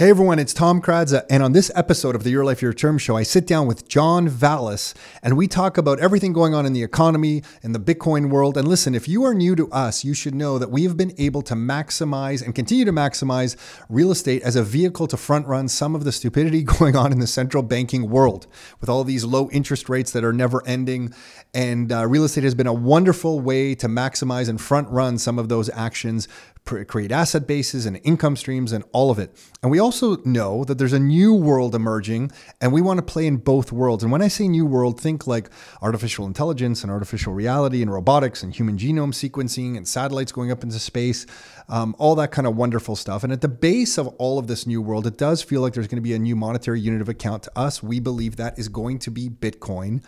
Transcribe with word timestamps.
Hey 0.00 0.08
everyone, 0.08 0.38
it's 0.38 0.54
Tom 0.54 0.80
Karadza, 0.80 1.26
and 1.28 1.42
on 1.42 1.52
this 1.52 1.70
episode 1.74 2.16
of 2.16 2.24
the 2.24 2.30
Your 2.30 2.42
Life 2.42 2.62
Your 2.62 2.72
Term 2.72 2.96
show, 2.96 3.18
I 3.18 3.22
sit 3.22 3.46
down 3.46 3.66
with 3.66 3.86
John 3.86 4.30
Vallis 4.30 4.94
and 5.22 5.36
we 5.36 5.46
talk 5.46 5.76
about 5.76 6.00
everything 6.00 6.32
going 6.32 6.54
on 6.54 6.64
in 6.64 6.72
the 6.72 6.82
economy 6.82 7.42
and 7.62 7.74
the 7.74 7.78
Bitcoin 7.78 8.30
world. 8.30 8.56
And 8.56 8.66
listen, 8.66 8.94
if 8.94 9.08
you 9.08 9.24
are 9.24 9.34
new 9.34 9.54
to 9.56 9.70
us, 9.70 10.02
you 10.02 10.14
should 10.14 10.34
know 10.34 10.56
that 10.56 10.70
we 10.70 10.84
have 10.84 10.96
been 10.96 11.12
able 11.18 11.42
to 11.42 11.52
maximize 11.52 12.42
and 12.42 12.54
continue 12.54 12.86
to 12.86 12.92
maximize 12.92 13.56
real 13.90 14.10
estate 14.10 14.40
as 14.40 14.56
a 14.56 14.62
vehicle 14.62 15.06
to 15.06 15.18
front 15.18 15.46
run 15.46 15.68
some 15.68 15.94
of 15.94 16.04
the 16.04 16.12
stupidity 16.12 16.62
going 16.78 16.96
on 16.96 17.12
in 17.12 17.20
the 17.20 17.26
central 17.26 17.62
banking 17.62 18.08
world 18.08 18.46
with 18.80 18.88
all 18.88 19.04
these 19.04 19.26
low 19.26 19.50
interest 19.50 19.90
rates 19.90 20.12
that 20.12 20.24
are 20.24 20.32
never 20.32 20.66
ending. 20.66 21.12
And 21.52 21.92
uh, 21.92 22.06
real 22.06 22.24
estate 22.24 22.44
has 22.44 22.54
been 22.54 22.66
a 22.66 22.72
wonderful 22.72 23.38
way 23.38 23.74
to 23.74 23.86
maximize 23.86 24.48
and 24.48 24.58
front 24.58 24.88
run 24.88 25.18
some 25.18 25.38
of 25.38 25.50
those 25.50 25.68
actions 25.68 26.26
create 26.64 27.10
asset 27.10 27.46
bases 27.46 27.86
and 27.86 28.00
income 28.04 28.36
streams 28.36 28.72
and 28.72 28.84
all 28.92 29.10
of 29.10 29.18
it. 29.18 29.36
And 29.62 29.70
we 29.70 29.78
also 29.78 30.16
know 30.18 30.64
that 30.64 30.78
there's 30.78 30.92
a 30.92 31.00
new 31.00 31.34
world 31.34 31.74
emerging 31.74 32.30
and 32.60 32.72
we 32.72 32.80
want 32.80 32.98
to 32.98 33.02
play 33.02 33.26
in 33.26 33.38
both 33.38 33.72
worlds. 33.72 34.02
And 34.02 34.12
when 34.12 34.22
I 34.22 34.28
say 34.28 34.46
new 34.46 34.64
world, 34.64 35.00
think 35.00 35.26
like 35.26 35.50
artificial 35.82 36.26
intelligence 36.26 36.82
and 36.82 36.90
artificial 36.90 37.32
reality 37.34 37.82
and 37.82 37.92
robotics 37.92 38.42
and 38.42 38.54
human 38.54 38.78
genome 38.78 39.12
sequencing 39.12 39.76
and 39.76 39.86
satellites 39.86 40.32
going 40.32 40.50
up 40.50 40.62
into 40.62 40.78
space, 40.78 41.26
um, 41.68 41.94
all 41.98 42.14
that 42.16 42.30
kind 42.30 42.46
of 42.46 42.56
wonderful 42.56 42.96
stuff. 42.96 43.24
And 43.24 43.32
at 43.32 43.40
the 43.40 43.48
base 43.48 43.98
of 43.98 44.08
all 44.18 44.38
of 44.38 44.46
this 44.46 44.66
new 44.66 44.80
world, 44.80 45.06
it 45.06 45.18
does 45.18 45.42
feel 45.42 45.60
like 45.60 45.74
there's 45.74 45.88
going 45.88 45.96
to 45.96 46.02
be 46.02 46.14
a 46.14 46.18
new 46.18 46.36
monetary 46.36 46.80
unit 46.80 47.00
of 47.00 47.08
account 47.08 47.42
to 47.44 47.58
us. 47.58 47.82
We 47.82 48.00
believe 48.00 48.36
that 48.36 48.58
is 48.58 48.68
going 48.68 48.98
to 49.00 49.10
be 49.10 49.28
Bitcoin. 49.28 50.02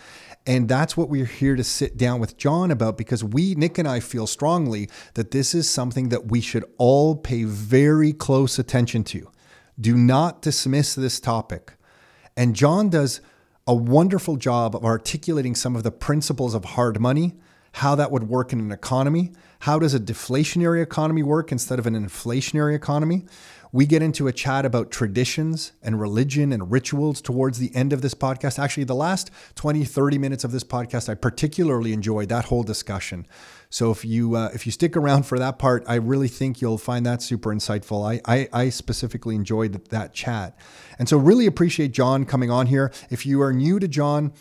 And 0.47 0.69
that's 0.69 0.97
what 0.97 1.09
we're 1.09 1.25
here 1.25 1.55
to 1.55 1.63
sit 1.63 1.97
down 1.97 2.19
with 2.19 2.37
John 2.37 2.73
about 2.73 2.99
because 2.99 3.23
we, 3.23 3.55
Nick 3.55 3.79
and 3.79 3.87
I, 3.87 4.01
feel 4.01 4.27
strongly 4.27 4.91
that 5.15 5.31
this 5.31 5.55
is 5.55 5.71
something 5.71 6.09
that 6.09 6.27
we 6.27 6.41
should 6.43 6.65
all 6.79 7.17
pay 7.17 7.45
very 7.45 8.13
close 8.13 8.59
attention 8.59 9.05
to. 9.05 9.31
Do 9.81 9.97
not 9.97 10.43
dismiss 10.43 10.95
this 10.95 11.19
topic. 11.19 11.75
And 12.37 12.55
John 12.55 12.91
does 12.91 13.21
a 13.67 13.75
wonderful 13.75 14.37
job 14.37 14.75
of 14.75 14.85
articulating 14.85 15.55
some 15.55 15.77
of 15.77 15.83
the 15.83 15.93
principles 15.93 16.55
of 16.55 16.65
hard 16.65 17.01
money, 17.01 17.35
how 17.73 17.95
that 17.95 18.11
would 18.11 18.29
work 18.29 18.53
in 18.53 18.61
an 18.61 18.73
economy. 18.73 19.33
How 19.61 19.79
does 19.79 19.95
a 19.95 20.01
deflationary 20.01 20.83
economy 20.83 21.23
work 21.23 21.53
instead 21.53 21.79
of 21.79 21.87
an 21.87 21.95
inflationary 21.95 22.75
economy? 22.75 23.25
We 23.71 23.87
get 23.87 24.03
into 24.03 24.27
a 24.27 24.33
chat 24.33 24.67
about 24.67 24.91
traditions 24.91 25.73
and 25.83 25.99
religion 25.99 26.53
and 26.53 26.71
rituals 26.71 27.23
towards 27.23 27.59
the 27.59 27.75
end 27.75 27.93
of 27.95 28.03
this 28.03 28.13
podcast. 28.13 28.59
Actually, 28.59 28.85
the 28.85 28.95
last 28.95 29.31
20, 29.55 29.85
30 29.85 30.19
minutes 30.19 30.45
of 30.45 30.53
this 30.53 30.65
podcast, 30.65 31.09
I 31.09 31.15
particularly 31.15 31.95
enjoyed 31.95 32.29
that 32.29 32.47
whole 32.47 32.65
discussion. 32.65 33.27
So 33.73 33.91
if 33.91 34.05
you 34.05 34.37
uh, 34.37 34.51
if 34.53 34.67
you 34.67 34.71
stick 34.71 34.99
around 34.99 35.23
for 35.23 35.39
that 35.39 35.59
part, 35.59 35.83
I 35.89 35.95
really 35.95 36.29
think 36.29 36.61
you'll 36.61 36.77
find 36.77 37.07
that 37.07 37.23
super 37.23 37.49
insightful. 37.55 38.07
I, 38.07 38.21
I, 38.31 38.49
I 38.53 38.69
specifically 38.69 39.35
enjoyed 39.35 39.87
that 39.87 40.13
chat. 40.13 40.59
And 40.99 41.09
so 41.09 41.17
really 41.17 41.47
appreciate 41.47 41.93
John 41.93 42.27
coming 42.27 42.51
on 42.51 42.67
here. 42.67 42.93
If 43.09 43.25
you 43.25 43.41
are 43.41 43.51
new 43.51 43.79
to 43.79 43.89
John, 43.89 44.35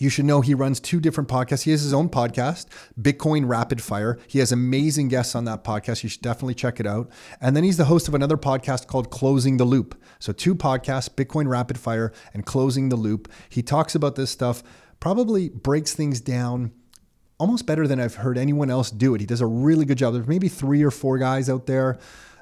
you 0.00 0.08
should 0.08 0.24
know 0.24 0.40
he 0.40 0.52
runs 0.52 0.80
two 0.80 0.98
different 0.98 1.30
podcasts. 1.30 1.62
He 1.62 1.70
has 1.70 1.82
his 1.82 1.94
own 1.94 2.08
podcast, 2.08 2.66
Bitcoin 3.00 3.48
Rapid 3.48 3.80
Fire. 3.80 4.18
He 4.26 4.40
has 4.40 4.50
amazing 4.50 5.08
guests 5.08 5.36
on 5.36 5.44
that 5.44 5.62
podcast. 5.62 6.02
You 6.02 6.08
should 6.08 6.22
definitely 6.22 6.54
check 6.54 6.80
it 6.80 6.88
out. 6.88 7.08
And 7.40 7.54
then 7.54 7.62
he's 7.62 7.76
the 7.76 7.84
host 7.84 8.08
of 8.08 8.14
another 8.16 8.36
podcast 8.36 8.88
called 8.88 9.10
Closing 9.10 9.58
the 9.58 9.64
Loop. 9.64 9.94
So, 10.18 10.32
two 10.32 10.56
podcasts, 10.56 11.08
Bitcoin 11.08 11.48
Rapid 11.48 11.78
Fire 11.78 12.12
and 12.34 12.44
Closing 12.44 12.88
the 12.88 12.96
Loop. 12.96 13.30
He 13.48 13.62
talks 13.62 13.94
about 13.94 14.16
this 14.16 14.30
stuff, 14.30 14.64
probably 14.98 15.50
breaks 15.50 15.94
things 15.94 16.20
down 16.20 16.72
almost 17.38 17.66
better 17.66 17.86
than 17.86 18.00
I've 18.00 18.16
heard 18.16 18.38
anyone 18.38 18.70
else 18.70 18.90
do 18.90 19.14
it. 19.14 19.20
He 19.20 19.26
does 19.26 19.40
a 19.40 19.46
really 19.46 19.84
good 19.84 19.98
job. 19.98 20.14
There's 20.14 20.26
maybe 20.26 20.48
three 20.48 20.82
or 20.82 20.90
four 20.90 21.18
guys 21.18 21.50
out 21.50 21.66
there 21.66 21.98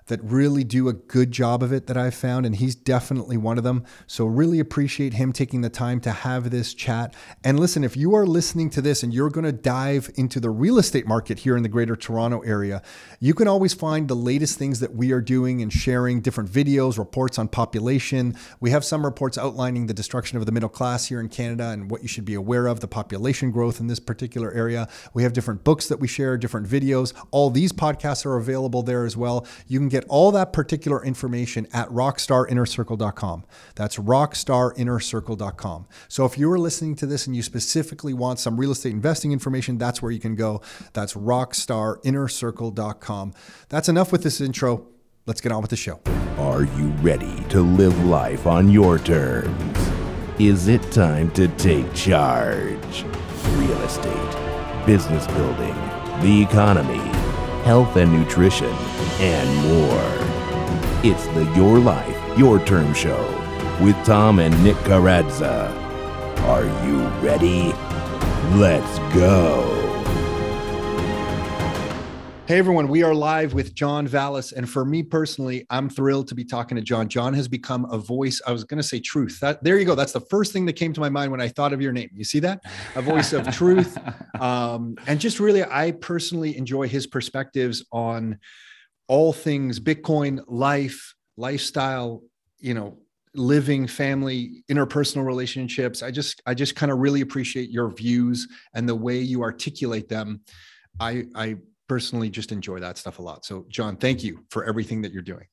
that 0.06 0.22
really 0.22 0.64
do 0.64 0.88
a 0.88 0.92
good 0.92 1.32
job 1.32 1.62
of 1.62 1.72
it 1.72 1.86
that 1.86 1.96
I've 1.96 2.14
found, 2.14 2.44
and 2.44 2.56
he's 2.56 2.74
definitely 2.74 3.36
one 3.36 3.58
of 3.58 3.64
them. 3.64 3.84
So, 4.06 4.26
really 4.26 4.60
appreciate 4.60 5.14
him 5.14 5.32
taking 5.32 5.62
the 5.62 5.70
time 5.70 6.00
to 6.00 6.10
have 6.10 6.50
this 6.50 6.74
chat. 6.74 7.14
And 7.42 7.58
listen, 7.58 7.84
if 7.84 7.96
you 7.96 8.14
are 8.14 8.26
listening 8.26 8.70
to 8.70 8.82
this 8.82 9.02
and 9.02 9.14
you're 9.14 9.30
going 9.30 9.44
to 9.44 9.52
dive 9.52 10.10
into 10.16 10.40
the 10.40 10.50
real 10.50 10.78
estate 10.78 11.06
market 11.06 11.40
here 11.40 11.56
in 11.56 11.62
the 11.62 11.68
greater 11.68 11.96
Toronto 11.96 12.40
area, 12.40 12.82
you 13.20 13.34
can 13.34 13.48
always 13.48 13.72
find 13.72 14.08
the 14.08 14.14
latest 14.14 14.58
things 14.58 14.80
that 14.80 14.94
we 14.94 15.12
are 15.12 15.20
doing 15.20 15.62
and 15.62 15.72
sharing 15.72 16.20
different 16.20 16.50
videos, 16.50 16.98
reports 16.98 17.38
on 17.38 17.48
population. 17.48 18.36
We 18.60 18.70
have 18.70 18.84
some 18.84 19.04
reports 19.04 19.38
outlining 19.38 19.86
the 19.86 19.94
destruction 19.94 20.36
of 20.36 20.46
the 20.46 20.52
middle 20.52 20.68
class 20.68 21.06
here 21.06 21.20
in 21.20 21.28
Canada 21.28 21.70
and 21.70 21.90
what 21.90 22.02
you 22.02 22.08
should 22.08 22.24
be 22.24 22.34
aware 22.34 22.66
of, 22.66 22.80
the 22.80 22.88
population 22.88 23.50
growth 23.50 23.80
in 23.80 23.86
this 23.86 24.00
particular 24.00 24.52
area. 24.52 24.88
We 25.14 25.22
have 25.22 25.32
different 25.32 25.64
books 25.64 25.88
that 25.88 25.98
we 26.00 26.08
share, 26.08 26.36
different 26.36 26.68
videos. 26.68 27.14
All 27.30 27.50
these 27.50 27.72
podcasts 27.72 28.26
are 28.26 28.36
available 28.36 28.82
there 28.82 29.06
as 29.06 29.16
well. 29.16 29.46
You 29.66 29.78
can 29.78 29.88
get 29.94 30.04
all 30.08 30.32
that 30.32 30.52
particular 30.52 31.04
information 31.04 31.68
at 31.72 31.88
rockstarinnercircle.com. 31.88 33.44
That's 33.76 33.96
rockstarinnercircle.com. 33.96 35.86
So 36.08 36.24
if 36.24 36.36
you're 36.36 36.58
listening 36.58 36.96
to 36.96 37.06
this 37.06 37.28
and 37.28 37.36
you 37.36 37.42
specifically 37.42 38.12
want 38.12 38.40
some 38.40 38.58
real 38.58 38.72
estate 38.72 38.92
investing 38.92 39.30
information, 39.32 39.78
that's 39.78 40.02
where 40.02 40.10
you 40.10 40.20
can 40.20 40.34
go. 40.34 40.60
That's 40.92 41.14
rockstarinnercircle.com. 41.14 43.34
That's 43.68 43.88
enough 43.88 44.10
with 44.10 44.24
this 44.24 44.40
intro. 44.40 44.88
Let's 45.26 45.40
get 45.40 45.52
on 45.52 45.62
with 45.62 45.70
the 45.70 45.76
show. 45.76 46.00
Are 46.38 46.64
you 46.64 46.88
ready 47.00 47.44
to 47.50 47.60
live 47.60 47.96
life 48.04 48.46
on 48.46 48.68
your 48.68 48.98
terms? 48.98 49.78
Is 50.38 50.68
it 50.68 50.82
time 50.90 51.30
to 51.32 51.48
take 51.48 51.92
charge? 51.94 53.04
Real 53.52 53.80
estate, 53.82 54.84
business 54.84 55.26
building, 55.28 55.74
the 56.20 56.42
economy 56.42 56.98
health 57.64 57.96
and 57.96 58.12
nutrition, 58.12 58.70
and 59.20 59.56
more. 59.68 60.24
It's 61.02 61.26
the 61.28 61.44
Your 61.56 61.78
Life, 61.78 62.38
Your 62.38 62.64
Term 62.64 62.92
Show 62.94 63.22
with 63.80 63.96
Tom 64.04 64.38
and 64.38 64.62
Nick 64.62 64.76
Karadza. 64.78 65.70
Are 66.44 66.64
you 66.86 67.02
ready? 67.20 67.72
Let's 68.56 68.98
go. 69.14 69.80
Hey 72.46 72.58
everyone, 72.58 72.88
we 72.88 73.02
are 73.02 73.14
live 73.14 73.54
with 73.54 73.74
John 73.74 74.06
Vallis. 74.06 74.52
And 74.52 74.68
for 74.68 74.84
me 74.84 75.02
personally, 75.02 75.66
I'm 75.70 75.88
thrilled 75.88 76.28
to 76.28 76.34
be 76.34 76.44
talking 76.44 76.76
to 76.76 76.82
John. 76.82 77.08
John 77.08 77.32
has 77.32 77.48
become 77.48 77.86
a 77.90 77.96
voice. 77.96 78.42
I 78.46 78.52
was 78.52 78.64
going 78.64 78.76
to 78.76 78.86
say 78.86 79.00
truth. 79.00 79.40
That, 79.40 79.64
there 79.64 79.78
you 79.78 79.86
go. 79.86 79.94
That's 79.94 80.12
the 80.12 80.20
first 80.20 80.52
thing 80.52 80.66
that 80.66 80.74
came 80.74 80.92
to 80.92 81.00
my 81.00 81.08
mind 81.08 81.30
when 81.30 81.40
I 81.40 81.48
thought 81.48 81.72
of 81.72 81.80
your 81.80 81.92
name. 81.92 82.10
You 82.14 82.24
see 82.24 82.40
that? 82.40 82.60
A 82.96 83.02
voice 83.02 83.32
of 83.32 83.50
truth. 83.54 83.98
Um, 84.40 84.96
and 85.06 85.20
just 85.20 85.38
really, 85.38 85.62
I 85.62 85.92
personally 85.92 86.58
enjoy 86.58 86.88
his 86.88 87.06
perspectives 87.06 87.84
on 87.92 88.40
all 89.08 89.32
things 89.32 89.80
Bitcoin, 89.80 90.42
life, 90.46 91.14
lifestyle, 91.36 92.22
you 92.58 92.74
know, 92.74 92.98
living 93.36 93.86
family 93.88 94.62
interpersonal 94.70 95.26
relationships 95.26 96.04
i 96.04 96.10
just 96.12 96.40
i 96.46 96.54
just 96.54 96.76
kind 96.76 96.92
of 96.92 96.98
really 96.98 97.20
appreciate 97.20 97.68
your 97.68 97.90
views 97.90 98.46
and 98.76 98.88
the 98.88 98.94
way 98.94 99.18
you 99.18 99.42
articulate 99.42 100.08
them 100.08 100.40
i 101.00 101.24
i 101.34 101.56
personally 101.88 102.30
just 102.30 102.52
enjoy 102.52 102.78
that 102.80 102.98
stuff 102.98 103.18
a 103.18 103.22
lot. 103.22 103.44
So, 103.44 103.66
John, 103.68 103.96
thank 103.96 104.22
you 104.24 104.44
for 104.50 104.64
everything 104.64 105.02
that 105.02 105.12
you're 105.12 105.22
doing. 105.22 105.44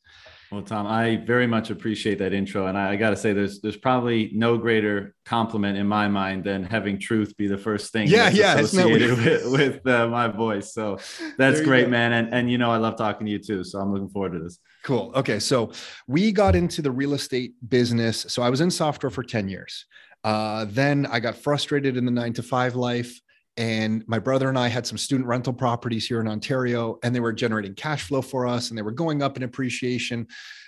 Well, 0.52 0.64
Tom, 0.64 0.86
I 0.86 1.16
very 1.16 1.48
much 1.48 1.70
appreciate 1.70 2.20
that 2.20 2.34
intro, 2.34 2.68
and 2.68 2.78
I, 2.78 2.92
I 2.92 2.96
got 2.98 3.12
to 3.12 3.16
say, 3.16 3.32
there's 3.32 3.62
there's 3.62 3.78
probably 3.78 4.32
no 4.34 4.58
greater 4.58 5.16
compliment 5.24 5.78
in 5.78 5.88
my 5.88 6.10
mind 6.10 6.44
than 6.44 6.64
having 6.64 7.00
truth 7.00 7.38
be 7.38 7.48
the 7.48 7.58
first 7.58 7.94
thing. 7.94 8.10
Yeah, 8.10 8.30
yeah, 8.30 8.58
associated 8.60 9.18
with, 9.18 9.52
with 9.52 9.88
uh, 9.88 10.10
my 10.10 10.28
voice. 10.28 10.74
So 10.74 11.00
that's 11.38 11.62
great, 11.62 11.86
go. 11.86 11.92
man, 11.92 12.12
and 12.12 12.34
and 12.34 12.52
you 12.52 12.58
know 12.58 12.70
I 12.70 12.78
love 12.78 12.98
talking 12.98 13.28
to 13.28 13.32
you 13.32 13.40
too. 13.40 13.64
So 13.64 13.80
I'm 13.80 13.94
looking 13.94 14.10
forward 14.10 14.34
to 14.34 14.40
this. 14.40 14.60
Cool. 14.84 15.14
Okay, 15.16 15.40
so 15.40 15.72
we 16.08 16.34
got 16.34 16.54
into 16.54 16.82
the 16.82 16.92
real 16.92 17.14
estate 17.14 17.54
business. 17.70 18.26
So 18.28 18.42
I 18.42 18.50
was 18.50 18.60
in 18.60 18.70
software 18.70 19.10
for 19.10 19.24
ten 19.24 19.48
years. 19.48 19.86
Uh, 20.26 20.66
then 20.68 21.06
I 21.06 21.22
got 21.22 21.38
frustrated 21.38 21.96
in 21.96 22.04
the 22.04 22.12
nine 22.12 22.34
to 22.34 22.44
five 22.44 22.76
life. 22.76 23.22
And 23.58 24.04
my 24.08 24.20
brother 24.20 24.50
and 24.50 24.58
I 24.58 24.68
had 24.68 24.88
some 24.88 24.98
student 24.98 25.28
rental 25.28 25.54
properties 25.54 26.08
here 26.08 26.22
in 26.22 26.28
Ontario, 26.28 26.98
and 27.04 27.14
they 27.14 27.20
were 27.20 27.34
generating 27.34 27.76
cash 27.76 28.04
flow 28.04 28.22
for 28.22 28.48
us 28.48 28.70
and 28.70 28.78
they 28.78 28.82
were 28.82 28.92
going 28.92 29.22
up 29.22 29.38
in 29.38 29.44
appreciation, 29.44 30.28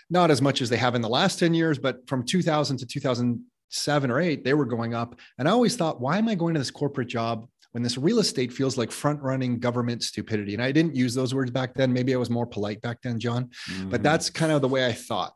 not 0.10 0.32
as 0.32 0.42
much 0.42 0.62
as 0.62 0.70
they 0.70 0.78
have 0.78 0.96
in 0.96 1.02
the 1.02 1.10
last 1.10 1.40
10 1.40 1.54
years, 1.54 1.80
but 1.80 2.08
from 2.08 2.24
2000 2.24 2.78
to 2.78 2.86
2007 2.86 4.12
or 4.12 4.20
eight, 4.20 4.44
they 4.44 4.54
were 4.54 4.66
going 4.66 4.94
up. 4.94 5.20
And 5.38 5.48
I 5.48 5.52
always 5.52 5.76
thought, 5.76 6.02
why 6.02 6.18
am 6.18 6.28
I 6.28 6.36
going 6.36 6.54
to 6.56 6.60
this 6.60 6.72
corporate 6.72 7.08
job 7.08 7.48
when 7.72 7.84
this 7.84 7.98
real 7.98 8.20
estate 8.20 8.52
feels 8.52 8.78
like 8.78 8.92
front 8.92 9.22
running 9.22 9.60
government 9.60 10.04
stupidity? 10.04 10.54
And 10.54 10.62
I 10.62 10.74
didn't 10.74 10.96
use 10.96 11.14
those 11.14 11.34
words 11.34 11.52
back 11.52 11.76
then. 11.76 11.94
Maybe 11.94 12.14
I 12.14 12.18
was 12.18 12.30
more 12.30 12.46
polite 12.46 12.82
back 12.82 13.02
then, 13.02 13.18
John, 13.18 13.50
mm-hmm. 13.72 13.90
but 13.90 14.04
that's 14.04 14.30
kind 14.30 14.52
of 14.52 14.62
the 14.62 14.68
way 14.68 14.86
I 14.86 14.92
thought. 14.92 15.34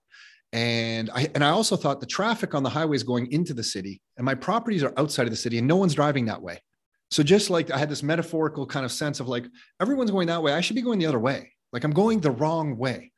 And 0.53 1.09
I 1.13 1.29
and 1.35 1.43
I 1.43 1.49
also 1.49 1.75
thought 1.75 1.99
the 1.99 2.05
traffic 2.05 2.55
on 2.55 2.63
the 2.63 2.69
highways 2.69 3.03
going 3.03 3.29
into 3.33 3.53
the 3.53 3.63
city 3.63 4.01
and 4.15 4.23
my 4.25 4.33
properties 4.33 4.81
are 4.81 4.93
outside 4.97 5.23
of 5.23 5.29
the 5.29 5.37
city 5.37 5.57
and 5.57 5.67
no 5.67 5.75
one's 5.75 5.93
driving 5.93 6.25
that 6.25 6.41
way. 6.41 6.61
So 7.09 7.23
just 7.23 7.49
like 7.49 7.71
I 7.71 7.77
had 7.77 7.89
this 7.89 8.03
metaphorical 8.03 8.65
kind 8.65 8.85
of 8.85 8.91
sense 8.91 9.19
of 9.19 9.27
like 9.27 9.45
everyone's 9.81 10.11
going 10.11 10.27
that 10.27 10.43
way, 10.43 10.53
I 10.53 10.61
should 10.61 10.75
be 10.75 10.81
going 10.81 10.99
the 10.99 11.05
other 11.05 11.19
way. 11.19 11.53
Like 11.71 11.83
I'm 11.83 11.91
going 11.91 12.19
the 12.19 12.31
wrong 12.31 12.77
way. 12.77 13.11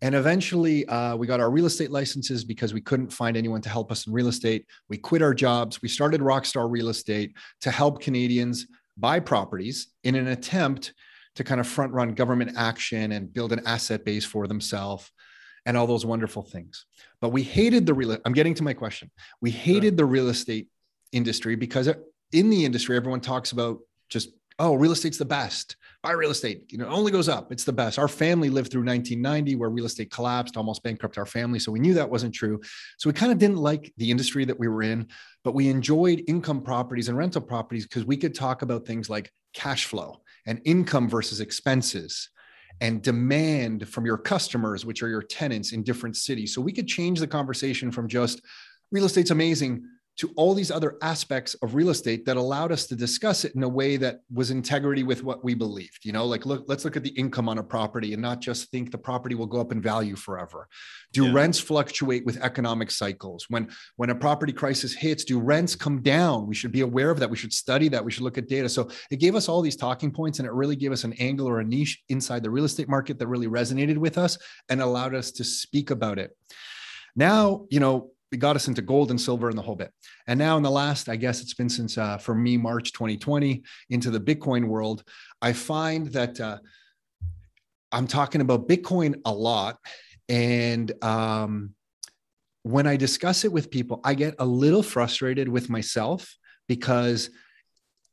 And 0.00 0.16
eventually, 0.16 0.84
uh, 0.86 1.14
we 1.14 1.28
got 1.28 1.38
our 1.38 1.50
real 1.50 1.66
estate 1.66 1.90
licenses 1.92 2.44
because 2.44 2.74
we 2.74 2.80
couldn't 2.80 3.12
find 3.12 3.36
anyone 3.36 3.60
to 3.62 3.68
help 3.68 3.92
us 3.92 4.06
in 4.06 4.12
real 4.12 4.26
estate. 4.26 4.66
We 4.88 4.96
quit 4.96 5.22
our 5.22 5.34
jobs. 5.34 5.80
We 5.80 5.88
started 5.88 6.20
Rockstar 6.20 6.68
Real 6.68 6.88
Estate 6.88 7.36
to 7.60 7.70
help 7.70 8.00
Canadians 8.00 8.66
buy 8.96 9.20
properties 9.20 9.88
in 10.02 10.16
an 10.16 10.26
attempt 10.28 10.92
to 11.36 11.44
kind 11.44 11.60
of 11.60 11.68
front 11.68 11.92
run 11.92 12.14
government 12.14 12.52
action 12.56 13.12
and 13.12 13.32
build 13.32 13.52
an 13.52 13.62
asset 13.64 14.04
base 14.04 14.24
for 14.24 14.48
themselves. 14.48 15.10
and 15.64 15.76
all 15.76 15.86
those 15.86 16.04
wonderful 16.04 16.42
things. 16.42 16.86
But 17.20 17.30
we 17.30 17.42
hated 17.42 17.86
the 17.86 17.94
real 17.94 18.18
I'm 18.24 18.32
getting 18.32 18.54
to 18.54 18.64
my 18.64 18.74
question. 18.74 19.10
We 19.40 19.50
hated 19.50 19.96
the 19.96 20.04
real 20.04 20.28
estate 20.28 20.68
industry 21.12 21.54
because 21.54 21.88
in 22.32 22.50
the 22.50 22.64
industry 22.64 22.96
everyone 22.96 23.20
talks 23.20 23.52
about 23.52 23.78
just 24.08 24.30
oh, 24.58 24.74
real 24.74 24.92
estate's 24.92 25.18
the 25.18 25.24
best. 25.24 25.76
Buy 26.02 26.12
real 26.12 26.30
estate, 26.30 26.70
you 26.70 26.78
know, 26.78 26.86
only 26.86 27.12
goes 27.12 27.28
up. 27.28 27.52
It's 27.52 27.64
the 27.64 27.72
best. 27.72 27.98
Our 27.98 28.08
family 28.08 28.50
lived 28.50 28.70
through 28.70 28.84
1990 28.84 29.56
where 29.56 29.70
real 29.70 29.86
estate 29.86 30.10
collapsed, 30.10 30.56
almost 30.56 30.82
bankrupt 30.82 31.16
our 31.16 31.26
family. 31.26 31.58
So 31.58 31.70
we 31.70 31.78
knew 31.78 31.94
that 31.94 32.10
wasn't 32.10 32.34
true. 32.34 32.60
So 32.98 33.08
we 33.08 33.14
kind 33.14 33.32
of 33.32 33.38
didn't 33.38 33.58
like 33.58 33.92
the 33.96 34.10
industry 34.10 34.44
that 34.44 34.58
we 34.58 34.68
were 34.68 34.82
in, 34.82 35.08
but 35.44 35.54
we 35.54 35.68
enjoyed 35.68 36.24
income 36.26 36.62
properties 36.62 37.08
and 37.08 37.16
rental 37.16 37.40
properties 37.40 37.86
because 37.86 38.04
we 38.04 38.16
could 38.16 38.34
talk 38.34 38.62
about 38.62 38.84
things 38.84 39.08
like 39.08 39.32
cash 39.54 39.86
flow 39.86 40.22
and 40.46 40.60
income 40.64 41.08
versus 41.08 41.40
expenses 41.40 42.30
and 42.80 43.02
demand 43.02 43.88
from 43.88 44.04
your 44.04 44.18
customers, 44.18 44.84
which 44.84 45.02
are 45.02 45.08
your 45.08 45.22
tenants 45.22 45.72
in 45.72 45.82
different 45.84 46.16
cities. 46.16 46.54
So 46.54 46.60
we 46.60 46.72
could 46.72 46.88
change 46.88 47.20
the 47.20 47.28
conversation 47.28 47.92
from 47.92 48.08
just 48.08 48.42
real 48.90 49.04
estate's 49.04 49.30
amazing 49.30 49.84
to 50.18 50.30
all 50.36 50.54
these 50.54 50.70
other 50.70 50.96
aspects 51.02 51.54
of 51.62 51.74
real 51.74 51.90
estate 51.90 52.24
that 52.26 52.36
allowed 52.36 52.72
us 52.72 52.86
to 52.86 52.94
discuss 52.94 53.44
it 53.44 53.54
in 53.54 53.62
a 53.62 53.68
way 53.68 53.96
that 53.96 54.20
was 54.32 54.50
integrity 54.50 55.02
with 55.02 55.22
what 55.22 55.44
we 55.44 55.54
believed 55.54 56.04
you 56.04 56.12
know 56.12 56.26
like 56.26 56.46
look 56.46 56.64
let's 56.68 56.84
look 56.84 56.96
at 56.96 57.02
the 57.02 57.10
income 57.10 57.48
on 57.48 57.58
a 57.58 57.62
property 57.62 58.12
and 58.12 58.22
not 58.22 58.40
just 58.40 58.70
think 58.70 58.90
the 58.90 58.98
property 58.98 59.34
will 59.34 59.46
go 59.46 59.60
up 59.60 59.72
in 59.72 59.80
value 59.80 60.16
forever. 60.16 60.68
Do 61.12 61.26
yeah. 61.26 61.32
rents 61.32 61.58
fluctuate 61.58 62.24
with 62.24 62.42
economic 62.42 62.90
cycles? 62.90 63.46
When 63.48 63.68
when 63.96 64.10
a 64.10 64.14
property 64.14 64.52
crisis 64.52 64.94
hits 64.94 65.24
do 65.24 65.38
rents 65.38 65.74
come 65.74 66.02
down? 66.02 66.46
We 66.46 66.54
should 66.54 66.72
be 66.72 66.80
aware 66.80 67.10
of 67.10 67.18
that. 67.20 67.30
We 67.30 67.36
should 67.36 67.52
study 67.52 67.88
that. 67.88 68.04
We 68.04 68.12
should 68.12 68.22
look 68.22 68.38
at 68.38 68.48
data. 68.48 68.68
So 68.68 68.88
it 69.10 69.20
gave 69.20 69.34
us 69.34 69.48
all 69.48 69.60
these 69.60 69.76
talking 69.76 70.10
points 70.10 70.38
and 70.38 70.46
it 70.46 70.52
really 70.52 70.76
gave 70.76 70.92
us 70.92 71.04
an 71.04 71.12
angle 71.14 71.48
or 71.48 71.60
a 71.60 71.64
niche 71.64 72.02
inside 72.08 72.42
the 72.42 72.50
real 72.50 72.64
estate 72.64 72.88
market 72.88 73.18
that 73.18 73.26
really 73.26 73.48
resonated 73.48 73.98
with 73.98 74.16
us 74.18 74.38
and 74.68 74.80
allowed 74.80 75.14
us 75.14 75.30
to 75.32 75.44
speak 75.44 75.90
about 75.90 76.18
it. 76.18 76.36
Now 77.14 77.66
you 77.70 77.80
know 77.80 78.11
got 78.38 78.56
us 78.56 78.68
into 78.68 78.82
gold 78.82 79.10
and 79.10 79.20
silver 79.20 79.48
and 79.48 79.58
the 79.58 79.62
whole 79.62 79.76
bit. 79.76 79.92
And 80.26 80.38
now 80.38 80.56
in 80.56 80.62
the 80.62 80.70
last, 80.70 81.08
I 81.08 81.16
guess 81.16 81.42
it's 81.42 81.54
been 81.54 81.68
since 81.68 81.98
uh, 81.98 82.18
for 82.18 82.34
me 82.34 82.56
March 82.56 82.92
2020 82.92 83.62
into 83.90 84.10
the 84.10 84.20
Bitcoin 84.20 84.66
world, 84.66 85.04
I 85.40 85.52
find 85.52 86.08
that 86.08 86.40
uh, 86.40 86.58
I'm 87.90 88.06
talking 88.06 88.40
about 88.40 88.68
Bitcoin 88.68 89.20
a 89.24 89.32
lot, 89.32 89.78
and 90.28 90.92
um, 91.04 91.74
when 92.62 92.86
I 92.86 92.96
discuss 92.96 93.44
it 93.44 93.52
with 93.52 93.70
people, 93.70 94.00
I 94.04 94.14
get 94.14 94.36
a 94.38 94.46
little 94.46 94.82
frustrated 94.82 95.48
with 95.48 95.68
myself 95.68 96.36
because 96.68 97.30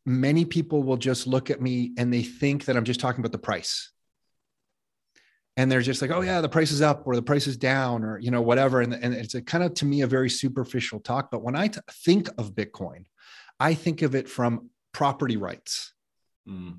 many 0.05 0.43
people 0.43 0.83
will 0.83 0.97
just 0.97 1.27
look 1.27 1.49
at 1.49 1.61
me 1.61 1.93
and 1.97 2.11
they 2.11 2.23
think 2.23 2.65
that 2.65 2.75
I'm 2.75 2.83
just 2.83 2.99
talking 2.99 3.19
about 3.19 3.31
the 3.31 3.37
price 3.37 3.91
and 5.59 5.69
they're 5.69 5.81
just 5.81 6.01
like, 6.01 6.09
oh 6.09 6.21
yeah, 6.21 6.39
the 6.39 6.47
price 6.47 6.71
is 6.71 6.81
up 6.81 7.05
or 7.05 7.17
the 7.17 7.21
price 7.21 7.45
is 7.45 7.57
down 7.57 8.05
or 8.05 8.17
you 8.17 8.31
know 8.31 8.41
whatever, 8.41 8.79
and, 8.79 8.93
and 8.93 9.13
it's 9.13 9.35
a 9.35 9.41
kind 9.41 9.61
of 9.61 9.73
to 9.73 9.85
me 9.85 10.03
a 10.03 10.07
very 10.07 10.29
superficial 10.29 11.01
talk. 11.01 11.29
But 11.29 11.43
when 11.43 11.53
I 11.53 11.67
t- 11.67 11.81
think 11.91 12.29
of 12.37 12.55
Bitcoin, 12.55 13.03
I 13.59 13.73
think 13.73 14.01
of 14.01 14.15
it 14.15 14.29
from 14.29 14.69
property 14.93 15.35
rights. 15.35 15.91
Mm. 16.47 16.77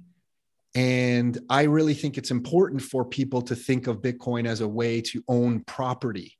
And 0.75 1.39
I 1.51 1.65
really 1.65 1.93
think 1.93 2.17
it's 2.17 2.31
important 2.31 2.81
for 2.81 3.05
people 3.05 3.43
to 3.43 3.55
think 3.55 3.87
of 3.87 4.01
Bitcoin 4.01 4.47
as 4.47 4.63
a 4.63 4.69
way 4.69 5.03
to 5.03 5.23
own 5.29 5.61
property. 5.61 6.39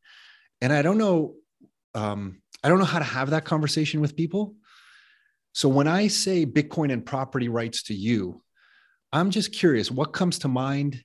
And 0.63 0.73
I 0.73 0.81
don't 0.81 0.97
know, 0.97 1.35
um, 1.95 2.41
I 2.65 2.71
don't 2.71 2.79
know 2.79 2.87
how 2.87 3.01
to 3.01 3.05
have 3.05 3.31
that 3.31 3.45
conversation 3.45 4.01
with 4.01 4.17
people. 4.17 4.55
So 5.53 5.69
when 5.69 5.89
I 5.89 6.07
say 6.07 6.47
Bitcoin 6.47 6.91
and 6.91 7.05
property 7.05 7.51
rights 7.51 7.83
to 7.85 7.95
you, 7.95 8.43
I'm 9.13 9.31
just 9.31 9.53
curious, 9.53 9.91
what 9.91 10.15
comes 10.15 10.39
to 10.39 10.49
mind 10.49 11.05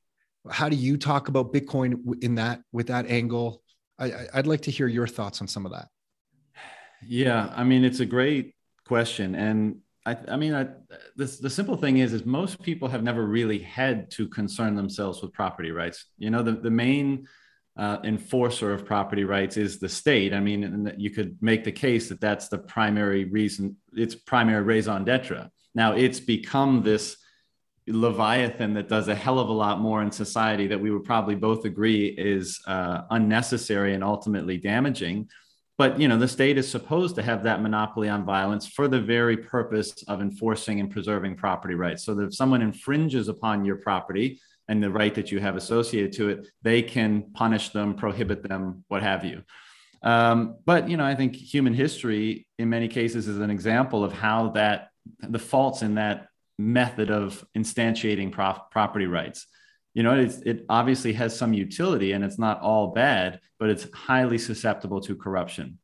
how 0.50 0.69
do 0.69 0.75
you 0.75 0.97
talk 0.97 1.27
about 1.27 1.53
Bitcoin 1.53 2.24
in 2.24 2.36
that 2.36 2.62
with 2.71 2.88
that 2.88 3.07
angle? 3.07 3.62
I, 3.97 4.12
I'd 4.33 4.47
like 4.47 4.62
to 4.62 4.71
hear 4.71 4.88
your 4.88 5.07
thoughts 5.07 5.42
on 5.42 5.47
some 5.47 5.65
of 5.65 5.71
that. 5.71 5.88
Yeah, 7.07 7.51
I 7.56 7.63
mean, 7.63 7.83
it's 7.83 8.00
a 8.00 8.06
great 8.06 8.56
question, 8.86 9.36
and 9.36 9.77
I, 10.06 10.18
I 10.27 10.38
mean, 10.38 10.53
I, 10.53 10.68
the, 11.15 11.25
the 11.42 11.50
simple 11.50 11.77
thing 11.77 11.97
is, 11.97 12.13
is 12.13 12.25
most 12.25 12.62
people 12.62 12.88
have 12.89 13.03
never 13.03 13.25
really 13.25 13.59
had 13.59 14.12
to 14.12 14.27
concern 14.27 14.75
themselves 14.75 15.21
with 15.21 15.33
property 15.33 15.71
rights. 15.71 16.06
You 16.18 16.30
know, 16.30 16.44
the, 16.44 16.51
the 16.51 16.69
main 16.69 17.27
uh, 17.77 17.97
enforcer 18.03 18.71
of 18.71 18.86
property 18.86 19.24
rights 19.24 19.57
is 19.57 19.80
the 19.80 19.89
state. 19.89 20.33
I 20.33 20.39
mean, 20.39 20.94
you 20.97 21.09
could 21.09 21.38
make 21.42 21.63
the 21.63 21.71
case 21.71 22.09
that 22.09 22.21
that's 22.21 22.47
the 22.50 22.59
primary 22.59 23.25
reason, 23.25 23.77
its 23.94 24.15
primary 24.15 24.63
raison 24.63 25.03
d'etre. 25.03 25.50
Now, 25.74 25.94
it's 25.94 26.19
become 26.19 26.83
this 26.83 27.18
leviathan 27.87 28.73
that 28.73 28.89
does 28.89 29.07
a 29.07 29.15
hell 29.15 29.39
of 29.39 29.49
a 29.49 29.53
lot 29.53 29.79
more 29.79 30.01
in 30.01 30.11
society 30.11 30.67
that 30.67 30.79
we 30.79 30.91
would 30.91 31.03
probably 31.03 31.35
both 31.35 31.65
agree 31.65 32.07
is 32.07 32.59
uh, 32.67 33.01
unnecessary 33.11 33.93
and 33.93 34.03
ultimately 34.03 34.57
damaging. 34.57 35.29
But 35.77 35.99
you 35.99 36.07
know 36.07 36.17
the 36.17 36.27
state 36.27 36.57
is 36.57 36.69
supposed 36.69 37.15
to 37.15 37.21
have 37.21 37.43
that 37.43 37.61
monopoly 37.61 38.09
on 38.09 38.25
violence 38.25 38.65
for 38.65 38.87
the 38.87 38.99
very 38.99 39.37
purpose 39.37 40.03
of 40.07 40.21
enforcing 40.21 40.79
and 40.79 40.89
preserving 40.89 41.35
property 41.35 41.75
rights. 41.75 42.05
So 42.05 42.15
that 42.15 42.23
if 42.23 42.33
someone 42.33 42.61
infringes 42.61 43.27
upon 43.27 43.65
your 43.65 43.75
property 43.75 44.39
and 44.67 44.81
the 44.81 44.89
right 44.89 45.13
that 45.13 45.31
you 45.31 45.39
have 45.39 45.55
associated 45.55 46.11
to 46.13 46.29
it 46.29 46.47
they 46.63 46.81
can 46.81 47.31
punish 47.33 47.69
them 47.69 47.93
prohibit 47.93 48.41
them 48.41 48.83
what 48.87 49.03
have 49.03 49.23
you. 49.23 49.43
Um, 50.01 50.57
but 50.65 50.89
you 50.89 50.97
know 50.97 51.05
i 51.05 51.13
think 51.13 51.35
human 51.35 51.73
history 51.73 52.47
in 52.57 52.69
many 52.69 52.87
cases 52.87 53.27
is 53.27 53.39
an 53.39 53.49
example 53.49 54.03
of 54.03 54.13
how 54.13 54.49
that 54.51 54.89
the 55.19 55.39
faults 55.39 55.81
in 55.81 55.95
that 55.95 56.27
method 56.57 57.12
of 57.12 57.44
instantiating 57.57 58.31
prof- 58.31 58.69
property 58.72 59.07
rights. 59.07 59.48
You 59.94 60.04
know, 60.04 60.19
it 60.19 60.66
obviously 60.68 61.13
has 61.13 61.38
some 61.38 61.54
utility 61.54 62.12
and 62.12 62.24
it's 62.24 62.38
not 62.38 62.62
all 62.62 62.88
bad, 62.88 63.40
but 63.60 63.69
it's 63.69 63.88
highly 63.94 64.38
susceptible 64.38 65.00
to 65.02 65.16
corruption. 65.16 65.80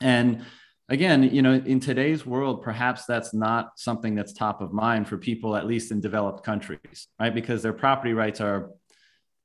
And 0.00 0.44
again, 0.88 1.22
you 1.22 1.42
know, 1.42 1.54
in 1.54 1.80
today's 1.80 2.26
world, 2.26 2.62
perhaps 2.62 3.06
that's 3.06 3.32
not 3.32 3.78
something 3.78 4.14
that's 4.14 4.32
top 4.32 4.60
of 4.60 4.72
mind 4.72 5.08
for 5.08 5.16
people, 5.16 5.54
at 5.54 5.66
least 5.66 5.92
in 5.92 6.00
developed 6.00 6.44
countries, 6.44 7.08
right? 7.20 7.34
Because 7.34 7.62
their 7.62 7.72
property 7.72 8.14
rights 8.14 8.40
are 8.40 8.70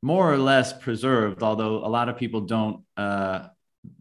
more 0.02 0.32
or 0.32 0.38
less 0.38 0.74
preserved, 0.74 1.44
although 1.44 1.86
a 1.86 1.88
lot 1.88 2.10
of 2.10 2.18
people 2.18 2.42
don't. 2.42 2.84
Uh, 2.98 3.48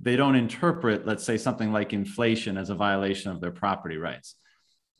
they 0.03 0.15
don't 0.15 0.37
interpret, 0.37 1.07
let's 1.07 1.25
say, 1.25 1.39
something 1.39 1.73
like 1.73 1.95
inflation 1.95 2.59
as 2.59 2.69
a 2.69 2.75
violation 2.75 3.31
of 3.31 3.41
their 3.41 3.51
property 3.51 3.97
rights. 3.97 4.35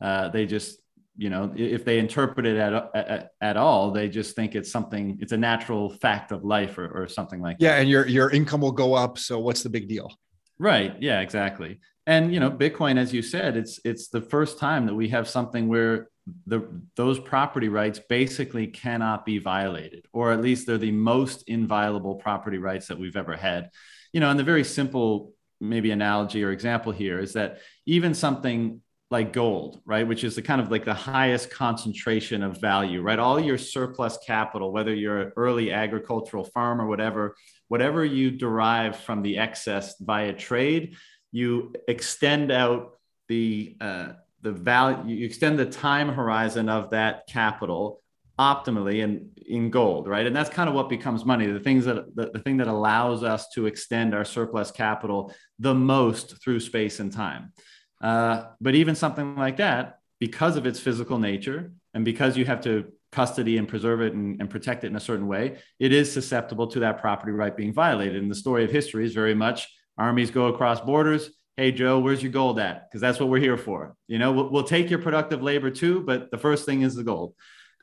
Uh, 0.01 0.29
they 0.29 0.47
just 0.47 0.80
you 1.21 1.29
know 1.29 1.53
if 1.55 1.85
they 1.85 1.99
interpret 1.99 2.47
it 2.47 2.57
at, 2.57 2.91
at, 2.95 3.33
at 3.43 3.57
all 3.59 3.91
they 3.91 4.09
just 4.09 4.35
think 4.35 4.55
it's 4.55 4.73
something 4.73 5.19
it's 5.21 5.33
a 5.33 5.37
natural 5.37 5.91
fact 5.91 6.33
of 6.33 6.45
life 6.45 6.79
or, 6.79 6.89
or 6.89 7.07
something 7.07 7.43
like 7.43 7.59
that. 7.59 7.65
yeah 7.65 7.77
and 7.77 7.91
your 7.91 8.07
your 8.07 8.31
income 8.31 8.63
will 8.63 8.73
go 8.73 8.95
up 8.95 9.19
so 9.19 9.39
what's 9.39 9.63
the 9.63 9.69
big 9.69 9.87
deal? 9.87 10.11
Right 10.59 10.97
yeah 11.01 11.21
exactly. 11.21 11.81
And 12.07 12.33
you 12.33 12.41
know 12.41 12.51
bitcoin 12.51 12.97
as 12.97 13.13
you 13.13 13.21
said 13.21 13.59
it's 13.59 13.79
it's 13.85 14.09
the 14.09 14.23
first 14.23 14.59
time 14.59 14.87
that 14.87 14.95
we 14.95 15.11
have 15.11 15.29
something 15.29 15.69
where 15.69 16.09
the 16.47 16.67
those 16.97 17.19
property 17.19 17.69
rights 17.69 17.99
basically 17.99 18.67
cannot 18.67 19.27
be 19.27 19.39
violated 19.39 20.07
or 20.15 20.33
at 20.33 20.41
least 20.41 20.67
they're 20.67 20.79
the 20.79 20.91
most 20.91 21.45
inviolable 21.49 22.15
property 22.15 22.59
rights 22.59 22.87
that 22.89 22.99
we've 22.99 23.17
ever 23.17 23.37
had. 23.37 23.71
You 24.15 24.21
know 24.21 24.31
and 24.31 24.41
the 24.41 24.45
very 24.45 24.65
simple 24.65 25.35
maybe 25.61 25.91
analogy 25.91 26.43
or 26.43 26.51
example 26.51 26.93
here 26.93 27.19
is 27.19 27.35
that 27.35 27.59
even 27.85 28.15
something 28.15 28.81
like 29.11 29.33
gold, 29.33 29.81
right? 29.85 30.07
Which 30.07 30.23
is 30.23 30.37
the 30.37 30.43
kind 30.43 30.61
of 30.61 30.71
like 30.71 30.85
the 30.85 30.95
highest 30.95 31.51
concentration 31.51 32.45
of 32.45 32.61
value, 32.61 33.03
right? 33.03 33.19
All 33.19 33.41
your 33.41 33.59
surplus 33.59 34.19
capital, 34.25 34.73
whether 34.73 34.95
you're 34.95 35.21
an 35.23 35.33
early 35.37 35.73
agricultural 35.73 36.45
farm 36.45 36.81
or 36.81 36.87
whatever, 36.87 37.35
whatever 37.67 38.05
you 38.05 38.31
derive 38.31 38.97
from 38.97 39.23
the 39.23 39.39
excess 39.39 39.99
via 39.99 40.33
trade, 40.33 40.97
you 41.33 41.73
extend 41.89 42.53
out 42.53 42.99
the 43.29 43.77
uh, 43.81 44.09
the 44.43 44.53
value, 44.53 45.17
you 45.17 45.27
extend 45.27 45.59
the 45.59 45.67
time 45.67 46.09
horizon 46.09 46.69
of 46.69 46.91
that 46.91 47.27
capital 47.29 48.01
optimally 48.39 49.01
in 49.01 49.31
in 49.47 49.71
gold, 49.71 50.07
right? 50.07 50.27
And 50.27 50.35
that's 50.35 50.51
kind 50.51 50.69
of 50.69 50.75
what 50.75 50.89
becomes 50.89 51.25
money. 51.25 51.47
The 51.47 51.61
things 51.61 51.85
that 51.85 52.15
the, 52.15 52.31
the 52.33 52.39
thing 52.39 52.59
that 52.59 52.69
allows 52.69 53.25
us 53.25 53.49
to 53.55 53.67
extend 53.67 54.15
our 54.15 54.25
surplus 54.25 54.71
capital 54.71 55.35
the 55.59 55.75
most 55.75 56.43
through 56.43 56.61
space 56.61 57.01
and 57.01 57.13
time. 57.13 57.53
Uh, 58.01 58.45
but 58.61 58.75
even 58.75 58.95
something 58.95 59.37
like 59.37 59.59
that, 59.59 59.99
because 60.19 60.57
of 60.57 60.67
its 60.67 60.81
physical 60.81 61.19
nature 61.19 61.73
and 61.95 62.05
because 62.05 62.37
you 62.37 62.45
have 62.45 62.61
to 62.63 62.93
custody 63.13 63.59
and 63.59 63.67
preserve 63.67 64.01
it 64.01 64.13
and, 64.13 64.41
and, 64.41 64.49
protect 64.49 64.85
it 64.85 64.87
in 64.87 64.97
a 64.97 65.01
certain 65.01 65.27
way, 65.27 65.59
it 65.79 65.93
is 65.93 66.13
susceptible 66.13 66.67
to 66.69 66.81
that 66.81 67.01
property 67.01 67.33
right 67.33 67.57
being 67.57 67.73
violated. 67.73 68.23
And 68.23 68.31
the 68.31 68.37
story 68.37 68.65
of 68.65 68.71
history 68.71 69.05
is 69.05 69.13
very 69.13 69.35
much 69.35 69.69
armies 69.99 70.31
go 70.31 70.47
across 70.47 70.81
borders. 70.81 71.31
Hey, 71.57 71.73
Joe, 71.73 71.99
where's 71.99 72.23
your 72.23 72.33
gold 72.33 72.59
at? 72.59 72.89
Because 72.89 73.01
that's 73.01 73.19
what 73.19 73.29
we're 73.29 73.41
here 73.41 73.59
for. 73.59 73.97
You 74.07 74.19
know, 74.19 74.33
we'll, 74.33 74.51
we'll, 74.51 74.65
take 74.65 74.89
your 74.89 75.01
productive 75.01 75.43
labor 75.43 75.71
too, 75.71 76.03
but 76.03 76.31
the 76.31 76.39
first 76.39 76.65
thing 76.65 76.83
is 76.83 76.95
the 76.95 77.05
gold. 77.05 77.35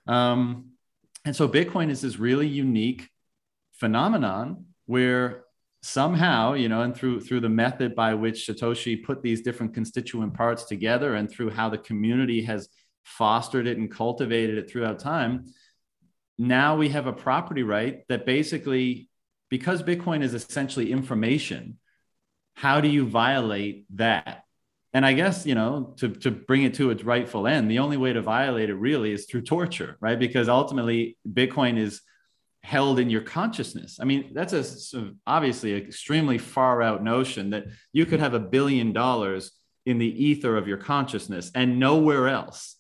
Um, 0.08 0.72
and 1.26 1.36
so 1.36 1.48
Bitcoin 1.48 1.90
is 1.90 2.02
this 2.02 2.18
really 2.18 2.48
unique 2.48 3.10
phenomenon 3.74 4.66
where 4.86 5.44
somehow 5.88 6.54
you 6.54 6.70
know 6.70 6.82
and 6.82 6.96
through 6.96 7.20
through 7.22 7.40
the 7.40 7.50
method 7.50 7.96
by 7.96 8.14
which 8.14 8.48
satoshi 8.48 9.02
put 9.02 9.22
these 9.22 9.42
different 9.42 9.74
constituent 9.74 10.34
parts 10.34 10.66
together 10.66 11.16
and 11.16 11.30
through 11.30 11.50
how 11.50 11.70
the 11.70 11.78
community 11.78 12.42
has 12.44 12.68
fostered 13.04 13.68
it 13.68 13.78
and 13.78 13.90
cultivated 13.90 14.58
it 14.58 14.70
throughout 14.70 15.00
time 15.00 15.46
now 16.38 16.76
we 16.76 16.90
have 16.90 17.08
a 17.08 17.14
property 17.14 17.64
right 17.64 18.04
that 18.10 18.26
basically 18.26 19.10
because 19.50 19.84
Bitcoin 19.84 20.24
is 20.24 20.34
essentially 20.34 20.92
information, 20.92 21.80
how 22.56 22.82
do 22.82 22.88
you 22.88 23.06
violate 23.06 23.86
that? 23.96 24.44
And 24.94 25.06
I 25.06 25.14
guess, 25.14 25.46
you 25.46 25.56
know, 25.56 25.94
to, 25.98 26.10
to 26.10 26.32
bring 26.32 26.64
it 26.64 26.76
to 26.76 26.90
its 26.90 27.04
rightful 27.04 27.46
end, 27.46 27.70
the 27.70 27.80
only 27.80 27.98
way 27.98 28.14
to 28.14 28.22
violate 28.22 28.70
it 28.70 28.76
really 28.76 29.12
is 29.12 29.26
through 29.26 29.42
torture, 29.42 29.98
right? 30.00 30.18
Because 30.18 30.50
ultimately, 30.50 31.18
Bitcoin 31.28 31.78
is 31.78 32.02
held 32.68 33.00
in 33.00 33.10
your 33.10 33.22
consciousness. 33.22 33.98
I 34.02 34.04
mean, 34.04 34.32
that's 34.34 34.52
a 34.52 35.14
obviously 35.26 35.74
extremely 35.74 36.38
far 36.38 36.82
out 36.82 37.02
notion 37.02 37.52
that 37.52 37.68
you 37.94 38.06
could 38.06 38.20
have 38.20 38.34
a 38.34 38.42
billion 38.42 38.92
dollars 38.92 39.52
in 39.86 40.00
the 40.00 40.26
ether 40.26 40.58
of 40.58 40.68
your 40.68 40.76
consciousness 40.76 41.50
and 41.56 41.80
nowhere 41.80 42.28
else. 42.28 42.76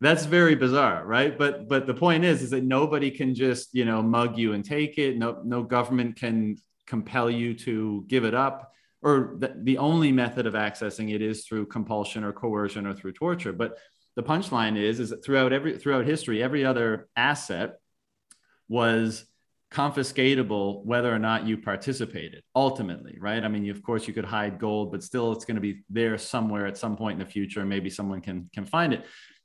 That's 0.00 0.24
very 0.24 0.56
bizarre, 0.56 1.06
right? 1.06 1.38
But 1.38 1.68
but 1.68 1.86
the 1.86 1.94
point 1.94 2.24
is 2.24 2.42
is 2.42 2.50
that 2.50 2.64
nobody 2.64 3.12
can 3.12 3.36
just, 3.36 3.72
you 3.72 3.84
know, 3.84 4.02
mug 4.02 4.36
you 4.36 4.52
and 4.52 4.64
take 4.64 4.98
it. 4.98 5.16
No 5.16 5.42
no 5.44 5.62
government 5.62 6.16
can 6.16 6.56
compel 6.84 7.30
you 7.30 7.54
to 7.54 8.04
give 8.08 8.24
it 8.24 8.34
up 8.34 8.72
or 9.00 9.36
the, 9.38 9.54
the 9.62 9.78
only 9.78 10.10
method 10.10 10.44
of 10.44 10.54
accessing 10.54 11.14
it 11.14 11.22
is 11.22 11.46
through 11.46 11.66
compulsion 11.66 12.24
or 12.24 12.32
coercion 12.32 12.84
or 12.84 12.94
through 12.94 13.12
torture. 13.12 13.52
But 13.52 13.78
the 14.16 14.24
punchline 14.24 14.76
is 14.76 14.98
is 14.98 15.10
that 15.10 15.24
throughout 15.24 15.52
every 15.52 15.78
throughout 15.78 16.04
history, 16.04 16.42
every 16.42 16.64
other 16.64 17.08
asset 17.14 17.76
was 18.68 19.24
confiscatable 19.72 20.82
whether 20.84 21.14
or 21.14 21.18
not 21.18 21.46
you 21.46 21.58
participated 21.58 22.42
ultimately 22.56 23.16
right? 23.20 23.44
I 23.44 23.48
mean 23.48 23.64
you, 23.64 23.72
of 23.72 23.82
course 23.82 24.08
you 24.08 24.14
could 24.14 24.24
hide 24.24 24.58
gold 24.58 24.92
but 24.92 25.02
still 25.02 25.32
it's 25.32 25.44
going 25.44 25.56
to 25.56 25.60
be 25.60 25.82
there 25.90 26.16
somewhere 26.16 26.66
at 26.66 26.78
some 26.78 26.96
point 26.96 27.20
in 27.20 27.26
the 27.26 27.30
future 27.30 27.64
maybe 27.64 27.90
someone 27.90 28.20
can 28.22 28.48
can 28.54 28.64
find 28.64 28.94
it. 28.94 29.04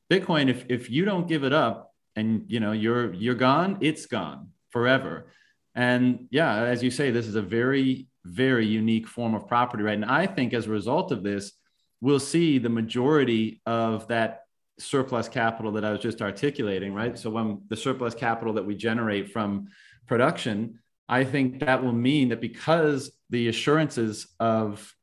Bitcoin 0.10 0.50
if 0.50 0.66
if 0.70 0.90
you 0.90 1.04
don't 1.04 1.28
give 1.28 1.44
it 1.44 1.52
up 1.52 1.92
and 2.16 2.46
you 2.48 2.60
know 2.62 2.72
you're 2.72 3.14
you're 3.14 3.36
gone 3.36 3.78
it's 3.82 4.06
gone 4.06 4.50
forever. 4.70 5.28
And 5.76 6.28
yeah 6.32 6.56
as 6.64 6.82
you 6.82 6.92
say 6.92 7.12
this 7.12 7.28
is 7.28 7.36
a 7.36 7.42
very 7.42 8.08
very 8.24 8.66
unique 8.66 9.08
form 9.10 9.36
of 9.36 9.48
property 9.48 9.84
right? 9.84 9.96
And 9.96 10.06
i 10.06 10.26
think 10.26 10.54
as 10.54 10.68
a 10.68 10.72
result 10.72 11.12
of 11.12 11.24
this 11.24 11.52
we'll 12.00 12.20
see 12.20 12.60
the 12.60 12.70
majority 12.70 13.62
of 13.66 14.08
that 14.08 14.43
surplus 14.80 15.30
capital 15.30 15.72
that 15.74 15.86
I 15.86 15.92
was 15.92 16.02
just 16.02 16.22
articulating, 16.22 16.94
right? 16.94 17.18
So 17.18 17.30
when 17.30 17.62
the 17.70 17.76
surplus 17.76 18.16
capital 18.16 18.54
that 18.54 18.66
we 18.66 18.76
generate 18.76 19.32
from 19.32 19.68
production, 20.08 20.80
I 21.08 21.24
think 21.24 21.60
that 21.60 21.84
will 21.84 21.94
mean 21.94 22.30
that 22.30 22.42
because 22.42 23.12
the 23.30 23.50
assurances 23.50 24.28
of 24.40 24.94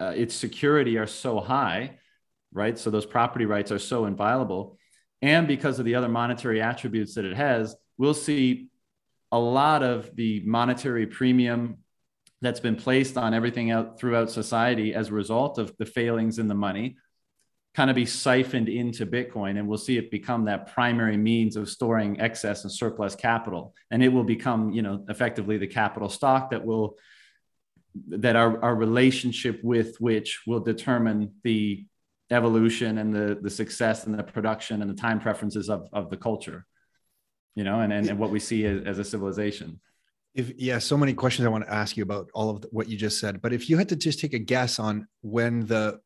uh, 0.00 0.12
its 0.14 0.34
security 0.34 0.98
are 0.98 1.06
so 1.06 1.40
high, 1.40 1.98
right? 2.52 2.78
So 2.78 2.90
those 2.90 3.06
property 3.06 3.46
rights 3.46 3.72
are 3.72 3.78
so 3.78 4.04
inviolable, 4.04 4.78
and 5.22 5.48
because 5.48 5.78
of 5.78 5.84
the 5.84 5.94
other 5.94 6.08
monetary 6.08 6.60
attributes 6.60 7.14
that 7.14 7.24
it 7.24 7.36
has, 7.36 7.74
we'll 7.96 8.14
see 8.14 8.68
a 9.32 9.38
lot 9.38 9.82
of 9.82 10.14
the 10.14 10.42
monetary 10.44 11.06
premium 11.06 11.78
that's 12.42 12.60
been 12.60 12.76
placed 12.76 13.16
on 13.16 13.34
everything 13.34 13.70
out 13.70 13.98
throughout 13.98 14.30
society 14.30 14.94
as 14.94 15.08
a 15.08 15.14
result 15.14 15.58
of 15.58 15.74
the 15.78 15.86
failings 15.86 16.38
in 16.38 16.48
the 16.48 16.54
money 16.54 16.96
kind 17.76 17.90
of 17.90 17.96
be 17.96 18.06
siphoned 18.06 18.70
into 18.70 19.04
Bitcoin, 19.04 19.58
and 19.58 19.68
we'll 19.68 19.76
see 19.76 19.98
it 19.98 20.10
become 20.10 20.46
that 20.46 20.72
primary 20.72 21.18
means 21.18 21.56
of 21.56 21.68
storing 21.68 22.18
excess 22.18 22.64
and 22.64 22.72
surplus 22.72 23.14
capital, 23.14 23.74
and 23.90 24.02
it 24.02 24.08
will 24.08 24.24
become, 24.24 24.72
you 24.72 24.80
know, 24.80 25.04
effectively 25.10 25.58
the 25.58 25.66
capital 25.66 26.08
stock 26.08 26.50
that 26.50 26.64
will 26.64 26.96
that 28.08 28.34
our, 28.34 28.62
our 28.62 28.74
relationship 28.74 29.60
with 29.62 29.96
which 30.00 30.42
will 30.46 30.60
determine 30.60 31.32
the 31.44 31.86
evolution 32.30 32.98
and 32.98 33.14
the 33.14 33.38
the 33.40 33.50
success 33.50 34.06
and 34.06 34.18
the 34.18 34.22
production 34.22 34.82
and 34.82 34.90
the 34.90 35.00
time 35.00 35.20
preferences 35.20 35.70
of, 35.70 35.88
of 35.92 36.10
the 36.10 36.16
culture 36.16 36.66
you 37.54 37.64
know 37.64 37.80
and, 37.80 37.92
and, 37.92 38.08
and 38.10 38.18
what 38.18 38.30
we 38.30 38.40
see 38.40 38.66
as, 38.66 38.82
as 38.84 38.98
a 38.98 39.04
civilization. 39.04 39.80
If 40.34 40.52
yeah 40.58 40.78
so 40.78 40.98
many 40.98 41.14
questions 41.14 41.46
i 41.46 41.48
want 41.48 41.64
to 41.64 41.72
ask 41.72 41.96
you 41.96 42.02
about 42.02 42.28
all 42.34 42.50
of 42.50 42.66
what 42.70 42.88
you 42.88 42.98
just 42.98 43.18
said 43.18 43.40
but 43.40 43.54
if 43.54 43.70
you 43.70 43.78
had 43.78 43.88
to 43.88 43.96
just 43.96 44.20
take 44.20 44.34
a 44.34 44.38
guess 44.38 44.78
on 44.78 45.06
when 45.22 45.64
the 45.64 46.00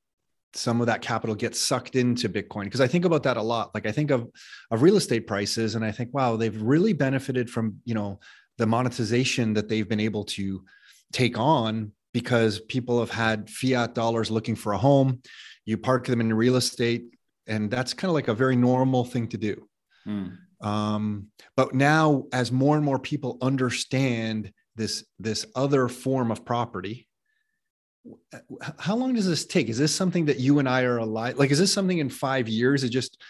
some 0.55 0.81
of 0.81 0.87
that 0.87 1.03
capital 1.03 1.35
gets 1.35 1.61
sucked 1.61 1.97
into 1.97 2.29
Bitcoin. 2.29 2.65
Because 2.65 2.81
I 2.81 2.87
think 2.87 3.05
about 3.05 3.23
that 3.25 3.37
a 3.37 3.43
lot. 3.43 3.75
Like 3.75 3.87
I 3.87 3.93
think 3.93 4.11
of 4.11 4.29
of 4.71 4.83
real 4.83 4.97
estate 4.97 5.27
prices, 5.27 5.75
and 5.75 5.85
I 5.85 5.93
think, 5.93 6.13
wow, 6.13 6.37
they've 6.37 6.61
really 6.61 6.93
benefited 6.93 7.51
from 7.51 7.77
you 7.85 7.95
know 7.95 8.21
the 8.59 8.67
monetization 8.67 9.55
that 9.55 9.69
they've 9.69 9.89
been 9.89 10.01
able 10.01 10.25
to 10.25 10.63
take 11.13 11.39
on 11.39 11.93
because 12.13 12.61
people 12.61 13.01
have 13.01 13.11
had 13.11 13.49
fiat 13.49 13.95
dollars 13.95 14.31
looking 14.31 14.57
for 14.57 14.73
a 14.73 14.79
home. 14.79 15.23
You 15.65 15.79
park 15.79 16.07
them 16.07 16.21
in 16.21 16.33
real 16.33 16.57
estate, 16.57 17.05
and 17.47 17.71
that's 17.71 17.95
kind 17.95 18.11
of 18.11 18.15
like 18.15 18.29
a 18.29 18.35
very 18.35 18.57
normal 18.57 19.05
thing 19.05 19.29
to 19.29 19.39
do. 19.39 19.69
Mm. 20.07 20.37
Um, 20.61 21.29
but 21.57 21.75
now, 21.75 22.25
as 22.33 22.53
more 22.53 22.77
and 22.77 22.85
more 22.85 22.99
people 22.99 23.39
understand 23.41 24.53
this 24.77 25.05
this 25.19 25.47
other 25.55 25.89
form 25.89 26.31
of 26.31 26.45
property 26.45 27.07
how 28.79 28.97
long 28.97 29.15
does 29.15 29.27
this 29.27 29.47
take? 29.47 29.69
Is 29.69 29.79
this 29.79 29.95
something 29.95 30.27
that 30.27 30.39
you 30.39 30.59
and 30.59 30.69
I 30.69 30.83
are 30.83 30.99
alive? 30.99 31.39
Like, 31.39 31.51
is 31.51 31.59
this 31.59 31.73
something 31.73 31.99
in 31.99 32.09
five 32.09 32.49
years? 32.49 32.85
It 32.85 32.91
just, 32.91 33.21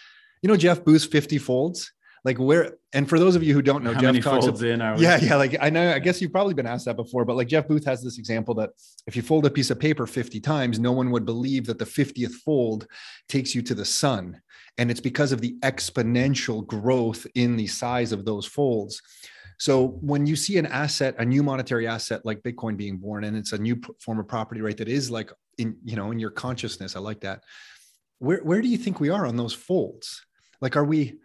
you 0.41 0.47
know, 0.47 0.57
Jeff 0.57 0.83
Booth's 0.83 1.05
50 1.05 1.37
folds. 1.37 1.91
Like 2.23 2.37
where, 2.37 2.77
and 2.93 3.09
for 3.09 3.17
those 3.17 3.35
of 3.35 3.41
you 3.41 3.55
who 3.55 3.63
don't 3.63 3.83
know, 3.83 3.93
How 3.93 3.99
Jeff 3.99 4.07
many 4.09 4.21
talks 4.21 4.45
folds 4.45 4.61
in 4.61 4.79
we? 4.79 5.01
yeah, 5.01 5.17
yeah. 5.19 5.35
Like 5.37 5.57
I 5.59 5.71
know, 5.71 5.91
I 5.91 5.97
guess 5.97 6.21
you've 6.21 6.31
probably 6.31 6.53
been 6.53 6.67
asked 6.67 6.85
that 6.85 6.95
before, 6.95 7.25
but 7.25 7.35
like 7.35 7.47
Jeff 7.47 7.67
Booth 7.67 7.83
has 7.85 8.03
this 8.03 8.19
example 8.19 8.53
that 8.55 8.69
if 9.07 9.15
you 9.15 9.23
fold 9.23 9.47
a 9.47 9.49
piece 9.49 9.71
of 9.71 9.79
paper 9.79 10.05
50 10.05 10.39
times, 10.39 10.79
no 10.79 10.91
one 10.91 11.09
would 11.09 11.25
believe 11.25 11.65
that 11.65 11.79
the 11.79 11.85
50th 11.85 12.33
fold 12.45 12.85
takes 13.27 13.55
you 13.55 13.63
to 13.63 13.73
the 13.73 13.85
sun. 13.85 14.39
And 14.77 14.91
it's 14.91 14.99
because 14.99 15.31
of 15.31 15.41
the 15.41 15.55
exponential 15.61 16.65
growth 16.65 17.25
in 17.33 17.57
the 17.57 17.67
size 17.67 18.11
of 18.11 18.23
those 18.23 18.45
folds. 18.45 19.01
So 19.61 19.89
when 20.01 20.25
you 20.25 20.35
see 20.35 20.57
an 20.57 20.65
asset, 20.65 21.13
a 21.19 21.23
new 21.23 21.43
monetary 21.43 21.85
asset 21.85 22.25
like 22.25 22.41
Bitcoin 22.41 22.75
being 22.75 22.97
born, 22.97 23.25
and 23.25 23.37
it's 23.37 23.51
a 23.51 23.59
new 23.59 23.79
form 23.99 24.17
of 24.19 24.27
property, 24.27 24.59
right? 24.59 24.75
That 24.75 24.87
is 24.87 25.11
like 25.11 25.31
in 25.59 25.77
you 25.85 25.95
know 25.95 26.09
in 26.09 26.17
your 26.17 26.31
consciousness. 26.31 26.95
I 26.95 26.99
like 26.99 27.19
that. 27.19 27.43
Where 28.17 28.39
where 28.39 28.59
do 28.63 28.67
you 28.67 28.79
think 28.79 28.99
we 28.99 29.11
are 29.11 29.27
on 29.27 29.37
those 29.37 29.53
folds? 29.53 30.25
Like, 30.61 30.75
are 30.75 30.83
we? 30.83 31.19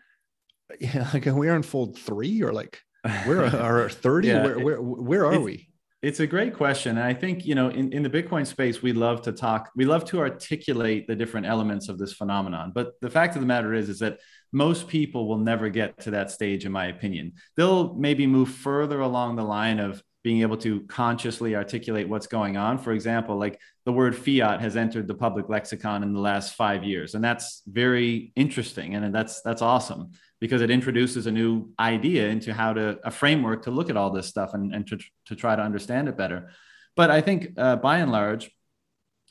Yeah, 0.78 1.08
like 1.14 1.26
are 1.26 1.32
we 1.32 1.48
on 1.48 1.62
fold 1.62 1.98
three 1.98 2.42
or 2.42 2.52
like 2.52 2.78
where 3.24 3.46
are 3.56 3.88
thirty? 3.88 4.28
yeah, 4.28 4.44
where, 4.44 4.58
where 4.58 4.82
where 4.82 5.24
are 5.24 5.40
we? 5.40 5.65
It's 6.02 6.20
a 6.20 6.26
great 6.26 6.54
question. 6.54 6.98
And 6.98 7.06
I 7.06 7.14
think, 7.14 7.46
you 7.46 7.54
know, 7.54 7.68
in, 7.68 7.92
in 7.92 8.02
the 8.02 8.10
Bitcoin 8.10 8.46
space, 8.46 8.82
we 8.82 8.92
love 8.92 9.22
to 9.22 9.32
talk, 9.32 9.70
we 9.74 9.86
love 9.86 10.04
to 10.06 10.20
articulate 10.20 11.06
the 11.06 11.16
different 11.16 11.46
elements 11.46 11.88
of 11.88 11.98
this 11.98 12.12
phenomenon. 12.12 12.72
But 12.74 12.92
the 13.00 13.10
fact 13.10 13.34
of 13.34 13.40
the 13.40 13.46
matter 13.46 13.72
is, 13.72 13.88
is 13.88 13.98
that 14.00 14.18
most 14.52 14.88
people 14.88 15.26
will 15.26 15.38
never 15.38 15.68
get 15.70 15.98
to 16.02 16.10
that 16.12 16.30
stage, 16.30 16.66
in 16.66 16.72
my 16.72 16.86
opinion. 16.86 17.32
They'll 17.56 17.94
maybe 17.94 18.26
move 18.26 18.50
further 18.50 19.00
along 19.00 19.36
the 19.36 19.44
line 19.44 19.80
of 19.80 20.02
being 20.22 20.42
able 20.42 20.58
to 20.58 20.80
consciously 20.82 21.56
articulate 21.56 22.08
what's 22.08 22.26
going 22.26 22.56
on. 22.56 22.78
For 22.78 22.92
example, 22.92 23.38
like 23.38 23.58
the 23.86 23.92
word 23.92 24.16
fiat 24.16 24.60
has 24.60 24.76
entered 24.76 25.06
the 25.06 25.14
public 25.14 25.48
lexicon 25.48 26.02
in 26.02 26.12
the 26.12 26.20
last 26.20 26.54
five 26.54 26.82
years, 26.82 27.14
and 27.14 27.24
that's 27.24 27.62
very 27.68 28.32
interesting, 28.34 28.96
and 28.96 29.14
that's 29.14 29.40
that's 29.42 29.62
awesome 29.62 30.10
because 30.40 30.60
it 30.60 30.70
introduces 30.70 31.26
a 31.26 31.30
new 31.30 31.70
idea 31.78 32.28
into 32.28 32.52
how 32.52 32.72
to 32.72 32.98
a 33.04 33.10
framework 33.10 33.62
to 33.62 33.70
look 33.70 33.88
at 33.88 33.96
all 33.96 34.10
this 34.10 34.26
stuff 34.26 34.54
and, 34.54 34.74
and 34.74 34.86
to, 34.88 34.98
to 35.24 35.34
try 35.34 35.56
to 35.56 35.62
understand 35.62 36.08
it 36.08 36.16
better. 36.16 36.50
But 36.96 37.10
I 37.10 37.20
think 37.20 37.52
uh, 37.56 37.76
by 37.76 37.98
and 37.98 38.10
large, 38.10 38.50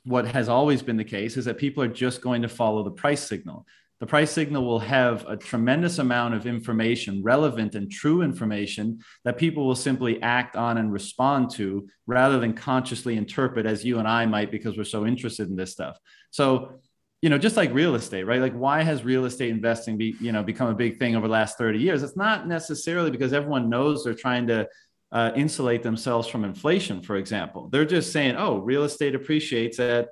what 0.06 0.26
has 0.26 0.48
always 0.48 0.82
been 0.82 0.98
the 0.98 1.04
case 1.04 1.36
is 1.36 1.46
that 1.46 1.58
people 1.58 1.84
are 1.84 1.88
just 1.90 2.22
going 2.22 2.42
to 2.44 2.50
follow 2.50 2.82
the 2.82 2.92
price 2.92 3.22
signal 3.22 3.68
the 4.06 4.10
price 4.10 4.30
signal 4.30 4.64
will 4.64 4.78
have 4.78 5.26
a 5.28 5.36
tremendous 5.36 5.98
amount 5.98 6.36
of 6.36 6.46
information, 6.46 7.24
relevant 7.24 7.74
and 7.74 7.92
true 7.92 8.22
information 8.22 9.00
that 9.24 9.36
people 9.36 9.66
will 9.66 9.74
simply 9.74 10.22
act 10.22 10.56
on 10.56 10.78
and 10.78 10.94
respond 10.94 11.50
to 11.50 11.88
rather 12.06 12.40
than 12.40 12.54
consciously 12.54 13.18
interpret 13.18 13.66
as 13.66 13.84
you 13.84 13.98
and 13.98 14.08
I 14.08 14.28
might 14.28 14.52
because 14.52 14.78
we're 14.78 14.84
so 14.84 15.08
interested 15.08 15.50
in 15.50 15.56
this 15.56 15.72
stuff. 15.72 15.98
So, 16.30 16.82
you 17.24 17.32
know, 17.32 17.40
just 17.40 17.58
like 17.58 17.74
real 17.74 17.96
estate, 17.96 18.26
right? 18.26 18.40
Like 18.40 18.54
why 18.54 18.84
has 18.84 19.04
real 19.04 19.26
estate 19.26 19.50
investing 19.50 19.98
be, 19.98 20.16
you 20.22 20.32
know, 20.32 20.44
become 20.44 20.68
a 20.68 20.76
big 20.76 21.00
thing 21.00 21.16
over 21.16 21.26
the 21.28 21.34
last 21.34 21.58
30 21.58 21.80
years? 21.80 22.04
It's 22.04 22.16
not 22.16 22.48
necessarily 22.48 23.10
because 23.10 23.34
everyone 23.34 23.72
knows 23.72 24.04
they're 24.04 24.14
trying 24.14 24.46
to 24.48 24.68
uh, 25.14 25.32
insulate 25.36 25.82
themselves 25.82 26.28
from 26.28 26.46
inflation, 26.46 27.02
for 27.02 27.16
example. 27.16 27.70
They're 27.72 27.86
just 27.86 28.14
saying, 28.14 28.36
oh, 28.38 28.60
real 28.60 28.84
estate 28.84 29.16
appreciates 29.16 29.80
at 29.80 30.10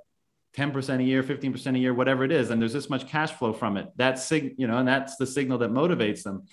10% 0.55 0.99
a 0.99 1.03
year, 1.03 1.23
15% 1.23 1.75
a 1.75 1.79
year, 1.79 1.93
whatever 1.93 2.23
it 2.23 2.31
is, 2.31 2.49
and 2.49 2.61
there's 2.61 2.73
this 2.73 2.89
much 2.89 3.07
cash 3.07 3.31
flow 3.31 3.53
from 3.53 3.77
it. 3.77 3.87
That's 3.95 4.23
sig- 4.23 4.55
you 4.57 4.67
know, 4.67 4.77
and 4.77 4.87
that's 4.87 5.15
the 5.15 5.25
signal 5.25 5.57
that 5.59 5.71
motivates 5.71 6.23
them. 6.23 6.43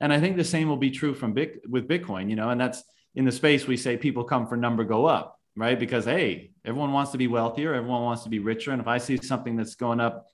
And 0.00 0.12
I 0.12 0.20
think 0.20 0.36
the 0.36 0.44
same 0.44 0.68
will 0.68 0.76
be 0.76 0.90
true 0.90 1.12
from 1.12 1.32
Bit- 1.32 1.68
with 1.68 1.88
Bitcoin, 1.88 2.30
you 2.30 2.36
know, 2.36 2.50
and 2.50 2.60
that's 2.60 2.84
in 3.14 3.24
the 3.24 3.32
space 3.32 3.66
we 3.66 3.76
say 3.76 3.96
people 3.96 4.24
come 4.24 4.46
for 4.46 4.56
number 4.56 4.84
go 4.84 5.06
up, 5.06 5.40
right? 5.56 5.78
Because 5.78 6.04
hey, 6.04 6.52
everyone 6.64 6.92
wants 6.92 7.12
to 7.12 7.18
be 7.18 7.26
wealthier, 7.26 7.74
everyone 7.74 8.02
wants 8.02 8.22
to 8.22 8.28
be 8.28 8.38
richer, 8.38 8.70
and 8.70 8.80
if 8.80 8.86
I 8.86 8.98
see 8.98 9.16
something 9.16 9.56
that's 9.56 9.74
going 9.74 10.00
up 10.00 10.26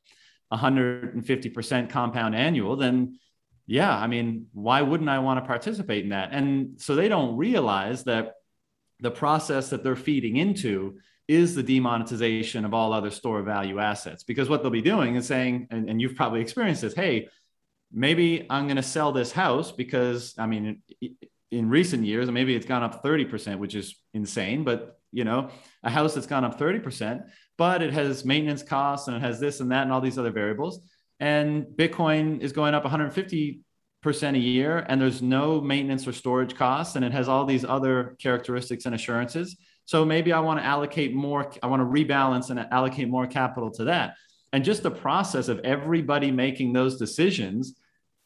150% 0.52 1.88
compound 1.88 2.34
annual, 2.34 2.76
then 2.76 3.18
yeah, 3.66 3.96
I 3.96 4.06
mean, 4.06 4.48
why 4.52 4.82
wouldn't 4.82 5.08
I 5.08 5.20
want 5.20 5.42
to 5.42 5.46
participate 5.46 6.04
in 6.04 6.10
that? 6.10 6.30
And 6.32 6.78
so 6.80 6.94
they 6.94 7.08
don't 7.08 7.36
realize 7.36 8.04
that 8.04 8.34
the 9.00 9.10
process 9.10 9.70
that 9.70 9.82
they're 9.82 9.96
feeding 9.96 10.36
into 10.36 10.98
is 11.26 11.54
the 11.54 11.62
demonetization 11.62 12.64
of 12.64 12.74
all 12.74 12.92
other 12.92 13.10
store 13.10 13.42
value 13.42 13.78
assets. 13.78 14.22
Because 14.22 14.48
what 14.48 14.62
they'll 14.62 14.70
be 14.70 14.82
doing 14.82 15.16
is 15.16 15.26
saying, 15.26 15.68
and, 15.70 15.88
and 15.88 16.00
you've 16.00 16.16
probably 16.16 16.40
experienced 16.40 16.82
this, 16.82 16.94
hey, 16.94 17.28
maybe 17.92 18.46
I'm 18.50 18.66
going 18.66 18.76
to 18.76 18.82
sell 18.82 19.12
this 19.12 19.32
house 19.32 19.72
because, 19.72 20.34
I 20.38 20.46
mean, 20.46 20.82
in 21.50 21.68
recent 21.68 22.04
years, 22.04 22.30
maybe 22.30 22.54
it's 22.54 22.66
gone 22.66 22.82
up 22.82 23.02
30%, 23.02 23.58
which 23.58 23.74
is 23.74 23.96
insane, 24.12 24.64
but 24.64 24.98
you 25.12 25.22
know, 25.22 25.48
a 25.84 25.90
house 25.90 26.14
that's 26.14 26.26
gone 26.26 26.44
up 26.44 26.58
30%, 26.58 27.22
but 27.56 27.82
it 27.82 27.92
has 27.92 28.24
maintenance 28.24 28.64
costs 28.64 29.06
and 29.06 29.16
it 29.16 29.20
has 29.20 29.38
this 29.38 29.60
and 29.60 29.70
that 29.70 29.82
and 29.82 29.92
all 29.92 30.00
these 30.00 30.18
other 30.18 30.32
variables. 30.32 30.80
And 31.20 31.66
Bitcoin 31.66 32.40
is 32.40 32.52
going 32.52 32.74
up 32.74 32.82
150 32.82 33.60
percent 34.04 34.36
a 34.36 34.40
year 34.40 34.84
and 34.86 35.00
there's 35.00 35.22
no 35.22 35.62
maintenance 35.62 36.06
or 36.06 36.12
storage 36.12 36.54
costs 36.54 36.94
and 36.94 37.04
it 37.06 37.12
has 37.12 37.26
all 37.26 37.46
these 37.46 37.64
other 37.64 38.16
characteristics 38.20 38.84
and 38.84 38.94
assurances 38.94 39.56
so 39.86 40.04
maybe 40.04 40.32
i 40.32 40.40
want 40.40 40.58
to 40.60 40.64
allocate 40.64 41.14
more 41.14 41.50
i 41.62 41.66
want 41.66 41.80
to 41.80 41.86
rebalance 41.86 42.50
and 42.50 42.60
allocate 42.70 43.08
more 43.08 43.26
capital 43.26 43.70
to 43.70 43.84
that. 43.84 44.14
And 44.54 44.64
just 44.64 44.84
the 44.84 44.90
process 44.90 45.48
of 45.48 45.58
everybody 45.64 46.30
making 46.30 46.72
those 46.72 46.96
decisions 46.96 47.74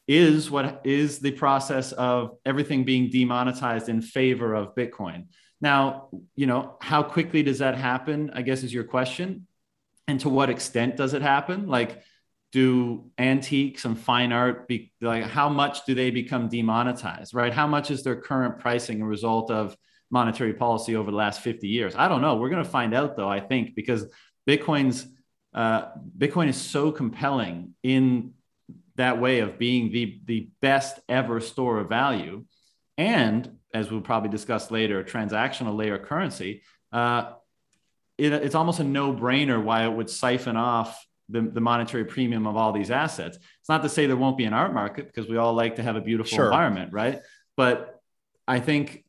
is 0.07 0.51
what 0.51 0.81
is 0.83 1.17
the 1.17 1.31
process 1.31 1.91
of 1.91 2.37
everything 2.45 2.83
being 2.83 3.09
demonetized 3.09 3.89
in 3.89 3.99
favor 4.03 4.53
of 4.53 4.75
bitcoin. 4.75 5.25
Now 5.59 6.09
you 6.35 6.45
know 6.45 6.77
how 6.81 7.01
quickly 7.01 7.41
does 7.41 7.59
that 7.59 7.75
happen 7.75 8.31
i 8.35 8.43
guess 8.43 8.63
is 8.63 8.73
your 8.73 8.83
question. 8.83 9.47
And 10.07 10.19
to 10.21 10.29
what 10.29 10.49
extent 10.49 10.97
does 10.97 11.13
it 11.13 11.21
happen? 11.21 11.67
Like 11.67 12.03
do 12.51 13.11
antiques 13.17 13.85
and 13.85 13.99
fine 13.99 14.31
art 14.31 14.67
be 14.67 14.91
like 15.01 15.23
how 15.23 15.49
much 15.49 15.85
do 15.85 15.93
they 15.93 16.11
become 16.11 16.47
demonetized 16.47 17.33
right? 17.33 17.53
How 17.53 17.67
much 17.67 17.89
is 17.91 18.03
their 18.03 18.15
current 18.15 18.59
pricing 18.59 19.01
a 19.01 19.05
result 19.05 19.49
of 19.49 19.75
monetary 20.11 20.53
policy 20.53 20.95
over 20.95 21.11
the 21.11 21.17
last 21.17 21.41
50 21.41 21.67
years 21.67 21.95
i 21.95 22.07
don't 22.07 22.21
know 22.21 22.35
we're 22.35 22.49
going 22.49 22.63
to 22.63 22.69
find 22.69 22.93
out 22.93 23.15
though 23.15 23.29
i 23.29 23.39
think 23.39 23.75
because 23.75 24.05
bitcoin's 24.47 25.05
uh, 25.53 25.89
bitcoin 26.17 26.47
is 26.47 26.57
so 26.57 26.91
compelling 26.91 27.73
in 27.81 28.33
that 28.95 29.19
way 29.19 29.39
of 29.39 29.57
being 29.57 29.91
the 29.91 30.19
the 30.25 30.49
best 30.61 30.99
ever 31.09 31.39
store 31.39 31.79
of 31.79 31.89
value 31.89 32.45
and 32.97 33.57
as 33.73 33.91
we'll 33.91 34.01
probably 34.01 34.29
discuss 34.29 34.71
later 34.71 35.03
transactional 35.03 35.75
layer 35.75 35.97
currency 35.97 36.61
uh, 36.91 37.33
it, 38.17 38.33
it's 38.33 38.55
almost 38.55 38.79
a 38.79 38.83
no-brainer 38.83 39.63
why 39.63 39.85
it 39.85 39.91
would 39.91 40.09
siphon 40.09 40.57
off 40.57 41.05
the, 41.29 41.41
the 41.41 41.61
monetary 41.61 42.05
premium 42.05 42.47
of 42.47 42.57
all 42.57 42.73
these 42.73 42.91
assets. 42.91 43.37
It's 43.37 43.69
not 43.69 43.83
to 43.83 43.89
say 43.89 44.07
there 44.07 44.17
won't 44.17 44.37
be 44.37 44.45
an 44.45 44.53
art 44.53 44.73
market 44.73 45.07
because 45.07 45.29
we 45.29 45.37
all 45.37 45.53
like 45.53 45.75
to 45.75 45.83
have 45.83 45.95
a 45.95 46.01
beautiful 46.01 46.35
sure. 46.35 46.45
environment, 46.45 46.91
right? 46.91 47.19
But 47.55 48.01
I 48.47 48.59
think 48.59 49.03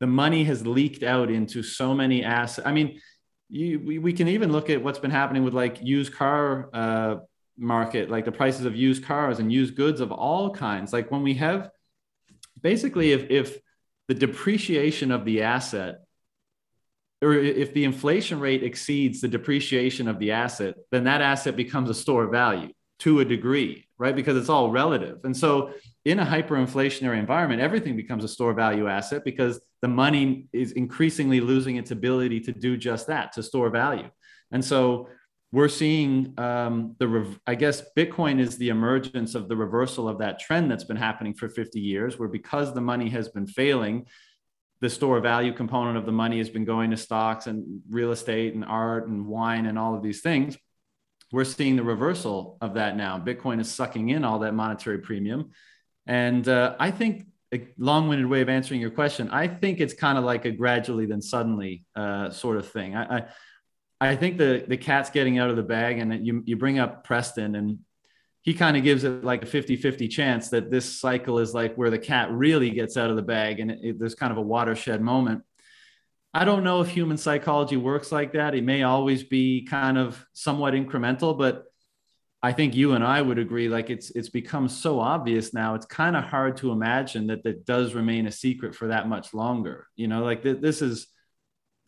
the 0.00 0.06
money 0.06 0.44
has 0.44 0.66
leaked 0.66 1.02
out 1.02 1.30
into 1.30 1.62
so 1.62 1.94
many 1.94 2.24
assets. 2.24 2.66
I 2.66 2.72
mean, 2.72 3.00
you, 3.48 3.80
we, 3.80 3.98
we 3.98 4.12
can 4.12 4.28
even 4.28 4.52
look 4.52 4.70
at 4.70 4.82
what's 4.82 4.98
been 4.98 5.10
happening 5.10 5.44
with 5.44 5.54
like 5.54 5.78
used 5.82 6.12
car 6.12 6.68
uh, 6.72 7.16
market, 7.56 8.10
like 8.10 8.24
the 8.24 8.32
prices 8.32 8.64
of 8.66 8.74
used 8.74 9.04
cars 9.04 9.38
and 9.38 9.52
used 9.52 9.76
goods 9.76 10.00
of 10.00 10.12
all 10.12 10.50
kinds. 10.50 10.92
Like 10.92 11.10
when 11.10 11.22
we 11.22 11.34
have 11.34 11.70
basically, 12.60 13.12
if, 13.12 13.30
if 13.30 13.58
the 14.08 14.14
depreciation 14.14 15.10
of 15.10 15.24
the 15.24 15.42
asset 15.42 16.00
or 17.22 17.32
if 17.34 17.72
the 17.72 17.84
inflation 17.84 18.40
rate 18.40 18.62
exceeds 18.62 19.20
the 19.20 19.28
depreciation 19.28 20.06
of 20.06 20.18
the 20.18 20.32
asset, 20.32 20.74
then 20.90 21.04
that 21.04 21.22
asset 21.22 21.56
becomes 21.56 21.88
a 21.88 21.94
store 21.94 22.24
of 22.24 22.30
value 22.30 22.68
to 22.98 23.20
a 23.20 23.24
degree, 23.24 23.86
right? 23.98 24.14
Because 24.14 24.36
it's 24.36 24.48
all 24.48 24.70
relative. 24.70 25.18
And 25.24 25.36
so 25.36 25.72
in 26.04 26.18
a 26.18 26.26
hyperinflationary 26.26 27.18
environment, 27.18 27.60
everything 27.60 27.96
becomes 27.96 28.22
a 28.22 28.28
store 28.28 28.54
value 28.54 28.86
asset 28.86 29.24
because 29.24 29.60
the 29.82 29.88
money 29.88 30.48
is 30.52 30.72
increasingly 30.72 31.40
losing 31.40 31.76
its 31.76 31.90
ability 31.90 32.40
to 32.40 32.52
do 32.52 32.76
just 32.76 33.06
that, 33.08 33.32
to 33.32 33.42
store 33.42 33.70
value. 33.70 34.08
And 34.50 34.64
so 34.64 35.08
we're 35.52 35.68
seeing 35.68 36.34
um, 36.38 36.96
the, 36.98 37.34
I 37.46 37.54
guess 37.54 37.82
Bitcoin 37.96 38.40
is 38.40 38.58
the 38.58 38.68
emergence 38.68 39.34
of 39.34 39.48
the 39.48 39.56
reversal 39.56 40.08
of 40.08 40.18
that 40.18 40.38
trend 40.38 40.70
that's 40.70 40.84
been 40.84 40.96
happening 40.96 41.34
for 41.34 41.48
50 41.48 41.80
years, 41.80 42.18
where 42.18 42.28
because 42.28 42.74
the 42.74 42.80
money 42.80 43.08
has 43.10 43.28
been 43.28 43.46
failing, 43.46 44.06
the 44.80 44.90
store 44.90 45.20
value 45.20 45.52
component 45.52 45.96
of 45.96 46.04
the 46.04 46.12
money 46.12 46.38
has 46.38 46.50
been 46.50 46.64
going 46.64 46.90
to 46.90 46.96
stocks 46.96 47.46
and 47.46 47.80
real 47.88 48.12
estate 48.12 48.54
and 48.54 48.64
art 48.64 49.08
and 49.08 49.26
wine 49.26 49.66
and 49.66 49.78
all 49.78 49.94
of 49.94 50.02
these 50.02 50.20
things. 50.20 50.56
We're 51.32 51.44
seeing 51.44 51.76
the 51.76 51.82
reversal 51.82 52.58
of 52.60 52.74
that 52.74 52.96
now. 52.96 53.18
Bitcoin 53.18 53.60
is 53.60 53.70
sucking 53.72 54.10
in 54.10 54.24
all 54.24 54.40
that 54.40 54.54
monetary 54.54 54.98
premium. 54.98 55.50
And 56.06 56.46
uh, 56.48 56.76
I 56.78 56.90
think 56.90 57.26
a 57.54 57.68
long 57.78 58.08
winded 58.08 58.26
way 58.26 58.40
of 58.40 58.48
answering 58.48 58.80
your 58.80 58.90
question, 58.90 59.30
I 59.30 59.48
think 59.48 59.80
it's 59.80 59.94
kind 59.94 60.18
of 60.18 60.24
like 60.24 60.44
a 60.44 60.50
gradually 60.50 61.06
then 61.06 61.22
suddenly 61.22 61.84
uh, 61.94 62.30
sort 62.30 62.56
of 62.56 62.68
thing. 62.68 62.96
I, 62.96 63.18
I, 63.18 63.24
I 64.00 64.16
think 64.16 64.36
the, 64.36 64.64
the 64.66 64.76
cat's 64.76 65.10
getting 65.10 65.38
out 65.38 65.50
of 65.50 65.56
the 65.56 65.62
bag 65.62 65.98
and 65.98 66.26
you, 66.26 66.42
you 66.44 66.56
bring 66.56 66.78
up 66.78 67.04
Preston 67.04 67.54
and 67.54 67.78
he 68.42 68.54
kind 68.54 68.76
of 68.76 68.82
gives 68.82 69.04
it 69.04 69.24
like 69.24 69.42
a 69.42 69.46
50 69.46 69.76
50 69.76 70.06
chance 70.08 70.50
that 70.50 70.70
this 70.70 71.00
cycle 71.00 71.38
is 71.38 71.54
like 71.54 71.74
where 71.76 71.90
the 71.90 71.98
cat 71.98 72.30
really 72.30 72.70
gets 72.70 72.96
out 72.96 73.10
of 73.10 73.16
the 73.16 73.22
bag 73.22 73.60
and 73.60 73.70
it, 73.70 73.78
it, 73.82 73.98
there's 73.98 74.14
kind 74.14 74.32
of 74.32 74.38
a 74.38 74.42
watershed 74.42 75.00
moment. 75.00 75.42
I 76.34 76.44
don't 76.44 76.64
know 76.64 76.80
if 76.82 76.88
human 76.88 77.16
psychology 77.16 77.76
works 77.76 78.12
like 78.12 78.34
that. 78.34 78.54
It 78.54 78.62
may 78.62 78.82
always 78.82 79.24
be 79.24 79.64
kind 79.64 79.96
of 79.96 80.22
somewhat 80.34 80.74
incremental, 80.74 81.36
but 81.36 81.64
I 82.46 82.52
think 82.52 82.76
you 82.76 82.92
and 82.92 83.02
I 83.02 83.20
would 83.20 83.40
agree 83.40 83.68
like 83.68 83.90
it's 83.90 84.10
it's 84.10 84.28
become 84.28 84.68
so 84.68 85.00
obvious 85.00 85.52
now. 85.52 85.74
It's 85.74 85.86
kind 85.86 86.14
of 86.14 86.22
hard 86.22 86.56
to 86.58 86.70
imagine 86.70 87.26
that 87.26 87.42
that 87.42 87.66
does 87.66 87.92
remain 87.92 88.28
a 88.28 88.30
secret 88.30 88.72
for 88.72 88.86
that 88.86 89.08
much 89.08 89.34
longer. 89.34 89.88
You 89.96 90.06
know, 90.06 90.22
like 90.22 90.44
th- 90.44 90.60
this 90.60 90.80
is 90.80 91.08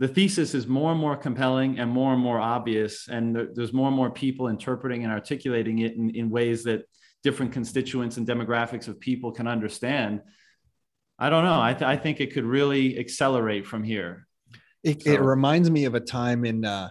the 0.00 0.08
thesis 0.08 0.54
is 0.54 0.66
more 0.66 0.90
and 0.90 1.00
more 1.00 1.16
compelling 1.16 1.78
and 1.78 1.88
more 1.88 2.12
and 2.12 2.20
more 2.20 2.40
obvious 2.40 3.06
and 3.06 3.36
there's 3.54 3.72
more 3.72 3.86
and 3.86 3.96
more 3.96 4.10
people 4.10 4.48
interpreting 4.48 5.04
and 5.04 5.12
articulating 5.12 5.78
it 5.78 5.94
in, 5.94 6.10
in 6.10 6.28
ways 6.28 6.64
that 6.64 6.82
different 7.22 7.52
constituents 7.52 8.16
and 8.16 8.26
demographics 8.26 8.88
of 8.88 9.00
people 9.00 9.32
can 9.32 9.48
understand 9.48 10.22
i 11.18 11.28
don't 11.28 11.44
know 11.44 11.60
i, 11.60 11.72
th- 11.72 11.82
I 11.82 11.96
think 11.96 12.20
it 12.20 12.32
could 12.32 12.44
really 12.44 12.96
accelerate 12.96 13.66
from 13.66 13.82
here 13.82 14.28
it, 14.84 15.02
so. 15.02 15.10
it 15.10 15.20
reminds 15.20 15.68
me 15.68 15.84
of 15.84 15.94
a 15.94 16.00
time 16.00 16.44
in 16.44 16.64
uh, 16.64 16.90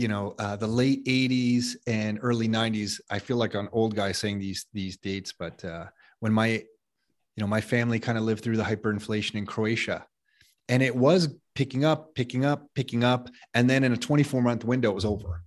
you 0.00 0.08
know 0.08 0.34
uh, 0.38 0.56
the 0.56 0.66
late 0.66 1.04
80s 1.04 1.76
and 1.86 2.18
early 2.22 2.48
90s 2.48 3.00
i 3.10 3.18
feel 3.18 3.36
like 3.36 3.54
an 3.54 3.68
old 3.72 3.94
guy 3.94 4.12
saying 4.12 4.38
these 4.38 4.66
these 4.72 4.96
dates 4.96 5.32
but 5.32 5.64
uh, 5.64 5.86
when 6.20 6.32
my 6.32 6.48
you 6.48 7.40
know 7.42 7.46
my 7.46 7.60
family 7.60 7.98
kind 7.98 8.16
of 8.16 8.24
lived 8.24 8.42
through 8.42 8.56
the 8.56 8.62
hyperinflation 8.62 9.34
in 9.34 9.46
croatia 9.46 10.06
and 10.70 10.84
it 10.84 10.94
was 10.94 11.34
picking 11.56 11.84
up, 11.84 12.14
picking 12.14 12.44
up, 12.44 12.68
picking 12.74 13.04
up. 13.04 13.28
And 13.54 13.68
then 13.68 13.84
in 13.84 13.92
a 13.92 13.96
24 13.96 14.40
month 14.40 14.64
window, 14.64 14.92
it 14.92 14.94
was 14.94 15.04
over. 15.04 15.42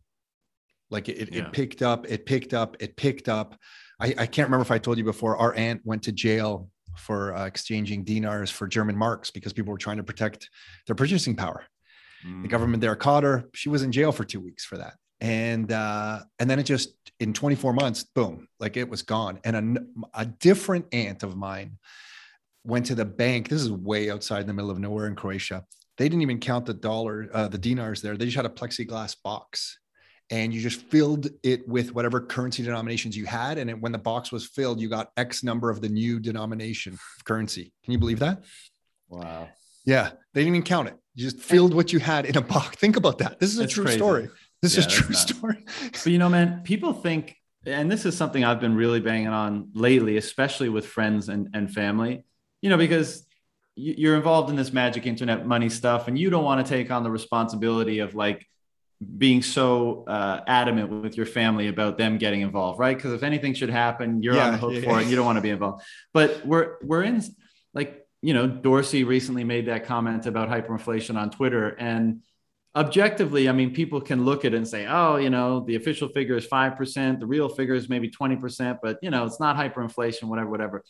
Like 0.92 1.10
it, 1.10 1.34
yeah. 1.34 1.44
it 1.44 1.54
picked 1.54 1.82
up, 1.82 2.06
it 2.08 2.26
picked 2.26 2.54
up, 2.54 2.76
it 2.80 2.96
picked 2.98 3.30
up. 3.30 3.56
I, 4.00 4.13
I, 4.18 4.26
can't 4.26 4.48
remember 4.48 4.63
if 4.63 4.70
I 4.72 4.78
told 4.78 4.98
you 4.98 5.04
before, 5.04 5.38
our 5.38 5.56
aunt 5.56 5.82
went 5.86 6.04
to 6.04 6.12
jail 6.12 6.70
for 6.98 7.36
uh, 7.36 7.46
exchanging 7.46 8.04
dinars 8.04 8.52
for 8.52 8.68
German 8.68 8.98
marks 8.98 9.32
because 9.32 9.54
people 9.54 9.72
were 9.72 9.78
trying 9.78 9.98
to 9.98 10.04
protect 10.04 10.50
their 10.86 10.96
purchasing 10.96 11.36
power. 11.36 11.63
Mm. 12.26 12.44
The 12.44 12.48
government 12.48 12.82
there 12.82 12.96
caught 12.96 13.24
her. 13.24 13.46
She 13.54 13.70
was 13.70 13.84
in 13.84 13.92
jail 13.92 14.12
for 14.12 14.24
two 14.24 14.40
weeks 14.40 14.66
for 14.66 14.78
that. 14.78 14.96
And 15.22 15.72
uh, 15.72 16.22
and 16.40 16.50
then 16.50 16.60
it 16.60 16.64
just 16.64 16.96
in 17.20 17.34
24 17.34 17.74
months, 17.74 18.04
boom, 18.04 18.48
like 18.60 18.76
it 18.78 18.90
was 18.90 19.02
gone. 19.02 19.40
And 19.44 19.78
a, 19.78 20.22
a 20.22 20.26
different 20.26 20.86
aunt 20.94 21.24
of 21.24 21.38
mine 21.38 21.78
went 22.66 22.88
to 22.88 22.96
the 22.96 23.06
bank. 23.06 23.48
This 23.48 23.62
is 23.62 23.72
way 23.72 24.10
outside 24.10 24.42
in 24.42 24.48
the 24.48 24.54
middle 24.54 24.72
of 24.72 24.80
nowhere 24.80 25.08
in 25.08 25.16
Croatia 25.16 25.64
they 25.98 26.06
didn't 26.06 26.22
even 26.22 26.40
count 26.40 26.66
the 26.66 26.74
dollar, 26.74 27.30
uh, 27.34 27.48
the 27.48 27.58
dinars 27.58 28.02
there. 28.02 28.18
They 28.18 28.26
just 28.26 28.38
had 28.38 28.46
a 28.46 28.50
plexiglass 28.50 29.16
box 29.24 29.80
and 30.30 30.54
you 30.54 30.62
just 30.62 30.82
filled 30.82 31.30
it 31.44 31.68
with 31.68 31.94
whatever 31.94 32.20
currency 32.22 32.64
denominations 32.64 33.16
you 33.16 33.26
had. 33.26 33.58
And 33.58 33.70
it, 33.70 33.80
when 33.80 33.92
the 33.92 34.00
box 34.00 34.32
was 34.32 34.48
filled, 34.48 34.80
you 34.80 34.90
got 34.90 35.12
X 35.18 35.44
number 35.44 35.70
of 35.70 35.82
the 35.82 35.90
new 35.90 36.20
denomination 36.20 36.94
of 36.94 37.26
currency. 37.26 37.72
Can 37.84 37.92
you 37.92 38.00
believe 38.00 38.20
that? 38.20 38.44
Wow. 39.08 39.50
Yeah. 39.86 40.12
They 40.34 40.41
didn't 40.41 40.56
even 40.56 40.63
count 40.63 40.88
it. 40.88 40.96
You 41.15 41.30
just 41.30 41.39
filled 41.39 41.74
what 41.74 41.93
you 41.93 42.00
had 42.00 42.26
in 42.26 42.38
a 42.38 42.41
box. 42.41 42.76
Think 42.80 42.98
about 42.98 43.19
that. 43.19 43.39
This 43.39 43.52
is 43.52 43.60
a 43.60 43.67
true 43.67 43.86
crazy. 43.86 43.98
story. 43.98 44.30
This 44.62 44.76
yeah, 44.76 44.82
is 44.82 44.88
true 44.88 45.13
story. 45.13 45.65
but 45.91 46.06
you 46.06 46.17
know, 46.17 46.30
man, 46.30 46.62
people 46.63 46.93
think, 46.93 47.36
and 47.65 47.91
this 47.91 48.06
is 48.06 48.15
something 48.15 48.43
I've 48.46 48.62
been 48.62 48.76
really 48.76 49.02
banging 49.02 49.28
on 49.28 49.69
lately, 49.74 50.15
especially 50.17 50.69
with 50.69 50.86
friends 50.86 51.28
and, 51.28 51.50
and 51.54 51.72
family, 51.72 52.24
you 52.62 52.69
know, 52.69 52.78
because 52.78 53.26
you're 53.76 54.15
involved 54.15 54.50
in 54.50 54.56
this 54.56 54.72
magic 54.72 55.06
internet 55.06 55.46
money 55.46 55.69
stuff 55.69 56.08
and 56.08 56.17
you 56.17 56.30
don't 56.30 56.43
want 56.43 56.65
to 56.65 56.69
take 56.69 56.91
on 56.91 57.04
the 57.04 57.10
responsibility 57.10 58.00
of 58.00 58.13
like 58.13 58.48
being 59.17 59.41
so 59.41 60.06
uh, 60.08 60.41
adamant 60.48 60.89
with 60.89 61.17
your 61.17 61.26
family 61.26 61.67
about 61.67 61.98
them 61.98 62.17
getting 62.17 62.41
involved 62.41 62.80
right 62.80 62.96
because 62.96 63.12
if 63.12 63.24
anything 63.24 63.54
should 63.54 63.69
happen 63.69 64.22
you're 64.22 64.36
yeah, 64.36 64.46
on 64.46 64.52
the 64.52 64.58
hook 64.58 64.74
yeah, 64.74 64.82
for 64.82 64.91
yeah. 64.91 65.02
it 65.02 65.08
you 65.08 65.15
don't 65.15 65.26
want 65.26 65.38
to 65.38 65.41
be 65.41 65.50
involved 65.50 65.84
but 66.13 66.46
we're 66.46 66.78
we're 66.84 67.02
in 67.04 67.22
like 67.74 68.03
you 68.24 68.34
know 68.34 68.48
dorsey 68.48 69.04
recently 69.04 69.44
made 69.44 69.68
that 69.68 69.86
comment 69.86 70.26
about 70.26 70.50
hyperinflation 70.50 71.16
on 71.16 71.30
twitter 71.30 71.70
and 71.80 72.22
objectively 72.76 73.48
i 73.48 73.52
mean 73.52 73.74
people 73.74 74.02
can 74.02 74.26
look 74.26 74.46
at 74.46 74.54
it 74.54 74.58
and 74.58 74.68
say 74.68 74.88
oh 74.90 75.18
you 75.18 75.30
know 75.30 75.64
the 75.68 75.76
official 75.76 76.08
figure 76.08 76.36
is 76.36 76.48
5% 76.48 77.20
the 77.20 77.26
real 77.28 77.50
figure 77.50 77.76
is 77.76 77.88
maybe 77.88 78.10
20% 78.10 78.80
but 78.82 78.98
you 79.02 79.12
know 79.12 79.26
it's 79.26 79.40
not 79.40 79.56
hyperinflation 79.56 80.24
whatever 80.24 80.50
whatever 80.50 80.84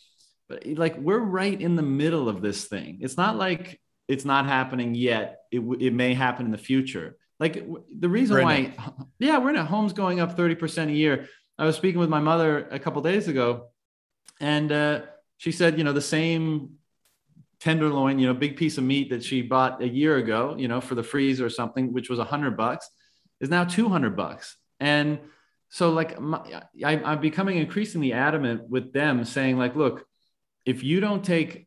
but 0.48 0.66
like 0.66 0.96
we're 0.98 1.18
right 1.18 1.58
in 1.58 1.76
the 1.76 1.82
middle 1.82 2.28
of 2.28 2.42
this 2.42 2.66
thing. 2.66 2.98
It's 3.00 3.16
not 3.16 3.36
like 3.36 3.80
it's 4.08 4.24
not 4.24 4.46
happening 4.46 4.94
yet. 4.94 5.40
It, 5.50 5.60
it 5.80 5.92
may 5.92 6.14
happen 6.14 6.46
in 6.46 6.52
the 6.52 6.58
future. 6.58 7.16
Like 7.40 7.66
the 7.98 8.08
reason 8.08 8.42
why, 8.42 8.74
yeah, 9.18 9.38
we're 9.38 9.50
in 9.50 9.56
a 9.56 9.64
homes 9.64 9.92
going 9.92 10.20
up 10.20 10.36
30% 10.36 10.88
a 10.88 10.92
year. 10.92 11.28
I 11.58 11.64
was 11.64 11.76
speaking 11.76 12.00
with 12.00 12.10
my 12.10 12.20
mother 12.20 12.68
a 12.70 12.78
couple 12.78 13.00
days 13.02 13.28
ago 13.28 13.68
and 14.40 14.70
uh, 14.70 15.02
she 15.38 15.52
said, 15.52 15.78
you 15.78 15.84
know, 15.84 15.92
the 15.92 16.00
same 16.00 16.74
tenderloin, 17.64 18.18
you 18.18 18.26
know, 18.26 18.34
big 18.34 18.58
piece 18.58 18.76
of 18.76 18.84
meat 18.84 19.08
that 19.08 19.24
she 19.24 19.40
bought 19.40 19.82
a 19.82 19.88
year 19.88 20.18
ago, 20.18 20.54
you 20.58 20.68
know, 20.68 20.82
for 20.82 20.94
the 20.94 21.02
freeze 21.02 21.40
or 21.40 21.48
something, 21.48 21.94
which 21.94 22.10
was 22.10 22.18
a 22.18 22.24
hundred 22.24 22.58
bucks, 22.58 22.90
is 23.40 23.48
now 23.48 23.64
200 23.64 24.14
bucks. 24.14 24.58
And 24.80 25.18
so 25.70 25.90
like 25.90 26.20
my, 26.20 26.42
I, 26.84 26.98
I'm 27.02 27.22
becoming 27.22 27.56
increasingly 27.56 28.12
adamant 28.12 28.68
with 28.68 28.92
them 28.92 29.24
saying 29.24 29.56
like, 29.56 29.76
look, 29.76 30.04
if 30.66 30.84
you 30.84 31.00
don't 31.00 31.24
take 31.24 31.66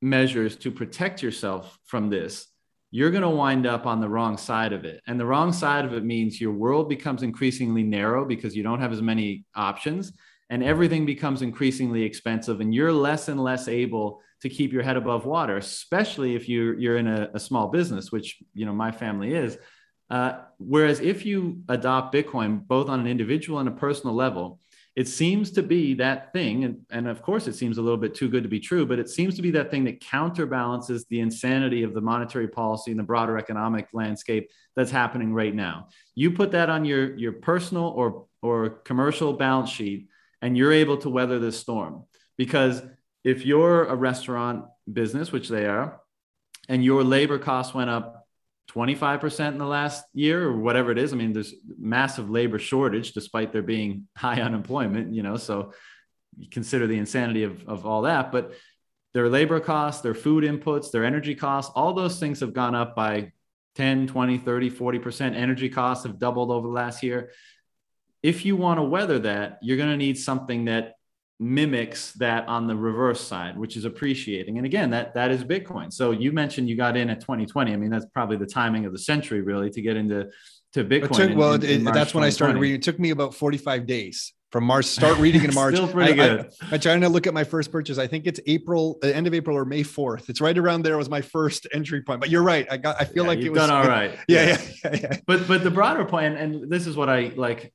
measures 0.00 0.56
to 0.56 0.70
protect 0.70 1.22
yourself 1.22 1.78
from 1.84 2.08
this, 2.08 2.46
you're 2.90 3.10
going 3.10 3.22
to 3.22 3.28
wind 3.28 3.66
up 3.66 3.84
on 3.84 4.00
the 4.00 4.08
wrong 4.08 4.38
side 4.38 4.72
of 4.72 4.86
it. 4.86 5.02
And 5.06 5.20
the 5.20 5.26
wrong 5.26 5.52
side 5.52 5.84
of 5.84 5.92
it 5.92 6.04
means 6.04 6.40
your 6.40 6.52
world 6.52 6.88
becomes 6.88 7.22
increasingly 7.22 7.82
narrow 7.82 8.24
because 8.24 8.56
you 8.56 8.62
don't 8.62 8.80
have 8.80 8.92
as 8.92 9.02
many 9.02 9.44
options 9.54 10.10
and 10.48 10.64
everything 10.64 11.04
becomes 11.04 11.42
increasingly 11.42 12.02
expensive 12.02 12.60
and 12.62 12.74
you're 12.74 12.92
less 12.92 13.28
and 13.28 13.42
less 13.42 13.68
able 13.68 14.22
to 14.44 14.50
keep 14.50 14.72
your 14.74 14.82
head 14.82 14.98
above 14.98 15.24
water, 15.24 15.56
especially 15.56 16.36
if 16.36 16.50
you're, 16.50 16.78
you're 16.78 16.98
in 16.98 17.08
a, 17.08 17.30
a 17.32 17.40
small 17.40 17.68
business, 17.68 18.12
which, 18.12 18.42
you 18.52 18.66
know, 18.66 18.74
my 18.74 18.92
family 18.92 19.32
is. 19.34 19.56
Uh, 20.10 20.32
whereas 20.58 21.00
if 21.00 21.24
you 21.24 21.62
adopt 21.70 22.14
Bitcoin, 22.14 22.64
both 22.66 22.90
on 22.90 23.00
an 23.00 23.06
individual 23.06 23.58
and 23.58 23.70
a 23.70 23.72
personal 23.72 24.14
level, 24.14 24.60
it 24.94 25.08
seems 25.08 25.50
to 25.52 25.62
be 25.62 25.94
that 25.94 26.30
thing. 26.34 26.64
And, 26.64 26.76
and 26.90 27.08
of 27.08 27.22
course, 27.22 27.48
it 27.48 27.54
seems 27.54 27.78
a 27.78 27.82
little 27.82 27.96
bit 27.96 28.14
too 28.14 28.28
good 28.28 28.42
to 28.42 28.48
be 28.50 28.60
true, 28.60 28.84
but 28.84 28.98
it 28.98 29.08
seems 29.08 29.34
to 29.36 29.42
be 29.42 29.50
that 29.52 29.70
thing 29.70 29.84
that 29.84 30.00
counterbalances 30.00 31.06
the 31.06 31.20
insanity 31.20 31.82
of 31.82 31.94
the 31.94 32.02
monetary 32.02 32.46
policy 32.46 32.90
and 32.90 33.00
the 33.00 33.04
broader 33.04 33.38
economic 33.38 33.88
landscape 33.94 34.50
that's 34.76 34.90
happening 34.90 35.32
right 35.32 35.54
now. 35.54 35.88
You 36.14 36.32
put 36.32 36.52
that 36.52 36.68
on 36.68 36.84
your, 36.84 37.16
your 37.16 37.32
personal 37.32 37.86
or, 37.86 38.26
or 38.42 38.68
commercial 38.68 39.32
balance 39.32 39.70
sheet, 39.70 40.08
and 40.42 40.54
you're 40.54 40.72
able 40.72 40.98
to 40.98 41.08
weather 41.08 41.38
this 41.38 41.58
storm. 41.58 42.04
Because 42.36 42.82
if 43.24 43.46
you're 43.46 43.84
a 43.84 43.96
restaurant 43.96 44.66
business, 44.90 45.32
which 45.32 45.48
they 45.48 45.66
are, 45.66 46.00
and 46.68 46.84
your 46.84 47.02
labor 47.02 47.38
costs 47.38 47.74
went 47.74 47.90
up 47.90 48.26
25% 48.70 49.48
in 49.48 49.58
the 49.58 49.66
last 49.66 50.04
year 50.14 50.44
or 50.44 50.56
whatever 50.56 50.90
it 50.90 50.98
is. 50.98 51.12
I 51.12 51.16
mean, 51.16 51.32
there's 51.32 51.54
massive 51.78 52.30
labor 52.30 52.58
shortage 52.58 53.12
despite 53.12 53.52
there 53.52 53.62
being 53.62 54.08
high 54.16 54.40
unemployment, 54.40 55.14
you 55.14 55.22
know, 55.22 55.36
so 55.36 55.72
you 56.36 56.48
consider 56.48 56.86
the 56.86 56.98
insanity 56.98 57.44
of, 57.44 57.66
of 57.68 57.86
all 57.86 58.02
that. 58.02 58.32
But 58.32 58.52
their 59.12 59.28
labor 59.28 59.60
costs, 59.60 60.02
their 60.02 60.14
food 60.14 60.42
inputs, 60.44 60.90
their 60.90 61.04
energy 61.04 61.34
costs, 61.34 61.72
all 61.76 61.92
those 61.92 62.18
things 62.18 62.40
have 62.40 62.52
gone 62.52 62.74
up 62.74 62.96
by 62.96 63.32
10, 63.76 64.08
20, 64.08 64.38
30, 64.38 64.70
40%. 64.70 65.34
Energy 65.36 65.68
costs 65.68 66.04
have 66.04 66.18
doubled 66.18 66.50
over 66.50 66.66
the 66.66 66.72
last 66.72 67.02
year. 67.02 67.30
If 68.22 68.44
you 68.44 68.56
want 68.56 68.78
to 68.78 68.82
weather 68.82 69.20
that, 69.20 69.58
you're 69.62 69.76
going 69.76 69.90
to 69.90 69.96
need 69.96 70.18
something 70.18 70.64
that 70.64 70.93
mimics 71.40 72.12
that 72.14 72.46
on 72.46 72.66
the 72.66 72.76
reverse 72.76 73.20
side, 73.20 73.58
which 73.58 73.76
is 73.76 73.84
appreciating. 73.84 74.56
And 74.56 74.66
again, 74.66 74.90
that 74.90 75.14
that 75.14 75.30
is 75.30 75.44
Bitcoin. 75.44 75.92
So 75.92 76.12
you 76.12 76.32
mentioned 76.32 76.68
you 76.68 76.76
got 76.76 76.96
in 76.96 77.10
at 77.10 77.20
2020. 77.20 77.72
I 77.72 77.76
mean, 77.76 77.90
that's 77.90 78.06
probably 78.06 78.36
the 78.36 78.46
timing 78.46 78.84
of 78.86 78.92
the 78.92 78.98
century, 78.98 79.40
really, 79.40 79.70
to 79.70 79.82
get 79.82 79.96
into 79.96 80.30
to 80.74 80.84
Bitcoin. 80.84 81.16
Took, 81.16 81.30
in, 81.30 81.38
well, 81.38 81.54
in, 81.54 81.64
in 81.64 81.84
that's 81.84 82.14
when 82.14 82.24
I 82.24 82.30
started 82.30 82.58
reading. 82.58 82.76
It 82.76 82.82
took 82.82 82.98
me 82.98 83.10
about 83.10 83.34
45 83.34 83.86
days 83.86 84.32
from 84.54 84.64
March. 84.64 84.84
Start 84.84 85.18
reading 85.18 85.42
in 85.42 85.52
March. 85.54 85.74
Still 85.74 85.88
pretty 85.88 86.12
I, 86.12 86.14
good. 86.14 86.50
I, 86.62 86.74
am 86.74 86.80
trying 86.80 87.00
to 87.00 87.08
look 87.08 87.26
at 87.26 87.34
my 87.34 87.42
first 87.42 87.72
purchase. 87.72 87.98
I 87.98 88.06
think 88.06 88.26
it's 88.26 88.38
April, 88.46 88.98
the 89.02 89.14
end 89.14 89.26
of 89.26 89.34
April 89.34 89.56
or 89.56 89.64
May 89.64 89.82
4th. 89.82 90.28
It's 90.28 90.40
right 90.40 90.56
around 90.56 90.82
there 90.82 90.96
was 90.96 91.10
my 91.10 91.20
first 91.20 91.66
entry 91.72 92.02
point. 92.02 92.20
But 92.20 92.30
you're 92.30 92.44
right. 92.44 92.64
I 92.70 92.76
got. 92.76 93.00
I 93.00 93.04
feel 93.04 93.24
yeah, 93.24 93.28
like 93.28 93.38
it 93.40 93.50
was 93.50 93.58
done 93.58 93.70
all 93.70 93.82
right. 93.88 94.16
Yeah, 94.28 94.46
yeah, 94.46 94.58
yeah, 94.84 95.00
yeah. 95.02 95.16
But 95.26 95.48
but 95.48 95.64
the 95.64 95.72
broader 95.72 96.04
point, 96.04 96.36
and 96.36 96.70
this 96.70 96.86
is 96.86 96.96
what 96.96 97.08
I 97.08 97.32
like 97.34 97.72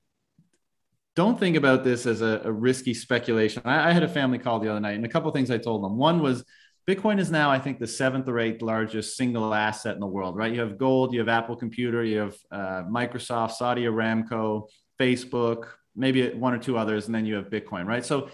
don't 1.19 1.38
think 1.38 1.58
about 1.58 1.84
this 1.84 2.05
as 2.05 2.21
a, 2.21 2.41
a 2.45 2.51
risky 2.51 2.93
speculation. 2.93 3.62
I, 3.65 3.89
I, 3.89 3.91
had 3.91 4.03
a 4.03 4.08
family 4.08 4.39
call 4.39 4.62
the 4.62 4.69
other 4.69 4.79
night, 4.79 4.95
and 4.95 5.05
a 5.05 5.10
couple 5.10 5.29
things 5.32 5.51
I 5.51 5.58
told 5.58 5.84
them. 5.84 5.97
One 5.97 6.21
was 6.21 6.45
Bitcoin 6.88 7.19
is 7.19 7.29
now, 7.29 7.51
I 7.51 7.60
think, 7.60 7.77
the 7.77 7.88
seventh 7.88 8.29
or 8.29 8.39
eighth 8.39 8.62
largest 8.62 9.17
single 9.17 9.53
asset 9.53 9.95
in 9.95 9.99
the 9.99 10.08
world, 10.08 10.38
right? 10.38 10.53
You 10.53 10.62
have 10.62 10.77
gold, 10.77 11.12
you 11.13 11.19
have 11.19 11.27
Apple 11.27 11.58
Computer, 11.58 12.05
you 12.05 12.19
have 12.19 12.36
uh, 12.51 12.84
Microsoft, 12.89 13.51
Saudi 13.51 13.84
Aramco, 13.84 14.69
Facebook, 14.97 15.65
maybe 15.93 16.29
one 16.29 16.53
or 16.53 16.58
two 16.58 16.77
others, 16.77 17.08
and 17.08 17.13
then 17.13 17.25
you 17.25 17.36
have 17.36 17.49
Bitcoin, 17.49 17.86
right? 17.86 18.05
So 18.05 18.29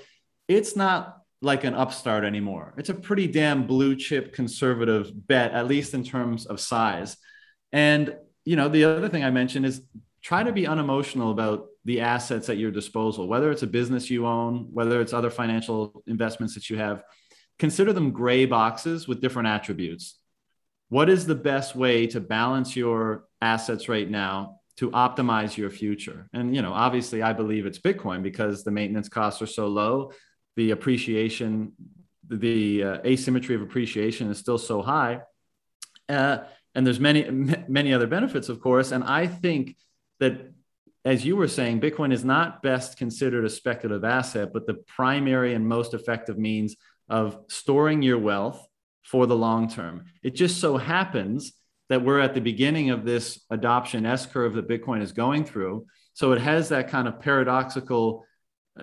it's 0.48 0.76
not 0.76 1.18
like 1.42 1.64
an 1.64 1.74
upstart 1.74 2.24
anymore. 2.24 2.76
It's 2.78 2.90
a 2.90 2.94
pretty 2.94 3.26
damn 3.26 3.66
blue 3.66 3.96
chip 3.96 4.32
conservative 4.32 5.10
bet, 5.28 5.54
at 5.54 5.66
least 5.66 5.96
in 5.96 6.04
terms 6.04 6.46
of 6.46 6.60
size. 6.60 7.18
And 7.74 8.16
you 8.46 8.56
know, 8.56 8.70
the 8.70 8.84
other 8.84 9.10
thing 9.10 9.24
I 9.24 9.32
mentioned 9.32 9.66
is 9.66 9.82
try 10.22 10.44
to 10.44 10.52
be 10.52 10.68
unemotional 10.68 11.32
about 11.32 11.66
the 11.86 12.02
assets 12.02 12.50
at 12.50 12.58
your 12.58 12.72
disposal, 12.72 13.28
whether 13.28 13.52
it's 13.52 13.64
a 13.64 13.68
business 13.68 14.10
you 14.10 14.26
own, 14.26 14.68
whether 14.74 15.00
it's 15.00 15.14
other 15.14 15.30
financial 15.30 16.04
investments 16.08 16.56
that 16.56 16.70
you 16.70 16.78
have. 16.78 17.04
Consider 17.60 17.94
them 17.94 18.12
gray 18.12 18.46
boxes 18.46 19.08
with 19.08 19.22
different 19.22 19.48
attributes. 19.48 20.20
What 20.90 21.10
is 21.10 21.26
the 21.26 21.36
best 21.36 21.76
way 21.76 22.08
to 22.08 22.20
balance 22.20 22.76
your 22.76 23.26
assets 23.42 23.88
right 23.88 24.10
now 24.10 24.60
to 24.78 24.90
optimize 24.92 25.56
your 25.56 25.70
future? 25.70 26.28
And 26.34 26.56
you 26.56 26.62
know, 26.62 26.74
obviously, 26.74 27.22
I 27.22 27.34
believe 27.34 27.66
it's 27.66 27.80
Bitcoin 27.80 28.24
because 28.24 28.64
the 28.64 28.72
maintenance 28.72 29.08
costs 29.08 29.42
are 29.42 29.48
so 29.48 29.68
low, 29.68 30.12
the 30.56 30.72
appreciation, 30.72 31.74
the 32.28 32.84
uh, 32.84 32.98
asymmetry 33.06 33.56
of 33.56 33.62
appreciation 33.62 34.30
is 34.32 34.40
still 34.40 34.58
so 34.58 34.82
high, 34.82 35.22
uh, 36.10 36.40
and 36.74 36.86
there's 36.86 37.00
many 37.00 37.30
many 37.68 37.94
other 37.94 38.08
benefits, 38.08 38.50
of 38.50 38.60
course. 38.60 38.92
And 38.92 39.04
I 39.04 39.28
think 39.28 39.78
that 40.20 40.55
as 41.06 41.24
you 41.24 41.36
were 41.36 41.48
saying, 41.48 41.80
Bitcoin 41.80 42.12
is 42.12 42.26
not 42.26 42.64
best 42.64 42.98
considered 42.98 43.46
a 43.46 43.50
speculative 43.50 44.04
asset, 44.04 44.52
but 44.52 44.66
the 44.66 44.74
primary 44.74 45.54
and 45.54 45.68
most 45.68 45.94
effective 45.94 46.40
means 46.40 46.76
of 47.08 47.38
storing 47.48 48.02
your 48.02 48.18
wealth 48.18 48.66
for 49.04 49.28
the 49.28 49.36
long 49.36 49.70
term. 49.70 50.06
It 50.24 50.34
just 50.34 50.60
so 50.60 50.78
happens 50.78 51.54
that 51.90 52.04
we're 52.04 52.20
at 52.20 52.34
the 52.34 52.42
beginning 52.42 52.90
of 52.90 53.06
this 53.06 53.46
adoption 53.52 54.06
S 54.08 54.26
curve 54.26 54.56
that 54.56 54.68
Bitcoin 54.68 55.04
is 55.04 55.12
going 55.12 55.46
through. 55.46 55.86
So 56.14 56.32
it 56.32 56.42
has 56.42 56.70
that 56.70 56.90
kind 56.90 57.08
of 57.08 57.20
paradoxical, 57.20 58.26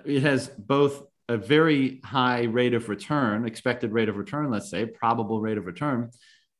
it 0.05 0.21
has 0.21 0.47
both 0.47 1.03
a 1.27 1.35
very 1.35 1.99
high 2.05 2.43
rate 2.43 2.73
of 2.73 2.87
return, 2.87 3.45
expected 3.45 3.91
rate 3.91 4.07
of 4.07 4.15
return, 4.15 4.49
let's 4.49 4.69
say, 4.69 4.85
probable 4.85 5.41
rate 5.41 5.57
of 5.57 5.65
return, 5.65 6.11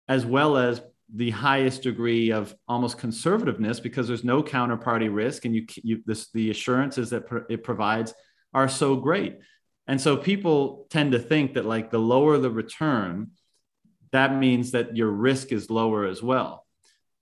as 0.10 0.26
well 0.26 0.58
as 0.58 0.82
the 1.16 1.30
highest 1.30 1.84
degree 1.84 2.32
of 2.32 2.56
almost 2.68 2.98
conservativeness 2.98 3.82
because 3.82 4.08
there's 4.08 4.24
no 4.24 4.42
counterparty 4.42 5.14
risk 5.14 5.46
and 5.46 5.56
you, 5.56 5.66
you 5.84 6.02
this, 6.06 6.30
the 6.32 6.50
assurances 6.50 7.12
that 7.12 7.24
it 7.50 7.64
provides 7.64 8.14
are 8.54 8.68
so 8.68 8.96
great. 8.96 9.38
And 9.88 10.00
so 10.00 10.18
people 10.18 10.88
tend 10.90 11.12
to 11.12 11.20
think 11.20 11.54
that 11.54 11.66
like 11.66 11.92
the 11.92 12.00
lower 12.00 12.38
the 12.38 12.50
return 12.50 13.32
that 14.12 14.36
means 14.36 14.72
that 14.72 14.96
your 14.96 15.10
risk 15.10 15.52
is 15.52 15.72
lower 15.72 16.06
as 16.06 16.22
well. 16.22 16.66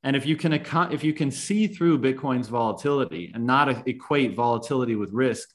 And 0.03 0.15
if 0.15 0.25
you 0.25 0.35
can 0.35 0.53
if 0.53 1.03
you 1.03 1.13
can 1.13 1.31
see 1.31 1.67
through 1.67 1.99
bitcoin's 1.99 2.47
volatility 2.47 3.31
and 3.33 3.45
not 3.45 3.87
equate 3.87 4.35
volatility 4.35 4.95
with 4.95 5.11
risk 5.11 5.47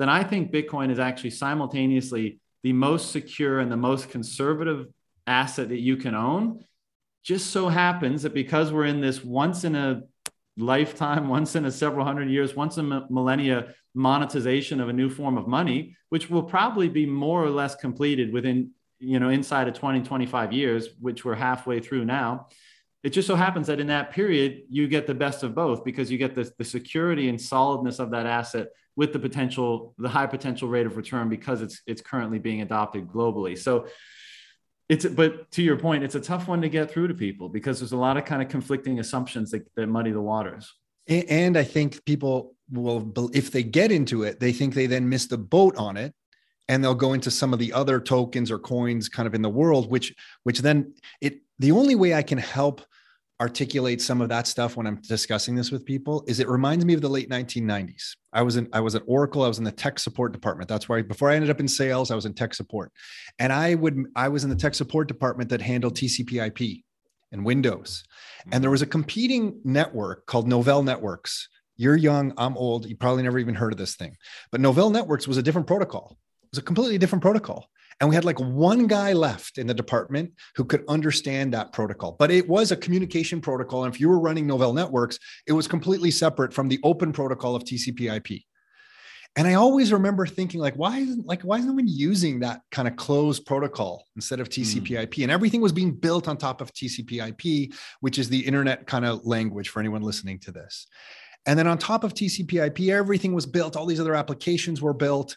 then 0.00 0.08
i 0.08 0.24
think 0.24 0.50
bitcoin 0.50 0.90
is 0.90 0.98
actually 0.98 1.30
simultaneously 1.30 2.40
the 2.64 2.72
most 2.72 3.12
secure 3.12 3.60
and 3.60 3.70
the 3.70 3.76
most 3.76 4.10
conservative 4.10 4.88
asset 5.28 5.68
that 5.68 5.78
you 5.78 5.96
can 5.96 6.16
own 6.16 6.64
just 7.22 7.50
so 7.50 7.68
happens 7.68 8.22
that 8.22 8.34
because 8.34 8.72
we're 8.72 8.86
in 8.86 9.00
this 9.00 9.24
once 9.24 9.64
in 9.64 9.74
a 9.74 10.02
lifetime, 10.56 11.28
once 11.38 11.56
in 11.56 11.64
a 11.64 11.70
several 11.70 12.04
hundred 12.04 12.30
years, 12.30 12.54
once 12.54 12.78
in 12.78 12.90
a 12.92 13.06
millennia 13.10 13.74
monetization 13.94 14.80
of 14.80 14.88
a 14.88 14.92
new 14.92 15.10
form 15.10 15.36
of 15.36 15.46
money, 15.46 15.96
which 16.08 16.30
will 16.30 16.42
probably 16.42 16.88
be 16.88 17.06
more 17.06 17.42
or 17.42 17.50
less 17.50 17.74
completed 17.74 18.32
within, 18.32 18.70
you 18.98 19.20
know, 19.20 19.28
inside 19.28 19.68
of 19.68 19.74
20, 19.74 20.02
25 20.02 20.52
years, 20.52 20.88
which 21.00 21.24
we're 21.24 21.34
halfway 21.34 21.80
through 21.80 22.04
now. 22.04 22.48
It 23.02 23.10
just 23.10 23.26
so 23.26 23.34
happens 23.34 23.66
that 23.66 23.80
in 23.80 23.88
that 23.88 24.12
period, 24.12 24.62
you 24.70 24.86
get 24.86 25.06
the 25.06 25.14
best 25.14 25.42
of 25.42 25.54
both 25.54 25.84
because 25.84 26.10
you 26.10 26.18
get 26.18 26.34
the, 26.34 26.50
the 26.56 26.64
security 26.64 27.28
and 27.28 27.40
solidness 27.40 27.98
of 27.98 28.12
that 28.12 28.26
asset 28.26 28.68
with 28.94 29.12
the 29.12 29.18
potential, 29.18 29.94
the 29.98 30.08
high 30.08 30.26
potential 30.26 30.68
rate 30.68 30.86
of 30.86 30.96
return 30.96 31.28
because 31.28 31.62
it's 31.62 31.82
it's 31.86 32.02
currently 32.02 32.38
being 32.38 32.60
adopted 32.60 33.08
globally. 33.08 33.58
So 33.58 33.86
it's 34.92 35.06
but 35.06 35.50
to 35.50 35.62
your 35.62 35.76
point 35.76 36.04
it's 36.04 36.14
a 36.14 36.20
tough 36.20 36.48
one 36.48 36.60
to 36.60 36.68
get 36.68 36.90
through 36.90 37.08
to 37.08 37.14
people 37.14 37.48
because 37.48 37.80
there's 37.80 37.92
a 37.92 37.96
lot 37.96 38.18
of 38.18 38.26
kind 38.26 38.42
of 38.42 38.48
conflicting 38.48 39.00
assumptions 39.00 39.50
that, 39.50 39.66
that 39.74 39.86
muddy 39.86 40.10
the 40.10 40.20
waters. 40.20 40.70
And 41.08 41.56
i 41.56 41.64
think 41.64 42.04
people 42.04 42.54
will 42.70 43.12
if 43.32 43.50
they 43.50 43.62
get 43.62 43.90
into 43.90 44.22
it 44.22 44.38
they 44.38 44.52
think 44.52 44.74
they 44.74 44.86
then 44.86 45.08
miss 45.08 45.26
the 45.26 45.38
boat 45.38 45.76
on 45.76 45.96
it 45.96 46.14
and 46.68 46.84
they'll 46.84 46.94
go 46.94 47.14
into 47.14 47.30
some 47.30 47.52
of 47.52 47.58
the 47.58 47.72
other 47.72 48.00
tokens 48.00 48.50
or 48.50 48.58
coins 48.58 49.08
kind 49.08 49.26
of 49.26 49.34
in 49.34 49.42
the 49.42 49.48
world 49.48 49.90
which 49.90 50.14
which 50.44 50.60
then 50.60 50.94
it 51.20 51.40
the 51.58 51.72
only 51.72 51.94
way 51.94 52.14
i 52.14 52.22
can 52.22 52.38
help 52.38 52.82
articulate 53.42 54.00
some 54.00 54.20
of 54.20 54.28
that 54.28 54.46
stuff 54.46 54.76
when 54.76 54.86
I'm 54.86 55.00
discussing 55.00 55.56
this 55.56 55.72
with 55.72 55.84
people 55.84 56.22
is 56.28 56.38
it 56.38 56.48
reminds 56.48 56.84
me 56.84 56.94
of 56.94 57.00
the 57.00 57.08
late 57.08 57.28
1990s. 57.28 58.14
I 58.32 58.42
was 58.42 58.54
in 58.54 58.68
I 58.72 58.78
was 58.78 58.94
at 58.94 59.02
Oracle, 59.06 59.42
I 59.42 59.48
was 59.48 59.58
in 59.58 59.64
the 59.64 59.72
tech 59.72 59.98
support 59.98 60.32
department. 60.32 60.68
That's 60.68 60.88
why 60.88 61.02
before 61.02 61.28
I 61.28 61.34
ended 61.34 61.50
up 61.50 61.58
in 61.58 61.66
sales, 61.66 62.12
I 62.12 62.14
was 62.14 62.24
in 62.24 62.34
tech 62.34 62.54
support. 62.54 62.92
And 63.40 63.52
I 63.52 63.74
would 63.74 64.06
I 64.14 64.28
was 64.28 64.44
in 64.44 64.50
the 64.50 64.56
tech 64.56 64.76
support 64.76 65.08
department 65.08 65.50
that 65.50 65.60
handled 65.60 65.96
TCP/IP 65.96 66.84
and 67.32 67.44
Windows. 67.44 68.04
And 68.44 68.52
there 68.52 68.60
mm-hmm. 68.60 68.70
was 68.70 68.82
a 68.82 68.86
competing 68.86 69.60
network 69.64 70.26
called 70.26 70.48
Novell 70.48 70.84
Networks. 70.84 71.48
You're 71.76 71.96
young, 71.96 72.32
I'm 72.36 72.56
old, 72.56 72.86
you 72.86 72.96
probably 72.96 73.24
never 73.24 73.40
even 73.40 73.56
heard 73.56 73.72
of 73.72 73.78
this 73.78 73.96
thing. 73.96 74.16
But 74.52 74.60
Novell 74.60 74.92
Networks 74.92 75.26
was 75.26 75.36
a 75.36 75.42
different 75.42 75.66
protocol. 75.66 76.16
It 76.44 76.48
was 76.52 76.58
a 76.58 76.62
completely 76.62 76.98
different 76.98 77.22
protocol 77.22 77.68
And 78.02 78.08
we 78.08 78.16
had 78.16 78.24
like 78.24 78.40
one 78.40 78.88
guy 78.88 79.12
left 79.12 79.58
in 79.58 79.68
the 79.68 79.74
department 79.74 80.32
who 80.56 80.64
could 80.64 80.82
understand 80.88 81.54
that 81.54 81.72
protocol. 81.72 82.16
But 82.18 82.32
it 82.32 82.48
was 82.48 82.72
a 82.72 82.76
communication 82.76 83.40
protocol. 83.40 83.84
And 83.84 83.94
if 83.94 84.00
you 84.00 84.08
were 84.08 84.18
running 84.18 84.44
Novell 84.44 84.74
Networks, 84.74 85.20
it 85.46 85.52
was 85.52 85.68
completely 85.68 86.10
separate 86.10 86.52
from 86.52 86.66
the 86.66 86.80
open 86.82 87.12
protocol 87.12 87.54
of 87.54 87.62
TCP 87.62 88.12
IP. 88.16 88.42
And 89.36 89.46
I 89.46 89.54
always 89.54 89.92
remember 89.92 90.26
thinking, 90.26 90.58
like, 90.60 90.74
why 90.74 90.98
isn't 90.98 91.26
like 91.26 91.42
why 91.42 91.58
isn't 91.58 91.70
anyone 91.70 91.86
using 91.86 92.40
that 92.40 92.62
kind 92.72 92.88
of 92.88 92.96
closed 92.96 93.46
protocol 93.46 94.04
instead 94.16 94.40
of 94.40 94.48
TCP/IP? 94.48 95.14
Mm. 95.14 95.22
And 95.22 95.32
everything 95.32 95.60
was 95.60 95.72
being 95.72 95.92
built 95.92 96.26
on 96.26 96.36
top 96.36 96.60
of 96.60 96.72
TCP/IP, 96.74 97.72
which 98.00 98.18
is 98.18 98.28
the 98.28 98.40
internet 98.40 98.84
kind 98.88 99.06
of 99.06 99.24
language 99.24 99.68
for 99.68 99.78
anyone 99.78 100.02
listening 100.02 100.40
to 100.40 100.50
this. 100.50 100.88
And 101.46 101.56
then 101.56 101.68
on 101.68 101.78
top 101.78 102.02
of 102.02 102.14
TCP/IP, 102.14 102.90
everything 102.90 103.32
was 103.32 103.46
built. 103.46 103.76
All 103.76 103.86
these 103.86 104.00
other 104.00 104.16
applications 104.16 104.82
were 104.82 104.92
built. 104.92 105.36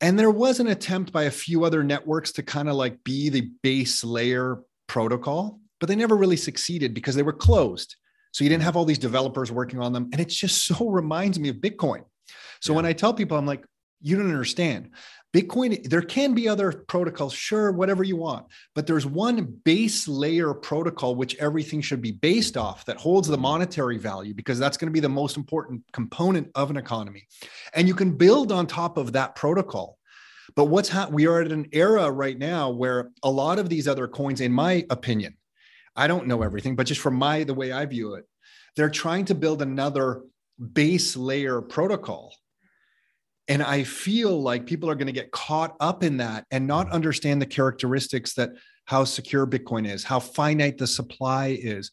And 0.00 0.18
there 0.18 0.30
was 0.30 0.60
an 0.60 0.68
attempt 0.68 1.12
by 1.12 1.24
a 1.24 1.30
few 1.30 1.64
other 1.64 1.82
networks 1.82 2.32
to 2.32 2.42
kind 2.42 2.68
of 2.68 2.74
like 2.74 3.02
be 3.04 3.28
the 3.28 3.50
base 3.62 4.04
layer 4.04 4.60
protocol, 4.86 5.60
but 5.80 5.88
they 5.88 5.96
never 5.96 6.16
really 6.16 6.36
succeeded 6.36 6.94
because 6.94 7.14
they 7.14 7.22
were 7.22 7.32
closed. 7.32 7.96
So 8.32 8.42
you 8.44 8.50
didn't 8.50 8.62
mm. 8.62 8.66
have 8.66 8.76
all 8.76 8.84
these 8.84 8.98
developers 8.98 9.52
working 9.52 9.80
on 9.80 9.92
them. 9.92 10.08
And 10.12 10.20
it 10.20 10.28
just 10.28 10.66
so 10.66 10.88
reminds 10.88 11.38
me 11.38 11.48
of 11.48 11.56
Bitcoin. 11.56 12.04
So 12.60 12.72
yeah. 12.72 12.76
when 12.76 12.86
I 12.86 12.92
tell 12.92 13.14
people, 13.14 13.38
I'm 13.38 13.46
like, 13.46 13.64
you 14.00 14.16
don't 14.16 14.26
understand. 14.26 14.90
Bitcoin, 15.34 15.82
there 15.90 16.00
can 16.00 16.32
be 16.32 16.48
other 16.48 16.70
protocols, 16.70 17.32
sure, 17.32 17.72
whatever 17.72 18.04
you 18.04 18.14
want, 18.14 18.46
but 18.72 18.86
there's 18.86 19.04
one 19.04 19.58
base 19.64 20.06
layer 20.06 20.54
protocol 20.54 21.16
which 21.16 21.34
everything 21.36 21.80
should 21.80 22.00
be 22.00 22.12
based 22.12 22.56
off 22.56 22.84
that 22.84 22.98
holds 22.98 23.26
the 23.26 23.36
monetary 23.36 23.98
value 23.98 24.32
because 24.32 24.60
that's 24.60 24.76
going 24.76 24.86
to 24.86 24.92
be 24.92 25.00
the 25.00 25.08
most 25.08 25.36
important 25.36 25.82
component 25.92 26.48
of 26.54 26.70
an 26.70 26.76
economy. 26.76 27.26
And 27.74 27.88
you 27.88 27.94
can 27.94 28.12
build 28.16 28.52
on 28.52 28.68
top 28.68 28.96
of 28.96 29.12
that 29.14 29.34
protocol. 29.34 29.98
But 30.54 30.66
what's 30.66 30.88
happening? 30.88 31.16
We 31.16 31.26
are 31.26 31.40
at 31.40 31.50
an 31.50 31.66
era 31.72 32.08
right 32.12 32.38
now 32.38 32.70
where 32.70 33.10
a 33.24 33.30
lot 33.30 33.58
of 33.58 33.68
these 33.68 33.88
other 33.88 34.06
coins, 34.06 34.40
in 34.40 34.52
my 34.52 34.86
opinion, 34.88 35.36
I 35.96 36.06
don't 36.06 36.28
know 36.28 36.42
everything, 36.42 36.76
but 36.76 36.86
just 36.86 37.00
from 37.00 37.14
my 37.16 37.42
the 37.42 37.54
way 37.54 37.72
I 37.72 37.86
view 37.86 38.14
it, 38.14 38.24
they're 38.76 38.88
trying 38.88 39.24
to 39.24 39.34
build 39.34 39.62
another 39.62 40.22
base 40.72 41.16
layer 41.16 41.60
protocol 41.60 42.32
and 43.48 43.62
I 43.62 43.84
feel 43.84 44.40
like 44.40 44.66
people 44.66 44.88
are 44.88 44.94
going 44.94 45.06
to 45.06 45.12
get 45.12 45.30
caught 45.30 45.76
up 45.80 46.02
in 46.02 46.16
that 46.18 46.46
and 46.50 46.66
not 46.66 46.90
understand 46.90 47.42
the 47.42 47.46
characteristics 47.46 48.34
that 48.34 48.50
how 48.86 49.04
secure 49.04 49.46
Bitcoin 49.46 49.86
is, 49.86 50.04
how 50.04 50.18
finite 50.18 50.78
the 50.78 50.86
supply 50.86 51.58
is, 51.60 51.90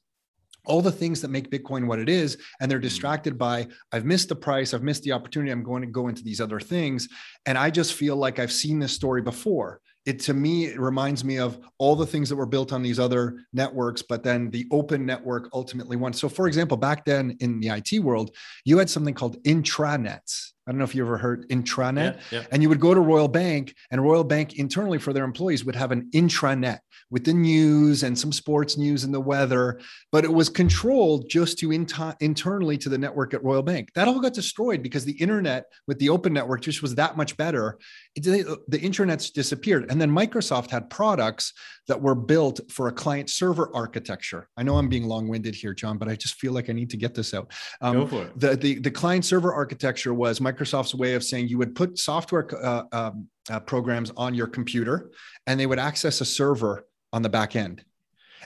all 0.65 0.81
the 0.81 0.91
things 0.91 1.21
that 1.21 1.29
make 1.29 1.49
Bitcoin 1.49 1.87
what 1.87 1.99
it 1.99 2.09
is. 2.09 2.37
And 2.59 2.69
they're 2.69 2.79
mm. 2.79 2.83
distracted 2.83 3.37
by, 3.37 3.67
I've 3.91 4.05
missed 4.05 4.29
the 4.29 4.35
price, 4.35 4.73
I've 4.73 4.83
missed 4.83 5.03
the 5.03 5.11
opportunity, 5.11 5.51
I'm 5.51 5.63
going 5.63 5.81
to 5.81 5.87
go 5.87 6.07
into 6.07 6.23
these 6.23 6.41
other 6.41 6.59
things. 6.59 7.09
And 7.45 7.57
I 7.57 7.69
just 7.69 7.93
feel 7.93 8.15
like 8.15 8.39
I've 8.39 8.51
seen 8.51 8.79
this 8.79 8.93
story 8.93 9.21
before. 9.21 9.81
It 10.05 10.19
to 10.21 10.33
me, 10.33 10.65
it 10.65 10.79
reminds 10.79 11.23
me 11.23 11.37
of 11.37 11.59
all 11.77 11.95
the 11.95 12.07
things 12.07 12.27
that 12.29 12.35
were 12.35 12.47
built 12.47 12.73
on 12.73 12.81
these 12.81 12.99
other 12.99 13.43
networks, 13.53 14.01
but 14.01 14.23
then 14.23 14.49
the 14.49 14.65
open 14.71 15.05
network 15.05 15.49
ultimately 15.53 15.95
won. 15.95 16.11
So, 16.11 16.27
for 16.27 16.47
example, 16.47 16.75
back 16.75 17.05
then 17.05 17.37
in 17.39 17.59
the 17.59 17.69
IT 17.69 17.99
world, 17.99 18.35
you 18.65 18.79
had 18.79 18.89
something 18.89 19.13
called 19.13 19.41
intranets 19.43 20.53
I 20.71 20.73
don't 20.73 20.77
know 20.77 20.85
if 20.85 20.95
you 20.95 21.03
ever 21.03 21.17
heard 21.17 21.49
intranet. 21.49 22.15
Yeah, 22.31 22.39
yeah. 22.39 22.45
And 22.49 22.63
you 22.63 22.69
would 22.69 22.79
go 22.79 22.93
to 22.93 23.01
Royal 23.01 23.27
Bank, 23.27 23.75
and 23.91 24.01
Royal 24.01 24.23
Bank 24.23 24.57
internally 24.57 24.99
for 24.99 25.11
their 25.11 25.25
employees 25.25 25.65
would 25.65 25.75
have 25.75 25.91
an 25.91 26.09
intranet 26.13 26.79
with 27.09 27.25
the 27.25 27.33
news 27.33 28.03
and 28.03 28.17
some 28.17 28.31
sports 28.31 28.77
news 28.77 29.03
and 29.03 29.13
the 29.13 29.19
weather, 29.19 29.81
but 30.13 30.23
it 30.23 30.33
was 30.33 30.47
controlled 30.47 31.29
just 31.29 31.59
to 31.59 31.73
inter- 31.73 32.15
internally 32.21 32.77
to 32.77 32.87
the 32.87 32.97
network 32.97 33.33
at 33.33 33.43
Royal 33.43 33.61
Bank. 33.61 33.91
That 33.95 34.07
all 34.07 34.21
got 34.21 34.33
destroyed 34.33 34.81
because 34.81 35.03
the 35.03 35.21
internet 35.21 35.65
with 35.87 35.99
the 35.99 36.07
open 36.07 36.31
network 36.31 36.61
just 36.61 36.81
was 36.81 36.95
that 36.95 37.17
much 37.17 37.35
better. 37.35 37.77
It, 38.15 38.45
the 38.67 38.79
intranets 38.79 39.31
disappeared. 39.31 39.89
And 39.89 39.99
then 39.99 40.11
Microsoft 40.11 40.69
had 40.69 40.89
products 40.89 41.53
that 41.87 42.01
were 42.01 42.15
built 42.15 42.59
for 42.69 42.89
a 42.89 42.91
client 42.91 43.29
server 43.29 43.71
architecture. 43.73 44.49
I 44.57 44.63
know 44.63 44.77
I'm 44.77 44.89
being 44.89 45.05
long 45.05 45.29
winded 45.29 45.55
here, 45.55 45.73
John, 45.73 45.97
but 45.97 46.09
I 46.09 46.15
just 46.15 46.35
feel 46.35 46.51
like 46.51 46.69
I 46.69 46.73
need 46.73 46.89
to 46.89 46.97
get 46.97 47.13
this 47.13 47.33
out. 47.33 47.51
Um, 47.79 47.93
Go 47.93 48.07
for 48.07 48.23
it. 48.23 48.39
The, 48.39 48.55
the, 48.57 48.79
the 48.79 48.91
client 48.91 49.23
server 49.23 49.53
architecture 49.53 50.13
was 50.13 50.39
Microsoft's 50.39 50.93
way 50.93 51.13
of 51.13 51.23
saying 51.23 51.47
you 51.47 51.57
would 51.57 51.73
put 51.73 51.97
software 51.97 52.47
uh, 52.63 52.83
um, 52.91 53.27
uh, 53.49 53.61
programs 53.61 54.11
on 54.17 54.33
your 54.33 54.47
computer 54.47 55.11
and 55.47 55.57
they 55.57 55.65
would 55.65 55.79
access 55.79 56.19
a 56.19 56.25
server 56.25 56.85
on 57.13 57.21
the 57.21 57.29
back 57.29 57.55
end. 57.55 57.83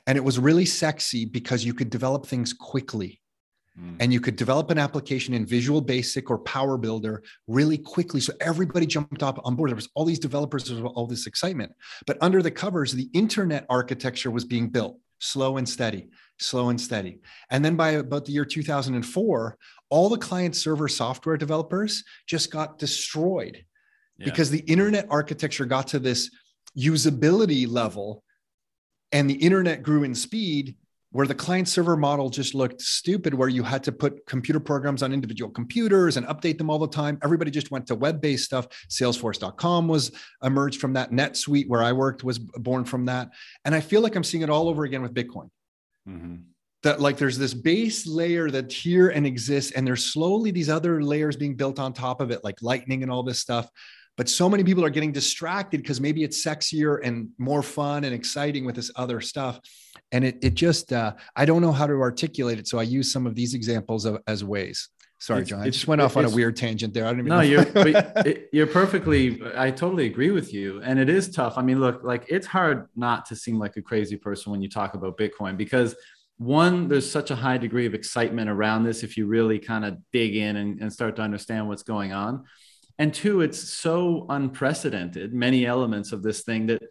And 0.06 0.17
it 0.17 0.23
was 0.23 0.38
really 0.38 0.65
sexy 0.65 1.25
because 1.25 1.65
you 1.65 1.73
could 1.73 1.89
develop 1.89 2.28
things 2.28 2.54
quickly. 2.54 3.21
Mm. 3.80 3.98
And 4.00 4.14
you 4.14 4.20
could 4.20 4.36
develop 4.36 4.72
an 4.72 4.78
application 4.78 5.34
in 5.34 5.46
Visual 5.46 5.82
Basic 5.82 6.30
or 6.30 6.40
Power 6.40 6.78
Builder 6.78 7.24
really 7.48 7.78
quickly. 7.78 8.22
So 8.22 8.34
everybody 8.40 8.86
jumped 8.86 9.24
up 9.24 9.40
on 9.44 9.56
board. 9.56 9.70
There 9.70 9.76
was 9.76 9.90
all 9.96 10.06
these 10.06 10.20
developers, 10.20 10.66
there 10.66 10.82
was 10.82 10.94
all 10.96 11.08
this 11.08 11.28
excitement. 11.28 11.74
But 12.08 12.18
under 12.22 12.42
the 12.42 12.52
covers, 12.52 12.94
the 12.94 13.10
internet 13.14 13.66
architecture 13.70 14.32
was 14.32 14.46
being 14.46 14.70
built 14.70 15.00
slow 15.20 15.58
and 15.58 15.68
steady, 15.68 16.10
slow 16.40 16.70
and 16.70 16.80
steady. 16.80 17.20
And 17.50 17.64
then 17.64 17.76
by 17.76 17.92
about 17.92 18.26
the 18.26 18.32
year 18.32 18.46
2004, 18.46 19.58
all 19.90 20.10
the 20.10 20.18
client 20.18 20.56
server 20.56 20.88
software 20.88 21.38
developers 21.38 22.04
just 22.28 22.52
got 22.52 22.78
destroyed 22.78 23.64
yeah. 24.18 24.26
because 24.26 24.50
the 24.50 24.60
internet 24.60 25.08
architecture 25.10 25.66
got 25.66 25.88
to 25.88 26.00
this 26.00 26.30
usability 26.78 27.68
level 27.68 28.24
and 29.12 29.30
the 29.30 29.36
internet 29.36 29.84
grew 29.84 30.04
in 30.04 30.14
speed 30.14 30.76
where 31.15 31.25
the 31.25 31.34
client 31.34 31.65
server 31.65 31.95
model 31.95 32.30
just 32.30 32.54
looked 32.54 32.82
stupid, 32.82 33.34
where 33.34 33.47
you 33.47 33.63
had 33.63 33.82
to 33.82 33.93
put 33.93 34.25
computer 34.25 34.60
programs 34.60 35.01
on 35.01 35.13
individual 35.13 35.49
computers 35.49 36.17
and 36.17 36.28
update 36.28 36.58
them 36.58 36.69
all 36.69 36.78
the 36.78 36.89
time. 36.89 37.17
Everybody 37.23 37.51
just 37.51 37.71
went 37.71 37.88
to 37.88 37.95
web 37.95 38.19
based 38.19 38.43
stuff. 38.43 38.67
Salesforce.com 38.89 39.88
was 39.88 40.12
emerged 40.43 40.82
from 40.82 40.91
that. 40.91 41.12
NetSuite, 41.12 41.69
where 41.69 41.82
I 41.82 41.93
worked, 41.93 42.25
was 42.25 42.38
born 42.38 42.84
from 42.84 43.06
that. 43.06 43.30
And 43.63 43.73
I 43.73 43.80
feel 43.80 44.01
like 44.01 44.17
I'm 44.17 44.25
seeing 44.25 44.41
it 44.43 44.49
all 44.49 44.67
over 44.67 44.84
again 44.84 45.01
with 45.01 45.13
Bitcoin. 45.13 45.49
Mm-hmm. 46.06 46.36
That 46.84 46.99
like 46.99 47.15
there's 47.15 47.38
this 47.38 47.54
base 47.54 48.06
layer 48.06 48.51
that's 48.51 48.75
here 48.75 49.08
and 49.08 49.25
exists, 49.25 49.71
and 49.71 49.88
there's 49.88 50.04
slowly 50.04 50.51
these 50.51 50.69
other 50.69 51.01
layers 51.01 51.38
being 51.38 51.56
built 51.56 51.80
on 51.80 51.93
top 51.93 52.19
of 52.19 52.30
it, 52.30 52.43
like 52.43 52.62
Lightning 52.62 53.04
and 53.04 53.12
all 53.12 53.23
this 53.23 53.39
stuff. 53.39 53.69
But 54.17 54.30
so 54.30 54.49
many 54.49 54.63
people 54.63 54.86
are 54.86 54.89
getting 54.89 55.12
distracted 55.12 55.82
because 55.82 55.99
maybe 55.99 56.23
it's 56.23 56.43
sexier 56.43 56.99
and 57.04 57.30
more 57.38 57.62
fun 57.62 58.04
and 58.06 58.13
exciting 58.13 58.65
with 58.65 58.75
this 58.75 58.91
other 58.95 59.19
stuff. 59.19 59.60
And 60.12 60.23
it, 60.23 60.38
it 60.41 60.54
just, 60.54 60.93
uh, 60.93 61.13
I 61.36 61.45
don't 61.45 61.62
know 61.62 61.73
how 61.73 61.88
to 61.88 61.93
articulate 61.93 62.60
it. 62.60 62.67
So 62.67 62.80
I 62.80 62.84
use 62.84 63.12
some 63.12 63.28
of 63.28 63.36
these 63.36 63.54
examples 63.54 64.06
of, 64.06 64.21
as 64.28 64.43
ways. 64.43 64.89
Sorry, 65.19 65.41
it's, 65.41 65.49
John. 65.49 65.62
I 65.62 65.69
just 65.69 65.88
went 65.88 66.01
off 66.01 66.17
on 66.17 66.25
a 66.25 66.30
weird 66.30 66.56
tangent 66.56 66.93
there. 66.93 67.06
I 67.06 67.12
don't 67.12 67.19
even 67.19 67.30
no, 67.30 67.39
you're 67.39 67.65
you're 68.51 68.67
perfectly. 68.67 69.41
I 69.56 69.71
totally 69.71 70.08
agree 70.08 70.30
with 70.30 70.54
you, 70.54 70.82
and 70.84 70.99
it 70.99 71.10
is 71.10 71.32
tough. 71.32 71.58
I 71.58 71.62
mean, 71.62 71.80
look, 71.80 72.04
like 72.04 72.25
it's 72.28 72.45
hard 72.45 72.89
not 72.97 73.25
to 73.28 73.36
seem 73.36 73.58
like 73.58 73.78
a 73.78 73.82
crazy 73.82 74.17
person 74.17 74.51
when 74.51 74.62
you 74.62 74.69
talk 74.69 74.93
about 74.93 75.17
Bitcoin 75.17 75.56
because 75.56 75.95
one, 76.38 76.89
there's 76.89 77.10
such 77.10 77.32
a 77.32 77.36
high 77.36 77.58
degree 77.58 77.86
of 77.86 77.93
excitement 77.93 78.49
around 78.49 78.84
this 78.84 79.04
if 79.04 79.15
you 79.15 79.25
really 79.25 79.58
kind 79.58 79.86
of 79.86 79.97
dig 80.12 80.36
in 80.36 80.58
and, 80.58 80.82
and 80.82 80.91
start 80.91 81.15
to 81.15 81.21
understand 81.21 81.67
what's 81.67 81.84
going 81.84 82.12
on 82.12 82.43
and 82.97 83.13
two 83.13 83.41
it's 83.41 83.60
so 83.60 84.25
unprecedented 84.29 85.34
many 85.34 85.65
elements 85.65 86.12
of 86.12 86.23
this 86.23 86.43
thing 86.43 86.67
that 86.67 86.81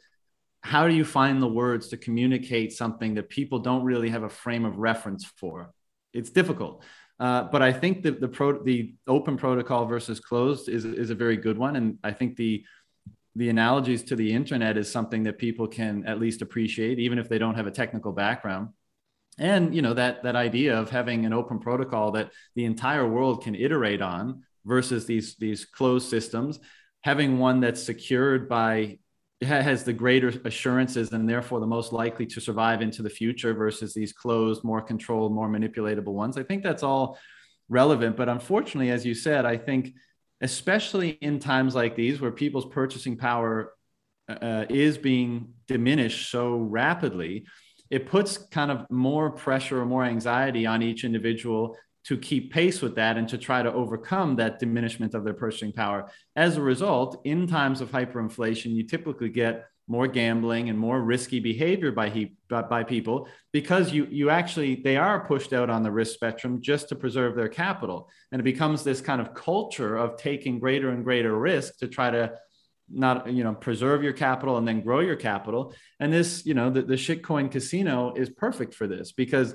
how 0.64 0.88
do 0.88 0.94
you 0.94 1.04
find 1.04 1.42
the 1.42 1.46
words 1.46 1.88
to 1.88 1.98
communicate 1.98 2.72
something 2.72 3.14
that 3.14 3.28
people 3.28 3.58
don't 3.58 3.84
really 3.84 4.08
have 4.08 4.22
a 4.22 4.30
frame 4.30 4.64
of 4.64 4.78
reference 4.78 5.26
for? 5.36 5.74
It's 6.14 6.30
difficult. 6.30 6.82
Uh, 7.20 7.44
but 7.44 7.62
i 7.62 7.72
think 7.72 8.02
that 8.02 8.20
the 8.20 8.26
pro 8.26 8.60
the 8.64 8.94
open 9.06 9.36
protocol 9.36 9.86
versus 9.86 10.18
closed 10.18 10.68
is, 10.68 10.84
is 10.84 11.10
a 11.10 11.14
very 11.14 11.36
good 11.36 11.56
one. 11.56 11.76
And 11.76 11.98
i 12.02 12.10
think 12.10 12.36
the 12.36 12.64
the 13.36 13.50
analogies 13.50 14.02
to 14.04 14.16
the 14.16 14.32
internet 14.32 14.76
is 14.76 14.90
something 14.90 15.24
that 15.24 15.38
people 15.38 15.68
can 15.68 16.04
at 16.06 16.18
least 16.18 16.42
appreciate 16.42 16.98
even 16.98 17.18
if 17.18 17.28
they 17.28 17.38
don't 17.38 17.56
have 17.56 17.66
a 17.66 17.70
technical 17.70 18.12
background. 18.12 18.70
And 19.38 19.74
you 19.74 19.82
know 19.82 19.94
that 19.94 20.24
that 20.24 20.34
idea 20.34 20.76
of 20.76 20.90
having 20.90 21.24
an 21.24 21.32
open 21.32 21.58
protocol 21.60 22.12
that 22.12 22.32
the 22.56 22.64
entire 22.64 23.06
world 23.06 23.44
can 23.44 23.54
iterate 23.54 24.02
on 24.02 24.42
versus 24.64 25.06
these 25.06 25.36
these 25.36 25.64
closed 25.64 26.08
systems 26.08 26.60
having 27.02 27.38
one 27.38 27.60
that's 27.60 27.82
secured 27.82 28.48
by 28.48 28.98
has 29.42 29.84
the 29.84 29.92
greater 29.92 30.32
assurances 30.44 31.12
and 31.12 31.28
therefore 31.28 31.60
the 31.60 31.66
most 31.66 31.92
likely 31.92 32.24
to 32.24 32.40
survive 32.40 32.80
into 32.80 33.02
the 33.02 33.10
future 33.10 33.52
versus 33.52 33.92
these 33.92 34.12
closed 34.12 34.64
more 34.64 34.80
controlled 34.80 35.34
more 35.34 35.48
manipulatable 35.48 36.12
ones 36.12 36.36
i 36.38 36.42
think 36.42 36.62
that's 36.62 36.82
all 36.82 37.18
relevant. 37.68 38.14
But 38.16 38.28
unfortunately 38.28 38.90
as 38.90 39.04
you 39.06 39.14
said 39.14 39.44
i 39.44 39.56
think 39.56 39.94
especially 40.40 41.10
in 41.10 41.38
times 41.38 41.74
like 41.74 41.96
these 41.96 42.20
where 42.20 42.30
people's 42.30 42.66
purchasing 42.66 43.16
power 43.16 43.72
uh, 44.28 44.64
is 44.68 44.98
being 44.98 45.54
diminished 45.66 46.30
so 46.30 46.56
rapidly 46.56 47.46
it 47.90 48.06
puts 48.06 48.38
kind 48.38 48.70
of 48.70 48.90
more 48.90 49.30
pressure 49.30 49.80
or 49.80 49.86
more 49.86 50.04
anxiety 50.04 50.66
on 50.66 50.82
each 50.82 51.04
individual 51.04 51.76
to 52.04 52.18
keep 52.18 52.52
pace 52.52 52.82
with 52.82 52.96
that 52.96 53.16
and 53.16 53.28
to 53.28 53.38
try 53.38 53.62
to 53.62 53.72
overcome 53.72 54.36
that 54.36 54.58
diminishment 54.58 55.14
of 55.14 55.24
their 55.24 55.34
purchasing 55.34 55.72
power. 55.72 56.10
As 56.36 56.56
a 56.56 56.62
result, 56.62 57.20
in 57.24 57.46
times 57.46 57.80
of 57.80 57.90
hyperinflation, 57.90 58.74
you 58.74 58.84
typically 58.84 59.30
get 59.30 59.66
more 59.86 60.06
gambling 60.06 60.70
and 60.70 60.78
more 60.78 61.00
risky 61.02 61.40
behavior 61.40 61.92
by, 61.92 62.08
he, 62.08 62.34
by, 62.48 62.62
by 62.62 62.82
people 62.82 63.28
because 63.52 63.92
you, 63.92 64.06
you 64.10 64.30
actually 64.30 64.76
they 64.76 64.96
are 64.96 65.26
pushed 65.26 65.52
out 65.52 65.68
on 65.68 65.82
the 65.82 65.90
risk 65.90 66.14
spectrum 66.14 66.62
just 66.62 66.88
to 66.88 66.94
preserve 66.94 67.36
their 67.36 67.50
capital 67.50 68.08
and 68.32 68.40
it 68.40 68.44
becomes 68.44 68.82
this 68.82 69.02
kind 69.02 69.20
of 69.20 69.34
culture 69.34 69.96
of 69.96 70.16
taking 70.16 70.58
greater 70.58 70.88
and 70.88 71.04
greater 71.04 71.38
risk 71.38 71.76
to 71.76 71.86
try 71.86 72.10
to 72.10 72.32
not 72.90 73.30
you 73.30 73.44
know 73.44 73.54
preserve 73.54 74.02
your 74.02 74.12
capital 74.14 74.56
and 74.56 74.66
then 74.66 74.80
grow 74.80 75.00
your 75.00 75.16
capital 75.16 75.74
and 76.00 76.12
this 76.12 76.44
you 76.46 76.54
know 76.54 76.70
the, 76.70 76.82
the 76.82 76.94
shitcoin 76.94 77.50
casino 77.50 78.14
is 78.14 78.30
perfect 78.30 78.74
for 78.74 78.86
this 78.86 79.12
because 79.12 79.54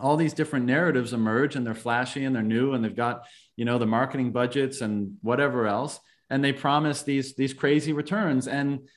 all 0.00 0.16
these 0.16 0.32
different 0.32 0.66
narratives 0.66 1.12
emerge 1.12 1.56
and 1.56 1.66
they're 1.66 1.74
flashy 1.74 2.24
and 2.24 2.34
they're 2.34 2.42
new 2.42 2.72
and 2.72 2.84
they've 2.84 2.96
got 2.96 3.24
you 3.56 3.64
know 3.64 3.78
the 3.78 3.86
marketing 3.86 4.32
budgets 4.32 4.80
and 4.80 5.16
whatever 5.22 5.66
else. 5.66 6.00
And 6.28 6.44
they 6.44 6.52
promise 6.52 7.02
these 7.02 7.34
these 7.34 7.54
crazy 7.54 7.92
returns. 7.92 8.48
And 8.48 8.88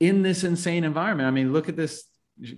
in 0.00 0.22
this 0.22 0.44
insane 0.44 0.82
environment 0.82 1.26
i 1.26 1.30
mean 1.30 1.52
look 1.52 1.68
at 1.68 1.76
this 1.76 2.04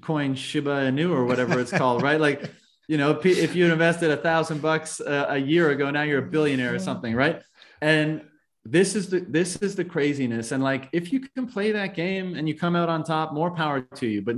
coin 0.01 0.35
shiba 0.35 0.91
inu 0.91 1.11
or 1.11 1.25
whatever 1.25 1.59
it's 1.59 1.73
called 1.73 2.03
right? 2.03 2.21
Like 2.21 2.51
you 2.88 2.97
know 2.97 3.19
if 3.25 3.55
you 3.55 3.71
invested 3.71 4.11
a 4.11 4.17
thousand 4.17 4.62
bucks 4.62 5.01
uh, 5.01 5.27
a 5.29 5.38
year 5.38 5.71
ago 5.71 5.91
now 5.91 6.03
you're 6.03 6.21
a 6.21 6.31
billionaire 6.31 6.75
or 6.75 6.79
something 6.79 7.15
right? 7.15 7.43
And 7.81 8.23
this 8.65 8.95
is 8.95 9.09
the 9.11 9.21
this 9.21 9.57
is 9.57 9.75
the 9.75 9.85
craziness. 9.85 10.53
And 10.53 10.62
like 10.62 10.88
if 10.93 11.12
you 11.12 11.21
can 11.21 11.49
play 11.49 11.73
that 11.73 11.95
game 11.95 12.37
and 12.37 12.49
you 12.49 12.57
come 12.57 12.77
out 12.77 12.88
on 12.88 13.03
top 13.03 13.33
more 13.33 13.51
power 13.51 13.81
to 13.81 14.07
you. 14.07 14.23
But 14.23 14.37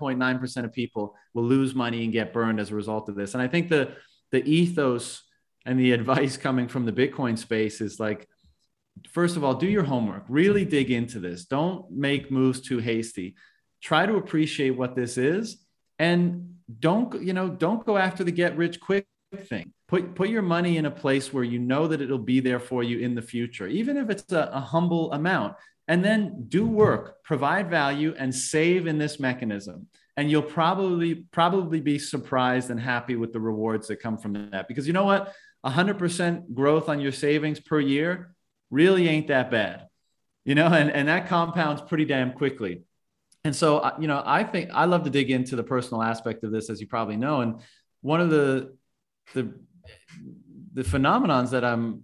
99.9% 0.00 0.64
of 0.64 0.72
people 0.72 1.14
will 1.34 1.44
lose 1.44 1.74
money 1.74 2.04
and 2.04 2.12
get 2.12 2.32
burned 2.32 2.60
as 2.60 2.70
a 2.70 2.74
result 2.74 3.08
of 3.08 3.14
this. 3.14 3.34
And 3.34 3.42
i 3.42 3.48
think 3.48 3.68
the 3.68 3.94
the 4.32 4.44
ethos 4.44 5.22
and 5.64 5.78
the 5.78 5.92
advice 5.98 6.36
coming 6.36 6.68
from 6.68 6.84
the 6.84 6.92
bitcoin 6.92 7.38
space 7.38 7.80
is 7.80 7.98
like 8.00 8.28
first 9.10 9.36
of 9.36 9.44
all 9.44 9.54
do 9.54 9.66
your 9.66 9.84
homework. 9.84 10.24
Really 10.28 10.64
dig 10.64 10.90
into 10.90 11.18
this. 11.20 11.44
Don't 11.44 11.90
make 11.90 12.30
moves 12.30 12.60
too 12.60 12.78
hasty. 12.78 13.34
Try 13.82 14.06
to 14.06 14.16
appreciate 14.16 14.70
what 14.70 14.96
this 14.96 15.18
is 15.18 15.58
and 15.98 16.54
don't 16.80 17.22
you 17.22 17.32
know 17.32 17.48
don't 17.48 17.86
go 17.86 17.96
after 17.96 18.24
the 18.24 18.32
get 18.32 18.56
rich 18.56 18.80
quick 18.80 19.06
thing. 19.36 19.72
Put 19.88 20.14
put 20.14 20.28
your 20.28 20.42
money 20.42 20.78
in 20.78 20.86
a 20.86 20.90
place 20.90 21.32
where 21.32 21.44
you 21.44 21.58
know 21.58 21.86
that 21.86 22.00
it'll 22.00 22.18
be 22.18 22.40
there 22.40 22.58
for 22.58 22.82
you 22.82 22.98
in 22.98 23.14
the 23.14 23.22
future 23.22 23.66
even 23.66 23.96
if 23.96 24.10
it's 24.10 24.32
a, 24.32 24.50
a, 24.52 24.60
humble 24.60 25.12
amount 25.12 25.54
and 25.88 26.04
then 26.04 26.46
do 26.48 26.66
work 26.66 27.22
provide 27.22 27.70
value 27.70 28.14
and 28.18 28.34
save 28.34 28.86
in 28.86 28.98
this 28.98 29.20
mechanism. 29.20 29.86
And 30.16 30.30
you'll 30.30 30.42
probably 30.42 31.26
probably 31.30 31.80
be 31.80 31.98
surprised 31.98 32.70
and 32.70 32.80
happy 32.80 33.16
with 33.16 33.32
the 33.32 33.40
rewards 33.40 33.88
that 33.88 34.00
come 34.00 34.16
from 34.16 34.50
that. 34.50 34.66
Because 34.66 34.86
you 34.86 34.92
know 34.92 35.04
what? 35.04 35.34
100% 35.64 36.54
growth 36.54 36.88
on 36.88 37.00
your 37.00 37.12
savings 37.12 37.60
per 37.60 37.80
year 37.80 38.34
really 38.70 39.08
ain't 39.08 39.28
that 39.28 39.50
bad 39.50 39.86
you 40.46 40.54
know? 40.54 40.68
And, 40.68 40.90
and 40.90 41.08
that 41.08 41.26
compounds 41.26 41.82
pretty 41.82 42.06
damn 42.06 42.32
quickly. 42.32 42.84
And 43.44 43.54
so 43.54 43.78
uh, 43.78 43.94
you 44.00 44.08
know 44.08 44.20
i 44.26 44.42
think 44.42 44.70
i 44.74 44.86
love 44.86 45.04
to 45.04 45.10
dig 45.10 45.30
into 45.30 45.54
the 45.54 45.62
personal 45.62 46.02
aspect 46.02 46.42
of 46.42 46.50
this 46.50 46.68
as 46.68 46.80
you 46.80 46.88
probably 46.88 47.16
know. 47.16 47.42
And 47.42 47.60
one 48.00 48.20
of 48.20 48.28
the 48.30 48.76
the 49.34 49.54
the 50.76 50.82
phenomenons 50.82 51.50
that 51.50 51.64
I'm 51.64 52.02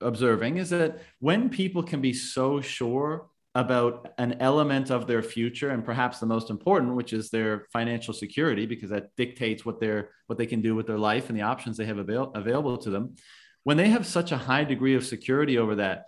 observing 0.00 0.56
is 0.56 0.70
that 0.70 0.98
when 1.20 1.50
people 1.50 1.82
can 1.82 2.00
be 2.00 2.14
so 2.14 2.62
sure 2.62 3.26
about 3.54 4.14
an 4.16 4.38
element 4.40 4.90
of 4.90 5.06
their 5.06 5.22
future 5.22 5.70
and 5.70 5.84
perhaps 5.84 6.18
the 6.18 6.26
most 6.26 6.48
important 6.48 6.96
which 6.96 7.12
is 7.12 7.28
their 7.28 7.66
financial 7.70 8.14
security 8.14 8.64
because 8.64 8.88
that 8.90 9.14
dictates 9.16 9.64
what 9.64 9.78
they're 9.78 10.08
what 10.26 10.38
they 10.38 10.46
can 10.46 10.62
do 10.62 10.74
with 10.74 10.86
their 10.86 10.98
life 10.98 11.28
and 11.28 11.38
the 11.38 11.42
options 11.42 11.76
they 11.76 11.84
have 11.84 11.98
avail- 11.98 12.32
available 12.34 12.78
to 12.78 12.90
them 12.90 13.14
when 13.62 13.76
they 13.76 13.90
have 13.90 14.06
such 14.06 14.32
a 14.32 14.38
high 14.38 14.64
degree 14.64 14.94
of 14.94 15.04
security 15.04 15.58
over 15.58 15.74
that 15.76 16.06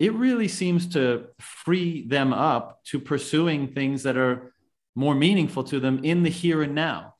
it 0.00 0.12
really 0.14 0.48
seems 0.48 0.88
to 0.88 1.26
free 1.38 2.06
them 2.08 2.32
up 2.32 2.82
to 2.84 2.98
pursuing 2.98 3.68
things 3.68 4.02
that 4.02 4.16
are 4.16 4.52
more 4.96 5.14
meaningful 5.14 5.62
to 5.62 5.78
them 5.78 6.00
in 6.02 6.24
the 6.24 6.30
here 6.30 6.60
and 6.60 6.74
now 6.74 7.14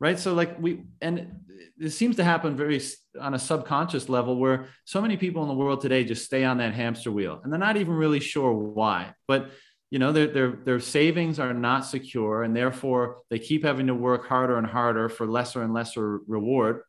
right? 0.00 0.18
So 0.18 0.34
like 0.34 0.60
we 0.60 0.82
and 1.00 1.43
it 1.78 1.90
seems 1.90 2.16
to 2.16 2.24
happen 2.24 2.56
very 2.56 2.80
on 3.20 3.34
a 3.34 3.38
subconscious 3.38 4.08
level 4.08 4.36
where 4.36 4.68
so 4.84 5.00
many 5.00 5.16
people 5.16 5.42
in 5.42 5.48
the 5.48 5.54
world 5.54 5.80
today 5.80 6.04
just 6.04 6.24
stay 6.24 6.44
on 6.44 6.58
that 6.58 6.74
hamster 6.74 7.10
wheel 7.10 7.40
and 7.42 7.52
they're 7.52 7.58
not 7.58 7.76
even 7.76 7.94
really 7.94 8.20
sure 8.20 8.52
why. 8.52 9.14
But 9.26 9.50
you 9.90 9.98
know 9.98 10.12
their, 10.12 10.26
their, 10.26 10.50
their 10.50 10.80
savings 10.80 11.38
are 11.38 11.54
not 11.54 11.86
secure 11.86 12.42
and 12.42 12.56
therefore 12.56 13.18
they 13.30 13.38
keep 13.38 13.64
having 13.64 13.86
to 13.88 13.94
work 13.94 14.26
harder 14.26 14.58
and 14.58 14.66
harder 14.66 15.08
for 15.08 15.26
lesser 15.26 15.62
and 15.62 15.72
lesser 15.72 16.18
reward. 16.26 16.82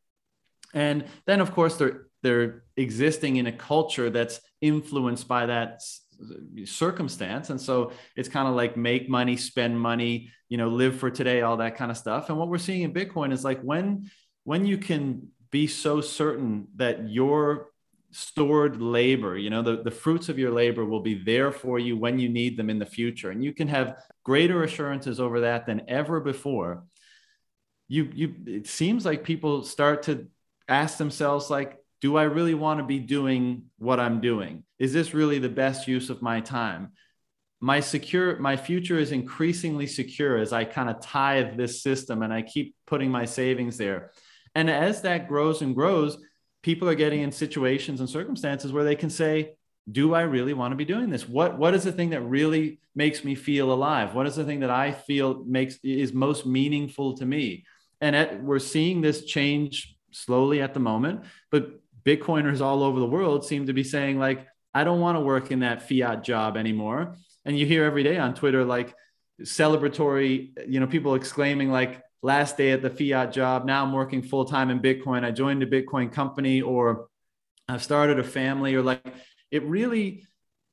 And 0.74 1.06
then 1.26 1.42
of 1.42 1.54
course 1.54 1.78
they're 1.78 2.08
they're 2.22 2.64
existing 2.76 3.36
in 3.36 3.46
a 3.46 3.52
culture 3.52 4.10
that's 4.10 4.40
influenced 4.60 5.28
by 5.28 5.46
that 5.46 5.82
circumstance. 6.64 7.52
And 7.52 7.62
so 7.62 7.92
it's 8.16 8.30
kind 8.30 8.48
of 8.48 8.56
like 8.56 8.76
make 8.78 9.08
money 9.10 9.38
spend 9.38 9.80
money 9.80 10.32
you 10.50 10.58
know 10.58 10.70
live 10.70 10.98
for 10.98 11.10
today 11.10 11.42
all 11.42 11.58
that 11.58 11.76
kind 11.76 11.92
of 11.92 11.98
stuff. 11.98 12.30
And 12.30 12.38
what 12.38 12.50
we're 12.50 12.58
seeing 12.58 12.84
in 12.84 12.94
bitcoin 12.94 13.32
is 13.32 13.44
like 13.44 13.62
when 13.62 14.10
when 14.46 14.66
you 14.66 14.78
can 14.78 15.28
be 15.52 15.68
so 15.68 16.00
certain 16.02 16.68
that 16.78 17.10
your 17.10 17.68
stored 18.12 18.82
labor 18.82 19.38
you 19.38 19.50
know 19.50 19.62
the, 19.62 19.84
the 19.84 19.92
fruits 19.92 20.30
of 20.30 20.40
your 20.40 20.52
labor 20.52 20.86
will 20.86 21.02
be 21.02 21.22
there 21.22 21.52
for 21.52 21.78
you 21.78 21.98
when 21.98 22.18
you 22.18 22.30
need 22.30 22.56
them 22.56 22.70
in 22.70 22.80
the 22.80 22.86
future 22.86 23.30
and 23.30 23.44
you 23.44 23.54
can 23.54 23.68
have 23.68 23.98
greater 24.24 24.64
assurances 24.64 25.20
over 25.20 25.42
that 25.42 25.66
than 25.66 25.82
ever 25.90 26.22
before 26.22 26.86
you 27.90 28.10
you 28.14 28.36
it 28.48 28.68
seems 28.68 29.06
like 29.06 29.24
people 29.24 29.64
start 29.64 30.04
to 30.04 30.28
ask 30.70 30.98
themselves 30.98 31.50
like 31.50 31.78
do 32.02 32.18
i 32.18 32.24
really 32.24 32.54
want 32.54 32.80
to 32.80 32.86
be 32.86 33.00
doing 33.00 33.64
what 33.78 34.00
i'm 34.00 34.22
doing? 34.22 34.64
Is 34.80 34.94
this 34.94 35.14
really 35.14 35.40
the 35.40 35.50
best 35.50 35.88
use 35.88 36.10
of 36.10 36.22
my 36.22 36.40
time? 36.42 36.92
My 37.62 37.80
secure 37.80 38.38
my 38.38 38.58
future 38.58 39.00
is 39.00 39.12
increasingly 39.12 39.88
secure 39.88 40.38
as 40.38 40.54
i 40.54 40.66
kind 40.66 40.90
of 40.90 41.02
tithe 41.02 41.58
this 41.58 41.82
system 41.82 42.22
and 42.22 42.34
i 42.34 42.42
keep 42.42 42.76
putting 42.86 43.10
my 43.10 43.26
savings 43.26 43.78
there 43.78 44.12
and 44.56 44.70
as 44.70 45.02
that 45.02 45.28
grows 45.28 45.62
and 45.62 45.76
grows, 45.76 46.18
people 46.64 46.90
are 46.90 46.96
getting 46.96 47.22
in 47.22 47.32
situations 47.32 48.00
and 48.00 48.10
circumstances 48.10 48.72
where 48.72 48.84
they 48.84 48.96
can 48.96 49.10
say, 49.10 49.56
do 49.92 50.16
I 50.16 50.22
really 50.22 50.54
want 50.54 50.72
to 50.72 50.76
be 50.76 50.86
doing 50.86 51.12
this? 51.12 51.30
What 51.30 51.60
what 51.60 51.76
is 51.76 51.84
the 51.84 51.92
thing 51.92 52.10
that 52.10 52.22
really 52.22 52.80
makes 52.96 53.24
me 53.24 53.36
feel 53.36 53.72
alive? 53.72 54.16
What 54.16 54.26
is 54.26 54.36
the 54.36 54.44
thing 54.44 54.62
that 54.62 54.72
I 54.72 54.92
feel 54.92 55.44
makes 55.46 55.78
is 55.84 56.12
most 56.14 56.46
meaningful 56.46 57.16
to 57.18 57.26
me? 57.26 57.66
And 58.02 58.16
at, 58.16 58.44
we're 58.44 58.60
seeing 58.60 59.02
this 59.02 59.26
change 59.26 59.96
slowly 60.12 60.62
at 60.62 60.74
the 60.74 60.80
moment, 60.80 61.26
but 61.52 61.80
Bitcoiners 62.04 62.62
all 62.62 62.84
over 62.84 63.00
the 63.00 63.06
world 63.06 63.46
seem 63.46 63.68
to 63.68 63.74
be 63.74 63.84
saying 63.84 64.18
like, 64.18 64.48
I 64.74 64.84
don't 64.84 65.02
want 65.02 65.18
to 65.18 65.22
work 65.22 65.52
in 65.52 65.60
that 65.60 65.88
fiat 65.88 66.24
job 66.24 66.58
anymore. 66.58 67.16
And 67.46 67.58
you 67.58 67.66
hear 67.66 67.84
every 67.84 68.04
day 68.04 68.18
on 68.18 68.34
Twitter 68.34 68.64
like 68.64 68.96
celebratory, 69.42 70.52
you 70.68 70.80
know, 70.80 70.88
people 70.88 71.16
exclaiming 71.16 71.72
like, 71.72 72.02
last 72.26 72.58
day 72.58 72.72
at 72.72 72.82
the 72.82 72.90
fiat 72.90 73.32
job. 73.32 73.66
Now 73.66 73.84
I'm 73.84 73.94
working 73.94 74.24
full 74.24 74.46
time 74.46 74.72
in 74.72 74.80
Bitcoin. 74.80 75.24
I 75.24 75.30
joined 75.30 75.62
a 75.62 75.68
Bitcoin 75.68 76.12
company 76.12 76.60
or 76.60 77.08
I've 77.70 77.84
started 77.84 78.18
a 78.18 78.24
family 78.24 78.74
or 78.74 78.82
like 78.82 79.06
it 79.52 79.62
really, 79.64 80.26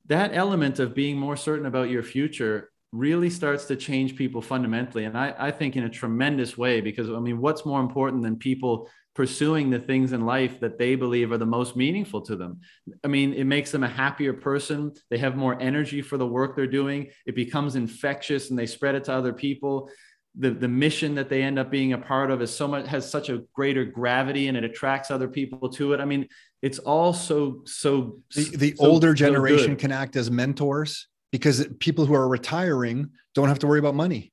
that 0.07 0.31
element 0.33 0.79
of 0.79 0.95
being 0.95 1.15
more 1.15 1.37
certain 1.37 1.67
about 1.67 1.91
your 1.91 2.01
future 2.01 2.71
really 2.91 3.29
starts 3.29 3.65
to 3.65 3.75
change 3.75 4.15
people 4.15 4.41
fundamentally. 4.41 5.05
And 5.05 5.15
I, 5.15 5.35
I 5.37 5.51
think 5.51 5.75
in 5.75 5.83
a 5.83 5.89
tremendous 5.89 6.57
way, 6.57 6.81
because 6.81 7.07
I 7.07 7.19
mean, 7.19 7.39
what's 7.39 7.67
more 7.67 7.81
important 7.81 8.23
than 8.23 8.37
people 8.37 8.89
pursuing 9.13 9.69
the 9.69 9.79
things 9.79 10.11
in 10.11 10.25
life 10.25 10.59
that 10.59 10.79
they 10.79 10.95
believe 10.95 11.31
are 11.31 11.37
the 11.37 11.45
most 11.45 11.75
meaningful 11.75 12.21
to 12.21 12.35
them. 12.35 12.61
I 13.03 13.07
mean, 13.07 13.31
it 13.33 13.43
makes 13.43 13.69
them 13.69 13.83
a 13.83 13.87
happier 13.87 14.33
person. 14.33 14.91
They 15.11 15.19
have 15.19 15.35
more 15.35 15.55
energy 15.61 16.01
for 16.01 16.17
the 16.17 16.25
work 16.25 16.55
they're 16.55 16.65
doing. 16.65 17.11
It 17.27 17.35
becomes 17.35 17.75
infectious 17.75 18.49
and 18.49 18.57
they 18.57 18.65
spread 18.65 18.95
it 18.95 19.03
to 19.03 19.13
other 19.13 19.31
people 19.31 19.91
the 20.37 20.51
the 20.51 20.67
mission 20.67 21.15
that 21.15 21.29
they 21.29 21.43
end 21.43 21.59
up 21.59 21.69
being 21.69 21.93
a 21.93 21.97
part 21.97 22.31
of 22.31 22.41
is 22.41 22.53
so 22.53 22.67
much 22.67 22.87
has 22.87 23.09
such 23.09 23.29
a 23.29 23.43
greater 23.53 23.85
gravity 23.85 24.47
and 24.47 24.57
it 24.57 24.63
attracts 24.63 25.11
other 25.11 25.27
people 25.27 25.69
to 25.69 25.93
it. 25.93 25.99
I 25.99 26.05
mean 26.05 26.27
it's 26.61 26.79
all 26.79 27.13
so 27.13 27.61
so 27.65 28.19
the, 28.35 28.55
the 28.55 28.75
so, 28.75 28.85
older 28.85 29.13
generation 29.13 29.71
so 29.71 29.75
can 29.75 29.91
act 29.91 30.15
as 30.15 30.31
mentors 30.31 31.07
because 31.31 31.67
people 31.79 32.05
who 32.05 32.13
are 32.13 32.27
retiring 32.27 33.09
don't 33.35 33.47
have 33.47 33.59
to 33.59 33.67
worry 33.67 33.79
about 33.79 33.95
money. 33.95 34.31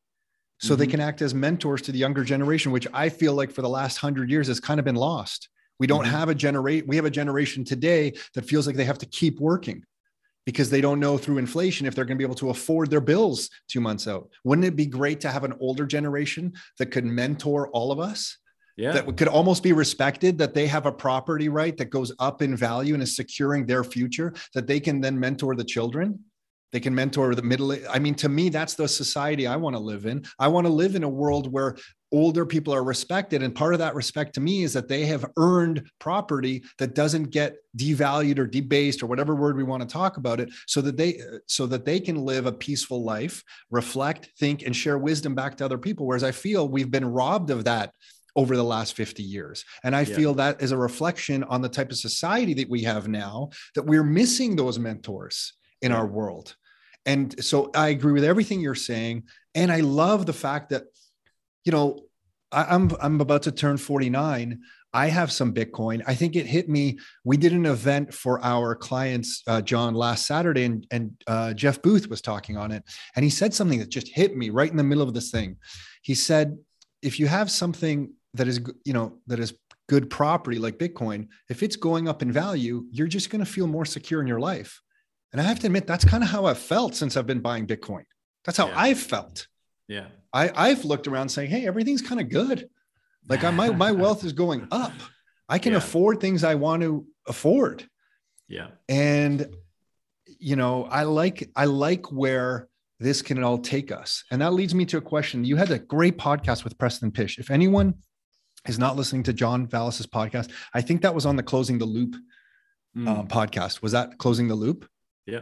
So 0.59 0.73
mm-hmm. 0.73 0.81
they 0.81 0.87
can 0.87 1.01
act 1.01 1.23
as 1.23 1.35
mentors 1.35 1.83
to 1.83 1.93
the 1.93 1.99
younger 1.99 2.25
generation 2.25 2.73
which 2.73 2.87
i 2.95 3.09
feel 3.09 3.35
like 3.35 3.51
for 3.51 3.63
the 3.63 3.69
last 3.69 4.03
100 4.03 4.31
years 4.31 4.49
has 4.49 4.61
kind 4.61 4.81
of 4.81 4.85
been 4.85 4.97
lost. 4.97 5.49
We 5.79 5.87
don't 5.87 6.05
mm-hmm. 6.05 6.15
have 6.15 6.31
a 6.31 6.35
generate 6.35 6.87
we 6.87 6.97
have 6.97 7.05
a 7.05 7.11
generation 7.11 7.65
today 7.65 8.15
that 8.35 8.47
feels 8.47 8.67
like 8.67 8.77
they 8.77 8.85
have 8.85 8.99
to 8.99 9.07
keep 9.07 9.39
working 9.39 9.85
because 10.51 10.71
they 10.71 10.81
don't 10.81 10.99
know 10.99 11.17
through 11.17 11.39
inflation 11.39 11.87
if 11.87 11.95
they're 11.95 12.05
going 12.05 12.17
to 12.17 12.19
be 12.19 12.25
able 12.25 12.35
to 12.35 12.51
afford 12.51 12.91
their 12.91 13.01
bills 13.01 13.49
two 13.69 13.81
months 13.81 14.09
out. 14.09 14.29
Wouldn't 14.45 14.67
it 14.67 14.77
be 14.77 14.87
great 14.87 15.21
to 15.21 15.31
have 15.31 15.45
an 15.45 15.55
older 15.61 15.87
generation 15.87 16.53
that 16.79 16.87
could 16.87 17.05
mentor 17.05 17.69
all 17.69 17.93
of 17.93 18.01
us? 18.01 18.37
Yeah. 18.77 18.93
That 18.93 19.17
could 19.17 19.29
almost 19.29 19.63
be 19.63 19.73
respected 19.73 20.39
that 20.39 20.55
they 20.55 20.67
have 20.67 20.87
a 20.87 20.93
property 20.93 21.49
right 21.49 21.77
that 21.77 21.91
goes 21.91 22.13
up 22.19 22.43
in 22.43 22.57
value 22.57 22.95
and 22.95 23.03
is 23.03 23.15
securing 23.15 23.67
their 23.67 23.85
future, 23.85 24.33
that 24.55 24.67
they 24.67 24.81
can 24.81 25.01
then 25.01 25.21
mentor 25.21 25.55
the 25.55 25.65
children. 25.65 26.19
They 26.73 26.81
can 26.81 26.95
mentor 26.95 27.35
the 27.35 27.43
middle. 27.43 27.75
I 27.89 27.99
mean, 27.99 28.15
to 28.17 28.29
me, 28.29 28.49
that's 28.49 28.75
the 28.75 28.89
society 28.89 29.47
I 29.47 29.57
want 29.57 29.75
to 29.75 29.81
live 29.81 30.07
in. 30.07 30.25
I 30.39 30.49
want 30.49 30.67
to 30.67 30.73
live 30.73 30.95
in 30.95 31.03
a 31.03 31.09
world 31.09 31.53
where 31.53 31.77
older 32.13 32.45
people 32.45 32.75
are 32.75 32.83
respected. 32.83 33.43
And 33.43 33.55
part 33.55 33.73
of 33.73 33.79
that 33.79 33.95
respect 33.95 34.35
to 34.35 34.41
me 34.41 34.63
is 34.63 34.73
that 34.73 34.89
they 34.89 35.07
have 35.07 35.25
earned 35.37 35.89
property 35.99 36.63
that 36.79 36.95
doesn't 36.95 37.31
get 37.31 37.57
devalued 37.77 38.39
or 38.39 38.47
debased 38.47 39.03
or 39.03 39.07
whatever 39.07 39.35
word 39.35 39.57
we 39.57 39.63
want 39.63 39.83
to 39.83 39.89
talk 39.89 40.17
about 40.17 40.41
it 40.41 40.51
so 40.67 40.81
that 40.81 40.97
they 40.97 41.21
so 41.47 41.67
that 41.67 41.85
they 41.85 42.01
can 42.01 42.17
live 42.17 42.47
a 42.47 42.53
peaceful 42.53 43.05
life, 43.05 43.45
reflect, 43.71 44.31
think, 44.39 44.63
and 44.63 44.75
share 44.75 44.99
wisdom 44.99 45.35
back 45.35 45.57
to 45.57 45.65
other 45.65 45.79
people. 45.79 46.07
Whereas 46.07 46.25
I 46.25 46.33
feel 46.33 46.69
we've 46.69 46.91
been 46.91 47.05
robbed 47.05 47.51
of 47.51 47.65
that 47.65 47.93
over 48.37 48.57
the 48.57 48.63
last 48.63 48.95
50 48.95 49.23
years. 49.23 49.65
And 49.83 49.95
I 49.95 50.03
yeah. 50.03 50.17
feel 50.17 50.35
that 50.35 50.63
is 50.63 50.73
a 50.73 50.77
reflection 50.77 51.45
on 51.45 51.63
the 51.63 51.69
type 51.69 51.91
of 51.91 51.99
society 51.99 52.55
that 52.55 52.71
we 52.71 52.83
have 52.85 53.09
now 53.09 53.51
that 53.75 53.83
we're 53.83 54.05
missing 54.05 54.57
those 54.57 54.79
mentors 54.79 55.55
in 55.83 55.93
our 55.93 56.07
world. 56.07 56.55
And 57.07 57.43
so 57.45 57.71
I 57.75 57.89
agree 57.89 58.13
with 58.13 58.25
everything 58.25 58.61
you're 58.61 58.75
saying. 58.75 59.25
And 59.55 59.73
I 59.73 59.81
love 59.81 60.27
the 60.27 60.33
fact 60.33 60.71
that, 60.71 60.85
you 61.65 61.73
know, 61.73 62.01
I, 62.53 62.65
I'm 62.65 62.91
I'm 63.01 63.21
about 63.21 63.43
to 63.45 63.53
turn 63.53 63.77
49. 63.77 64.61
I 64.93 65.07
have 65.07 65.31
some 65.31 65.55
Bitcoin. 65.55 66.03
I 66.07 66.15
think 66.15 66.35
it 66.35 66.47
hit 66.47 66.69
me. 66.69 66.99
We 67.25 67.37
did 67.37 67.53
an 67.53 67.67
event 67.67 68.13
for 68.13 68.45
our 68.45 68.75
clients, 68.75 69.43
uh, 69.47 69.63
John, 69.63 69.95
last 69.95 70.27
Saturday, 70.27 70.65
and, 70.65 70.85
and 70.91 71.13
uh, 71.29 71.55
Jeff 71.55 71.81
Booth 71.81 72.09
was 72.09 72.21
talking 72.21 72.57
on 72.57 72.73
it. 72.73 72.83
And 73.15 73.25
he 73.25 73.31
said 73.31 73.55
something 73.55 73.79
that 73.79 73.89
just 73.89 74.09
hit 74.09 74.37
me 74.37 74.51
right 74.51 74.71
in 74.71 74.77
the 74.77 74.83
middle 74.83 75.07
of 75.07 75.15
this 75.15 75.31
thing. 75.31 75.59
He 76.03 76.15
said, 76.15 76.59
if 77.03 77.21
you 77.21 77.29
have 77.29 77.51
something 77.51 78.13
that 78.35 78.49
is, 78.49 78.61
you 78.85 78.93
know, 78.93 79.19
that 79.29 79.39
is 79.39 79.55
good 79.89 80.11
property 80.11 80.59
like 80.59 80.79
Bitcoin, 80.79 81.29
if 81.49 81.63
it's 81.63 81.77
going 81.77 82.09
up 82.09 82.21
in 82.21 82.33
value, 82.33 82.85
you're 82.91 83.07
just 83.07 83.31
going 83.31 83.45
to 83.45 83.51
feel 83.51 83.69
more 83.69 83.85
secure 83.85 84.21
in 84.21 84.27
your 84.27 84.41
life. 84.41 84.81
And 85.33 85.41
I 85.41 85.45
have 85.45 85.61
to 85.61 85.67
admit, 85.67 85.87
that's 85.87 86.05
kind 86.05 86.23
of 86.23 86.31
how 86.31 86.47
I've 86.47 86.59
felt 86.59 86.95
since 86.95 87.17
I've 87.17 87.27
been 87.27 87.41
buying 87.41 87.67
Bitcoin. 87.67 88.05
That's 88.45 88.59
how 88.59 88.69
yeah. 88.69 88.79
I've 88.81 88.99
felt. 88.99 89.47
Yeah. 89.89 90.07
I, 90.33 90.51
I've 90.55 90.85
looked 90.85 91.07
around 91.07 91.29
saying, 91.29 91.51
hey, 91.51 91.67
everything's 91.67 92.03
kind 92.03 92.21
of 92.21 92.29
good. 92.29 92.69
Like 93.29 93.45
I, 93.45 93.51
my 93.51 93.71
my 93.71 93.93
wealth 94.03 94.25
is 94.25 94.33
going 94.33 94.67
up. 94.71 94.93
I 95.49 95.59
can 95.59 95.73
yeah. 95.73 95.79
afford 95.79 96.21
things 96.21 96.45
I 96.45 96.55
want 96.55 96.83
to 96.83 97.07
afford. 97.27 97.87
Yeah. 98.49 98.69
And 98.89 99.55
you 100.39 100.57
know, 100.57 100.85
I 100.85 101.03
like 101.05 101.51
I 101.55 101.67
like 101.67 102.11
where 102.11 102.69
this 102.99 103.23
can 103.23 103.43
all 103.43 103.59
take 103.59 103.91
us. 103.91 104.25
And 104.31 104.43
that 104.43 104.53
leads 104.53 104.75
me 104.75 104.85
to 104.87 104.99
a 104.99 105.01
question. 105.01 105.45
You 105.45 105.57
had 105.57 105.71
a 105.71 105.79
great 105.79 106.19
podcast 106.19 106.65
with 106.65 106.79
Preston 106.79 107.11
Pysh. 107.11 107.39
If 107.39 107.51
anyone 107.51 107.95
is 108.69 108.79
not 108.79 108.97
listening 108.97 109.23
to 109.25 109.33
John 109.33 109.67
Vallis's 109.67 110.07
podcast, 110.07 110.51
I 110.75 110.83
think 110.83 111.03
that 111.03 111.15
was 111.15 111.25
on 111.25 111.37
the 111.37 111.43
Closing 111.43 111.79
the 111.79 111.87
Loop 111.87 112.15
mm. 112.97 113.09
uh, 113.09 113.23
podcast. 113.25 113.81
Was 113.81 113.93
that 113.93 114.19
Closing 114.19 114.49
the 114.49 114.55
Loop? 114.55 114.87
Yeah 115.31 115.41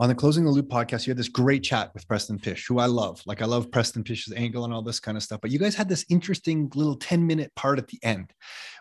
on 0.00 0.08
the 0.08 0.14
Closing 0.14 0.44
the 0.44 0.50
Loop 0.50 0.68
podcast, 0.68 1.06
you 1.06 1.10
had 1.10 1.16
this 1.16 1.28
great 1.28 1.64
chat 1.64 1.92
with 1.92 2.06
Preston 2.06 2.38
Pysh, 2.38 2.66
who 2.68 2.78
I 2.78 2.86
love. 2.86 3.20
Like 3.26 3.42
I 3.42 3.46
love 3.46 3.70
Preston 3.72 4.04
Pysh's 4.04 4.32
angle 4.32 4.64
and 4.64 4.72
all 4.72 4.82
this 4.82 5.00
kind 5.00 5.16
of 5.16 5.24
stuff. 5.24 5.40
But 5.40 5.50
you 5.50 5.58
guys 5.58 5.74
had 5.74 5.88
this 5.88 6.06
interesting 6.08 6.70
little 6.76 6.94
10 6.94 7.26
minute 7.26 7.52
part 7.56 7.78
at 7.78 7.88
the 7.88 7.98
end 8.04 8.32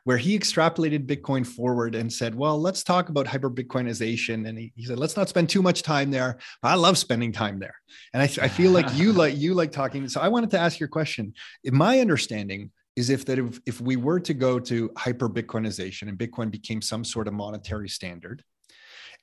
where 0.03 0.17
he 0.17 0.37
extrapolated 0.37 1.07
Bitcoin 1.07 1.45
forward 1.45 1.95
and 1.95 2.13
said, 2.13 2.35
well, 2.35 2.61
let's 2.61 2.83
talk 2.83 3.09
about 3.09 3.25
hyper 3.25 3.49
Bitcoinization. 3.49 4.47
And 4.47 4.59
he, 4.59 4.71
he 4.75 4.85
said, 4.85 4.99
let's 4.99 5.17
not 5.17 5.27
spend 5.27 5.49
too 5.49 5.63
much 5.63 5.81
time 5.81 6.11
there. 6.11 6.37
I 6.61 6.75
love 6.75 6.99
spending 6.99 7.31
time 7.31 7.57
there. 7.57 7.75
And 8.13 8.21
I, 8.21 8.25
I 8.45 8.47
feel 8.47 8.69
like 8.69 8.93
you 8.95 9.11
like 9.13 9.35
you 9.35 9.55
like 9.55 9.71
talking. 9.71 10.07
So 10.09 10.21
I 10.21 10.27
wanted 10.27 10.51
to 10.51 10.59
ask 10.59 10.79
your 10.79 10.89
question. 10.89 11.33
In 11.63 11.75
my 11.75 11.99
understanding, 11.99 12.71
is 12.95 13.11
if 13.11 13.25
that 13.25 13.37
if, 13.37 13.59
if 13.67 13.79
we 13.79 13.95
were 13.95 14.19
to 14.19 14.33
go 14.33 14.59
to 14.59 14.89
hyper 14.97 15.29
Bitcoinization 15.29 16.09
and 16.09 16.17
Bitcoin 16.17 16.49
became 16.49 16.81
some 16.81 17.03
sort 17.03 17.27
of 17.27 17.33
monetary 17.35 17.87
standard, 17.87 18.43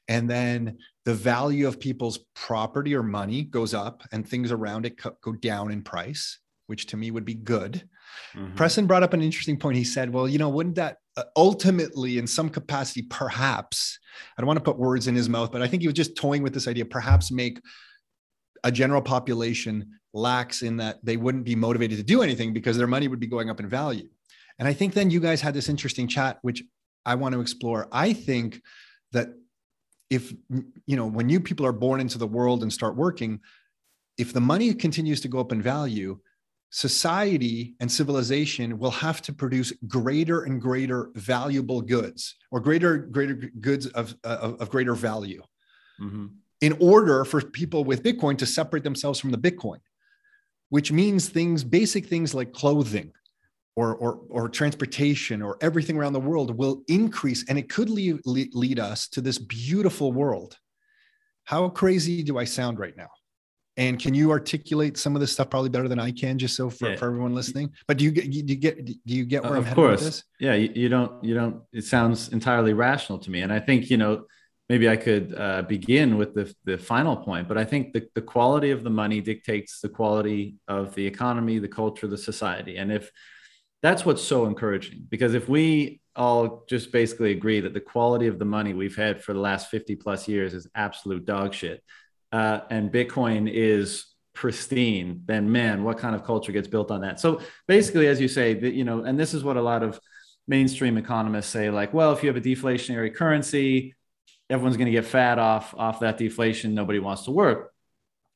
and 0.08 0.28
then 0.28 0.78
the 1.04 1.14
value 1.14 1.68
of 1.68 1.78
people's 1.78 2.18
property 2.34 2.94
or 2.94 3.02
money 3.02 3.42
goes 3.42 3.74
up 3.74 4.02
and 4.12 4.26
things 4.26 4.50
around 4.50 4.86
it 4.86 5.00
go 5.20 5.32
down 5.32 5.70
in 5.70 5.82
price 5.82 6.38
which 6.66 6.86
to 6.86 6.96
me 6.96 7.10
would 7.10 7.26
be 7.26 7.34
good. 7.34 7.86
Mm-hmm. 8.34 8.54
preston 8.54 8.86
brought 8.86 9.02
up 9.02 9.12
an 9.12 9.20
interesting 9.20 9.58
point. 9.58 9.76
He 9.76 9.84
said 9.84 10.12
well 10.12 10.28
you 10.28 10.38
know 10.38 10.48
wouldn't 10.48 10.76
that 10.76 10.98
uh, 11.16 11.24
ultimately 11.36 12.18
in 12.18 12.26
some 12.26 12.48
capacity 12.48 13.02
perhaps 13.02 13.98
i 14.36 14.40
don't 14.40 14.46
want 14.46 14.58
to 14.58 14.64
put 14.64 14.78
words 14.78 15.06
in 15.06 15.14
his 15.14 15.28
mouth 15.28 15.50
but 15.52 15.62
i 15.62 15.66
think 15.66 15.82
he 15.82 15.88
was 15.88 15.94
just 15.94 16.16
toying 16.16 16.42
with 16.42 16.54
this 16.54 16.68
idea 16.68 16.84
perhaps 16.84 17.30
make 17.30 17.60
a 18.64 18.72
general 18.72 19.02
population 19.02 19.98
lax 20.12 20.62
in 20.62 20.76
that 20.78 21.04
they 21.04 21.16
wouldn't 21.16 21.44
be 21.44 21.54
motivated 21.54 21.98
to 21.98 22.04
do 22.04 22.22
anything 22.22 22.52
because 22.52 22.76
their 22.76 22.86
money 22.86 23.08
would 23.08 23.20
be 23.20 23.26
going 23.26 23.50
up 23.50 23.60
in 23.60 23.68
value. 23.68 24.08
And 24.58 24.66
i 24.68 24.72
think 24.72 24.94
then 24.94 25.10
you 25.10 25.20
guys 25.20 25.40
had 25.40 25.54
this 25.54 25.68
interesting 25.68 26.08
chat 26.08 26.38
which 26.42 26.62
i 27.04 27.14
want 27.14 27.34
to 27.34 27.40
explore. 27.40 27.88
I 27.92 28.12
think 28.12 28.60
that 29.12 29.28
if 30.10 30.32
you 30.86 30.96
know 30.96 31.06
when 31.06 31.26
new 31.26 31.40
people 31.40 31.66
are 31.66 31.72
born 31.72 32.00
into 32.00 32.18
the 32.18 32.26
world 32.26 32.62
and 32.62 32.72
start 32.72 32.96
working 32.96 33.40
if 34.18 34.32
the 34.32 34.40
money 34.40 34.72
continues 34.74 35.20
to 35.20 35.28
go 35.28 35.40
up 35.40 35.52
in 35.52 35.62
value 35.62 36.18
society 36.70 37.74
and 37.80 37.90
civilization 37.90 38.78
will 38.78 38.90
have 38.90 39.22
to 39.22 39.32
produce 39.32 39.72
greater 39.86 40.42
and 40.42 40.60
greater 40.60 41.10
valuable 41.14 41.80
goods 41.80 42.34
or 42.50 42.60
greater 42.60 42.98
greater 42.98 43.34
goods 43.34 43.86
of 43.88 44.14
of, 44.24 44.60
of 44.60 44.70
greater 44.70 44.94
value 44.94 45.42
mm-hmm. 46.00 46.26
in 46.60 46.76
order 46.80 47.24
for 47.24 47.40
people 47.40 47.84
with 47.84 48.02
bitcoin 48.02 48.36
to 48.36 48.46
separate 48.46 48.84
themselves 48.84 49.20
from 49.20 49.30
the 49.30 49.38
bitcoin 49.38 49.78
which 50.68 50.90
means 50.90 51.28
things 51.28 51.64
basic 51.64 52.06
things 52.06 52.34
like 52.34 52.52
clothing 52.52 53.12
or, 53.76 53.94
or, 53.96 54.20
or 54.28 54.48
transportation 54.48 55.42
or 55.42 55.56
everything 55.60 55.96
around 55.96 56.12
the 56.12 56.20
world 56.20 56.56
will 56.56 56.82
increase 56.88 57.44
and 57.48 57.58
it 57.58 57.68
could 57.68 57.90
lead, 57.90 58.20
lead 58.24 58.78
us 58.78 59.08
to 59.08 59.20
this 59.20 59.38
beautiful 59.38 60.12
world. 60.12 60.56
How 61.44 61.68
crazy 61.68 62.22
do 62.22 62.38
I 62.38 62.44
sound 62.44 62.78
right 62.78 62.96
now? 62.96 63.08
And 63.76 64.00
can 64.00 64.14
you 64.14 64.30
articulate 64.30 64.96
some 64.96 65.16
of 65.16 65.20
this 65.20 65.32
stuff 65.32 65.50
probably 65.50 65.68
better 65.68 65.88
than 65.88 65.98
I 65.98 66.12
can, 66.12 66.38
just 66.38 66.54
so 66.54 66.70
for, 66.70 66.90
yeah. 66.90 66.96
for 66.96 67.06
everyone 67.06 67.34
listening? 67.34 67.72
But 67.88 67.96
do 67.96 68.04
you 68.04 68.12
get 68.12 68.30
do 68.30 68.38
you 68.38 68.54
get 68.54 68.84
do 68.84 68.94
you 69.04 69.24
get 69.24 69.42
where 69.42 69.54
uh, 69.54 69.56
I'm 69.56 69.64
headed 69.64 69.74
course. 69.74 70.00
with 70.00 70.08
this? 70.08 70.24
Yeah, 70.38 70.54
you, 70.54 70.70
you, 70.74 70.88
don't 70.88 71.22
you 71.24 71.34
don't. 71.34 71.60
It 71.72 71.82
sounds 71.82 72.28
entirely 72.28 72.72
rational 72.72 73.18
to 73.18 73.30
me, 73.32 73.42
and 73.42 73.52
I 73.52 73.58
think 73.58 73.90
you 73.90 73.96
know 73.96 74.26
maybe 74.68 74.88
I 74.88 74.96
could 74.96 75.34
uh, 75.36 75.62
begin 75.62 76.16
with 76.16 76.34
the 76.34 76.54
the 76.64 76.78
final 76.78 77.16
point. 77.16 77.48
But 77.48 77.58
I 77.58 77.64
think 77.64 77.92
the 77.92 78.06
the 78.14 78.22
quality 78.22 78.70
of 78.70 78.84
the 78.84 78.90
money 78.90 79.20
dictates 79.20 79.80
the 79.80 79.88
quality 79.88 80.54
of 80.68 80.94
the 80.94 81.04
economy, 81.04 81.58
the 81.58 81.66
culture, 81.66 82.06
the 82.06 82.16
society, 82.16 82.76
and 82.76 82.92
if 82.92 83.10
that's 83.84 84.06
what's 84.06 84.22
so 84.22 84.46
encouraging 84.46 85.06
because 85.10 85.34
if 85.34 85.46
we 85.46 86.00
all 86.16 86.64
just 86.66 86.90
basically 86.90 87.32
agree 87.32 87.60
that 87.60 87.74
the 87.74 87.80
quality 87.80 88.28
of 88.28 88.38
the 88.38 88.44
money 88.44 88.72
we've 88.72 88.96
had 88.96 89.22
for 89.22 89.34
the 89.34 89.38
last 89.38 89.68
50 89.68 89.94
plus 89.96 90.26
years 90.26 90.54
is 90.54 90.66
absolute 90.74 91.26
dog 91.26 91.52
shit 91.52 91.84
uh, 92.32 92.60
and 92.70 92.90
bitcoin 92.90 93.46
is 93.52 94.06
pristine 94.32 95.20
then 95.26 95.52
man 95.52 95.84
what 95.84 95.98
kind 95.98 96.14
of 96.14 96.24
culture 96.24 96.50
gets 96.50 96.66
built 96.66 96.90
on 96.90 97.02
that? 97.02 97.20
So 97.20 97.42
basically 97.68 98.08
as 98.08 98.18
you 98.18 98.26
say 98.26 98.54
that 98.54 98.72
you 98.72 98.84
know 98.84 99.04
and 99.04 99.20
this 99.20 99.34
is 99.34 99.44
what 99.44 99.58
a 99.58 99.62
lot 99.62 99.82
of 99.82 100.00
mainstream 100.48 100.96
economists 100.96 101.48
say 101.48 101.68
like 101.68 101.92
well 101.92 102.12
if 102.14 102.22
you 102.22 102.28
have 102.30 102.38
a 102.38 102.40
deflationary 102.40 103.14
currency 103.14 103.94
everyone's 104.48 104.78
going 104.78 104.86
to 104.86 104.92
get 104.92 105.04
fat 105.04 105.38
off 105.38 105.74
off 105.76 106.00
that 106.00 106.18
deflation. 106.18 106.74
Nobody 106.74 106.98
wants 106.98 107.24
to 107.24 107.30
work 107.30 107.73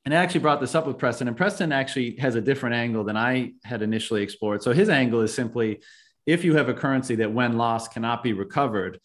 and 0.09 0.17
I 0.17 0.23
actually 0.23 0.41
brought 0.41 0.59
this 0.59 0.75
up 0.75 0.87
with 0.87 0.97
Preston, 0.97 1.29
and 1.29 1.37
Preston 1.37 1.71
actually 1.71 2.17
has 2.17 2.35
a 2.35 2.41
different 2.41 2.77
angle 2.77 3.05
than 3.05 3.15
I 3.15 3.53
had 3.63 3.83
initially 3.83 4.23
explored. 4.23 4.63
So 4.63 4.73
his 4.73 4.89
angle 4.89 5.21
is 5.21 5.35
simply 5.35 5.83
if 6.25 6.45
you 6.45 6.57
have 6.57 6.71
a 6.71 6.73
currency 6.73 7.17
that, 7.17 7.31
when 7.31 7.59
lost, 7.59 7.93
cannot 7.93 8.23
be 8.23 8.33
recovered, 8.33 9.01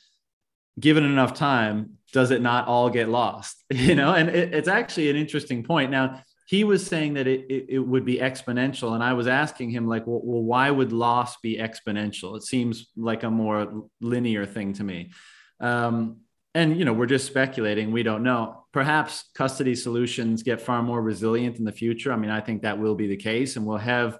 given 0.80 1.04
enough 1.04 1.34
time, 1.34 1.98
does 2.14 2.32
it 2.32 2.42
not 2.42 2.70
all 2.70 2.90
get 2.90 3.10
lost? 3.10 3.66
You 3.74 3.96
know, 3.96 4.14
and 4.14 4.30
it, 4.30 4.54
it's 4.54 4.70
actually 4.70 5.10
an 5.10 5.18
interesting 5.18 5.62
point. 5.62 5.92
Now, 5.92 6.24
he 6.46 6.64
was 6.64 6.88
saying 6.88 7.16
that 7.16 7.28
it, 7.28 7.48
it, 7.50 7.66
it, 7.68 7.80
would 7.80 8.06
be 8.06 8.20
exponential. 8.20 8.94
And 8.94 9.04
I 9.04 9.12
was 9.12 9.28
asking 9.28 9.72
him, 9.72 9.90
like, 9.90 10.08
well, 10.08 10.22
well, 10.24 10.44
why 10.44 10.72
would 10.72 10.94
loss 10.94 11.36
be 11.42 11.58
exponential? 11.58 12.38
It 12.38 12.44
seems 12.44 12.88
like 12.96 13.24
a 13.24 13.30
more 13.30 13.90
linear 14.00 14.46
thing 14.46 14.72
to 14.76 14.86
me. 14.86 15.12
Um, 15.60 16.20
and 16.56 16.78
you 16.78 16.86
know 16.86 16.94
we're 16.94 17.06
just 17.06 17.26
speculating. 17.26 17.92
We 17.92 18.04
don't 18.04 18.24
know. 18.24 18.66
Perhaps 18.72 19.26
custody 19.34 19.76
solutions 19.76 20.44
get 20.44 20.62
far 20.62 20.82
more 20.82 21.02
resilient 21.02 21.58
in 21.58 21.66
the 21.66 21.72
future. 21.72 22.12
I 22.12 22.16
mean 22.16 22.30
i 22.30 22.42
think 22.42 22.62
that 22.64 22.80
will 22.80 22.96
be 22.96 23.08
the 23.08 23.18
case 23.18 23.56
and 23.56 23.66
we'll 23.66 23.78
have 23.78 24.20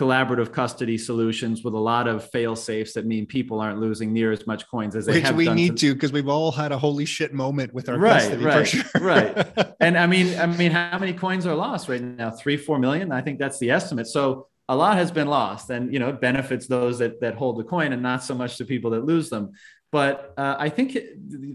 collaborative 0.00 0.50
custody 0.50 0.96
solutions 0.96 1.62
with 1.62 1.74
a 1.74 1.78
lot 1.78 2.08
of 2.08 2.24
fail 2.30 2.56
safes 2.56 2.94
that 2.94 3.04
mean 3.04 3.26
people 3.26 3.60
aren't 3.60 3.78
losing 3.78 4.14
near 4.14 4.32
as 4.32 4.46
much 4.46 4.66
coins 4.70 4.96
as 4.96 5.04
they 5.04 5.14
Which 5.14 5.24
have 5.24 5.36
we 5.36 5.48
need 5.50 5.76
to 5.78 5.92
because 5.92 6.10
we've 6.10 6.28
all 6.28 6.52
had 6.52 6.72
a 6.72 6.78
holy 6.78 7.04
shit 7.04 7.34
moment 7.34 7.74
with 7.74 7.88
our 7.90 7.98
right 7.98 8.22
custody, 8.22 8.44
right 8.44 8.66
sure. 8.66 8.84
right. 9.00 9.74
And 9.80 9.98
i 9.98 10.06
mean 10.06 10.38
i 10.38 10.46
mean 10.46 10.70
how 10.70 10.98
many 10.98 11.12
coins 11.12 11.46
are 11.46 11.54
lost 11.54 11.88
right 11.88 12.00
now? 12.00 12.30
Three 12.30 12.56
four 12.56 12.78
million? 12.78 13.12
I 13.12 13.20
think 13.20 13.38
that's 13.38 13.58
the 13.58 13.70
estimate. 13.70 14.06
So 14.06 14.48
a 14.68 14.76
lot 14.76 14.96
has 14.96 15.10
been 15.10 15.26
lost 15.26 15.68
and 15.68 15.92
you 15.92 15.98
know 15.98 16.08
it 16.08 16.20
benefits 16.20 16.66
those 16.66 17.00
that 17.00 17.20
that 17.20 17.34
hold 17.34 17.58
the 17.58 17.64
coin 17.64 17.92
and 17.92 18.02
not 18.02 18.22
so 18.22 18.34
much 18.34 18.56
the 18.56 18.64
people 18.64 18.92
that 18.92 19.04
lose 19.04 19.28
them 19.28 19.52
but 19.92 20.34
uh, 20.36 20.56
I 20.58 20.68
think 20.68 20.96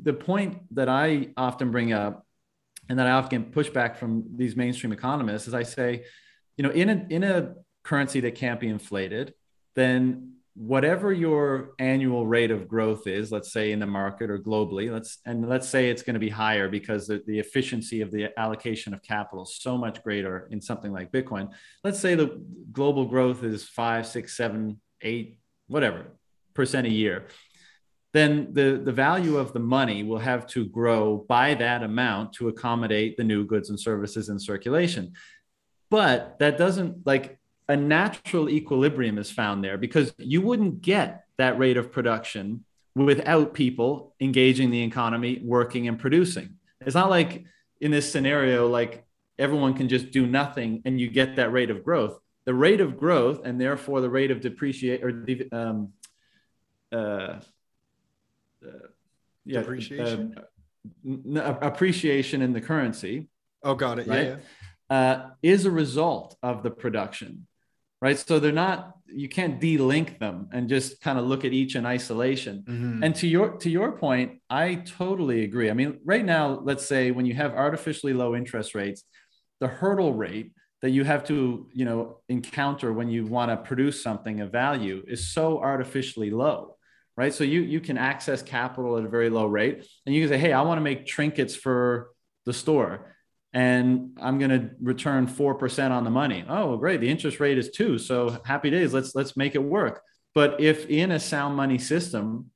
the 0.03 0.13
point 0.13 0.61
that 0.75 0.89
I 0.89 1.29
often 1.37 1.71
bring 1.71 1.93
up 1.93 2.25
and 2.89 2.99
that 2.99 3.07
I 3.07 3.11
often 3.11 3.45
push 3.45 3.69
back 3.69 3.97
from 3.97 4.25
these 4.35 4.55
mainstream 4.55 4.91
economists 4.91 5.47
is 5.47 5.53
I 5.53 5.63
say, 5.63 6.03
you 6.57 6.63
know, 6.63 6.69
in 6.69 6.89
a, 6.89 7.05
in 7.09 7.23
a 7.23 7.53
currency 7.83 8.19
that 8.21 8.35
can't 8.35 8.59
be 8.59 8.67
inflated, 8.67 9.33
then 9.75 10.33
whatever 10.55 11.11
your 11.11 11.71
annual 11.79 12.25
rate 12.25 12.51
of 12.51 12.67
growth 12.67 13.07
is, 13.07 13.31
let's 13.31 13.51
say 13.51 13.71
in 13.71 13.79
the 13.79 13.85
market 13.85 14.29
or 14.29 14.39
globally, 14.39 14.91
let's 14.91 15.19
and 15.25 15.47
let's 15.49 15.67
say 15.67 15.89
it's 15.89 16.01
going 16.01 16.13
to 16.13 16.19
be 16.19 16.29
higher 16.29 16.69
because 16.69 17.07
the, 17.07 17.21
the 17.27 17.39
efficiency 17.39 18.01
of 18.01 18.11
the 18.11 18.37
allocation 18.39 18.93
of 18.93 19.01
capital 19.01 19.43
is 19.43 19.57
so 19.59 19.77
much 19.77 20.01
greater 20.03 20.47
in 20.51 20.61
something 20.61 20.93
like 20.93 21.11
Bitcoin. 21.11 21.49
Let's 21.83 21.99
say 21.99 22.15
the 22.15 22.41
global 22.71 23.05
growth 23.05 23.43
is 23.43 23.65
five, 23.65 24.07
six, 24.07 24.37
seven, 24.37 24.79
eight, 25.01 25.39
whatever 25.67 26.07
percent 26.53 26.87
a 26.87 26.91
year 26.91 27.27
then 28.15 28.53
the, 28.53 28.81
the 28.83 28.91
value 28.93 29.37
of 29.37 29.51
the 29.51 29.59
money 29.59 30.03
will 30.03 30.19
have 30.19 30.47
to 30.47 30.65
grow 30.65 31.25
by 31.27 31.53
that 31.55 31.83
amount 31.83 32.31
to 32.33 32.47
accommodate 32.47 33.17
the 33.17 33.23
new 33.23 33.45
goods 33.45 33.69
and 33.69 33.79
services 33.79 34.29
in 34.29 34.39
circulation. 34.39 35.13
But 35.89 36.39
that 36.39 36.57
doesn't 36.57 37.05
like 37.05 37.37
a 37.67 37.75
natural 37.75 38.49
equilibrium 38.49 39.17
is 39.17 39.31
found 39.31 39.63
there 39.63 39.77
because 39.77 40.13
you 40.17 40.41
wouldn't 40.41 40.81
get 40.81 41.25
that 41.37 41.59
rate 41.59 41.77
of 41.77 41.91
production 41.91 42.63
without 42.95 43.53
people 43.53 44.15
engaging 44.21 44.71
the 44.71 44.83
economy, 44.83 45.41
working 45.43 45.87
and 45.87 45.99
producing. 45.99 46.55
It's 46.81 46.95
not 46.95 47.09
like 47.09 47.43
in 47.81 47.91
this 47.91 48.09
scenario, 48.09 48.69
like 48.69 49.05
everyone 49.37 49.73
can 49.73 49.89
just 49.89 50.11
do 50.11 50.25
nothing 50.25 50.81
and 50.85 51.01
you 51.01 51.09
get 51.09 51.35
that 51.35 51.51
rate 51.51 51.69
of 51.69 51.83
growth. 51.83 52.17
The 52.45 52.53
rate 52.53 52.79
of 52.79 52.97
growth 52.97 53.41
and 53.43 53.59
therefore 53.59 53.99
the 53.99 54.09
rate 54.09 54.31
of 54.31 54.39
depreciate 54.39 55.03
or 55.03 55.25
um, 55.51 55.91
uh, 56.91 57.39
yeah, 59.45 59.59
depreciation, 59.59 60.35
uh, 61.37 61.55
appreciation 61.61 62.41
in 62.41 62.53
the 62.53 62.61
currency. 62.61 63.29
Oh, 63.63 63.75
got 63.75 63.99
it. 63.99 64.07
Right? 64.07 64.25
Yeah, 64.25 64.35
yeah. 64.89 64.97
Uh, 64.97 65.29
is 65.41 65.65
a 65.65 65.71
result 65.71 66.37
of 66.43 66.61
the 66.61 66.69
production, 66.69 67.47
right? 68.01 68.17
So 68.17 68.39
they're 68.39 68.51
not. 68.51 68.91
You 69.07 69.29
can't 69.29 69.61
de-link 69.61 70.19
them 70.19 70.49
and 70.51 70.67
just 70.67 70.99
kind 70.99 71.17
of 71.17 71.25
look 71.25 71.45
at 71.45 71.53
each 71.53 71.75
in 71.75 71.85
isolation. 71.85 72.63
Mm-hmm. 72.67 73.03
And 73.03 73.15
to 73.15 73.27
your 73.27 73.57
to 73.57 73.69
your 73.69 73.93
point, 73.93 74.41
I 74.49 74.75
totally 74.75 75.43
agree. 75.43 75.69
I 75.69 75.73
mean, 75.73 75.99
right 76.03 76.25
now, 76.25 76.59
let's 76.63 76.85
say 76.85 77.11
when 77.11 77.25
you 77.25 77.33
have 77.35 77.53
artificially 77.53 78.13
low 78.13 78.35
interest 78.35 78.75
rates, 78.75 79.03
the 79.59 79.67
hurdle 79.67 80.13
rate 80.13 80.51
that 80.81 80.91
you 80.91 81.03
have 81.03 81.23
to 81.23 81.67
you 81.73 81.85
know 81.85 82.19
encounter 82.29 82.93
when 82.93 83.09
you 83.09 83.25
want 83.25 83.49
to 83.49 83.57
produce 83.57 84.03
something 84.03 84.41
of 84.41 84.51
value 84.51 85.03
is 85.07 85.27
so 85.33 85.59
artificially 85.59 86.29
low 86.29 86.74
right? 87.17 87.33
So 87.33 87.43
you 87.43 87.61
you 87.61 87.79
can 87.79 87.97
access 87.97 88.41
capital 88.41 88.97
at 88.97 89.05
a 89.05 89.09
very 89.09 89.29
low 89.29 89.45
rate 89.45 89.87
and 90.05 90.13
you 90.13 90.21
can 90.21 90.29
say 90.29 90.37
hey 90.37 90.53
i 90.53 90.61
want 90.61 90.77
to 90.77 90.81
make 90.81 91.05
trinkets 91.05 91.55
for 91.55 92.11
the 92.45 92.53
store 92.53 93.15
and 93.53 94.17
i'm 94.21 94.37
going 94.37 94.51
to 94.51 94.69
return 94.81 95.27
4% 95.27 95.91
on 95.91 96.03
the 96.03 96.09
money. 96.09 96.45
Oh 96.47 96.77
great 96.77 97.01
the 97.01 97.09
interest 97.09 97.39
rate 97.39 97.57
is 97.57 97.71
2 97.71 97.97
so 97.97 98.41
happy 98.45 98.69
days 98.69 98.93
let's 98.93 99.15
let's 99.15 99.37
make 99.37 99.55
it 99.55 99.63
work. 99.63 100.01
But 100.33 100.59
if 100.59 100.87
in 100.89 101.11
a 101.11 101.19
sound 101.19 101.55
money 101.55 101.77
system 101.77 102.51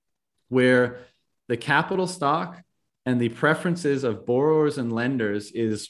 where 0.50 1.00
the 1.48 1.58
capital 1.58 2.08
stock 2.08 2.62
and 3.06 3.20
the 3.22 3.30
preferences 3.30 4.04
of 4.04 4.26
borrowers 4.26 4.78
and 4.78 4.92
lenders 4.92 5.52
is 5.52 5.90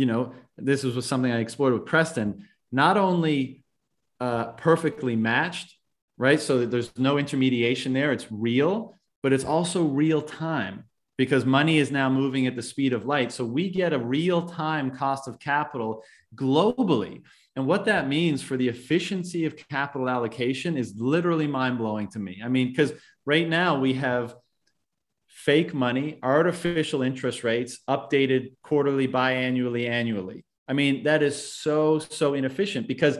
you 0.00 0.06
know, 0.06 0.32
this 0.56 0.82
was 0.82 1.04
something 1.04 1.30
I 1.30 1.40
explored 1.40 1.74
with 1.74 1.84
Preston, 1.84 2.48
not 2.72 2.96
only 2.96 3.64
uh, 4.18 4.52
perfectly 4.52 5.14
matched, 5.14 5.76
right? 6.20 6.38
So 6.38 6.66
there's 6.66 6.92
no 6.98 7.16
intermediation 7.16 7.94
there, 7.94 8.12
it's 8.12 8.30
real, 8.30 8.94
but 9.22 9.32
it's 9.32 9.44
also 9.44 9.84
real 9.84 10.20
time 10.20 10.84
because 11.16 11.46
money 11.46 11.78
is 11.78 11.90
now 11.90 12.10
moving 12.10 12.46
at 12.46 12.54
the 12.54 12.62
speed 12.62 12.92
of 12.92 13.06
light. 13.06 13.32
So 13.32 13.42
we 13.42 13.70
get 13.70 13.94
a 13.94 13.98
real 13.98 14.42
time 14.42 14.90
cost 14.90 15.28
of 15.28 15.38
capital 15.38 16.04
globally. 16.34 17.22
And 17.56 17.66
what 17.66 17.86
that 17.86 18.06
means 18.06 18.42
for 18.42 18.58
the 18.58 18.68
efficiency 18.68 19.46
of 19.46 19.56
capital 19.70 20.10
allocation 20.10 20.76
is 20.76 20.94
literally 20.98 21.46
mind 21.46 21.78
blowing 21.78 22.08
to 22.08 22.18
me. 22.18 22.42
I 22.44 22.48
mean, 22.48 22.68
because 22.68 22.92
right 23.24 23.48
now 23.48 23.80
we 23.80 23.94
have 23.94 24.34
fake 25.26 25.72
money, 25.72 26.18
artificial 26.22 27.00
interest 27.00 27.44
rates, 27.44 27.78
updated 27.88 28.52
quarterly, 28.62 29.08
biannually, 29.08 29.88
annually. 29.88 30.44
I 30.68 30.74
mean, 30.74 31.04
that 31.04 31.22
is 31.22 31.50
so, 31.50 31.98
so 31.98 32.34
inefficient 32.34 32.86
because 32.88 33.18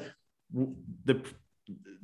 the, 1.06 1.22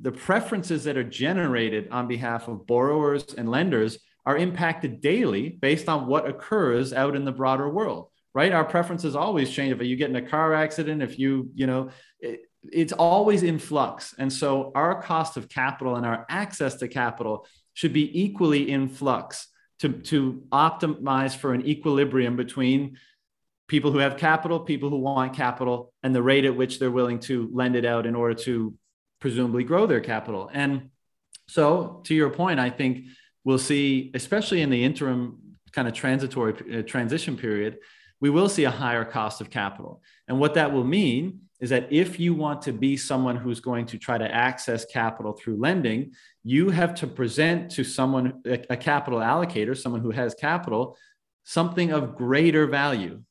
the 0.01 0.13
preferences 0.13 0.85
that 0.85 0.97
are 0.97 1.05
generated 1.05 1.89
on 1.91 2.07
behalf 2.07 2.49
of 2.49 2.67
borrowers 2.67 3.35
and 3.35 3.51
lenders 3.51 3.99
are 4.25 4.37
impacted 4.37 5.01
daily 5.01 5.49
based 5.49 5.89
on 5.89 6.07
what 6.07 6.29
occurs 6.29 6.93
out 6.93 7.17
in 7.17 7.25
the 7.25 7.33
broader 7.33 7.69
world 7.69 8.11
right? 8.37 8.53
Our 8.53 8.67
preferences 8.67 9.17
always 9.17 9.51
change. 9.51 9.73
If 9.73 9.83
you 9.87 9.97
get 9.97 10.11
in 10.11 10.17
a 10.17 10.29
car 10.29 10.53
accident 10.53 11.03
if 11.03 11.19
you 11.19 11.51
you 11.55 11.67
know 11.67 11.89
it, 12.21 12.43
it's 12.73 12.93
always 12.93 13.43
in 13.43 13.59
flux. 13.59 14.15
And 14.19 14.33
so 14.33 14.73
our 14.75 15.01
cost 15.03 15.37
of 15.37 15.49
capital 15.49 15.97
and 15.97 16.05
our 16.05 16.27
access 16.29 16.75
to 16.77 16.89
capital 16.89 17.47
should 17.75 17.93
be 17.93 18.23
equally 18.23 18.71
in 18.71 18.89
flux 18.89 19.49
to, 19.81 19.89
to 19.89 20.43
optimize 20.53 21.37
for 21.37 21.53
an 21.53 21.67
equilibrium 21.67 22.37
between 22.37 22.97
people 23.69 23.91
who 23.91 23.99
have 23.99 24.17
capital, 24.17 24.61
people 24.61 24.91
who 24.91 24.99
want 24.99 25.35
capital, 25.35 25.93
and 26.03 26.15
the 26.15 26.23
rate 26.23 26.45
at 26.45 26.57
which 26.57 26.79
they're 26.79 26.91
willing 26.91 27.21
to 27.21 27.51
lend 27.53 27.77
it 27.77 27.85
out 27.85 28.07
in 28.07 28.15
order 28.15 28.35
to 28.35 28.75
presumably 29.21 29.65
grow 29.65 29.87
their 29.87 30.01
capital. 30.01 30.51
And 30.53 30.91
so, 31.49 32.03
to 32.05 32.15
your 32.15 32.31
point, 32.31 32.61
I 32.61 32.71
think 32.71 33.07
we'll 33.45 33.59
see, 33.59 34.11
especially 34.15 34.63
in 34.63 34.71
the 34.71 34.85
interim 34.85 35.39
kind 35.73 35.87
of 35.87 35.95
transitory 35.95 36.79
uh, 36.79 36.83
transition 36.83 37.37
period, 37.37 37.79
we 38.21 38.31
will 38.31 38.49
see 38.49 38.65
a 38.65 38.71
higher 38.71 39.05
cost 39.05 39.41
of 39.41 39.51
capital. 39.51 40.03
And 40.27 40.39
what 40.39 40.55
that 40.55 40.73
will 40.73 40.85
mean 40.85 41.41
is 41.61 41.71
that 41.71 41.89
if 41.91 42.21
you 42.21 42.35
want 42.35 42.63
to 42.63 42.73
be 42.73 42.97
someone 42.97 43.37
who's 43.37 43.61
going 43.61 43.87
to 43.87 43.99
try 43.99 44.19
to 44.19 44.35
access 44.35 44.85
capital 44.85 45.33
through 45.33 45.57
lending, 45.57 46.13
you 46.45 46.71
have 46.71 46.95
to 46.97 47.07
present 47.07 47.71
to 47.73 47.85
someone, 47.85 48.43
a, 48.45 48.77
capital 48.77 49.21
allocator, 49.21 49.77
someone 49.77 50.03
who 50.03 50.11
has 50.11 50.35
capital, 50.35 50.97
something 51.45 51.93
of 51.93 52.15
greater 52.17 52.67
value. 52.67 53.23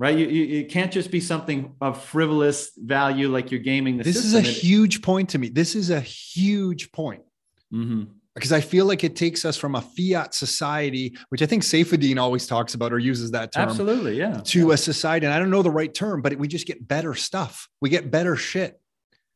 Right, 0.00 0.16
you, 0.16 0.28
you, 0.28 0.60
it 0.60 0.70
can't 0.70 0.90
just 0.90 1.10
be 1.10 1.20
something 1.20 1.74
of 1.82 2.02
frivolous 2.02 2.70
value 2.74 3.28
like 3.28 3.50
you're 3.50 3.60
gaming 3.60 3.98
the 3.98 4.04
this 4.04 4.22
system. 4.22 4.40
is 4.40 4.48
a 4.48 4.50
huge 4.50 5.02
point 5.02 5.28
to 5.28 5.38
me. 5.38 5.50
This 5.50 5.74
is 5.74 5.90
a 5.90 6.00
huge 6.00 6.90
point. 6.90 7.22
Mm-hmm 7.70 8.04
because 8.34 8.52
I 8.52 8.60
feel 8.60 8.86
like 8.86 9.04
it 9.04 9.16
takes 9.16 9.44
us 9.44 9.56
from 9.56 9.74
a 9.74 9.82
fiat 9.82 10.34
society, 10.34 11.16
which 11.28 11.42
I 11.42 11.46
think 11.46 11.62
Saifedean 11.62 12.18
always 12.18 12.46
talks 12.46 12.74
about 12.74 12.92
or 12.92 12.98
uses 12.98 13.32
that 13.32 13.52
term. 13.52 13.68
Absolutely, 13.68 14.16
yeah. 14.16 14.40
To 14.40 14.68
yeah. 14.68 14.74
a 14.74 14.76
society, 14.76 15.26
and 15.26 15.34
I 15.34 15.38
don't 15.38 15.50
know 15.50 15.62
the 15.62 15.70
right 15.70 15.92
term, 15.92 16.22
but 16.22 16.36
we 16.36 16.48
just 16.48 16.66
get 16.66 16.86
better 16.86 17.14
stuff. 17.14 17.68
We 17.80 17.90
get 17.90 18.10
better 18.10 18.36
shit 18.36 18.80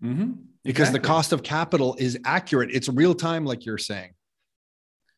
mm-hmm. 0.02 0.32
because 0.62 0.88
exactly. 0.88 1.00
the 1.00 1.06
cost 1.06 1.32
of 1.32 1.42
capital 1.42 1.96
is 1.98 2.18
accurate. 2.24 2.70
It's 2.72 2.88
real 2.88 3.14
time, 3.14 3.44
like 3.44 3.66
you're 3.66 3.78
saying. 3.78 4.12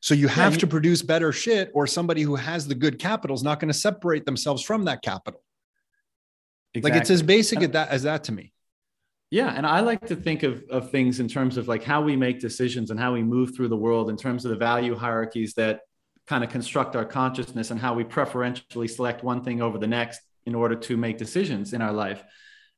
So 0.07 0.15
you 0.15 0.29
have 0.29 0.53
yeah, 0.53 0.61
to 0.61 0.67
produce 0.69 1.03
better 1.03 1.33
shit, 1.33 1.73
or 1.75 1.85
somebody 1.89 2.23
who 2.23 2.37
has 2.37 2.69
the 2.69 2.77
good 2.77 3.01
capital 3.01 3.35
is 3.35 3.43
not 3.43 3.59
going 3.59 3.73
to 3.73 3.75
separate 3.77 4.25
themselves 4.25 4.63
from 4.63 4.85
that 4.85 5.03
capital. 5.03 5.43
Exactly. 6.75 6.93
Like 6.93 7.01
it's 7.01 7.11
as 7.11 7.23
basic 7.23 7.61
as 7.61 7.71
that 7.71 7.89
as 7.89 8.05
that 8.05 8.23
to 8.25 8.33
me. 8.33 8.53
Yeah, 9.33 9.53
and 9.53 9.67
I 9.67 9.81
like 9.81 10.07
to 10.07 10.15
think 10.15 10.45
of, 10.45 10.63
of 10.71 10.93
things 10.93 11.19
in 11.19 11.27
terms 11.27 11.57
of 11.57 11.67
like 11.67 11.83
how 11.83 12.03
we 12.03 12.15
make 12.15 12.39
decisions 12.39 12.93
and 12.93 13.01
how 13.01 13.15
we 13.15 13.25
move 13.25 13.57
through 13.57 13.67
the 13.67 13.77
world 13.77 14.09
in 14.09 14.17
terms 14.17 14.45
of 14.45 14.53
the 14.53 14.57
value 14.57 14.95
hierarchies 14.95 15.55
that 15.55 15.81
kind 16.29 16.45
of 16.45 16.51
construct 16.51 16.95
our 16.95 17.05
consciousness 17.05 17.73
and 17.73 17.81
how 17.81 17.93
we 17.93 18.05
preferentially 18.05 18.87
select 18.87 19.25
one 19.25 19.43
thing 19.43 19.61
over 19.61 19.77
the 19.77 19.89
next 19.89 20.21
in 20.45 20.55
order 20.55 20.77
to 20.77 20.97
make 20.97 21.19
decisions 21.19 21.73
in 21.73 21.83
our 21.83 21.93
life. 21.93 22.23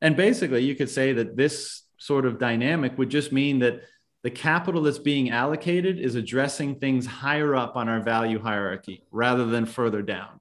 And 0.01 0.17
basically, 0.17 0.65
you 0.65 0.75
could 0.75 0.89
say 0.89 1.13
that 1.13 1.37
this 1.37 1.83
sort 1.99 2.25
of 2.25 2.39
dynamic 2.39 2.97
would 2.97 3.11
just 3.11 3.33
mean 3.33 3.59
that 3.59 3.83
the 4.23 4.31
capital 4.31 4.83
that's 4.83 4.99
being 4.99 5.31
allocated 5.31 5.99
is 5.99 6.15
addressing 6.15 6.77
things 6.77 7.07
higher 7.07 7.55
up 7.55 7.77
on 7.77 7.89
our 7.89 8.01
value 8.01 8.41
hierarchy 8.41 9.05
rather 9.11 9.47
than 9.47 9.65
further 9.65 10.03
down. 10.03 10.41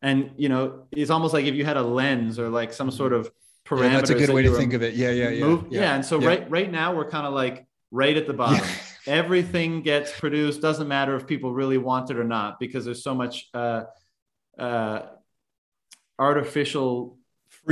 And 0.00 0.30
you 0.36 0.48
know, 0.48 0.86
it's 0.92 1.10
almost 1.10 1.34
like 1.34 1.44
if 1.44 1.54
you 1.54 1.64
had 1.64 1.76
a 1.76 1.82
lens 1.82 2.38
or 2.38 2.48
like 2.48 2.72
some 2.72 2.90
sort 2.90 3.12
of 3.12 3.30
parameters. 3.66 3.82
Yeah, 3.82 3.96
that's 3.96 4.10
a 4.10 4.14
good 4.14 4.30
way 4.30 4.42
to 4.42 4.54
think 4.54 4.72
of 4.72 4.82
it. 4.82 4.94
Yeah, 4.94 5.10
yeah, 5.10 5.28
yeah. 5.28 5.46
Yeah. 5.46 5.62
yeah. 5.70 5.94
And 5.94 6.04
so 6.04 6.20
yeah. 6.20 6.28
right 6.28 6.50
right 6.50 6.70
now 6.70 6.94
we're 6.94 7.10
kind 7.10 7.26
of 7.26 7.34
like 7.34 7.66
right 7.90 8.16
at 8.16 8.26
the 8.26 8.34
bottom. 8.34 8.66
Everything 9.06 9.82
gets 9.82 10.12
produced. 10.18 10.60
Doesn't 10.60 10.88
matter 10.88 11.16
if 11.16 11.26
people 11.26 11.52
really 11.52 11.78
want 11.78 12.10
it 12.10 12.18
or 12.18 12.24
not 12.24 12.58
because 12.60 12.84
there's 12.84 13.02
so 13.02 13.14
much 13.14 13.48
uh, 13.54 13.84
uh, 14.58 15.02
artificial 16.18 17.17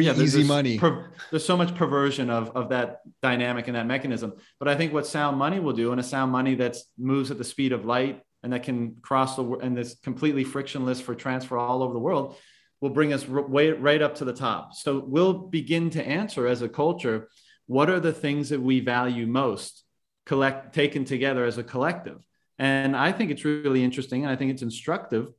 yeah, 0.04 0.14
easy 0.14 0.44
money. 0.44 0.78
Per, 0.78 1.10
there's 1.30 1.44
so 1.44 1.56
much 1.56 1.74
perversion 1.74 2.30
of, 2.30 2.50
of 2.56 2.68
that 2.70 3.00
dynamic 3.22 3.68
and 3.68 3.76
that 3.76 3.86
mechanism. 3.86 4.34
But 4.58 4.68
I 4.68 4.76
think 4.76 4.92
what 4.92 5.06
sound 5.06 5.36
money 5.38 5.60
will 5.60 5.72
do, 5.72 5.92
and 5.92 6.00
a 6.00 6.04
sound 6.04 6.32
money 6.32 6.54
that 6.56 6.76
moves 6.98 7.30
at 7.30 7.38
the 7.38 7.44
speed 7.44 7.72
of 7.72 7.84
light 7.84 8.22
and 8.42 8.52
that 8.52 8.62
can 8.62 8.96
cross 9.02 9.36
the 9.36 9.44
and 9.62 9.78
is 9.78 9.96
completely 10.02 10.44
frictionless 10.44 11.00
for 11.00 11.14
transfer 11.14 11.56
all 11.56 11.82
over 11.82 11.92
the 11.92 11.98
world, 11.98 12.36
will 12.80 12.90
bring 12.90 13.12
us 13.12 13.26
way, 13.26 13.70
right 13.70 14.02
up 14.02 14.16
to 14.16 14.24
the 14.24 14.32
top. 14.32 14.74
So 14.74 15.02
we'll 15.06 15.32
begin 15.32 15.90
to 15.90 16.06
answer 16.06 16.46
as 16.46 16.62
a 16.62 16.68
culture 16.68 17.28
what 17.66 17.90
are 17.90 18.00
the 18.00 18.12
things 18.12 18.50
that 18.50 18.60
we 18.60 18.80
value 18.80 19.26
most, 19.26 19.82
collect 20.24 20.74
taken 20.74 21.04
together 21.04 21.44
as 21.44 21.58
a 21.58 21.64
collective. 21.64 22.24
And 22.58 22.96
I 22.96 23.12
think 23.12 23.30
it's 23.30 23.44
really 23.44 23.82
interesting, 23.82 24.22
and 24.22 24.32
I 24.32 24.36
think 24.36 24.50
it's 24.52 24.62
instructive 24.62 25.32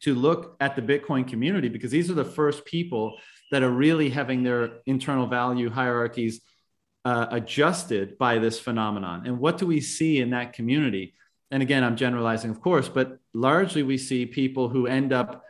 to 0.00 0.14
look 0.14 0.56
at 0.60 0.76
the 0.76 0.82
Bitcoin 0.82 1.26
community 1.26 1.68
because 1.68 1.90
these 1.90 2.10
are 2.10 2.14
the 2.14 2.24
first 2.24 2.64
people 2.64 3.18
that 3.50 3.62
are 3.62 3.70
really 3.70 4.10
having 4.10 4.42
their 4.42 4.72
internal 4.86 5.26
value 5.26 5.70
hierarchies 5.70 6.40
uh, 7.04 7.26
adjusted 7.30 8.18
by 8.18 8.38
this 8.38 8.60
phenomenon. 8.60 9.26
And 9.26 9.38
what 9.38 9.58
do 9.58 9.66
we 9.66 9.80
see 9.80 10.20
in 10.20 10.30
that 10.30 10.52
community? 10.52 11.14
And 11.50 11.62
again, 11.62 11.82
I'm 11.82 11.96
generalizing, 11.96 12.50
of 12.50 12.60
course, 12.60 12.88
but 12.88 13.18
largely 13.32 13.82
we 13.82 13.96
see 13.96 14.26
people 14.26 14.68
who 14.68 14.86
end 14.86 15.12
up 15.12 15.42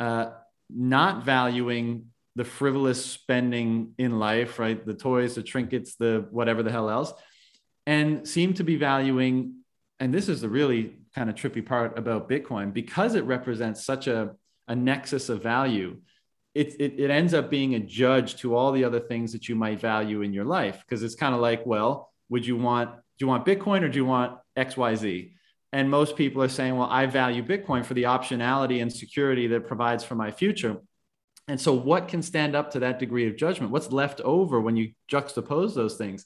uh, 0.00 0.30
not 0.68 1.24
valuing 1.24 2.06
the 2.34 2.44
frivolous 2.44 3.02
spending 3.02 3.94
in 3.96 4.18
life, 4.18 4.58
right? 4.58 4.84
The 4.84 4.92
toys, 4.92 5.36
the 5.36 5.42
trinkets, 5.42 5.96
the 5.96 6.26
whatever 6.30 6.62
the 6.62 6.70
hell 6.70 6.90
else, 6.90 7.14
and 7.86 8.28
seem 8.28 8.52
to 8.54 8.64
be 8.64 8.76
valuing, 8.76 9.60
and 9.98 10.12
this 10.12 10.28
is 10.28 10.42
the 10.42 10.48
really 10.50 10.96
kind 11.14 11.30
of 11.30 11.36
trippy 11.36 11.64
part 11.64 11.98
about 11.98 12.28
Bitcoin, 12.28 12.74
because 12.74 13.14
it 13.14 13.24
represents 13.24 13.86
such 13.86 14.06
a, 14.06 14.34
a 14.68 14.76
nexus 14.76 15.30
of 15.30 15.42
value, 15.42 15.96
it, 16.56 16.74
it, 16.80 16.98
it 16.98 17.10
ends 17.10 17.34
up 17.34 17.50
being 17.50 17.74
a 17.74 17.78
judge 17.78 18.36
to 18.36 18.56
all 18.56 18.72
the 18.72 18.82
other 18.82 18.98
things 18.98 19.32
that 19.32 19.46
you 19.46 19.54
might 19.54 19.78
value 19.78 20.22
in 20.22 20.32
your 20.32 20.46
life. 20.46 20.80
Because 20.80 21.02
it's 21.02 21.14
kind 21.14 21.34
of 21.34 21.40
like, 21.42 21.66
well, 21.66 22.10
would 22.30 22.46
you 22.46 22.56
want, 22.56 22.90
do 22.90 23.24
you 23.24 23.26
want 23.26 23.44
Bitcoin 23.44 23.82
or 23.82 23.88
do 23.88 23.98
you 23.98 24.06
want 24.06 24.38
XYZ? 24.56 25.32
And 25.72 25.90
most 25.90 26.16
people 26.16 26.42
are 26.42 26.48
saying, 26.48 26.74
well, 26.74 26.88
I 26.90 27.04
value 27.04 27.44
Bitcoin 27.44 27.84
for 27.84 27.92
the 27.92 28.04
optionality 28.04 28.80
and 28.80 28.90
security 28.90 29.46
that 29.48 29.56
it 29.56 29.66
provides 29.66 30.02
for 30.02 30.14
my 30.14 30.30
future. 30.30 30.78
And 31.46 31.60
so, 31.60 31.74
what 31.74 32.08
can 32.08 32.22
stand 32.22 32.56
up 32.56 32.70
to 32.72 32.80
that 32.80 32.98
degree 32.98 33.28
of 33.28 33.36
judgment? 33.36 33.70
What's 33.70 33.92
left 33.92 34.20
over 34.22 34.60
when 34.60 34.76
you 34.76 34.92
juxtapose 35.12 35.74
those 35.74 35.96
things? 35.96 36.24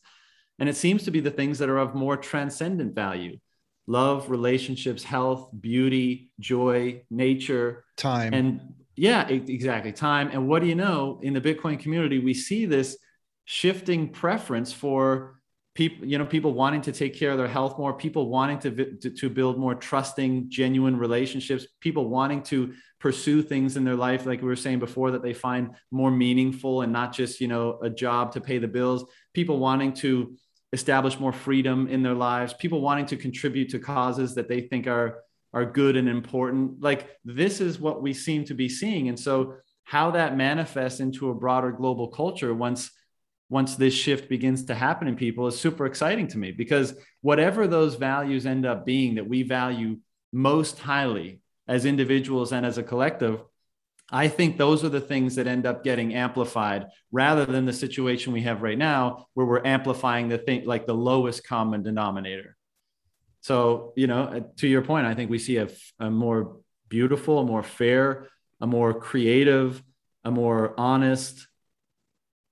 And 0.59 0.69
it 0.69 0.77
seems 0.77 1.03
to 1.05 1.11
be 1.11 1.21
the 1.21 1.31
things 1.31 1.59
that 1.59 1.69
are 1.69 1.79
of 1.79 1.95
more 1.95 2.17
transcendent 2.17 2.95
value 2.95 3.39
love, 3.87 4.31
relationships, 4.31 5.03
health, 5.03 5.51
beauty, 5.59 6.31
joy, 6.39 7.03
nature, 7.11 7.85
time. 7.97 8.33
And 8.33 8.75
yeah, 8.97 9.27
exactly. 9.29 9.93
Time. 9.93 10.31
And 10.33 10.49
what 10.49 10.63
do 10.63 10.69
you 10.69 10.75
know? 10.75 11.21
In 11.23 11.33
the 11.33 11.41
Bitcoin 11.41 11.79
community, 11.79 12.19
we 12.19 12.35
see 12.35 12.67
this 12.67 12.97
shifting 13.45 14.09
preference 14.09 14.73
for 14.73 15.41
people 15.75 16.07
you 16.07 16.19
know 16.19 16.27
people 16.27 16.53
wanting 16.53 16.81
to 16.81 16.93
take 16.93 17.15
care 17.15 17.31
of 17.31 17.39
their 17.39 17.49
health 17.49 17.79
more 17.79 17.93
people 17.93 18.29
wanting 18.29 18.59
to, 18.59 19.11
to, 19.11 19.31
build 19.31 19.57
more 19.59 19.75
trusting 19.75 20.51
genuine 20.51 20.97
relationships 20.97 21.67
people 21.81 22.09
wanting 22.09 22.43
to 22.43 22.73
pursue 22.99 23.41
things 23.41 23.77
in 23.77 23.85
their 23.85 23.95
life 23.95 24.27
like 24.27 24.41
we 24.43 24.49
were 24.49 24.57
saying 24.57 24.79
before 24.79 25.13
that 25.13 25.23
they 25.23 25.33
find 25.33 25.71
more 25.91 26.11
meaningful 26.11 26.83
and 26.83 26.93
not 26.93 27.13
just 27.13 27.41
you 27.41 27.49
know 27.49 27.79
a 27.83 27.91
job 27.91 28.33
to 28.33 28.41
pay 28.41 28.59
the 28.59 28.69
bills 28.69 29.05
people 29.33 29.59
wanting 29.59 29.93
to 29.93 30.37
establish 30.73 31.19
more 31.19 31.33
freedom 31.33 31.89
in 31.89 32.03
their 32.03 32.15
lives 32.15 32.53
people 32.55 32.81
wanting 32.81 33.07
to 33.07 33.17
contribute 33.17 33.71
to 33.71 33.79
causes 33.79 34.35
that 34.35 34.49
they 34.49 34.61
think 34.61 34.87
are 34.87 35.23
are 35.53 35.65
good 35.65 35.97
and 35.97 36.09
important 36.09 36.81
like 36.81 37.09
this 37.25 37.61
is 37.61 37.79
what 37.79 38.03
we 38.03 38.13
seem 38.13 38.45
to 38.45 38.55
be 38.55 38.69
seeing 38.69 39.09
and 39.09 39.19
so 39.19 39.55
how 39.85 40.13
that 40.13 40.37
manifests 40.37 41.01
into 41.01 41.31
a 41.31 41.35
broader 41.35 41.73
global 41.73 42.09
culture 42.09 42.55
once 42.55 42.91
once 43.49 43.75
this 43.75 43.95
shift 43.95 44.29
begins 44.29 44.65
to 44.65 44.75
happen 44.75 45.09
in 45.09 45.17
people 45.17 45.49
is 45.49 45.59
super 45.59 45.87
exciting 45.87 46.29
to 46.29 46.39
me 46.39 46.53
because 46.53 46.95
whatever 47.21 47.67
those 47.67 47.97
values 47.97 48.47
end 48.47 48.65
up 48.65 48.87
being 48.87 49.17
that 49.17 49.29
we 49.29 49.43
value 49.43 49.97
most 50.33 50.79
highly 50.79 51.41
as 51.67 51.85
individuals 51.85 52.53
and 52.53 52.65
as 52.65 52.79
a 52.79 52.83
collective 52.83 53.41
I 54.13 54.27
think 54.29 54.57
those 54.57 54.85
are 54.85 54.89
the 54.89 55.01
things 55.01 55.37
that 55.37 55.47
end 55.47 55.67
up 55.67 55.85
getting 55.85 56.15
amplified 56.15 56.87
rather 57.13 57.47
than 57.47 57.65
the 57.65 57.73
situation 57.73 58.33
we 58.33 58.43
have 58.43 58.63
right 58.63 58.79
now 58.79 59.27
where 59.35 59.47
we're 59.47 59.65
amplifying 59.65 60.29
the 60.29 60.39
thing 60.39 60.67
like 60.67 60.87
the 60.87 60.95
lowest 60.95 61.47
common 61.47 61.83
denominator. 61.83 62.57
So, 63.41 63.93
you 63.97 64.07
know, 64.07 64.23
uh, 64.25 64.41
to 64.59 64.69
your 64.69 64.83
point, 64.83 65.07
I 65.07 65.15
think 65.15 65.31
we 65.31 65.39
see 65.39 65.57
a, 65.57 65.69
a 65.99 66.11
more 66.11 66.57
beautiful, 66.89 67.39
a 67.39 67.45
more 67.45 67.63
fair, 67.63 68.29
a 68.61 68.67
more 68.67 68.93
creative, 68.93 69.83
a 70.25 70.31
more 70.31 70.75
honest, 70.79 71.47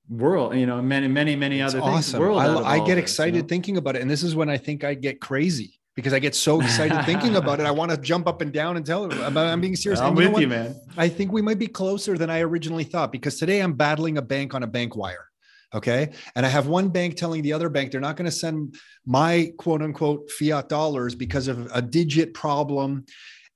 world 0.08 0.54
you 0.56 0.64
know 0.66 0.80
many 0.80 1.06
many 1.06 1.36
many 1.36 1.60
it's 1.60 1.74
other 1.74 1.82
awesome. 1.82 2.12
things 2.12 2.16
world 2.16 2.38
I, 2.38 2.76
I 2.76 2.78
get 2.78 2.94
this, 2.94 3.04
excited 3.04 3.34
you 3.36 3.42
know? 3.42 3.48
thinking 3.48 3.76
about 3.76 3.96
it 3.96 4.02
and 4.02 4.10
this 4.10 4.22
is 4.22 4.34
when 4.34 4.48
i 4.48 4.56
think 4.56 4.82
i 4.82 4.94
get 4.94 5.20
crazy 5.20 5.78
because 5.94 6.14
i 6.14 6.18
get 6.18 6.34
so 6.34 6.60
excited 6.62 7.04
thinking 7.04 7.36
about 7.42 7.60
it 7.60 7.66
i 7.66 7.70
want 7.70 7.90
to 7.90 7.98
jump 7.98 8.26
up 8.26 8.40
and 8.40 8.50
down 8.50 8.78
and 8.78 8.86
tell 8.86 9.04
it 9.04 9.12
about 9.18 9.46
i'm 9.46 9.60
being 9.60 9.76
serious 9.76 10.00
i'm 10.00 10.16
and 10.16 10.32
with 10.32 10.40
you, 10.40 10.48
man 10.48 10.74
i 10.96 11.08
think 11.08 11.30
we 11.30 11.42
might 11.42 11.58
be 11.58 11.66
closer 11.66 12.16
than 12.16 12.30
i 12.30 12.40
originally 12.40 12.84
thought 12.84 13.12
because 13.12 13.38
today 13.38 13.60
i'm 13.60 13.74
battling 13.74 14.16
a 14.16 14.22
bank 14.22 14.54
on 14.54 14.62
a 14.62 14.66
bank 14.66 14.96
wire 14.96 15.27
okay 15.74 16.10
and 16.34 16.46
i 16.46 16.48
have 16.48 16.66
one 16.66 16.88
bank 16.88 17.16
telling 17.16 17.42
the 17.42 17.52
other 17.52 17.68
bank 17.68 17.90
they're 17.90 18.00
not 18.00 18.16
going 18.16 18.24
to 18.24 18.30
send 18.30 18.74
my 19.04 19.52
quote 19.58 19.82
unquote 19.82 20.30
fiat 20.30 20.68
dollars 20.68 21.14
because 21.14 21.48
of 21.48 21.68
a 21.74 21.82
digit 21.82 22.32
problem 22.34 23.04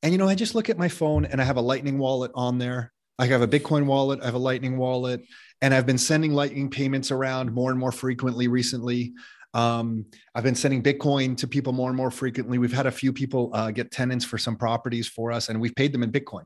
and 0.03 0.13
you 0.13 0.19
know 0.19 0.29
i 0.29 0.35
just 0.35 0.55
look 0.55 0.69
at 0.69 0.79
my 0.79 0.89
phone 0.89 1.25
and 1.25 1.41
i 1.41 1.45
have 1.45 1.57
a 1.57 1.63
lightning 1.63 1.99
wallet 1.99 2.31
on 2.35 2.59
there 2.59 2.93
I 3.19 3.27
have 3.27 3.43
a 3.43 3.47
Bitcoin 3.47 3.87
wallet, 3.87 4.21
I 4.21 4.25
have 4.25 4.35
a 4.35 4.39
Lightning 4.39 4.79
wallet, 4.79 5.25
and 5.61 5.73
I've 5.73 5.87
been 5.87 5.99
sending 5.99 6.33
Lightning 6.33 6.71
payments 6.71 7.11
around 7.11 7.53
more 7.53 7.71
and 7.71 7.79
more 7.79 7.93
frequently 7.93 8.49
recently. 8.49 9.13
Um, 9.55 10.07
I've 10.35 10.43
been 10.43 10.55
sending 10.55 10.83
Bitcoin 10.83 11.37
to 11.37 11.47
people 11.47 11.73
more 11.73 11.89
and 11.89 11.97
more 11.97 12.11
frequently. 12.11 12.59
We've 12.59 12.73
had 12.73 12.87
a 12.87 12.91
few 12.91 13.13
people 13.13 13.51
uh, 13.53 13.71
get 13.71 13.91
tenants 13.91 14.25
for 14.25 14.39
some 14.39 14.57
properties 14.57 15.09
for 15.09 15.31
us, 15.31 15.51
and 15.51 15.61
we've 15.61 15.75
paid 15.75 15.93
them 15.93 16.03
in 16.03 16.11
Bitcoin. 16.11 16.45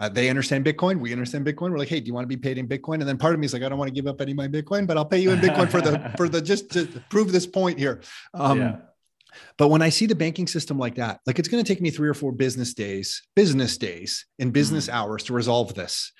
Uh, 0.00 0.08
they 0.08 0.30
understand 0.30 0.64
Bitcoin. 0.64 0.98
We 0.98 1.12
understand 1.12 1.46
Bitcoin. 1.46 1.70
We're 1.70 1.78
like, 1.78 1.88
hey, 1.88 2.00
do 2.00 2.06
you 2.06 2.14
want 2.14 2.24
to 2.24 2.28
be 2.28 2.36
paid 2.36 2.58
in 2.58 2.66
Bitcoin? 2.66 2.94
And 2.94 3.02
then 3.02 3.18
part 3.18 3.34
of 3.34 3.40
me 3.40 3.44
is 3.44 3.52
like, 3.52 3.62
I 3.62 3.68
don't 3.68 3.78
want 3.78 3.88
to 3.88 3.94
give 3.94 4.06
up 4.06 4.20
any 4.20 4.32
of 4.32 4.36
my 4.36 4.48
Bitcoin, 4.48 4.86
but 4.86 4.96
I'll 4.96 5.04
pay 5.04 5.18
you 5.18 5.30
in 5.30 5.38
Bitcoin 5.38 5.70
for 5.70 5.80
the 5.80 6.12
for 6.16 6.28
the 6.28 6.40
just 6.40 6.70
to 6.72 6.86
prove 7.10 7.30
this 7.30 7.46
point 7.46 7.78
here. 7.78 8.00
Um, 8.34 8.58
yeah. 8.58 8.76
But 9.58 9.68
when 9.68 9.82
I 9.82 9.90
see 9.90 10.06
the 10.06 10.16
banking 10.16 10.48
system 10.48 10.78
like 10.78 10.96
that, 10.96 11.20
like 11.26 11.38
it's 11.38 11.48
going 11.48 11.62
to 11.62 11.68
take 11.68 11.80
me 11.80 11.90
three 11.90 12.08
or 12.08 12.14
four 12.14 12.32
business 12.32 12.74
days, 12.74 13.22
business 13.36 13.78
days 13.78 14.26
and 14.40 14.52
business 14.52 14.86
mm-hmm. 14.86 14.96
hours 14.96 15.24
to 15.24 15.34
resolve 15.34 15.74
this 15.74 16.12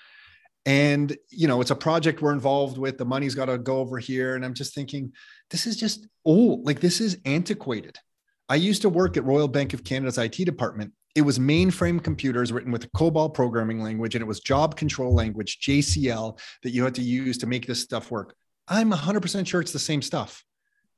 and 0.66 1.16
you 1.30 1.48
know 1.48 1.60
it's 1.60 1.70
a 1.70 1.76
project 1.76 2.20
we're 2.20 2.32
involved 2.32 2.76
with 2.76 2.98
the 2.98 3.04
money's 3.04 3.34
got 3.34 3.46
to 3.46 3.58
go 3.58 3.78
over 3.78 3.98
here 3.98 4.34
and 4.34 4.44
i'm 4.44 4.54
just 4.54 4.74
thinking 4.74 5.12
this 5.50 5.66
is 5.66 5.76
just 5.76 6.06
old 6.24 6.66
like 6.66 6.80
this 6.80 7.00
is 7.00 7.18
antiquated 7.24 7.96
i 8.48 8.54
used 8.54 8.82
to 8.82 8.88
work 8.88 9.16
at 9.16 9.24
royal 9.24 9.48
bank 9.48 9.72
of 9.72 9.84
canada's 9.84 10.18
it 10.18 10.32
department 10.32 10.92
it 11.14 11.22
was 11.22 11.38
mainframe 11.38 12.02
computers 12.02 12.52
written 12.52 12.72
with 12.72 12.90
cobol 12.92 13.32
programming 13.32 13.82
language 13.82 14.14
and 14.14 14.22
it 14.22 14.28
was 14.28 14.40
job 14.40 14.76
control 14.76 15.14
language 15.14 15.58
jcl 15.60 16.38
that 16.62 16.70
you 16.70 16.84
had 16.84 16.94
to 16.94 17.02
use 17.02 17.38
to 17.38 17.46
make 17.46 17.66
this 17.66 17.80
stuff 17.80 18.10
work 18.10 18.34
i'm 18.68 18.90
100% 18.90 19.46
sure 19.46 19.60
it's 19.60 19.72
the 19.72 19.78
same 19.78 20.02
stuff 20.02 20.44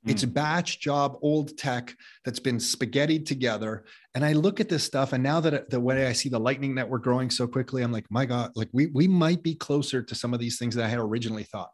it's 0.05 0.23
hmm. 0.23 0.31
batch 0.31 0.81
job, 0.81 1.17
old 1.23 1.57
tech 1.57 1.95
that's 2.25 2.41
been 2.41 2.59
spaghettied 2.59 3.27
together. 3.27 3.85
And 4.15 4.25
I 4.25 4.33
look 4.33 4.61
at 4.61 4.69
this 4.69 4.85
stuff, 4.85 5.13
and 5.13 5.23
now 5.23 5.41
that 5.41 5.71
the 5.71 5.81
way 5.81 6.07
I 6.07 6.13
see 6.13 6.29
the 6.29 6.41
Lightning 6.41 6.75
Network 6.75 7.03
growing 7.03 7.31
so 7.31 7.47
quickly, 7.47 7.83
I'm 7.83 7.93
like, 7.93 8.11
my 8.11 8.27
God, 8.27 8.51
like 8.57 8.69
we 8.73 8.87
we 8.87 9.07
might 9.07 9.43
be 9.43 9.55
closer 9.55 10.03
to 10.03 10.15
some 10.15 10.35
of 10.35 10.41
these 10.41 10.59
things 10.59 10.75
that 10.75 10.85
I 10.85 10.89
had 10.89 10.99
originally 10.99 11.45
thought. 11.45 11.71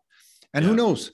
And 0.53 0.63
yeah. 0.63 0.71
who 0.71 0.77
knows? 0.77 1.13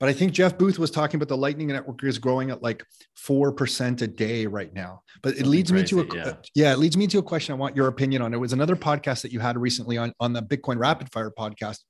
But 0.00 0.08
I 0.08 0.12
think 0.12 0.32
Jeff 0.32 0.56
Booth 0.56 0.78
was 0.78 0.90
talking 0.90 1.16
about 1.16 1.28
the 1.28 1.36
Lightning 1.36 1.68
Network 1.68 2.02
is 2.04 2.18
growing 2.18 2.50
at 2.50 2.62
like 2.62 2.84
four 3.16 3.52
percent 3.52 4.00
a 4.02 4.06
day 4.06 4.46
right 4.46 4.72
now. 4.72 5.02
But 5.22 5.30
it 5.30 5.38
Something 5.38 5.50
leads 5.50 5.70
crazy, 5.70 5.96
me 5.96 6.02
to 6.04 6.12
a 6.12 6.16
yeah. 6.16 6.28
Uh, 6.28 6.34
yeah, 6.54 6.72
it 6.72 6.78
leads 6.78 6.96
me 6.96 7.06
to 7.08 7.18
a 7.18 7.22
question. 7.22 7.52
I 7.52 7.56
want 7.56 7.74
your 7.74 7.88
opinion 7.88 8.22
on. 8.22 8.32
It 8.32 8.38
was 8.38 8.52
another 8.52 8.76
podcast 8.76 9.22
that 9.22 9.32
you 9.32 9.40
had 9.40 9.58
recently 9.58 9.98
on 9.98 10.12
on 10.20 10.32
the 10.32 10.42
Bitcoin 10.42 10.78
Rapid 10.78 11.10
Fire 11.12 11.32
podcast. 11.36 11.80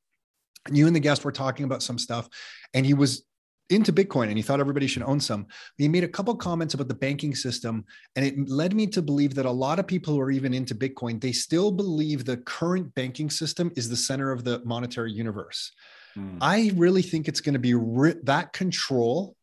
And 0.66 0.76
you 0.76 0.86
and 0.86 0.96
the 0.96 1.00
guest 1.00 1.24
were 1.24 1.32
talking 1.32 1.64
about 1.64 1.82
some 1.82 1.98
stuff, 1.98 2.28
and 2.74 2.84
he 2.84 2.92
was 2.92 3.24
into 3.70 3.92
Bitcoin 3.92 4.28
and 4.28 4.36
he 4.36 4.42
thought 4.42 4.60
everybody 4.60 4.86
should 4.86 5.02
own 5.02 5.20
some. 5.20 5.46
He 5.76 5.88
made 5.88 6.04
a 6.04 6.08
couple 6.08 6.34
comments 6.36 6.74
about 6.74 6.88
the 6.88 6.94
banking 6.94 7.34
system, 7.34 7.84
and 8.16 8.24
it 8.24 8.48
led 8.48 8.74
me 8.74 8.86
to 8.88 9.02
believe 9.02 9.34
that 9.34 9.46
a 9.46 9.50
lot 9.50 9.78
of 9.78 9.86
people 9.86 10.14
who 10.14 10.20
are 10.20 10.30
even 10.30 10.54
into 10.54 10.74
Bitcoin, 10.74 11.20
they 11.20 11.32
still 11.32 11.70
believe 11.70 12.24
the 12.24 12.38
current 12.38 12.94
banking 12.94 13.30
system 13.30 13.70
is 13.76 13.88
the 13.88 13.96
center 13.96 14.32
of 14.32 14.44
the 14.44 14.62
monetary 14.64 15.12
universe. 15.12 15.72
Hmm. 16.18 16.38
I 16.40 16.72
really 16.74 17.02
think 17.02 17.28
it's 17.28 17.40
going 17.40 17.54
to 17.54 17.58
be 17.58 17.74
ri- 17.74 18.20
that 18.24 18.52
control. 18.52 19.36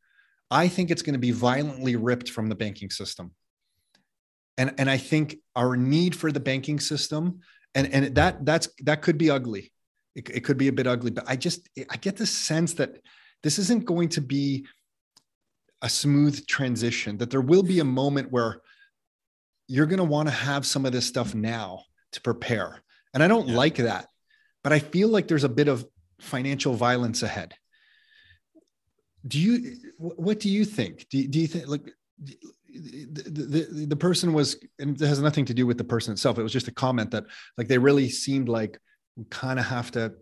I 0.51 0.67
think 0.67 0.91
it's 0.91 1.01
going 1.01 1.13
to 1.13 1.19
be 1.19 1.31
violently 1.31 1.95
ripped 1.95 2.29
from 2.29 2.49
the 2.49 2.55
banking 2.55 2.89
system. 2.89 3.31
And, 4.57 4.73
and 4.77 4.89
I 4.89 4.97
think 4.97 5.37
our 5.55 5.75
need 5.75 6.15
for 6.15 6.31
the 6.31 6.39
banking 6.39 6.79
system 6.79 7.41
and, 7.75 7.93
and 7.93 8.15
that 8.15 8.43
that's 8.45 8.69
that 8.83 9.01
could 9.01 9.17
be 9.17 9.29
ugly. 9.29 9.71
It, 10.15 10.29
it 10.29 10.43
could 10.45 10.57
be 10.57 10.69
a 10.69 10.73
bit 10.73 10.87
ugly, 10.87 11.11
but 11.11 11.25
I 11.27 11.35
just 11.35 11.67
I 11.89 11.97
get 11.97 12.15
the 12.15 12.25
sense 12.25 12.73
that 12.75 13.01
this 13.43 13.59
isn't 13.59 13.85
going 13.85 14.09
to 14.09 14.21
be 14.21 14.65
a 15.81 15.89
smooth 15.89 16.47
transition, 16.47 17.17
that 17.17 17.29
there 17.29 17.41
will 17.41 17.63
be 17.63 17.81
a 17.81 17.85
moment 17.85 18.31
where 18.31 18.61
you're 19.67 19.85
going 19.85 19.99
to 19.99 20.05
want 20.05 20.29
to 20.29 20.33
have 20.33 20.65
some 20.65 20.85
of 20.85 20.93
this 20.93 21.05
stuff 21.05 21.35
now 21.35 21.83
to 22.13 22.21
prepare. 22.21 22.81
And 23.13 23.21
I 23.21 23.27
don't 23.27 23.49
yeah. 23.49 23.57
like 23.57 23.75
that, 23.75 24.07
but 24.63 24.71
I 24.71 24.79
feel 24.79 25.09
like 25.09 25.27
there's 25.27 25.43
a 25.43 25.49
bit 25.49 25.67
of 25.67 25.85
financial 26.19 26.73
violence 26.73 27.23
ahead. 27.23 27.53
Do 29.27 29.39
you, 29.39 29.75
what 29.97 30.39
do 30.39 30.49
you 30.49 30.65
think? 30.65 31.07
Do, 31.09 31.27
do 31.27 31.39
you 31.39 31.47
think, 31.47 31.67
like, 31.67 31.91
the, 32.67 33.65
the, 33.69 33.85
the 33.87 33.95
person 33.95 34.33
was, 34.33 34.57
and 34.79 35.01
it 35.01 35.07
has 35.07 35.19
nothing 35.19 35.45
to 35.45 35.53
do 35.53 35.65
with 35.65 35.77
the 35.77 35.83
person 35.83 36.13
itself. 36.13 36.37
It 36.37 36.43
was 36.43 36.53
just 36.53 36.67
a 36.67 36.73
comment 36.73 37.11
that, 37.11 37.25
like, 37.57 37.67
they 37.67 37.77
really 37.77 38.09
seemed 38.09 38.49
like 38.49 38.79
we 39.15 39.25
kind 39.25 39.59
of 39.59 39.65
have 39.65 39.91
to 39.91 40.13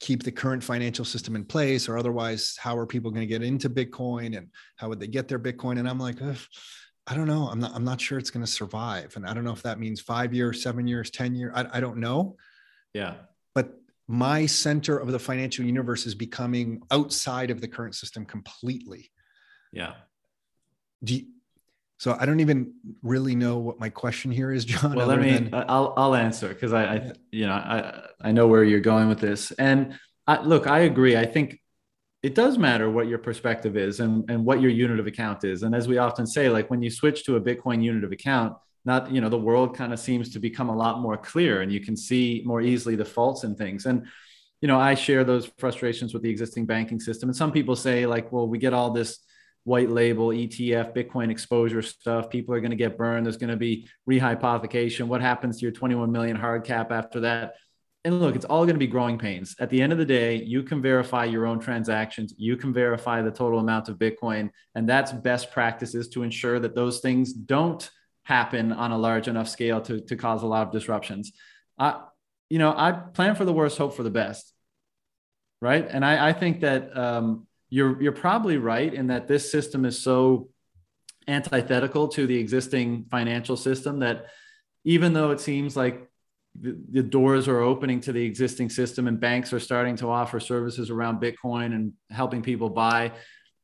keep 0.00 0.22
the 0.22 0.32
current 0.32 0.62
financial 0.62 1.04
system 1.04 1.36
in 1.36 1.44
place 1.44 1.88
or 1.88 1.96
otherwise 1.96 2.56
how 2.60 2.76
are 2.76 2.86
people 2.86 3.10
going 3.10 3.22
to 3.22 3.26
get 3.26 3.42
into 3.42 3.70
bitcoin 3.70 4.36
and 4.36 4.48
how 4.76 4.88
would 4.88 5.00
they 5.00 5.06
get 5.06 5.26
their 5.26 5.38
bitcoin 5.38 5.78
and 5.78 5.88
i'm 5.88 5.98
like 5.98 6.20
i 7.06 7.14
don't 7.14 7.26
know 7.26 7.48
i'm 7.48 7.58
not 7.58 7.72
i'm 7.74 7.84
not 7.84 8.00
sure 8.00 8.18
it's 8.18 8.30
going 8.30 8.44
to 8.44 8.50
survive 8.50 9.16
and 9.16 9.26
i 9.26 9.32
don't 9.32 9.44
know 9.44 9.52
if 9.52 9.62
that 9.62 9.80
means 9.80 10.00
five 10.00 10.34
years 10.34 10.62
seven 10.62 10.86
years 10.86 11.10
ten 11.10 11.34
years 11.34 11.52
I, 11.54 11.66
I 11.72 11.80
don't 11.80 11.96
know 11.96 12.36
yeah 12.92 13.14
but 13.54 13.72
my 14.08 14.46
center 14.46 14.96
of 14.98 15.10
the 15.10 15.18
financial 15.18 15.64
universe 15.64 16.06
is 16.06 16.14
becoming 16.14 16.80
outside 16.90 17.50
of 17.50 17.60
the 17.60 17.68
current 17.68 17.94
system 17.94 18.24
completely 18.24 19.10
yeah 19.72 19.94
do 21.02 21.16
you, 21.16 21.26
so 21.98 22.16
I 22.18 22.26
don't 22.26 22.40
even 22.40 22.74
really 23.02 23.34
know 23.34 23.58
what 23.58 23.80
my 23.80 23.88
question 23.88 24.30
here 24.30 24.52
is, 24.52 24.64
John. 24.66 24.94
Well, 24.94 25.06
let 25.06 25.20
me. 25.20 25.32
Than... 25.32 25.54
I'll 25.54 25.94
I'll 25.96 26.14
answer 26.14 26.48
because 26.48 26.72
I, 26.72 26.84
I, 26.84 27.12
you 27.30 27.46
know 27.46 27.54
I 27.54 28.02
I 28.20 28.32
know 28.32 28.46
where 28.46 28.64
you're 28.64 28.80
going 28.80 29.08
with 29.08 29.20
this, 29.20 29.50
and 29.52 29.98
I, 30.26 30.42
look, 30.42 30.66
I 30.66 30.80
agree. 30.80 31.16
I 31.16 31.26
think 31.26 31.60
it 32.22 32.34
does 32.34 32.58
matter 32.58 32.90
what 32.90 33.06
your 33.06 33.18
perspective 33.18 33.76
is 33.76 34.00
and 34.00 34.28
and 34.30 34.44
what 34.44 34.60
your 34.60 34.70
unit 34.70 35.00
of 35.00 35.06
account 35.06 35.44
is, 35.44 35.62
and 35.62 35.74
as 35.74 35.88
we 35.88 35.98
often 35.98 36.26
say, 36.26 36.50
like 36.50 36.70
when 36.70 36.82
you 36.82 36.90
switch 36.90 37.24
to 37.24 37.36
a 37.36 37.40
Bitcoin 37.40 37.82
unit 37.82 38.04
of 38.04 38.12
account, 38.12 38.56
not 38.86 39.10
you 39.10 39.20
know 39.20 39.28
the 39.28 39.38
world 39.38 39.76
kind 39.76 39.92
of 39.92 39.98
seems 39.98 40.30
to 40.32 40.38
become 40.38 40.68
a 40.68 40.76
lot 40.76 41.00
more 41.00 41.16
clear, 41.16 41.62
and 41.62 41.72
you 41.72 41.80
can 41.80 41.96
see 41.96 42.42
more 42.44 42.60
easily 42.60 42.96
the 42.96 43.04
faults 43.04 43.44
in 43.44 43.54
things, 43.54 43.86
and 43.86 44.06
you 44.60 44.68
know 44.68 44.78
I 44.78 44.94
share 44.94 45.24
those 45.24 45.50
frustrations 45.58 46.14
with 46.14 46.22
the 46.22 46.30
existing 46.30 46.66
banking 46.66 47.00
system, 47.00 47.28
and 47.28 47.36
some 47.36 47.52
people 47.52 47.76
say 47.76 48.06
like, 48.06 48.32
well, 48.32 48.48
we 48.48 48.58
get 48.58 48.72
all 48.72 48.90
this 48.90 49.18
white 49.64 49.90
label 49.90 50.28
ETF, 50.28 50.94
Bitcoin 50.94 51.30
exposure 51.30 51.82
stuff. 51.82 52.30
People 52.30 52.54
are 52.54 52.60
going 52.60 52.70
to 52.70 52.76
get 52.76 52.96
burned. 52.96 53.26
There's 53.26 53.36
going 53.36 53.50
to 53.50 53.56
be 53.56 53.88
rehypothecation. 54.08 55.08
What 55.08 55.20
happens 55.20 55.58
to 55.58 55.62
your 55.62 55.72
21 55.72 56.12
million 56.12 56.36
hard 56.36 56.62
cap 56.62 56.92
after 56.92 57.20
that? 57.20 57.54
and 58.06 58.20
look, 58.20 58.36
it's 58.36 58.44
all 58.44 58.64
going 58.64 58.76
to 58.76 58.78
be 58.78 58.86
growing 58.86 59.18
pains. 59.18 59.56
At 59.58 59.68
the 59.68 59.82
end 59.82 59.90
of 59.90 59.98
the 59.98 60.04
day, 60.04 60.36
you 60.36 60.62
can 60.62 60.80
verify 60.80 61.24
your 61.24 61.44
own 61.44 61.58
transactions, 61.58 62.32
you 62.38 62.56
can 62.56 62.72
verify 62.72 63.20
the 63.20 63.32
total 63.32 63.58
amount 63.58 63.88
of 63.88 63.98
Bitcoin, 63.98 64.50
and 64.76 64.88
that's 64.88 65.10
best 65.10 65.50
practices 65.50 66.08
to 66.10 66.22
ensure 66.22 66.60
that 66.60 66.76
those 66.76 67.00
things 67.00 67.32
don't 67.32 67.90
happen 68.26 68.72
on 68.72 68.90
a 68.90 68.98
large 68.98 69.28
enough 69.28 69.48
scale 69.48 69.80
to, 69.80 70.00
to 70.00 70.16
cause 70.16 70.42
a 70.42 70.46
lot 70.46 70.66
of 70.66 70.72
disruptions. 70.72 71.32
I, 71.78 72.02
you 72.50 72.58
know, 72.58 72.74
I 72.76 72.90
plan 72.90 73.36
for 73.36 73.44
the 73.44 73.52
worst, 73.52 73.78
hope 73.78 73.94
for 73.94 74.02
the 74.02 74.10
best, 74.10 74.52
right? 75.60 75.86
And 75.88 76.04
I, 76.04 76.30
I 76.30 76.32
think 76.32 76.60
that 76.62 76.96
um, 76.96 77.46
you're 77.70 78.02
you're 78.02 78.10
probably 78.10 78.58
right 78.58 78.92
in 78.92 79.06
that 79.08 79.28
this 79.28 79.50
system 79.50 79.84
is 79.84 80.02
so 80.02 80.48
antithetical 81.28 82.08
to 82.08 82.26
the 82.26 82.36
existing 82.36 83.06
financial 83.12 83.56
system 83.56 84.00
that 84.00 84.26
even 84.84 85.12
though 85.12 85.30
it 85.30 85.40
seems 85.40 85.76
like 85.76 86.08
the, 86.60 86.76
the, 86.90 87.02
doors 87.02 87.48
are 87.48 87.60
opening 87.60 88.00
to 88.00 88.12
the 88.12 88.24
existing 88.24 88.70
system 88.70 89.06
and 89.06 89.20
banks 89.20 89.52
are 89.52 89.60
starting 89.60 89.94
to 89.96 90.08
offer 90.08 90.40
services 90.40 90.90
around 90.90 91.20
Bitcoin 91.20 91.66
and 91.66 91.92
helping 92.10 92.42
people 92.42 92.70
buy. 92.70 93.12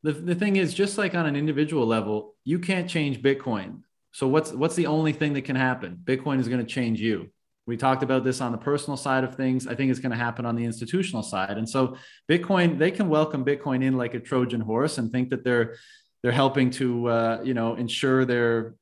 The, 0.02 0.12
the 0.12 0.34
thing 0.34 0.56
is, 0.56 0.74
just 0.74 0.98
like 0.98 1.14
on 1.14 1.26
an 1.26 1.36
individual 1.36 1.86
level, 1.86 2.34
you 2.44 2.58
can't 2.58 2.90
change 2.90 3.22
Bitcoin. 3.22 3.82
So 4.12 4.28
what's 4.28 4.52
what's 4.52 4.74
the 4.76 4.86
only 4.86 5.12
thing 5.12 5.32
that 5.34 5.42
can 5.42 5.56
happen? 5.56 5.98
Bitcoin 6.02 6.38
is 6.38 6.48
going 6.48 6.60
to 6.60 6.66
change 6.66 7.00
you. 7.00 7.30
We 7.66 7.76
talked 7.76 8.02
about 8.02 8.24
this 8.24 8.40
on 8.40 8.52
the 8.52 8.58
personal 8.58 8.96
side 8.96 9.24
of 9.24 9.36
things. 9.36 9.66
I 9.66 9.74
think 9.74 9.90
it's 9.90 10.00
going 10.00 10.10
to 10.10 10.18
happen 10.18 10.44
on 10.44 10.56
the 10.56 10.64
institutional 10.64 11.22
side. 11.22 11.58
And 11.58 11.68
so 11.68 11.96
Bitcoin, 12.28 12.78
they 12.78 12.90
can 12.90 13.08
welcome 13.08 13.44
Bitcoin 13.44 13.84
in 13.84 13.96
like 13.96 14.14
a 14.14 14.20
Trojan 14.20 14.60
horse 14.60 14.98
and 14.98 15.12
think 15.12 15.30
that 15.30 15.44
they're 15.44 15.76
they're 16.22 16.32
helping 16.32 16.70
to 16.70 17.08
uh, 17.08 17.40
you 17.42 17.54
know 17.54 17.74
ensure 17.74 18.24
their 18.24 18.74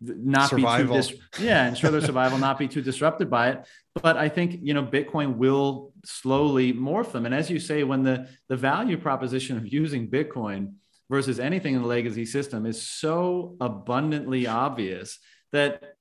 not 0.00 0.48
survival. 0.48 0.96
be 0.96 1.02
too 1.02 1.14
dis- 1.14 1.20
yeah 1.40 1.68
ensure 1.68 1.90
their 1.90 2.00
survival 2.00 2.38
not 2.38 2.58
be 2.58 2.66
too 2.66 2.80
disrupted 2.80 3.28
by 3.28 3.50
it 3.50 3.66
but 4.02 4.16
i 4.16 4.30
think 4.30 4.58
you 4.62 4.72
know 4.72 4.82
bitcoin 4.82 5.36
will 5.36 5.92
slowly 6.06 6.72
morph 6.72 7.12
them 7.12 7.26
and 7.26 7.34
as 7.34 7.50
you 7.50 7.60
say 7.60 7.84
when 7.84 8.02
the 8.02 8.26
the 8.48 8.56
value 8.56 8.96
proposition 8.96 9.58
of 9.58 9.70
using 9.70 10.08
bitcoin 10.08 10.72
versus 11.10 11.38
anything 11.38 11.74
in 11.74 11.82
the 11.82 11.88
legacy 11.88 12.24
system 12.24 12.64
is 12.64 12.80
so 12.80 13.56
abundantly 13.60 14.46
obvious 14.46 15.18
that 15.52 15.96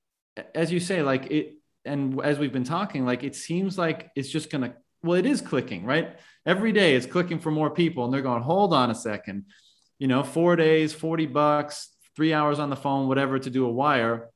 as 0.55 0.71
you 0.71 0.79
say 0.79 1.01
like 1.01 1.29
it 1.29 1.55
and 1.83 2.21
as 2.21 2.39
we've 2.39 2.53
been 2.53 2.63
talking 2.63 3.05
like 3.05 3.23
it 3.23 3.35
seems 3.35 3.77
like 3.77 4.09
it's 4.15 4.29
just 4.29 4.49
going 4.49 4.61
to 4.61 4.73
well 5.03 5.17
it 5.17 5.25
is 5.25 5.41
clicking 5.41 5.83
right 5.83 6.17
every 6.45 6.71
day 6.71 6.95
it's 6.95 7.05
clicking 7.05 7.39
for 7.39 7.51
more 7.51 7.69
people 7.69 8.05
and 8.05 8.13
they're 8.13 8.21
going 8.21 8.43
hold 8.43 8.73
on 8.73 8.89
a 8.89 8.95
second 8.95 9.45
you 9.97 10.07
know 10.07 10.23
4 10.23 10.55
days 10.55 10.93
40 10.93 11.25
bucks 11.25 11.89
three 12.19 12.33
hours 12.33 12.59
on 12.59 12.69
the 12.69 12.75
phone, 12.75 13.07
whatever, 13.07 13.39
to 13.39 13.49
do 13.49 13.65
a 13.65 13.71
wire, 13.71 14.29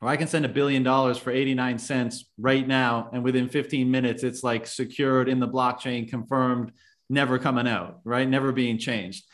or 0.00 0.08
I 0.08 0.16
can 0.16 0.28
send 0.28 0.44
a 0.44 0.48
billion 0.48 0.84
dollars 0.84 1.18
for 1.18 1.32
89 1.32 1.80
cents 1.80 2.30
right 2.38 2.64
now. 2.64 3.10
And 3.12 3.24
within 3.24 3.48
15 3.48 3.90
minutes, 3.90 4.22
it's 4.22 4.44
like 4.44 4.64
secured 4.64 5.28
in 5.28 5.40
the 5.40 5.48
blockchain, 5.48 6.08
confirmed, 6.08 6.70
never 7.10 7.40
coming 7.40 7.66
out, 7.66 7.98
right? 8.04 8.28
Never 8.28 8.52
being 8.52 8.78
changed. 8.78 9.24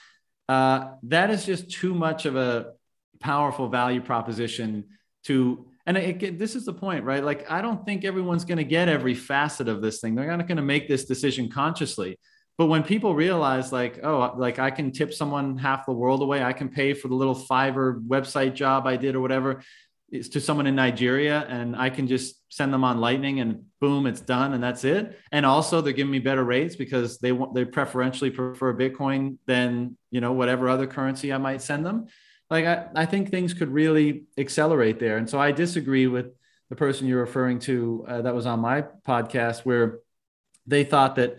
Uh, 0.49 0.93
that 1.05 1.31
is 1.31 1.47
just 1.47 1.71
too 1.71 1.95
much 1.95 2.27
of 2.27 2.37
a 2.37 2.73
powerful 3.21 3.69
value 3.69 4.01
proposition 4.01 4.85
to 5.25 5.67
and 5.85 5.97
it, 5.97 6.39
this 6.39 6.55
is 6.55 6.65
the 6.65 6.73
point 6.73 7.05
right? 7.05 7.25
Like 7.25 7.51
i 7.51 7.63
don't 7.63 7.85
think 7.85 8.05
everyone's 8.05 8.45
going 8.45 8.59
to 8.59 8.65
get 8.65 8.89
every 8.89 9.15
facet 9.15 9.69
of 9.69 9.81
this 9.81 10.01
thing. 10.01 10.15
They're 10.15 10.37
not 10.37 10.49
going 10.49 10.57
to 10.57 10.63
make 10.63 10.89
this 10.89 11.05
decision 11.05 11.49
consciously. 11.49 12.19
But 12.59 12.67
when 12.67 12.83
people 12.83 13.15
realize 13.15 13.73
like 13.73 14.01
oh 14.05 14.35
like 14.37 14.59
i 14.59 14.71
can 14.71 14.93
tip 14.93 15.13
someone 15.13 15.57
half 15.59 15.87
the 15.87 15.93
world 15.93 16.23
away 16.23 16.43
i 16.43 16.53
can 16.53 16.69
pay 16.69 16.93
for 16.93 17.09
the 17.09 17.15
little 17.15 17.35
fiverr 17.35 18.01
website 18.07 18.55
job 18.55 18.87
i 18.87 18.97
did 18.97 19.17
or 19.17 19.21
whatever 19.21 19.63
it's 20.13 20.29
to 20.29 20.41
someone 20.41 20.67
in 20.67 20.77
nigeria 20.77 21.45
and 21.49 21.75
i 21.75 21.91
can 21.91 22.07
just 22.07 22.37
send 22.53 22.73
them 22.73 22.85
on 22.85 23.01
lightning 23.01 23.41
and 23.41 23.65
boom 23.83 24.07
it's 24.07 24.21
done 24.21 24.53
and 24.53 24.63
that's 24.63 24.85
it. 24.85 25.19
And 25.33 25.45
also 25.45 25.81
they're 25.81 25.93
giving 25.93 26.13
me 26.13 26.21
better 26.21 26.45
rates 26.45 26.77
because 26.77 27.19
they 27.19 27.33
want 27.33 27.53
they 27.53 27.65
preferentially 27.65 28.31
prefer 28.31 28.73
bitcoin 28.73 29.39
than 29.47 29.97
you 30.11 30.21
know 30.21 30.33
whatever 30.33 30.69
other 30.69 30.87
currency 30.87 31.33
i 31.33 31.39
might 31.39 31.63
send 31.63 31.85
them. 31.85 32.07
Like 32.49 32.65
i, 32.65 32.87
I 32.95 33.07
think 33.07 33.31
things 33.31 33.55
could 33.55 33.71
really 33.71 34.25
accelerate 34.39 35.01
there. 35.01 35.17
And 35.17 35.29
so 35.29 35.41
i 35.41 35.51
disagree 35.51 36.07
with 36.07 36.27
the 36.69 36.77
person 36.77 37.09
you're 37.09 37.21
referring 37.21 37.59
to 37.61 38.05
uh, 38.07 38.23
that 38.23 38.35
was 38.35 38.47
on 38.47 38.61
my 38.61 38.85
podcast 39.05 39.61
where 39.61 39.99
they 40.67 40.85
thought 40.85 41.17
that 41.17 41.39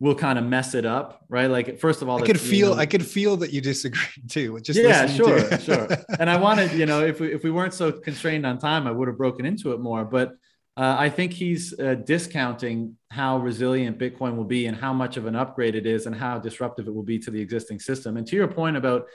will 0.00 0.14
kind 0.14 0.38
of 0.38 0.44
mess 0.44 0.74
it 0.74 0.86
up, 0.86 1.22
right? 1.28 1.48
Like 1.48 1.78
first 1.78 2.00
of 2.00 2.08
all, 2.08 2.22
I 2.22 2.26
could 2.26 2.40
feel 2.40 2.74
know, 2.74 2.80
I 2.80 2.86
could 2.86 3.06
feel 3.06 3.36
that 3.38 3.52
you 3.52 3.60
disagree 3.60 4.00
too. 4.28 4.58
Just 4.60 4.80
yeah, 4.80 5.06
sure, 5.06 5.58
sure. 5.58 5.88
And 6.18 6.28
I 6.28 6.38
wanted, 6.38 6.72
you 6.72 6.86
know, 6.86 7.04
if 7.04 7.20
we 7.20 7.32
if 7.32 7.44
we 7.44 7.50
weren't 7.50 7.74
so 7.74 7.92
constrained 7.92 8.46
on 8.46 8.58
time, 8.58 8.86
I 8.86 8.90
would 8.90 9.08
have 9.08 9.18
broken 9.18 9.44
into 9.44 9.72
it 9.72 9.80
more. 9.80 10.04
But 10.04 10.32
uh, 10.76 10.96
I 10.98 11.10
think 11.10 11.34
he's 11.34 11.78
uh, 11.78 11.94
discounting 11.94 12.96
how 13.10 13.38
resilient 13.38 13.98
Bitcoin 13.98 14.36
will 14.36 14.44
be 14.44 14.66
and 14.66 14.76
how 14.76 14.94
much 14.94 15.18
of 15.18 15.26
an 15.26 15.36
upgrade 15.36 15.74
it 15.74 15.84
is 15.84 16.06
and 16.06 16.16
how 16.16 16.38
disruptive 16.38 16.88
it 16.88 16.94
will 16.94 17.02
be 17.02 17.18
to 17.18 17.30
the 17.30 17.40
existing 17.40 17.80
system. 17.80 18.16
And 18.16 18.26
to 18.28 18.36
your 18.36 18.48
point 18.48 18.78
about 18.78 19.06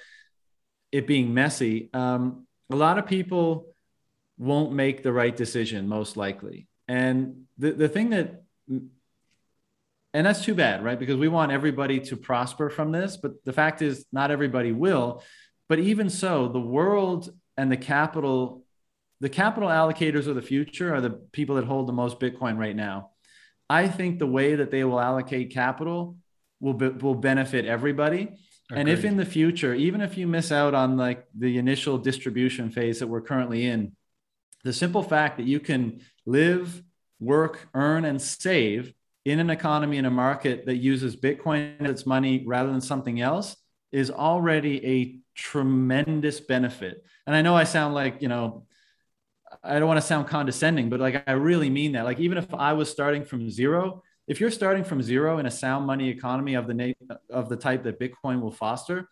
it 0.92 1.08
being 1.08 1.34
messy, 1.34 1.90
um, 1.94 2.46
a 2.72 2.76
lot 2.76 3.00
of 3.00 3.08
people 3.08 3.74
won't 4.38 4.74
make 4.74 5.02
the 5.02 5.12
right 5.12 5.36
decision 5.36 5.88
most 5.88 6.18
likely. 6.18 6.68
And 6.88 7.46
the, 7.58 7.72
the 7.72 7.90
thing 7.90 8.12
that 8.12 8.44
and 10.16 10.26
that's 10.26 10.44
too 10.44 10.56
bad 10.56 10.84
right? 10.84 10.98
Because 10.98 11.18
we 11.18 11.28
want 11.28 11.52
everybody 11.52 12.00
to 12.00 12.16
prosper 12.16 12.70
from 12.70 12.92
this 12.92 13.18
but 13.18 13.44
the 13.44 13.54
fact 13.54 13.82
is 13.82 14.06
not 14.12 14.32
everybody 14.32 14.72
will. 14.72 15.22
But 15.68 15.80
even 15.80 16.10
so 16.10 16.48
the 16.48 16.60
world 16.60 17.30
and 17.58 17.72
the 17.72 17.78
capital 17.78 18.64
the 19.20 19.30
capital 19.30 19.70
allocators 19.70 20.28
of 20.28 20.36
the 20.36 20.42
future 20.42 20.94
are 20.94 21.02
the 21.02 21.10
people 21.10 21.56
that 21.56 21.66
hold 21.66 21.88
the 21.88 21.94
most 21.94 22.20
bitcoin 22.20 22.58
right 22.58 22.76
now. 22.76 23.12
I 23.70 23.88
think 23.88 24.20
the 24.20 24.28
way 24.28 24.56
that 24.56 24.72
they 24.72 24.84
will 24.84 25.00
allocate 25.00 25.52
capital 25.52 26.18
will 26.60 26.74
be, 26.74 26.90
will 26.90 27.16
benefit 27.16 27.66
everybody. 27.66 28.30
Agreed. 28.72 28.80
and 28.80 28.90
if 28.90 29.06
in 29.06 29.18
the 29.18 29.26
future 29.26 29.76
even 29.76 30.02
if 30.02 30.18
you 30.18 30.28
miss 30.28 30.52
out 30.52 30.74
on 30.74 30.98
like 30.98 31.28
the 31.38 31.58
initial 31.60 32.00
distribution 32.00 32.72
phase 32.72 33.00
that 33.00 33.08
we're 33.08 33.22
currently 33.22 33.66
in 33.66 33.96
the 34.64 34.74
simple 34.74 35.04
fact 35.04 35.38
that 35.38 35.46
you 35.46 35.60
can 35.60 36.02
live 36.26 36.82
work 37.20 37.68
earn 37.76 38.06
and 38.06 38.20
save 38.20 38.94
in 39.26 39.40
an 39.40 39.50
economy 39.50 39.98
in 39.98 40.06
a 40.06 40.12
market 40.12 40.68
that 40.68 40.78
uses 40.78 41.16
Bitcoin 41.16 41.82
as 41.82 41.90
its 41.90 42.06
money 42.06 42.44
rather 42.46 42.72
than 42.72 42.82
something 42.82 43.20
else 43.20 43.56
is 43.92 44.12
already 44.12 44.86
a 44.86 45.20
tremendous 45.36 46.40
benefit. 46.40 47.04
And 47.26 47.36
I 47.36 47.42
know 47.42 47.56
I 47.56 47.64
sound 47.64 47.96
like, 47.96 48.22
you 48.22 48.28
know, 48.28 48.66
I 49.64 49.80
don't 49.80 49.88
want 49.88 50.00
to 50.00 50.06
sound 50.06 50.28
condescending, 50.28 50.90
but 50.90 51.00
like 51.00 51.24
I 51.28 51.34
really 51.34 51.70
mean 51.70 51.94
that. 51.94 52.06
Like 52.06 52.20
even 52.20 52.38
if 52.38 52.54
I 52.54 52.74
was 52.74 52.90
starting 52.90 53.26
from 53.26 53.50
zero, 53.50 54.04
if 54.28 54.40
you're 54.40 54.52
starting 54.52 54.84
from 54.84 55.02
zero 55.02 55.40
in 55.40 55.46
a 55.46 55.52
sound 55.52 55.88
money 55.88 56.10
economy 56.10 56.56
of 56.56 56.68
the 56.68 56.74
na- 56.74 57.16
of 57.30 57.50
the 57.50 57.56
type 57.56 57.84
that 57.84 58.00
Bitcoin 58.00 58.42
will 58.42 58.52
foster, 58.52 59.10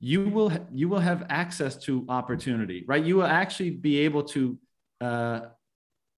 you 0.00 0.28
will 0.28 0.52
you 0.72 0.88
will 0.88 0.98
have 0.98 1.26
access 1.28 1.76
to 1.84 2.04
opportunity, 2.08 2.84
right? 2.86 3.04
You 3.04 3.16
will 3.16 3.26
actually 3.26 3.70
be 3.70 4.00
able 4.00 4.24
to 4.24 4.58
uh, 5.00 5.40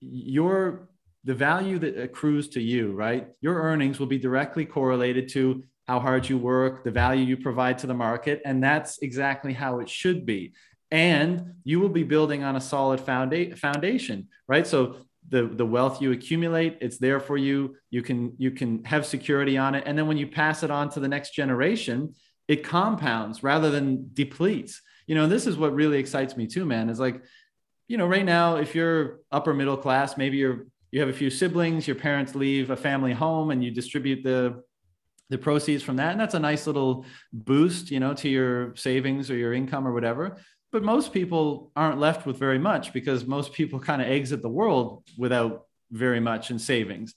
your 0.01 0.89
the 1.25 1.35
value 1.35 1.79
that 1.79 1.99
accrues 1.99 2.49
to 2.51 2.61
you, 2.61 2.93
right? 2.93 3.29
Your 3.41 3.63
earnings 3.63 3.99
will 3.99 4.07
be 4.07 4.19
directly 4.19 4.65
correlated 4.65 5.29
to 5.31 5.65
how 5.89 6.01
hard 6.01 6.29
you 6.29 6.39
work, 6.39 6.85
the 6.85 6.91
value 6.91 7.25
you 7.25 7.37
provide 7.37 7.79
to 7.79 7.87
the 7.87 7.95
market. 7.95 8.43
And 8.45 8.63
that's 8.63 8.99
exactly 8.99 9.53
how 9.53 9.81
it 9.81 9.89
should 9.89 10.25
be. 10.27 10.53
And 10.91 11.55
you 11.65 11.81
will 11.81 11.89
be 11.89 12.03
building 12.03 12.43
on 12.45 12.57
a 12.57 12.61
solid 12.61 13.01
founda- 13.01 13.59
foundation, 13.59 14.29
right? 14.47 14.67
So 14.67 14.97
the, 15.29 15.47
the 15.47 15.67
wealth 15.67 16.01
you 16.01 16.13
accumulate, 16.13 16.79
it's 16.81 16.99
there 16.99 17.21
for 17.21 17.37
you. 17.37 17.77
You 17.91 18.03
can, 18.03 18.35
you 18.39 18.51
can 18.51 18.85
have 18.85 19.07
security 19.07 19.57
on 19.57 19.75
it. 19.75 19.85
And 19.87 19.97
then 19.97 20.07
when 20.07 20.19
you 20.19 20.27
pass 20.27 20.63
it 20.63 20.71
on 20.71 20.91
to 20.91 21.01
the 21.01 21.09
next 21.09 21.35
generation, 21.35 22.15
it 22.49 22.63
compounds 22.63 23.43
rather 23.43 23.71
than 23.71 24.11
depletes. 24.13 24.83
You 25.07 25.15
know, 25.15 25.27
this 25.27 25.47
is 25.47 25.57
what 25.57 25.75
really 25.75 25.99
excites 25.99 26.37
me 26.37 26.47
too, 26.47 26.65
man, 26.67 26.91
is 26.91 27.01
like, 27.01 27.23
you 27.89 27.97
know, 27.99 28.07
right 28.07 28.25
now, 28.25 28.57
if 28.57 28.75
you're 28.75 29.21
upper 29.31 29.53
middle 29.53 29.77
class, 29.77 30.17
maybe 30.17 30.39
you're 30.39 30.67
you 30.95 31.01
have 31.01 31.09
a 31.09 31.13
few 31.13 31.29
siblings, 31.29 31.89
your 31.89 31.97
parents 31.97 32.37
leave 32.37 32.71
a 32.71 32.77
family 32.77 33.13
home 33.13 33.51
and 33.51 33.65
you 33.65 33.73
distribute 33.73 34.23
the 34.23 34.63
the 35.31 35.39
proceeds 35.39 35.83
from 35.83 35.97
that 35.97 36.13
and 36.13 36.21
that's 36.21 36.35
a 36.35 36.39
nice 36.39 36.67
little 36.67 37.07
boost 37.33 37.91
you 37.91 37.99
know 37.99 38.13
to 38.13 38.29
your 38.29 38.77
savings 38.77 39.31
or 39.31 39.37
your 39.37 39.53
income 39.53 39.89
or 39.89 39.93
whatever. 39.93 40.37
But 40.71 40.85
most 40.85 41.13
people 41.13 41.73
aren't 41.75 41.99
left 41.99 42.27
with 42.27 42.39
very 42.39 42.61
much 42.61 42.93
because 42.93 43.27
most 43.27 43.53
people 43.53 43.81
kind 43.81 44.03
of 44.03 44.09
exit 44.09 44.41
the 44.41 44.49
world 44.49 45.03
without 45.19 45.67
very 45.91 46.21
much 46.21 46.53
in 46.53 46.61
savings. 46.61 47.15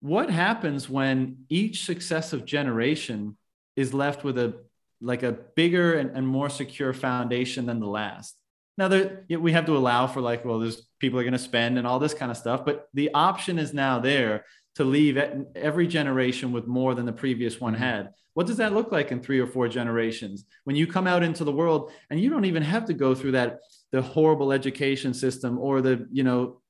What 0.00 0.30
happens 0.30 0.88
when 0.88 1.38
each 1.48 1.84
successive 1.84 2.44
generation 2.44 3.36
is 3.74 3.92
left 3.92 4.22
with 4.22 4.38
a 4.38 4.62
like 5.00 5.24
a 5.24 5.32
bigger 5.56 5.94
and, 5.94 6.16
and 6.16 6.24
more 6.24 6.48
secure 6.48 6.92
foundation 6.92 7.66
than 7.66 7.80
the 7.80 7.88
last 7.88 8.36
now 8.78 8.88
there, 8.88 9.24
we 9.28 9.52
have 9.52 9.66
to 9.66 9.76
allow 9.76 10.06
for 10.06 10.20
like, 10.20 10.44
well, 10.44 10.58
there's 10.58 10.88
people 10.98 11.18
are 11.18 11.24
going 11.24 11.32
to 11.32 11.38
spend 11.38 11.78
and 11.78 11.86
all 11.86 11.98
this 11.98 12.14
kind 12.14 12.30
of 12.30 12.36
stuff, 12.36 12.64
but 12.64 12.88
the 12.94 13.12
option 13.14 13.58
is 13.58 13.74
now 13.74 13.98
there 13.98 14.44
to 14.76 14.84
leave 14.84 15.18
every 15.54 15.86
generation 15.86 16.52
with 16.52 16.66
more 16.66 16.94
than 16.94 17.04
the 17.04 17.12
previous 17.12 17.60
one 17.60 17.74
mm-hmm. 17.74 17.82
had. 17.82 18.10
What 18.34 18.46
does 18.46 18.56
that 18.56 18.72
look 18.72 18.90
like 18.90 19.12
in 19.12 19.20
three 19.20 19.40
or 19.40 19.46
four 19.46 19.68
generations? 19.68 20.46
When 20.64 20.74
you 20.74 20.86
come 20.86 21.06
out 21.06 21.22
into 21.22 21.44
the 21.44 21.52
world 21.52 21.92
and 22.08 22.18
you 22.18 22.30
don't 22.30 22.46
even 22.46 22.62
have 22.62 22.86
to 22.86 22.94
go 22.94 23.14
through 23.14 23.32
that 23.32 23.60
the 23.92 24.02
horrible 24.02 24.52
education 24.52 25.14
system 25.14 25.58
or 25.58 25.80
the 25.80 26.08
you 26.10 26.24
know 26.24 26.60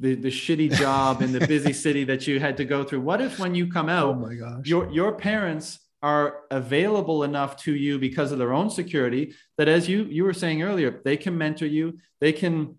the, 0.00 0.16
the 0.16 0.28
shitty 0.28 0.72
job 0.72 1.22
in 1.22 1.32
the 1.32 1.46
busy 1.46 1.72
city 1.84 2.04
that 2.04 2.26
you 2.26 2.40
had 2.40 2.56
to 2.56 2.64
go 2.64 2.82
through 2.82 3.00
what 3.00 3.20
if 3.20 3.38
when 3.38 3.54
you 3.54 3.70
come 3.70 3.88
out 3.88 4.08
oh 4.08 4.14
my 4.14 4.34
gosh 4.34 4.66
your 4.66 4.90
your 4.90 5.12
parents 5.12 5.78
are 6.04 6.40
available 6.50 7.24
enough 7.24 7.56
to 7.56 7.74
you 7.74 7.98
because 7.98 8.30
of 8.30 8.38
their 8.38 8.52
own 8.52 8.68
security 8.68 9.34
that 9.56 9.68
as 9.68 9.88
you 9.88 10.04
you 10.04 10.22
were 10.22 10.34
saying 10.34 10.62
earlier 10.62 11.00
they 11.02 11.16
can 11.16 11.36
mentor 11.36 11.64
you 11.64 11.98
they 12.20 12.30
can 12.30 12.76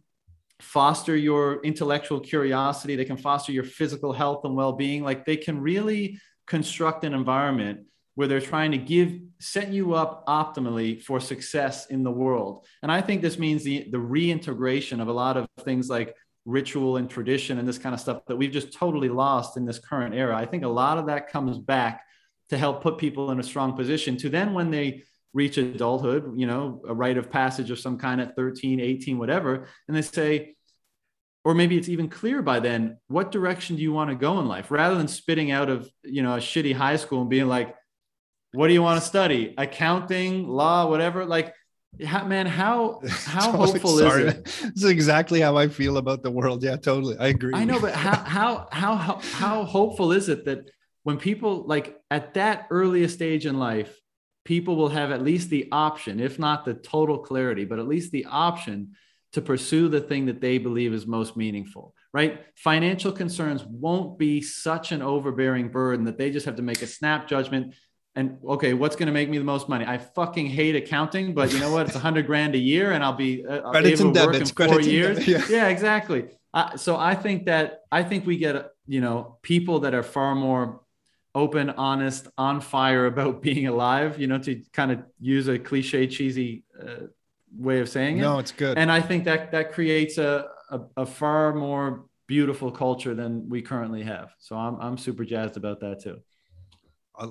foster 0.59 1.15
your 1.17 1.59
intellectual 1.63 2.19
curiosity 2.19 2.95
they 2.95 3.03
can 3.03 3.17
foster 3.17 3.51
your 3.51 3.63
physical 3.63 4.13
health 4.13 4.45
and 4.45 4.55
well-being. 4.55 5.03
Like 5.03 5.25
they 5.25 5.37
can 5.37 5.59
really 5.59 6.19
construct 6.45 7.03
an 7.03 7.13
environment 7.15 7.79
where 8.13 8.27
they're 8.27 8.39
trying 8.53 8.71
to 8.71 8.77
give 8.77 9.19
set 9.39 9.69
you 9.73 9.95
up 9.95 10.25
optimally 10.27 11.01
for 11.01 11.19
success 11.19 11.87
in 11.87 12.03
the 12.03 12.11
world. 12.11 12.65
And 12.83 12.91
i 12.91 13.01
think 13.01 13.21
this 13.21 13.39
means 13.39 13.63
the 13.63 13.87
the 13.91 13.99
reintegration 14.17 15.01
of 15.01 15.07
a 15.07 15.17
lot 15.23 15.35
of 15.35 15.47
things 15.67 15.89
like 15.89 16.15
ritual 16.45 16.97
and 16.97 17.09
tradition 17.09 17.57
and 17.57 17.67
this 17.67 17.79
kind 17.79 17.95
of 17.95 17.99
stuff 17.99 18.19
that 18.27 18.35
we've 18.35 18.57
just 18.59 18.71
totally 18.71 19.09
lost 19.09 19.57
in 19.57 19.65
this 19.65 19.79
current 19.79 20.13
era. 20.13 20.37
I 20.37 20.45
think 20.45 20.63
a 20.63 20.75
lot 20.83 20.99
of 20.99 21.07
that 21.07 21.31
comes 21.35 21.57
back 21.57 21.95
to 22.49 22.57
help 22.57 22.81
put 22.81 22.97
people 22.97 23.31
in 23.31 23.39
a 23.39 23.43
strong 23.43 23.73
position 23.75 24.17
to 24.17 24.29
then 24.29 24.53
when 24.53 24.71
they 24.71 25.03
reach 25.33 25.57
adulthood 25.57 26.33
you 26.37 26.47
know 26.47 26.81
a 26.87 26.93
rite 26.93 27.17
of 27.17 27.29
passage 27.29 27.69
of 27.71 27.79
some 27.79 27.97
kind 27.97 28.21
at 28.21 28.35
13 28.35 28.79
18 28.79 29.17
whatever 29.17 29.67
and 29.87 29.97
they 29.97 30.01
say 30.01 30.55
or 31.45 31.53
maybe 31.53 31.77
it's 31.77 31.87
even 31.87 32.09
clear 32.09 32.41
by 32.41 32.59
then 32.59 32.97
what 33.07 33.31
direction 33.31 33.75
do 33.75 33.83
you 33.83 33.93
want 33.93 34.09
to 34.09 34.15
go 34.15 34.39
in 34.39 34.47
life? 34.47 34.71
Rather 34.71 34.95
than 34.95 35.07
spitting 35.07 35.51
out 35.51 35.69
of 35.69 35.89
you 36.03 36.23
know 36.23 36.33
a 36.33 36.39
shitty 36.39 36.75
high 36.75 36.97
school 36.97 37.21
and 37.21 37.29
being 37.29 37.47
like 37.47 37.73
what 38.51 38.67
do 38.67 38.73
you 38.73 38.81
want 38.81 38.99
to 39.01 39.07
study? 39.07 39.53
Accounting 39.57 40.47
law 40.47 40.89
whatever? 40.89 41.23
Like 41.23 41.53
how, 42.03 42.25
man 42.25 42.47
how 42.47 43.01
how 43.07 43.51
Totally 43.51 43.71
hopeful 43.71 43.99
sorry. 43.99 44.23
is 44.23 44.33
it? 44.33 44.45
This 44.45 44.83
is 44.83 44.85
exactly 44.85 45.39
how 45.39 45.55
i 45.55 45.67
feel 45.67 45.97
about 45.97 46.23
the 46.23 46.31
world. 46.31 46.63
Yeah 46.63 46.77
totally. 46.77 47.15
I 47.19 47.27
agree. 47.27 47.53
I 47.53 47.63
know, 47.63 47.79
but 47.79 47.93
how 47.93 48.15
how 48.15 48.67
how 48.71 48.95
how 48.95 49.19
how 49.21 49.63
hopeful 49.63 50.11
is 50.11 50.29
it 50.29 50.45
that 50.45 50.71
when 51.05 51.17
people 51.17 51.63
like 51.67 52.01
at 52.09 52.33
that 52.33 52.65
earliest 52.71 53.13
stage 53.13 53.45
in 53.45 53.59
life, 53.59 53.95
people 54.43 54.75
will 54.75 54.89
have 54.89 55.11
at 55.11 55.21
least 55.21 55.51
the 55.51 55.69
option, 55.71 56.19
if 56.19 56.39
not 56.39 56.65
the 56.65 56.73
total 56.73 57.19
clarity, 57.19 57.63
but 57.63 57.77
at 57.77 57.87
least 57.87 58.11
the 58.11 58.25
option 58.25 58.95
to 59.33 59.41
pursue 59.41 59.87
the 59.87 60.01
thing 60.01 60.25
that 60.25 60.41
they 60.41 60.57
believe 60.57 60.93
is 60.93 61.05
most 61.05 61.37
meaningful, 61.37 61.93
right? 62.11 62.43
Financial 62.55 63.11
concerns 63.11 63.63
won't 63.63 64.17
be 64.17 64.41
such 64.41 64.91
an 64.91 65.03
overbearing 65.03 65.69
burden 65.69 66.05
that 66.05 66.17
they 66.17 66.31
just 66.31 66.47
have 66.47 66.55
to 66.55 66.63
make 66.63 66.81
a 66.81 66.87
snap 66.87 67.27
judgment. 67.27 67.75
And 68.15 68.39
okay, 68.43 68.73
what's 68.73 68.95
going 68.95 69.07
to 69.07 69.13
make 69.13 69.29
me 69.29 69.37
the 69.37 69.43
most 69.43 69.69
money? 69.69 69.85
I 69.85 69.99
fucking 69.99 70.47
hate 70.47 70.75
accounting, 70.75 71.35
but 71.35 71.53
you 71.53 71.59
know 71.59 71.71
what? 71.71 71.85
It's 71.85 71.95
a 71.95 71.99
hundred 71.99 72.25
grand 72.25 72.55
a 72.55 72.59
year, 72.59 72.93
and 72.93 73.03
I'll 73.03 73.13
be 73.13 73.45
uh, 73.45 73.69
Credits 73.69 74.01
able 74.01 74.07
and 74.07 74.15
to 74.15 74.25
work 74.25 74.33
debits, 74.33 74.49
in 74.49 74.67
four 74.67 74.81
years. 74.81 75.19
debits, 75.19 75.49
yeah. 75.51 75.57
yeah, 75.57 75.67
exactly. 75.67 76.29
Uh, 76.51 76.77
so 76.77 76.97
I 76.97 77.13
think 77.13 77.45
that 77.45 77.81
I 77.91 78.01
think 78.01 78.25
we 78.25 78.37
get 78.37 78.71
you 78.87 79.01
know 79.01 79.37
people 79.43 79.81
that 79.81 79.93
are 79.93 80.03
far 80.03 80.33
more 80.33 80.84
open, 81.35 81.69
honest, 81.71 82.27
on 82.37 82.61
fire 82.61 83.05
about 83.05 83.41
being 83.47 83.67
alive. 83.67 84.19
You 84.19 84.27
know, 84.27 84.39
to 84.39 84.61
kind 84.73 84.91
of 84.91 85.03
use 85.19 85.47
a 85.47 85.59
cliche, 85.59 86.07
cheesy 86.07 86.63
uh, 86.81 87.07
way 87.55 87.79
of 87.79 87.89
saying 87.89 88.17
it. 88.17 88.21
no 88.21 88.39
it's 88.39 88.51
good 88.51 88.77
And 88.77 88.91
I 88.91 89.01
think 89.01 89.25
that 89.25 89.51
that 89.51 89.71
creates 89.71 90.17
a, 90.17 90.47
a 90.69 90.81
a 90.97 91.05
far 91.05 91.53
more 91.53 92.05
beautiful 92.27 92.71
culture 92.71 93.13
than 93.13 93.47
we 93.47 93.61
currently 93.61 94.03
have. 94.03 94.33
So 94.39 94.55
I'm 94.55 94.79
I'm 94.81 94.97
super 94.97 95.23
jazzed 95.23 95.57
about 95.57 95.79
that 95.81 96.01
too. 96.01 96.17
I, 97.17 97.29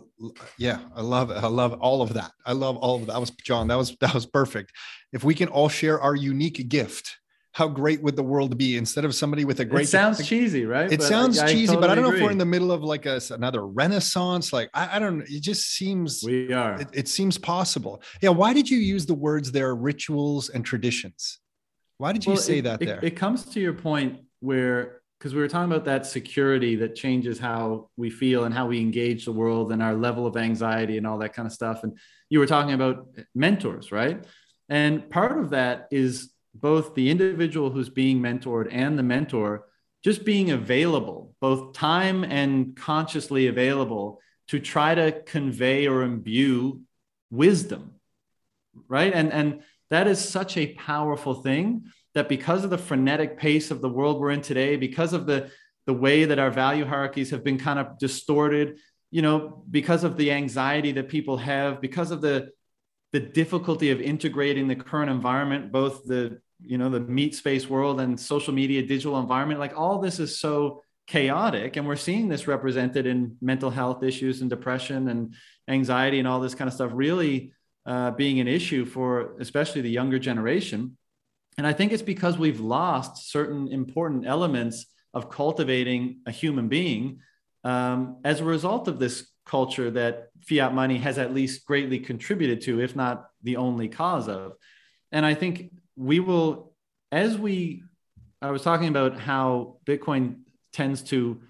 yeah, 0.58 0.80
I 0.94 1.02
love 1.02 1.30
it. 1.30 1.36
I 1.36 1.48
love 1.48 1.74
all 1.74 2.00
of 2.00 2.14
that. 2.14 2.30
I 2.46 2.52
love 2.52 2.76
all 2.78 2.96
of 2.96 3.06
that. 3.06 3.12
That 3.12 3.20
was 3.20 3.30
John. 3.30 3.68
That 3.68 3.76
was 3.76 3.96
that 4.00 4.14
was 4.14 4.26
perfect. 4.26 4.72
If 5.12 5.24
we 5.24 5.34
can 5.34 5.48
all 5.48 5.68
share 5.68 6.00
our 6.00 6.14
unique 6.14 6.68
gift, 6.68 7.18
how 7.54 7.68
great 7.68 8.02
would 8.02 8.16
the 8.16 8.22
world 8.22 8.58
be 8.58 8.76
instead 8.76 9.04
of 9.04 9.14
somebody 9.14 9.44
with 9.44 9.60
a 9.60 9.64
great 9.64 9.84
it 9.84 9.88
sounds 9.88 10.26
cheesy, 10.26 10.66
right? 10.66 10.90
It 10.92 10.98
But 10.98 11.06
sounds 11.06 11.38
I- 11.38 11.46
I 11.46 11.52
cheesy, 11.52 11.76
but 11.76 11.88
I 11.88 11.94
don't 11.94 12.02
know 12.02 12.12
if 12.12 12.20
we're 12.20 12.32
in 12.32 12.38
the 12.38 12.44
middle 12.44 12.72
of 12.72 12.82
like 12.82 13.06
a, 13.06 13.20
another 13.30 13.64
renaissance. 13.66 14.52
Like 14.52 14.70
I, 14.74 14.96
I 14.96 14.98
don't. 14.98 15.22
It 15.22 15.40
just 15.40 15.70
seems 15.70 16.22
We 16.26 16.52
are. 16.52 16.80
it, 16.80 16.88
it 16.92 17.08
seems 17.08 17.38
possible. 17.38 18.02
Yeah. 18.20 18.30
Why 18.30 18.52
did 18.52 18.68
you 18.68 18.78
use 18.78 19.06
the 19.06 19.14
words 19.14 19.52
there, 19.52 19.74
rituals 19.74 20.48
and 20.50 20.64
traditions? 20.64 21.38
Why 21.98 22.12
did 22.12 22.26
you 22.26 22.32
Well, 22.32 22.42
say 22.42 22.58
it- 22.58 22.62
that 22.62 22.82
it, 22.82 22.86
there? 22.86 23.00
It 23.04 23.14
comes 23.16 23.44
to 23.46 23.60
your 23.60 23.72
point 23.72 24.18
where, 24.40 25.00
because 25.20 25.32
we 25.32 25.40
were 25.40 25.46
talking 25.46 25.70
about 25.72 25.84
that 25.84 26.06
security 26.06 26.74
that 26.76 26.96
changes 26.96 27.38
how 27.38 27.88
we 27.96 28.10
feel 28.10 28.44
and 28.44 28.52
how 28.52 28.66
we 28.66 28.80
engage 28.80 29.26
the 29.26 29.32
world 29.32 29.70
and 29.70 29.80
our 29.80 29.94
level 29.94 30.26
of 30.26 30.36
anxiety 30.36 30.98
and 30.98 31.06
all 31.06 31.18
that 31.18 31.34
kind 31.34 31.46
of 31.46 31.52
stuff. 31.52 31.84
And 31.84 31.96
you 32.30 32.40
were 32.40 32.46
talking 32.48 32.74
about 32.74 33.06
mentors, 33.32 33.92
right? 33.92 34.24
And 34.68 35.08
part 35.08 35.38
of 35.38 35.50
that 35.50 35.86
is 35.92 36.32
both 36.54 36.94
the 36.94 37.10
individual 37.10 37.70
who's 37.70 37.88
being 37.88 38.20
mentored 38.20 38.68
and 38.70 38.98
the 38.98 39.02
mentor 39.02 39.66
just 40.02 40.24
being 40.24 40.50
available, 40.50 41.34
both 41.40 41.72
time 41.72 42.24
and 42.24 42.76
consciously 42.76 43.46
available 43.46 44.20
to 44.48 44.60
try 44.60 44.94
to 44.94 45.22
convey 45.22 45.86
or 45.86 46.02
imbue 46.02 46.80
wisdom 47.30 47.94
right? 48.88 49.12
And 49.12 49.32
and 49.32 49.62
that 49.90 50.06
is 50.06 50.26
such 50.26 50.56
a 50.56 50.74
powerful 50.74 51.34
thing 51.34 51.84
that 52.14 52.28
because 52.28 52.64
of 52.64 52.70
the 52.70 52.78
frenetic 52.78 53.38
pace 53.38 53.70
of 53.70 53.80
the 53.80 53.88
world 53.88 54.20
we're 54.20 54.30
in 54.30 54.40
today 54.40 54.76
because 54.76 55.12
of 55.12 55.26
the 55.26 55.50
the 55.86 55.92
way 55.92 56.24
that 56.24 56.38
our 56.38 56.50
value 56.50 56.84
hierarchies 56.84 57.30
have 57.30 57.44
been 57.44 57.58
kind 57.58 57.78
of 57.78 57.98
distorted 57.98 58.78
you 59.10 59.22
know 59.22 59.64
because 59.70 60.04
of 60.04 60.16
the 60.16 60.32
anxiety 60.32 60.92
that 60.92 61.08
people 61.08 61.36
have 61.36 61.80
because 61.80 62.10
of 62.10 62.20
the 62.20 62.50
the 63.12 63.20
difficulty 63.20 63.90
of 63.90 64.00
integrating 64.00 64.66
the 64.66 64.76
current 64.76 65.10
environment 65.10 65.70
both 65.70 66.04
the 66.04 66.40
you 66.60 66.78
know 66.78 66.88
the 66.88 67.00
meat 67.00 67.34
space 67.34 67.68
world 67.68 68.00
and 68.00 68.18
social 68.18 68.54
media 68.54 68.82
digital 68.82 69.18
environment 69.18 69.60
like 69.60 69.76
all 69.76 69.98
this 69.98 70.18
is 70.18 70.38
so 70.38 70.82
chaotic 71.06 71.76
and 71.76 71.86
we're 71.86 71.96
seeing 71.96 72.28
this 72.28 72.46
represented 72.46 73.06
in 73.06 73.36
mental 73.40 73.70
health 73.70 74.02
issues 74.02 74.40
and 74.40 74.48
depression 74.48 75.08
and 75.08 75.34
anxiety 75.68 76.18
and 76.18 76.28
all 76.28 76.40
this 76.40 76.54
kind 76.54 76.68
of 76.68 76.74
stuff 76.74 76.90
really 76.94 77.52
uh, 77.86 78.10
being 78.12 78.40
an 78.40 78.48
issue 78.48 78.84
for 78.84 79.36
especially 79.38 79.82
the 79.82 79.90
younger 79.90 80.18
generation. 80.18 80.96
And 81.58 81.66
I 81.66 81.72
think 81.72 81.92
it's 81.92 82.02
because 82.02 82.38
we've 82.38 82.60
lost 82.60 83.30
certain 83.30 83.68
important 83.68 84.26
elements 84.26 84.86
of 85.12 85.30
cultivating 85.30 86.20
a 86.26 86.30
human 86.30 86.68
being 86.68 87.20
um, 87.62 88.20
as 88.24 88.40
a 88.40 88.44
result 88.44 88.88
of 88.88 88.98
this 88.98 89.28
culture 89.46 89.90
that 89.90 90.28
fiat 90.40 90.74
money 90.74 90.98
has 90.98 91.18
at 91.18 91.34
least 91.34 91.66
greatly 91.66 91.98
contributed 91.98 92.62
to, 92.62 92.80
if 92.80 92.96
not 92.96 93.26
the 93.42 93.56
only 93.56 93.88
cause 93.88 94.28
of. 94.28 94.54
And 95.12 95.24
I 95.24 95.34
think 95.34 95.70
we 95.96 96.20
will, 96.20 96.74
as 97.12 97.36
we, 97.38 97.82
I 98.42 98.50
was 98.50 98.62
talking 98.62 98.88
about 98.88 99.18
how 99.18 99.78
Bitcoin 99.86 100.40
tends 100.72 101.02
to 101.04 101.40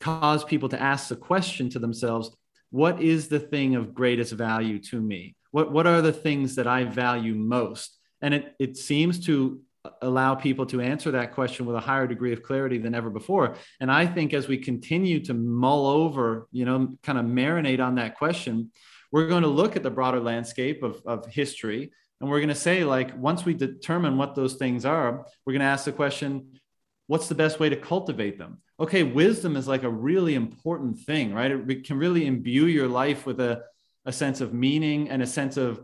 cause 0.00 0.44
people 0.44 0.68
to 0.70 0.80
ask 0.80 1.08
the 1.08 1.16
question 1.16 1.70
to 1.70 1.78
themselves 1.78 2.30
what 2.70 3.02
is 3.02 3.28
the 3.28 3.40
thing 3.40 3.74
of 3.74 3.94
greatest 3.94 4.32
value 4.32 4.78
to 4.78 5.00
me? 5.00 5.36
What 5.50 5.72
what 5.72 5.86
are 5.86 6.00
the 6.00 6.12
things 6.12 6.54
that 6.54 6.66
i 6.66 6.84
value 6.84 7.34
most? 7.34 7.98
And 8.22 8.32
it 8.34 8.54
it 8.58 8.76
seems 8.76 9.26
to 9.26 9.60
allow 10.02 10.34
people 10.34 10.66
to 10.66 10.80
answer 10.80 11.10
that 11.10 11.32
question 11.32 11.66
with 11.66 11.74
a 11.74 11.80
higher 11.80 12.06
degree 12.06 12.32
of 12.32 12.42
clarity 12.42 12.78
than 12.78 12.94
ever 12.94 13.10
before. 13.10 13.56
And 13.80 13.90
i 13.90 14.06
think 14.06 14.32
as 14.32 14.46
we 14.46 14.58
continue 14.58 15.20
to 15.24 15.34
mull 15.34 15.86
over 15.86 16.46
you 16.52 16.64
know 16.64 16.96
kind 17.02 17.18
of 17.18 17.24
marinate 17.24 17.80
on 17.80 17.96
that 17.96 18.16
question 18.16 18.70
we're 19.12 19.26
going 19.26 19.42
to 19.42 19.48
look 19.48 19.74
at 19.74 19.82
the 19.82 19.90
broader 19.90 20.20
landscape 20.20 20.84
of, 20.84 21.02
of 21.04 21.26
history 21.26 21.90
and 22.20 22.28
we're 22.28 22.38
going 22.38 22.48
to 22.48 22.54
say 22.54 22.84
like 22.84 23.16
once 23.16 23.44
we 23.44 23.54
determine 23.54 24.16
what 24.16 24.34
those 24.34 24.54
things 24.54 24.84
are 24.84 25.26
we're 25.44 25.52
going 25.52 25.60
to 25.60 25.66
ask 25.66 25.84
the 25.84 25.92
question 25.92 26.60
what's 27.06 27.28
the 27.28 27.34
best 27.34 27.58
way 27.58 27.68
to 27.68 27.76
cultivate 27.76 28.38
them? 28.38 28.58
Okay 28.78 29.02
wisdom 29.02 29.56
is 29.56 29.66
like 29.66 29.82
a 29.82 29.90
really 29.90 30.34
important 30.34 30.98
thing 31.00 31.32
right? 31.32 31.50
It 31.50 31.84
can 31.84 31.98
really 31.98 32.26
imbue 32.26 32.66
your 32.66 32.88
life 32.88 33.26
with 33.26 33.40
a, 33.40 33.62
a 34.04 34.12
sense 34.12 34.40
of 34.40 34.54
meaning 34.54 35.10
and 35.10 35.22
a 35.22 35.26
sense 35.26 35.56
of 35.56 35.82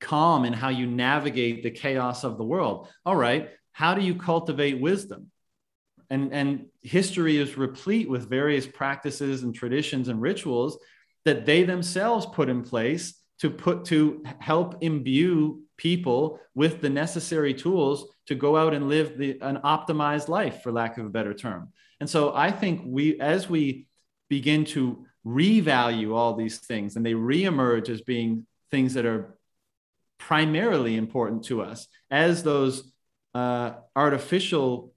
calm 0.00 0.44
in 0.44 0.52
how 0.52 0.68
you 0.68 0.86
navigate 0.86 1.62
the 1.62 1.70
chaos 1.70 2.22
of 2.22 2.38
the 2.38 2.44
world. 2.44 2.88
All 3.04 3.16
right 3.16 3.50
how 3.72 3.94
do 3.94 4.02
you 4.02 4.14
cultivate 4.14 4.80
wisdom? 4.80 5.30
And 6.08 6.32
and 6.32 6.66
history 6.82 7.36
is 7.36 7.58
replete 7.58 8.08
with 8.08 8.30
various 8.30 8.66
practices 8.66 9.42
and 9.42 9.54
traditions 9.54 10.08
and 10.08 10.22
rituals 10.22 10.78
that 11.24 11.44
they 11.44 11.64
themselves 11.64 12.24
put 12.24 12.48
in 12.48 12.62
place 12.62 13.20
to 13.40 13.50
put 13.50 13.84
to 13.86 14.24
help 14.38 14.76
imbue 14.82 15.62
people 15.76 16.40
with 16.54 16.80
the 16.80 16.90
necessary 16.90 17.52
tools 17.52 18.06
to 18.26 18.34
go 18.34 18.56
out 18.56 18.74
and 18.74 18.88
live 18.88 19.18
the, 19.18 19.38
an 19.42 19.58
optimized 19.58 20.28
life 20.28 20.62
for 20.62 20.72
lack 20.72 20.98
of 20.98 21.06
a 21.06 21.10
better 21.10 21.34
term. 21.34 21.72
And 22.00 22.08
so 22.08 22.34
i 22.34 22.50
think 22.50 22.82
we 22.84 23.20
as 23.20 23.48
we 23.48 23.86
begin 24.28 24.64
to 24.64 25.06
revalue 25.26 26.14
all 26.14 26.34
these 26.34 26.58
things 26.58 26.96
and 26.96 27.04
they 27.04 27.14
reemerge 27.14 27.88
as 27.88 28.00
being 28.00 28.46
things 28.70 28.94
that 28.94 29.06
are 29.06 29.36
primarily 30.18 30.96
important 30.96 31.44
to 31.44 31.62
us 31.62 31.88
as 32.10 32.42
those 32.42 32.92
uh, 33.34 33.72
artificial 33.94 34.94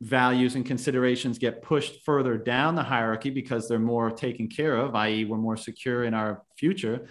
values 0.00 0.54
and 0.54 0.64
considerations 0.64 1.38
get 1.38 1.62
pushed 1.62 2.02
further 2.04 2.38
down 2.38 2.74
the 2.74 2.82
hierarchy 2.82 3.28
because 3.28 3.68
they're 3.68 3.78
more 3.78 4.10
taken 4.10 4.48
care 4.48 4.76
of 4.76 4.94
i.e 4.94 5.24
we're 5.24 5.36
more 5.36 5.56
secure 5.58 6.04
in 6.04 6.14
our 6.14 6.42
future 6.56 7.06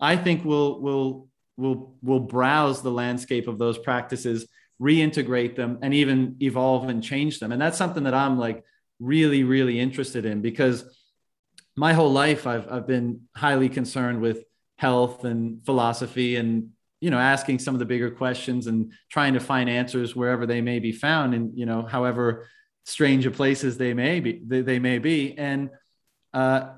i 0.00 0.16
think 0.16 0.44
we'll 0.44 0.80
we'll 0.80 1.28
we'll 1.56 1.94
we'll 2.02 2.20
browse 2.20 2.82
the 2.82 2.90
landscape 2.90 3.48
of 3.48 3.58
those 3.58 3.78
practices 3.78 4.46
reintegrate 4.80 5.56
them, 5.56 5.78
and 5.82 5.92
even 5.92 6.36
evolve 6.40 6.88
and 6.88 7.02
change 7.02 7.38
them. 7.38 7.52
And 7.52 7.60
that's 7.60 7.76
something 7.76 8.04
that 8.04 8.14
I'm 8.14 8.38
like 8.38 8.64
really, 8.98 9.44
really 9.44 9.78
interested 9.78 10.24
in 10.24 10.40
because 10.40 10.84
my 11.76 11.92
whole 11.92 12.10
life 12.10 12.46
I've, 12.46 12.70
I've 12.70 12.86
been 12.86 13.22
highly 13.36 13.68
concerned 13.68 14.20
with 14.20 14.44
health 14.76 15.24
and 15.24 15.64
philosophy 15.64 16.36
and 16.36 16.70
you 17.00 17.10
know 17.10 17.18
asking 17.18 17.58
some 17.58 17.74
of 17.74 17.78
the 17.78 17.84
bigger 17.84 18.10
questions 18.10 18.66
and 18.66 18.92
trying 19.10 19.34
to 19.34 19.40
find 19.40 19.68
answers 19.68 20.16
wherever 20.16 20.46
they 20.46 20.60
may 20.62 20.78
be 20.78 20.92
found 20.92 21.34
and 21.34 21.56
you 21.56 21.66
know 21.66 21.82
however 21.82 22.46
strange 22.84 23.26
a 23.26 23.30
places 23.30 23.76
they 23.76 23.92
may 23.92 24.20
be 24.20 24.40
they, 24.46 24.62
they 24.62 24.78
may 24.78 24.98
be 24.98 25.36
and 25.36 25.70
uh, 26.32 26.70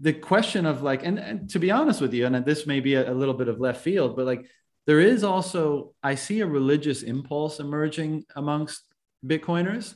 the 0.00 0.12
question 0.12 0.66
of 0.66 0.82
like 0.82 1.04
and, 1.04 1.18
and, 1.18 1.50
to 1.50 1.58
be 1.58 1.70
honest 1.70 2.00
with 2.00 2.14
you 2.14 2.26
and 2.26 2.44
this 2.44 2.66
may 2.66 2.80
be 2.80 2.94
a, 2.94 3.10
a 3.10 3.14
little 3.14 3.34
bit 3.34 3.48
of 3.48 3.60
left 3.60 3.82
field 3.82 4.16
but 4.16 4.26
like 4.26 4.46
there 4.86 5.00
is 5.00 5.24
also 5.24 5.94
i 6.02 6.14
see 6.14 6.40
a 6.40 6.46
religious 6.46 7.02
impulse 7.02 7.60
emerging 7.60 8.24
amongst 8.36 8.82
bitcoiners. 9.24 9.94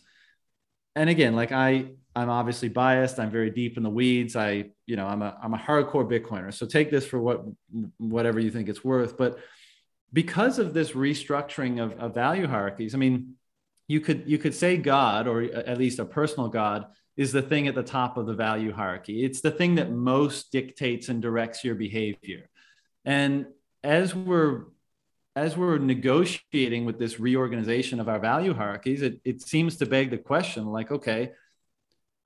And 0.96 1.08
again 1.08 1.36
like 1.36 1.52
i 1.52 1.86
i'm 2.16 2.30
obviously 2.30 2.68
biased. 2.68 3.18
I'm 3.18 3.30
very 3.30 3.50
deep 3.50 3.76
in 3.76 3.82
the 3.82 3.90
weeds. 3.90 4.36
I 4.36 4.70
you 4.86 4.96
know 4.96 5.06
i'm 5.06 5.22
a 5.22 5.36
i'm 5.42 5.54
a 5.54 5.58
hardcore 5.58 6.08
bitcoiner. 6.08 6.52
So 6.52 6.66
take 6.66 6.90
this 6.90 7.06
for 7.06 7.20
what 7.20 7.44
whatever 7.98 8.40
you 8.40 8.50
think 8.50 8.68
it's 8.68 8.84
worth. 8.84 9.16
But 9.16 9.38
because 10.12 10.58
of 10.58 10.74
this 10.74 10.90
restructuring 10.90 11.80
of, 11.80 11.92
of 12.00 12.14
value 12.14 12.46
hierarchies 12.46 12.96
i 12.96 12.98
mean 12.98 13.34
you 13.86 14.00
could 14.00 14.24
you 14.26 14.38
could 14.38 14.54
say 14.54 14.76
god 14.76 15.28
or 15.28 15.42
at 15.42 15.78
least 15.78 16.00
a 16.00 16.04
personal 16.04 16.48
god 16.48 16.86
is 17.16 17.32
the 17.32 17.42
thing 17.42 17.68
at 17.68 17.74
the 17.74 17.82
top 17.82 18.16
of 18.16 18.26
the 18.26 18.34
value 18.34 18.72
hierarchy. 18.72 19.24
It's 19.24 19.40
the 19.40 19.50
thing 19.50 19.74
that 19.76 19.90
most 19.90 20.52
dictates 20.52 21.08
and 21.08 21.20
directs 21.20 21.64
your 21.64 21.74
behavior. 21.74 22.48
And 23.04 23.46
as 23.82 24.14
we're 24.14 24.64
as 25.36 25.56
we're 25.56 25.78
negotiating 25.78 26.84
with 26.84 26.98
this 26.98 27.20
reorganization 27.20 28.00
of 28.00 28.08
our 28.08 28.18
value 28.18 28.52
hierarchies 28.52 29.00
it, 29.00 29.20
it 29.24 29.40
seems 29.40 29.76
to 29.76 29.86
beg 29.86 30.10
the 30.10 30.18
question 30.18 30.66
like 30.66 30.90
okay 30.90 31.30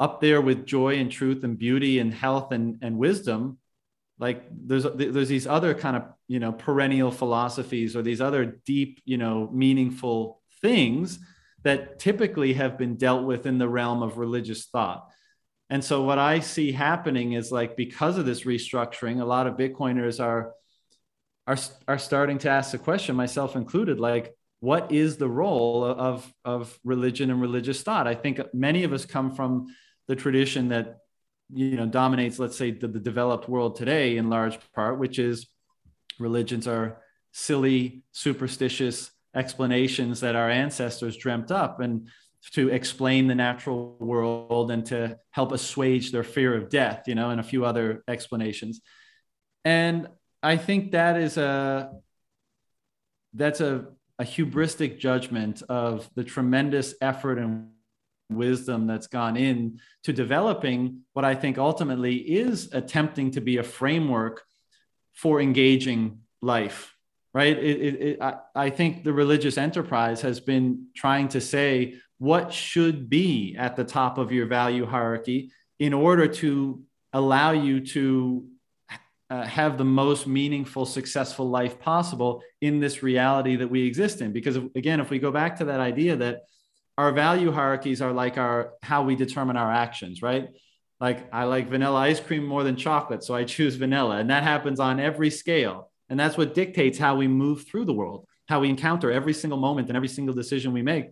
up 0.00 0.20
there 0.20 0.40
with 0.40 0.66
joy 0.66 0.94
and 0.96 1.12
truth 1.12 1.44
and 1.44 1.58
beauty 1.58 1.98
and 1.98 2.12
health 2.12 2.50
and, 2.50 2.78
and 2.82 2.98
wisdom 2.98 3.58
like 4.18 4.44
there's 4.50 4.84
there's 4.94 5.28
these 5.28 5.46
other 5.46 5.74
kind 5.74 5.96
of 5.96 6.04
you 6.28 6.40
know 6.40 6.52
perennial 6.52 7.10
philosophies 7.10 7.94
or 7.94 8.02
these 8.02 8.20
other 8.20 8.44
deep 8.64 9.00
you 9.04 9.18
know 9.18 9.48
meaningful 9.52 10.40
things 10.62 11.18
that 11.64 11.98
typically 11.98 12.54
have 12.54 12.78
been 12.78 12.96
dealt 12.96 13.24
with 13.24 13.46
in 13.46 13.58
the 13.58 13.68
realm 13.68 14.02
of 14.02 14.18
religious 14.18 14.66
thought. 14.66 15.06
And 15.70 15.82
so 15.82 16.02
what 16.02 16.18
i 16.18 16.40
see 16.40 16.72
happening 16.72 17.32
is 17.32 17.50
like 17.50 17.76
because 17.76 18.18
of 18.18 18.26
this 18.26 18.44
restructuring 18.44 19.20
a 19.20 19.24
lot 19.24 19.46
of 19.46 19.56
bitcoiners 19.56 20.22
are 20.22 20.52
are 21.46 21.56
are 21.88 21.98
starting 21.98 22.38
to 22.38 22.50
ask 22.50 22.70
the 22.70 22.78
question 22.78 23.16
myself 23.16 23.56
included 23.56 23.98
like 23.98 24.34
what 24.60 24.92
is 24.92 25.18
the 25.18 25.28
role 25.28 25.84
of 25.84 26.32
of 26.44 26.78
religion 26.84 27.30
and 27.30 27.40
religious 27.40 27.82
thought? 27.82 28.06
I 28.06 28.14
think 28.14 28.40
many 28.54 28.84
of 28.84 28.92
us 28.92 29.04
come 29.04 29.34
from 29.34 29.66
the 30.08 30.16
tradition 30.16 30.68
that 30.68 30.98
you 31.52 31.76
know 31.76 31.86
dominates 31.86 32.38
let's 32.38 32.56
say 32.56 32.70
the, 32.70 32.88
the 32.88 32.98
developed 32.98 33.48
world 33.48 33.76
today 33.76 34.16
in 34.16 34.30
large 34.30 34.58
part 34.74 34.98
which 34.98 35.18
is 35.18 35.46
religions 36.18 36.66
are 36.66 37.02
silly 37.32 38.04
superstitious 38.12 39.10
explanations 39.34 40.20
that 40.20 40.36
our 40.36 40.50
ancestors 40.50 41.16
dreamt 41.16 41.50
up 41.50 41.80
and 41.80 42.08
to 42.52 42.68
explain 42.68 43.26
the 43.26 43.34
natural 43.34 43.96
world 43.98 44.70
and 44.70 44.84
to 44.86 45.18
help 45.30 45.52
assuage 45.52 46.12
their 46.12 46.22
fear 46.22 46.54
of 46.54 46.68
death 46.68 47.04
you 47.06 47.14
know 47.14 47.30
and 47.30 47.40
a 47.40 47.44
few 47.44 47.64
other 47.64 48.02
explanations. 48.08 48.80
And 49.64 50.08
i 50.42 50.56
think 50.56 50.92
that 50.92 51.16
is 51.16 51.36
a 51.38 51.90
that's 53.34 53.60
a, 53.60 53.86
a 54.18 54.24
hubristic 54.24 54.98
judgment 54.98 55.62
of 55.68 56.08
the 56.14 56.24
tremendous 56.24 56.94
effort 57.00 57.38
and 57.38 57.68
wisdom 58.30 58.86
that's 58.86 59.06
gone 59.06 59.36
in 59.36 59.80
to 60.04 60.12
developing 60.12 61.00
what 61.12 61.24
I 61.24 61.34
think 61.34 61.58
ultimately 61.58 62.16
is 62.16 62.72
attempting 62.72 63.32
to 63.32 63.40
be 63.40 63.58
a 63.58 63.62
framework 63.62 64.42
for 65.12 65.40
engaging 65.40 66.20
life, 66.40 66.93
right? 67.34 67.58
It, 67.58 67.80
it, 67.82 67.94
it, 68.02 68.22
I, 68.22 68.36
I 68.54 68.70
think 68.70 69.04
the 69.04 69.12
religious 69.12 69.58
enterprise 69.58 70.22
has 70.22 70.40
been 70.40 70.86
trying 70.94 71.28
to 71.28 71.40
say 71.40 71.96
what 72.18 72.52
should 72.52 73.10
be 73.10 73.56
at 73.58 73.76
the 73.76 73.84
top 73.84 74.16
of 74.16 74.32
your 74.32 74.46
value 74.46 74.86
hierarchy 74.86 75.50
in 75.78 75.92
order 75.92 76.28
to 76.28 76.82
allow 77.12 77.50
you 77.50 77.80
to 77.80 78.46
uh, 79.30 79.42
have 79.42 79.78
the 79.78 79.84
most 79.84 80.26
meaningful, 80.26 80.86
successful 80.86 81.48
life 81.48 81.80
possible 81.80 82.42
in 82.60 82.78
this 82.78 83.02
reality 83.02 83.56
that 83.56 83.68
we 83.68 83.86
exist 83.86 84.20
in. 84.20 84.32
Because 84.32 84.56
again, 84.76 85.00
if 85.00 85.10
we 85.10 85.18
go 85.18 85.32
back 85.32 85.56
to 85.56 85.64
that 85.66 85.80
idea 85.80 86.16
that 86.16 86.42
our 86.96 87.10
value 87.10 87.50
hierarchies 87.50 88.00
are 88.00 88.12
like 88.12 88.38
our 88.38 88.74
how 88.82 89.02
we 89.02 89.16
determine 89.16 89.56
our 89.56 89.72
actions, 89.72 90.22
right? 90.22 90.50
Like 91.00 91.28
I 91.32 91.44
like 91.44 91.68
vanilla 91.68 91.98
ice 91.98 92.20
cream 92.20 92.44
more 92.46 92.62
than 92.62 92.76
chocolate, 92.76 93.24
so 93.24 93.34
I 93.34 93.44
choose 93.44 93.74
vanilla, 93.74 94.18
and 94.18 94.30
that 94.30 94.44
happens 94.44 94.78
on 94.78 95.00
every 95.00 95.30
scale, 95.30 95.90
and 96.08 96.18
that's 96.18 96.36
what 96.36 96.54
dictates 96.54 96.98
how 96.98 97.16
we 97.16 97.28
move 97.28 97.66
through 97.66 97.84
the 97.84 97.92
world, 97.92 98.26
how 98.48 98.60
we 98.60 98.68
encounter 98.68 99.10
every 99.10 99.32
single 99.32 99.58
moment 99.58 99.88
and 99.88 99.96
every 99.96 100.08
single 100.08 100.34
decision 100.34 100.72
we 100.72 100.82
make. 100.82 101.06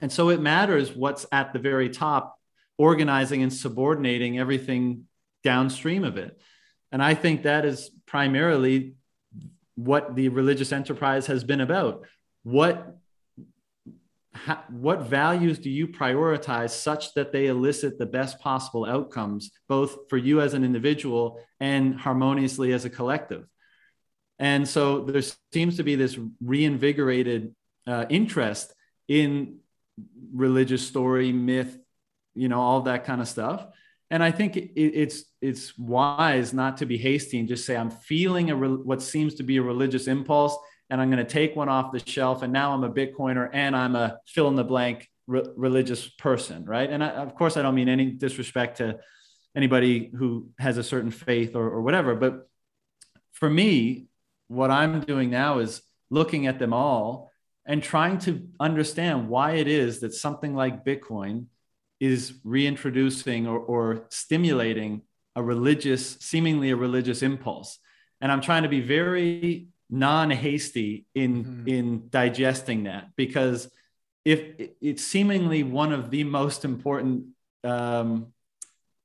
And 0.00 0.12
so 0.12 0.28
it 0.28 0.40
matters 0.40 0.94
what's 0.94 1.26
at 1.32 1.52
the 1.52 1.58
very 1.58 1.88
top, 1.88 2.38
organizing 2.76 3.42
and 3.42 3.52
subordinating 3.52 4.38
everything 4.38 5.04
downstream 5.42 6.04
of 6.04 6.16
it. 6.16 6.38
And 6.92 7.02
I 7.02 7.14
think 7.14 7.42
that 7.42 7.64
is 7.64 7.90
primarily 8.06 8.94
what 9.74 10.14
the 10.14 10.28
religious 10.28 10.72
enterprise 10.72 11.26
has 11.26 11.44
been 11.44 11.60
about. 11.60 12.06
What 12.42 12.94
what 14.70 15.02
values 15.02 15.58
do 15.58 15.68
you 15.68 15.88
prioritize 15.88 16.70
such 16.70 17.12
that 17.14 17.32
they 17.32 17.46
elicit 17.46 17.98
the 17.98 18.06
best 18.06 18.38
possible 18.38 18.84
outcomes, 18.84 19.50
both 19.68 20.08
for 20.08 20.16
you 20.16 20.40
as 20.40 20.54
an 20.54 20.64
individual 20.64 21.40
and 21.60 21.98
harmoniously 21.98 22.72
as 22.72 22.84
a 22.84 22.90
collective? 22.90 23.46
And 24.38 24.68
so 24.68 25.00
there 25.00 25.22
seems 25.52 25.76
to 25.78 25.82
be 25.82 25.96
this 25.96 26.18
reinvigorated 26.40 27.54
uh, 27.86 28.06
interest 28.08 28.72
in 29.08 29.58
religious 30.32 30.86
story, 30.86 31.32
myth, 31.32 31.76
you 32.34 32.48
know, 32.48 32.60
all 32.60 32.82
that 32.82 33.04
kind 33.04 33.20
of 33.20 33.28
stuff. 33.28 33.66
And 34.10 34.22
I 34.22 34.30
think 34.30 34.56
it, 34.56 34.70
it's 34.76 35.24
it's 35.42 35.76
wise 35.76 36.54
not 36.54 36.78
to 36.78 36.86
be 36.86 36.96
hasty 36.96 37.38
and 37.38 37.48
just 37.48 37.66
say 37.66 37.76
I'm 37.76 37.90
feeling 37.90 38.50
a 38.50 38.56
re- 38.56 38.68
what 38.68 39.02
seems 39.02 39.34
to 39.36 39.42
be 39.42 39.58
a 39.58 39.62
religious 39.62 40.06
impulse 40.06 40.56
and 40.90 41.00
I'm 41.00 41.10
going 41.10 41.24
to 41.24 41.30
take 41.30 41.54
one 41.54 41.68
off 41.68 41.92
the 41.92 41.98
shelf. 41.98 42.42
And 42.42 42.52
now 42.52 42.72
I'm 42.72 42.84
a 42.84 42.90
Bitcoiner 42.90 43.50
and 43.52 43.76
I'm 43.76 43.94
a 43.94 44.18
fill 44.26 44.48
in 44.48 44.56
the 44.56 44.64
blank 44.64 45.08
re- 45.26 45.44
religious 45.56 46.08
person, 46.08 46.64
right? 46.64 46.88
And 46.88 47.04
I, 47.04 47.08
of 47.08 47.34
course, 47.34 47.56
I 47.56 47.62
don't 47.62 47.74
mean 47.74 47.88
any 47.88 48.06
disrespect 48.06 48.78
to 48.78 48.98
anybody 49.54 50.10
who 50.16 50.48
has 50.58 50.78
a 50.78 50.82
certain 50.82 51.10
faith 51.10 51.54
or, 51.54 51.64
or 51.68 51.82
whatever. 51.82 52.14
But 52.14 52.48
for 53.32 53.50
me, 53.50 54.06
what 54.48 54.70
I'm 54.70 55.00
doing 55.00 55.30
now 55.30 55.58
is 55.58 55.82
looking 56.10 56.46
at 56.46 56.58
them 56.58 56.72
all 56.72 57.30
and 57.66 57.82
trying 57.82 58.18
to 58.18 58.48
understand 58.58 59.28
why 59.28 59.52
it 59.52 59.68
is 59.68 60.00
that 60.00 60.14
something 60.14 60.54
like 60.54 60.84
Bitcoin 60.84 61.46
is 62.00 62.34
reintroducing 62.44 63.46
or, 63.46 63.58
or 63.58 64.06
stimulating 64.08 65.02
a 65.36 65.42
religious, 65.42 66.16
seemingly 66.20 66.70
a 66.70 66.76
religious 66.76 67.22
impulse. 67.22 67.78
And 68.20 68.32
I'm 68.32 68.40
trying 68.40 68.62
to 68.62 68.68
be 68.68 68.80
very 68.80 69.68
non-hasty 69.90 71.06
in 71.14 71.44
mm-hmm. 71.44 71.68
in 71.68 72.08
digesting 72.10 72.84
that 72.84 73.08
because 73.16 73.70
if 74.24 74.68
it's 74.80 75.02
seemingly 75.02 75.62
one 75.62 75.92
of 75.92 76.10
the 76.10 76.24
most 76.24 76.64
important 76.64 77.28
um, 77.64 78.32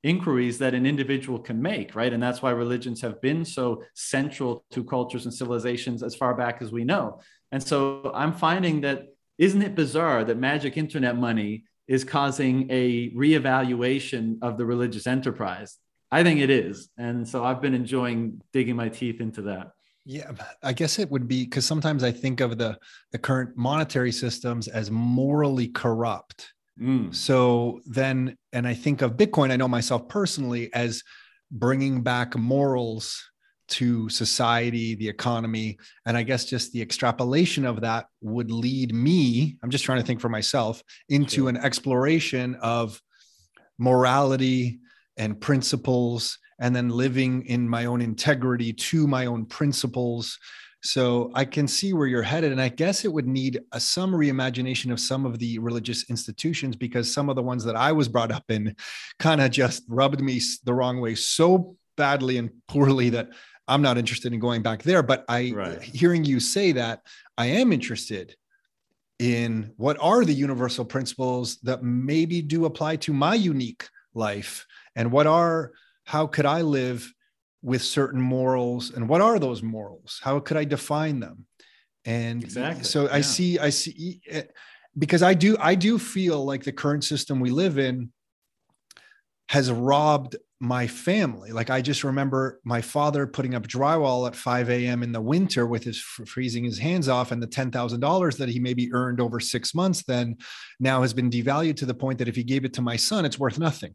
inquiries 0.04 0.58
that 0.58 0.74
an 0.74 0.86
individual 0.86 1.38
can 1.38 1.60
make 1.60 1.96
right? 1.96 2.12
And 2.12 2.22
that's 2.22 2.42
why 2.42 2.50
religions 2.50 3.00
have 3.00 3.20
been 3.20 3.44
so 3.44 3.82
central 3.94 4.64
to 4.70 4.84
cultures 4.84 5.24
and 5.24 5.34
civilizations 5.34 6.02
as 6.02 6.14
far 6.14 6.34
back 6.34 6.62
as 6.62 6.70
we 6.70 6.84
know. 6.84 7.20
And 7.50 7.62
so 7.62 8.12
i'm 8.14 8.32
finding 8.32 8.82
that 8.82 9.08
isn't 9.38 9.62
it 9.62 9.74
bizarre 9.74 10.24
that 10.24 10.36
magic 10.36 10.76
internet 10.76 11.16
money 11.16 11.64
is 11.88 12.04
causing 12.04 12.70
a 12.70 13.10
reevaluation 13.10 14.38
of 14.42 14.58
the 14.58 14.64
religious 14.64 15.06
enterprise? 15.06 15.78
I 16.12 16.22
think 16.22 16.40
it 16.40 16.50
is. 16.50 16.88
And 16.96 17.26
so 17.26 17.44
i've 17.44 17.60
been 17.60 17.74
enjoying 17.74 18.40
digging 18.52 18.76
my 18.76 18.88
teeth 18.88 19.20
into 19.20 19.42
that. 19.42 19.72
Yeah, 20.06 20.32
I 20.62 20.74
guess 20.74 20.98
it 20.98 21.10
would 21.10 21.26
be 21.26 21.44
because 21.44 21.64
sometimes 21.64 22.04
I 22.04 22.12
think 22.12 22.40
of 22.40 22.58
the 22.58 22.78
the 23.12 23.18
current 23.18 23.56
monetary 23.56 24.12
systems 24.12 24.68
as 24.68 24.90
morally 24.90 25.68
corrupt. 25.68 26.53
Mm. 26.80 27.14
So 27.14 27.80
then, 27.86 28.36
and 28.52 28.66
I 28.66 28.74
think 28.74 29.02
of 29.02 29.16
Bitcoin. 29.16 29.50
I 29.50 29.56
know 29.56 29.68
myself 29.68 30.08
personally 30.08 30.72
as 30.72 31.02
bringing 31.50 32.02
back 32.02 32.36
morals 32.36 33.22
to 33.66 34.08
society, 34.08 34.94
the 34.94 35.08
economy, 35.08 35.78
and 36.04 36.16
I 36.16 36.22
guess 36.22 36.44
just 36.44 36.72
the 36.72 36.82
extrapolation 36.82 37.64
of 37.64 37.80
that 37.80 38.06
would 38.20 38.50
lead 38.50 38.94
me. 38.94 39.56
I'm 39.62 39.70
just 39.70 39.84
trying 39.84 40.00
to 40.00 40.06
think 40.06 40.20
for 40.20 40.28
myself 40.28 40.82
into 41.08 41.42
sure. 41.42 41.48
an 41.48 41.56
exploration 41.56 42.56
of 42.56 43.00
morality 43.78 44.80
and 45.16 45.40
principles 45.40 46.38
and 46.60 46.74
then 46.74 46.88
living 46.88 47.46
in 47.46 47.68
my 47.68 47.86
own 47.86 48.00
integrity 48.00 48.72
to 48.72 49.06
my 49.06 49.26
own 49.26 49.46
principles 49.46 50.38
So 50.84 51.30
I 51.34 51.46
can 51.46 51.66
see 51.66 51.94
where 51.94 52.06
you're 52.06 52.22
headed. 52.22 52.52
And 52.52 52.60
I 52.60 52.68
guess 52.68 53.06
it 53.06 53.12
would 53.12 53.26
need 53.26 53.58
a, 53.72 53.80
some 53.80 54.12
reimagination 54.12 54.92
of 54.92 55.00
some 55.00 55.24
of 55.24 55.38
the 55.38 55.58
religious 55.58 56.10
institutions 56.10 56.76
because 56.76 57.12
some 57.12 57.30
of 57.30 57.36
the 57.36 57.42
ones 57.42 57.64
that 57.64 57.74
I 57.74 57.90
was 57.90 58.06
brought 58.06 58.30
up 58.30 58.44
in 58.50 58.76
kind 59.18 59.40
of 59.40 59.50
just 59.50 59.82
rubbed 59.88 60.20
me 60.20 60.42
the 60.64 60.74
wrong 60.74 61.00
way 61.00 61.14
so 61.14 61.76
badly 61.96 62.36
and 62.36 62.50
poorly 62.68 63.08
that 63.10 63.30
I'm 63.66 63.80
not 63.80 63.96
interested 63.96 64.34
in 64.34 64.40
going 64.40 64.60
back 64.60 64.82
there. 64.82 65.02
But 65.02 65.24
I, 65.26 65.52
right. 65.54 65.82
hearing 65.82 66.22
you 66.22 66.38
say 66.38 66.72
that, 66.72 67.00
I 67.38 67.46
am 67.46 67.72
interested 67.72 68.36
in 69.18 69.72
what 69.78 69.96
are 70.00 70.22
the 70.22 70.34
universal 70.34 70.84
principles 70.84 71.56
that 71.62 71.82
maybe 71.82 72.42
do 72.42 72.66
apply 72.66 72.96
to 72.96 73.14
my 73.14 73.34
unique 73.34 73.88
life 74.12 74.66
and 74.96 75.10
what 75.10 75.26
are, 75.26 75.72
how 76.04 76.26
could 76.26 76.44
I 76.44 76.60
live 76.60 77.10
with 77.64 77.82
certain 77.82 78.20
morals 78.20 78.90
and 78.90 79.08
what 79.08 79.22
are 79.22 79.38
those 79.38 79.62
morals? 79.62 80.20
How 80.22 80.38
could 80.38 80.58
i 80.58 80.64
define 80.64 81.18
them? 81.18 81.46
And 82.04 82.44
exactly. 82.44 82.84
so 82.84 83.08
i 83.10 83.22
see 83.22 83.58
i 83.58 83.70
see 83.70 84.20
eh, 84.28 84.42
because 84.98 85.22
i 85.22 85.32
do 85.32 85.56
i 85.58 85.74
do 85.74 85.98
feel 85.98 86.44
like 86.44 86.62
the 86.62 86.72
current 86.72 87.02
system 87.02 87.40
we 87.40 87.50
live 87.50 87.78
in 87.78 88.12
has 89.48 89.70
robbed 89.70 90.36
my 90.60 90.86
family. 90.86 91.52
Like 91.52 91.70
i 91.70 91.80
just 91.80 92.04
remember 92.04 92.60
my 92.64 92.82
father 92.82 93.26
putting 93.26 93.54
up 93.54 93.66
drywall 93.66 94.26
at 94.26 94.36
5 94.36 94.68
a.m 94.68 95.02
in 95.02 95.12
the 95.12 95.20
winter 95.20 95.66
with 95.66 95.84
his 95.84 95.98
freezing 96.00 96.64
his 96.64 96.78
hands 96.78 97.08
off 97.08 97.32
and 97.32 97.42
the 97.42 97.46
$10000 97.46 98.36
that 98.36 98.48
he 98.50 98.60
maybe 98.60 98.92
earned 98.92 99.22
over 99.22 99.40
six 99.40 99.74
months 99.74 100.04
then 100.04 100.36
now 100.78 101.00
has 101.00 101.14
been 101.14 101.30
devalued 101.30 101.76
to 101.76 101.86
the 101.86 101.94
point 101.94 102.18
that 102.18 102.28
if 102.28 102.36
he 102.36 102.44
gave 102.44 102.66
it 102.66 102.74
to 102.74 102.82
my 102.82 102.96
son 102.96 103.24
it's 103.24 103.38
worth 103.38 103.58
nothing 103.58 103.94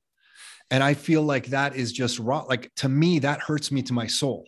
and 0.72 0.84
I 0.84 0.94
feel 0.94 1.22
like 1.22 1.48
that 1.48 1.76
is 1.76 1.92
just 1.92 2.20
raw. 2.20 2.42
Like 2.42 2.72
to 2.78 2.90
me, 2.90 3.20
that 3.20 3.42
hurts 3.42 3.72
me 3.72 3.82
to 3.84 3.94
my 3.94 4.08
soul. 4.08 4.48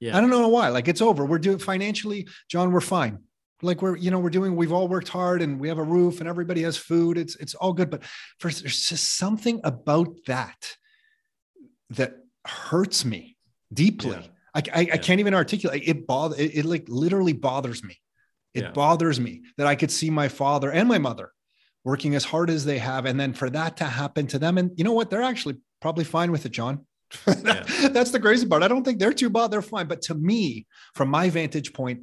Yeah. 0.00 0.16
I 0.16 0.20
don't 0.20 0.30
know 0.30 0.48
why. 0.48 0.68
Like 0.68 0.88
it's 0.88 1.00
over. 1.00 1.24
We're 1.24 1.38
doing 1.38 1.58
financially, 1.58 2.28
John, 2.48 2.72
we're 2.72 2.80
fine. 2.80 3.20
Like 3.62 3.80
we're, 3.80 3.96
you 3.96 4.10
know, 4.10 4.18
we're 4.18 4.30
doing, 4.30 4.56
we've 4.56 4.72
all 4.72 4.88
worked 4.88 5.08
hard 5.08 5.40
and 5.40 5.60
we 5.60 5.68
have 5.68 5.78
a 5.78 5.84
roof 5.84 6.18
and 6.18 6.28
everybody 6.28 6.62
has 6.62 6.76
food. 6.76 7.16
It's 7.16 7.36
it's 7.36 7.54
all 7.54 7.72
good. 7.72 7.90
But 7.90 8.02
first, 8.40 8.60
there's 8.60 8.88
just 8.88 9.16
something 9.16 9.60
about 9.62 10.08
that 10.26 10.76
that 11.90 12.14
hurts 12.44 13.04
me 13.04 13.36
deeply. 13.72 14.10
Yeah. 14.10 14.26
I, 14.54 14.62
I, 14.74 14.80
yeah. 14.80 14.94
I, 14.94 14.98
can't 14.98 15.20
even 15.20 15.34
articulate 15.34 15.84
it 15.86 16.06
bother 16.06 16.36
it, 16.36 16.56
it 16.56 16.64
like 16.64 16.86
literally 16.88 17.32
bothers 17.32 17.82
me. 17.84 17.98
It 18.52 18.64
yeah. 18.64 18.70
bothers 18.72 19.18
me 19.18 19.42
that 19.56 19.66
I 19.66 19.76
could 19.76 19.90
see 19.90 20.10
my 20.10 20.28
father 20.28 20.70
and 20.70 20.88
my 20.88 20.98
mother 20.98 21.32
working 21.84 22.14
as 22.14 22.24
hard 22.24 22.50
as 22.50 22.64
they 22.64 22.78
have. 22.78 23.06
And 23.06 23.18
then 23.18 23.32
for 23.32 23.50
that 23.50 23.76
to 23.78 23.84
happen 23.84 24.26
to 24.28 24.38
them, 24.38 24.58
and 24.58 24.70
you 24.76 24.84
know 24.84 24.92
what? 24.92 25.10
They're 25.10 25.22
actually 25.22 25.56
probably 25.80 26.04
fine 26.04 26.30
with 26.30 26.46
it, 26.46 26.52
John. 26.52 26.86
Yeah. 27.26 27.88
That's 27.88 28.10
the 28.10 28.20
crazy 28.20 28.46
part. 28.46 28.62
I 28.62 28.68
don't 28.68 28.84
think 28.84 28.98
they're 28.98 29.12
too 29.12 29.28
bad. 29.28 29.50
They're 29.50 29.60
fine. 29.60 29.86
But 29.86 30.02
to 30.02 30.14
me, 30.14 30.66
from 30.94 31.08
my 31.08 31.28
vantage 31.28 31.72
point, 31.72 32.00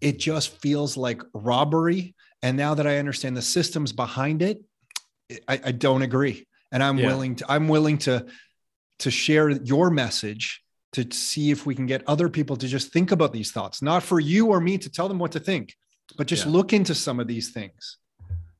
it 0.00 0.18
just 0.18 0.60
feels 0.60 0.96
like 0.96 1.22
robbery. 1.34 2.14
And 2.42 2.56
now 2.56 2.74
that 2.74 2.86
I 2.86 2.98
understand 2.98 3.36
the 3.36 3.42
systems 3.42 3.92
behind 3.92 4.40
it, 4.40 4.62
I, 5.48 5.60
I 5.64 5.72
don't 5.72 6.02
agree. 6.02 6.46
And 6.72 6.82
I'm 6.82 6.98
yeah. 6.98 7.08
willing 7.08 7.36
to, 7.36 7.52
I'm 7.52 7.68
willing 7.68 7.98
to, 7.98 8.26
to 9.00 9.10
share 9.10 9.50
your 9.50 9.90
message 9.90 10.62
to 10.92 11.10
see 11.10 11.50
if 11.50 11.66
we 11.66 11.74
can 11.74 11.86
get 11.86 12.02
other 12.06 12.28
people 12.28 12.56
to 12.56 12.68
just 12.68 12.92
think 12.92 13.12
about 13.12 13.32
these 13.32 13.50
thoughts, 13.50 13.82
not 13.82 14.02
for 14.02 14.20
you 14.20 14.48
or 14.48 14.60
me 14.60 14.78
to 14.78 14.90
tell 14.90 15.08
them 15.08 15.18
what 15.18 15.32
to 15.32 15.40
think, 15.40 15.74
but 16.16 16.26
just 16.26 16.46
yeah. 16.46 16.52
look 16.52 16.72
into 16.72 16.94
some 16.94 17.18
of 17.18 17.26
these 17.26 17.50
things. 17.50 17.98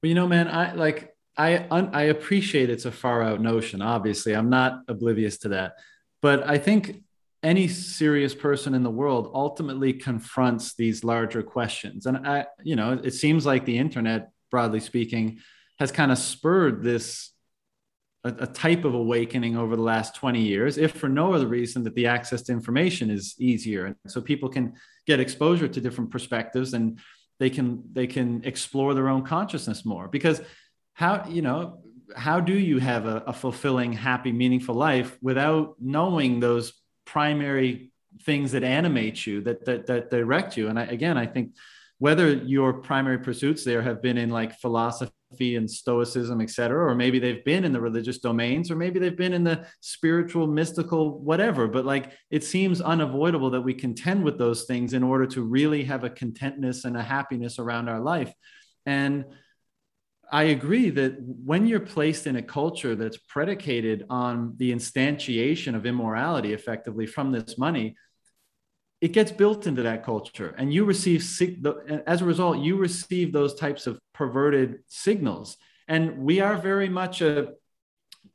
Well, 0.02 0.08
you 0.08 0.14
know, 0.14 0.26
man, 0.26 0.48
I 0.48 0.72
like 0.72 1.14
I 1.36 1.66
un, 1.70 1.90
I 1.92 2.02
appreciate 2.04 2.70
it's 2.70 2.86
a 2.86 2.92
far 2.92 3.22
out 3.22 3.40
notion. 3.40 3.80
Obviously, 3.80 4.34
I'm 4.34 4.50
not 4.50 4.82
oblivious 4.88 5.38
to 5.38 5.50
that, 5.50 5.74
but 6.20 6.46
I 6.48 6.58
think 6.58 7.02
any 7.42 7.68
serious 7.68 8.34
person 8.34 8.74
in 8.74 8.82
the 8.82 8.90
world 8.90 9.30
ultimately 9.34 9.92
confronts 9.92 10.74
these 10.74 11.02
larger 11.02 11.42
questions. 11.42 12.06
And 12.06 12.26
I, 12.26 12.46
you 12.62 12.76
know, 12.76 12.92
it 12.92 13.14
seems 13.14 13.44
like 13.44 13.64
the 13.64 13.78
internet, 13.78 14.30
broadly 14.50 14.80
speaking, 14.80 15.38
has 15.78 15.90
kind 15.90 16.12
of 16.12 16.18
spurred 16.18 16.82
this 16.82 17.32
a, 18.22 18.28
a, 18.28 18.46
type 18.46 18.84
of 18.84 18.94
awakening 18.94 19.56
over 19.56 19.74
the 19.74 19.82
last 19.82 20.14
20 20.14 20.40
years, 20.40 20.78
if 20.78 20.92
for 20.92 21.08
no 21.08 21.32
other 21.32 21.48
reason 21.48 21.82
that 21.82 21.96
the 21.96 22.06
access 22.06 22.42
to 22.42 22.52
information 22.52 23.10
is 23.10 23.34
easier. 23.40 23.86
And 23.86 23.96
so 24.06 24.20
people 24.20 24.48
can 24.48 24.74
get 25.06 25.18
exposure 25.18 25.66
to 25.66 25.80
different 25.80 26.10
perspectives 26.10 26.74
and 26.74 27.00
they 27.42 27.50
can 27.50 27.82
they 27.92 28.06
can 28.06 28.42
explore 28.44 28.94
their 28.94 29.08
own 29.08 29.24
consciousness 29.24 29.84
more. 29.84 30.06
Because 30.06 30.40
how 30.92 31.26
you 31.28 31.42
know 31.42 31.82
how 32.14 32.38
do 32.38 32.56
you 32.56 32.78
have 32.78 33.04
a, 33.06 33.16
a 33.26 33.32
fulfilling 33.32 33.92
happy 33.92 34.30
meaningful 34.30 34.76
life 34.76 35.18
without 35.20 35.74
knowing 35.80 36.38
those 36.38 36.72
primary 37.04 37.90
things 38.22 38.52
that 38.52 38.62
animate 38.62 39.26
you 39.26 39.40
that 39.40 39.64
that, 39.64 39.86
that 39.88 40.08
direct 40.08 40.56
you? 40.56 40.68
And 40.68 40.78
I, 40.78 40.84
again 40.84 41.18
i 41.18 41.26
think 41.26 41.56
whether 41.98 42.32
your 42.32 42.74
primary 42.74 43.18
pursuits 43.18 43.64
there 43.64 43.82
have 43.82 44.00
been 44.00 44.18
in 44.18 44.30
like 44.30 44.60
philosophy 44.60 45.12
and 45.40 45.70
stoicism 45.70 46.40
et 46.40 46.50
cetera 46.50 46.90
or 46.90 46.94
maybe 46.94 47.18
they've 47.18 47.44
been 47.44 47.64
in 47.64 47.72
the 47.72 47.80
religious 47.80 48.18
domains 48.18 48.70
or 48.70 48.76
maybe 48.76 48.98
they've 48.98 49.16
been 49.16 49.32
in 49.32 49.44
the 49.44 49.66
spiritual 49.80 50.46
mystical 50.46 51.18
whatever. 51.20 51.66
But 51.68 51.84
like 51.84 52.12
it 52.30 52.44
seems 52.44 52.80
unavoidable 52.80 53.50
that 53.50 53.60
we 53.60 53.74
contend 53.74 54.24
with 54.24 54.38
those 54.38 54.64
things 54.64 54.92
in 54.92 55.02
order 55.02 55.26
to 55.28 55.42
really 55.42 55.84
have 55.84 56.04
a 56.04 56.10
contentness 56.10 56.84
and 56.84 56.96
a 56.96 57.02
happiness 57.02 57.58
around 57.58 57.88
our 57.88 58.00
life. 58.00 58.32
And 58.86 59.24
I 60.30 60.44
agree 60.44 60.88
that 60.90 61.16
when 61.20 61.66
you're 61.66 61.80
placed 61.80 62.26
in 62.26 62.36
a 62.36 62.42
culture 62.42 62.96
that's 62.96 63.18
predicated 63.18 64.06
on 64.08 64.54
the 64.56 64.72
instantiation 64.72 65.74
of 65.74 65.84
immorality 65.84 66.54
effectively 66.54 67.06
from 67.06 67.32
this 67.32 67.58
money, 67.58 67.96
it 69.02 69.12
gets 69.12 69.32
built 69.32 69.66
into 69.66 69.82
that 69.82 70.04
culture. 70.04 70.54
And 70.56 70.72
you 70.72 70.84
receive, 70.84 71.28
as 72.06 72.22
a 72.22 72.24
result, 72.24 72.58
you 72.58 72.76
receive 72.76 73.32
those 73.32 73.56
types 73.56 73.88
of 73.88 73.98
perverted 74.14 74.78
signals. 74.86 75.56
And 75.88 76.18
we 76.18 76.40
are 76.40 76.56
very 76.56 76.88
much 76.88 77.20
a, 77.20 77.48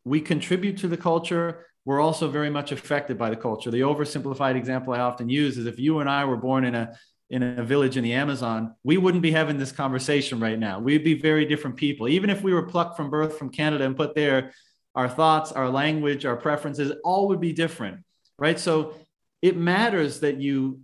we 0.04 0.20
contribute 0.20 0.78
to 0.80 0.90
the 0.90 0.98
culture. 0.98 1.66
We're 1.86 2.02
also 2.02 2.28
very 2.28 2.50
much 2.50 2.74
affected 2.74 3.18
by 3.18 3.30
the 3.30 3.38
culture. 3.38 3.72
The 3.72 3.80
oversimplified 3.80 4.58
example 4.58 4.94
I 4.94 5.00
often 5.00 5.30
use 5.30 5.58
is 5.58 5.68
if 5.68 5.80
you 5.80 6.00
and 6.00 6.10
I 6.10 6.26
were 6.26 6.36
born 6.36 6.66
in 6.66 6.76
a 6.76 6.94
in 7.30 7.44
a 7.44 7.64
village 7.64 7.98
in 7.98 8.06
the 8.06 8.14
Amazon, 8.14 8.74
we 8.86 8.98
wouldn't 8.98 9.22
be 9.22 9.32
having 9.32 9.58
this 9.58 9.74
conversation 9.74 10.40
right 10.40 10.58
now. 10.58 10.80
We'd 10.80 11.04
be 11.04 11.20
very 11.20 11.46
different 11.46 11.76
people. 11.76 12.08
Even 12.08 12.30
if 12.30 12.42
we 12.42 12.54
were 12.54 12.64
plucked 12.64 12.96
from 12.96 13.10
birth 13.10 13.38
from 13.38 13.50
Canada 13.50 13.84
and 13.84 13.98
put 13.98 14.16
there, 14.16 14.54
our 14.96 15.10
thoughts, 15.10 15.52
our 15.52 15.70
language, 15.70 16.26
our 16.26 16.38
preferences, 16.38 16.94
all 17.04 17.28
would 17.28 17.42
be 17.42 17.52
different, 17.52 18.06
right? 18.40 18.58
So 18.58 18.96
it 19.42 19.58
matters 19.58 20.22
that 20.22 20.40
you 20.42 20.82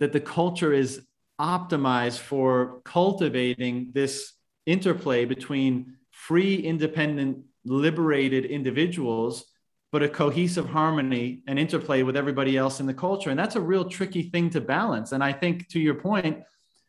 that 0.00 0.12
the 0.12 0.20
culture 0.20 0.72
is 0.72 1.00
optimized 1.40 2.18
for 2.18 2.80
cultivating 2.84 3.90
this 3.94 4.32
interplay 4.66 5.24
between 5.24 5.96
free, 6.10 6.56
independent, 6.56 7.38
liberated 7.64 8.44
individuals 8.44 9.46
but 9.92 10.02
a 10.02 10.08
cohesive 10.08 10.70
harmony 10.70 11.42
and 11.46 11.58
interplay 11.58 12.02
with 12.02 12.16
everybody 12.16 12.56
else 12.56 12.80
in 12.80 12.86
the 12.86 12.94
culture. 12.94 13.28
And 13.28 13.38
that's 13.38 13.56
a 13.56 13.60
real 13.60 13.84
tricky 13.84 14.22
thing 14.22 14.48
to 14.50 14.60
balance. 14.60 15.12
And 15.12 15.22
I 15.22 15.32
think 15.32 15.68
to 15.68 15.78
your 15.78 15.94
point, 15.94 16.42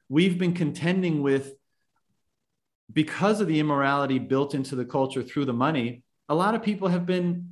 we've 0.07 0.39
been 0.39 0.53
contending 0.53 1.21
with 1.21 1.53
because 2.91 3.41
of 3.41 3.47
the 3.47 3.59
immorality 3.59 4.19
built 4.19 4.55
into 4.55 4.75
the 4.75 4.85
culture 4.85 5.21
through 5.21 5.45
the 5.45 5.53
money, 5.53 6.03
a 6.29 6.35
lot 6.35 6.55
of 6.55 6.63
people 6.63 6.87
have 6.87 7.05
been 7.05 7.49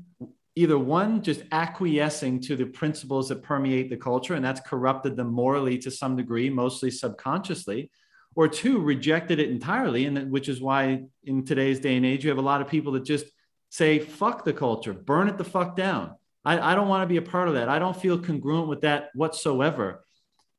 either 0.55 0.77
one, 0.77 1.21
just 1.21 1.43
acquiescing 1.51 2.41
to 2.41 2.55
the 2.55 2.65
principles 2.65 3.29
that 3.29 3.41
permeate 3.43 3.89
the 3.89 3.97
culture, 3.97 4.33
and 4.33 4.43
that's 4.43 4.61
corrupted 4.61 5.15
them 5.15 5.31
morally 5.31 5.77
to 5.77 5.89
some 5.89 6.15
degree, 6.15 6.49
mostly 6.49 6.91
subconsciously, 6.91 7.89
or 8.35 8.47
two, 8.47 8.79
rejected 8.79 9.39
it 9.39 9.49
entirely. 9.49 10.05
And 10.05 10.31
which 10.31 10.49
is 10.49 10.61
why 10.61 11.03
in 11.23 11.45
today's 11.45 11.79
day 11.79 11.95
and 11.95 12.05
age, 12.05 12.23
you 12.23 12.29
have 12.29 12.37
a 12.37 12.41
lot 12.41 12.61
of 12.61 12.67
people 12.67 12.93
that 12.93 13.05
just 13.05 13.25
say, 13.69 13.99
fuck 13.99 14.43
the 14.43 14.53
culture, 14.53 14.93
burn 14.93 15.29
it 15.29 15.37
the 15.37 15.43
fuck 15.43 15.75
down. 15.75 16.15
I, 16.43 16.59
I 16.71 16.75
don't 16.75 16.89
want 16.89 17.03
to 17.03 17.07
be 17.07 17.17
a 17.17 17.21
part 17.21 17.47
of 17.47 17.53
that. 17.53 17.69
I 17.69 17.79
don't 17.79 17.95
feel 17.95 18.17
congruent 18.17 18.67
with 18.67 18.81
that 18.81 19.09
whatsoever. 19.13 20.03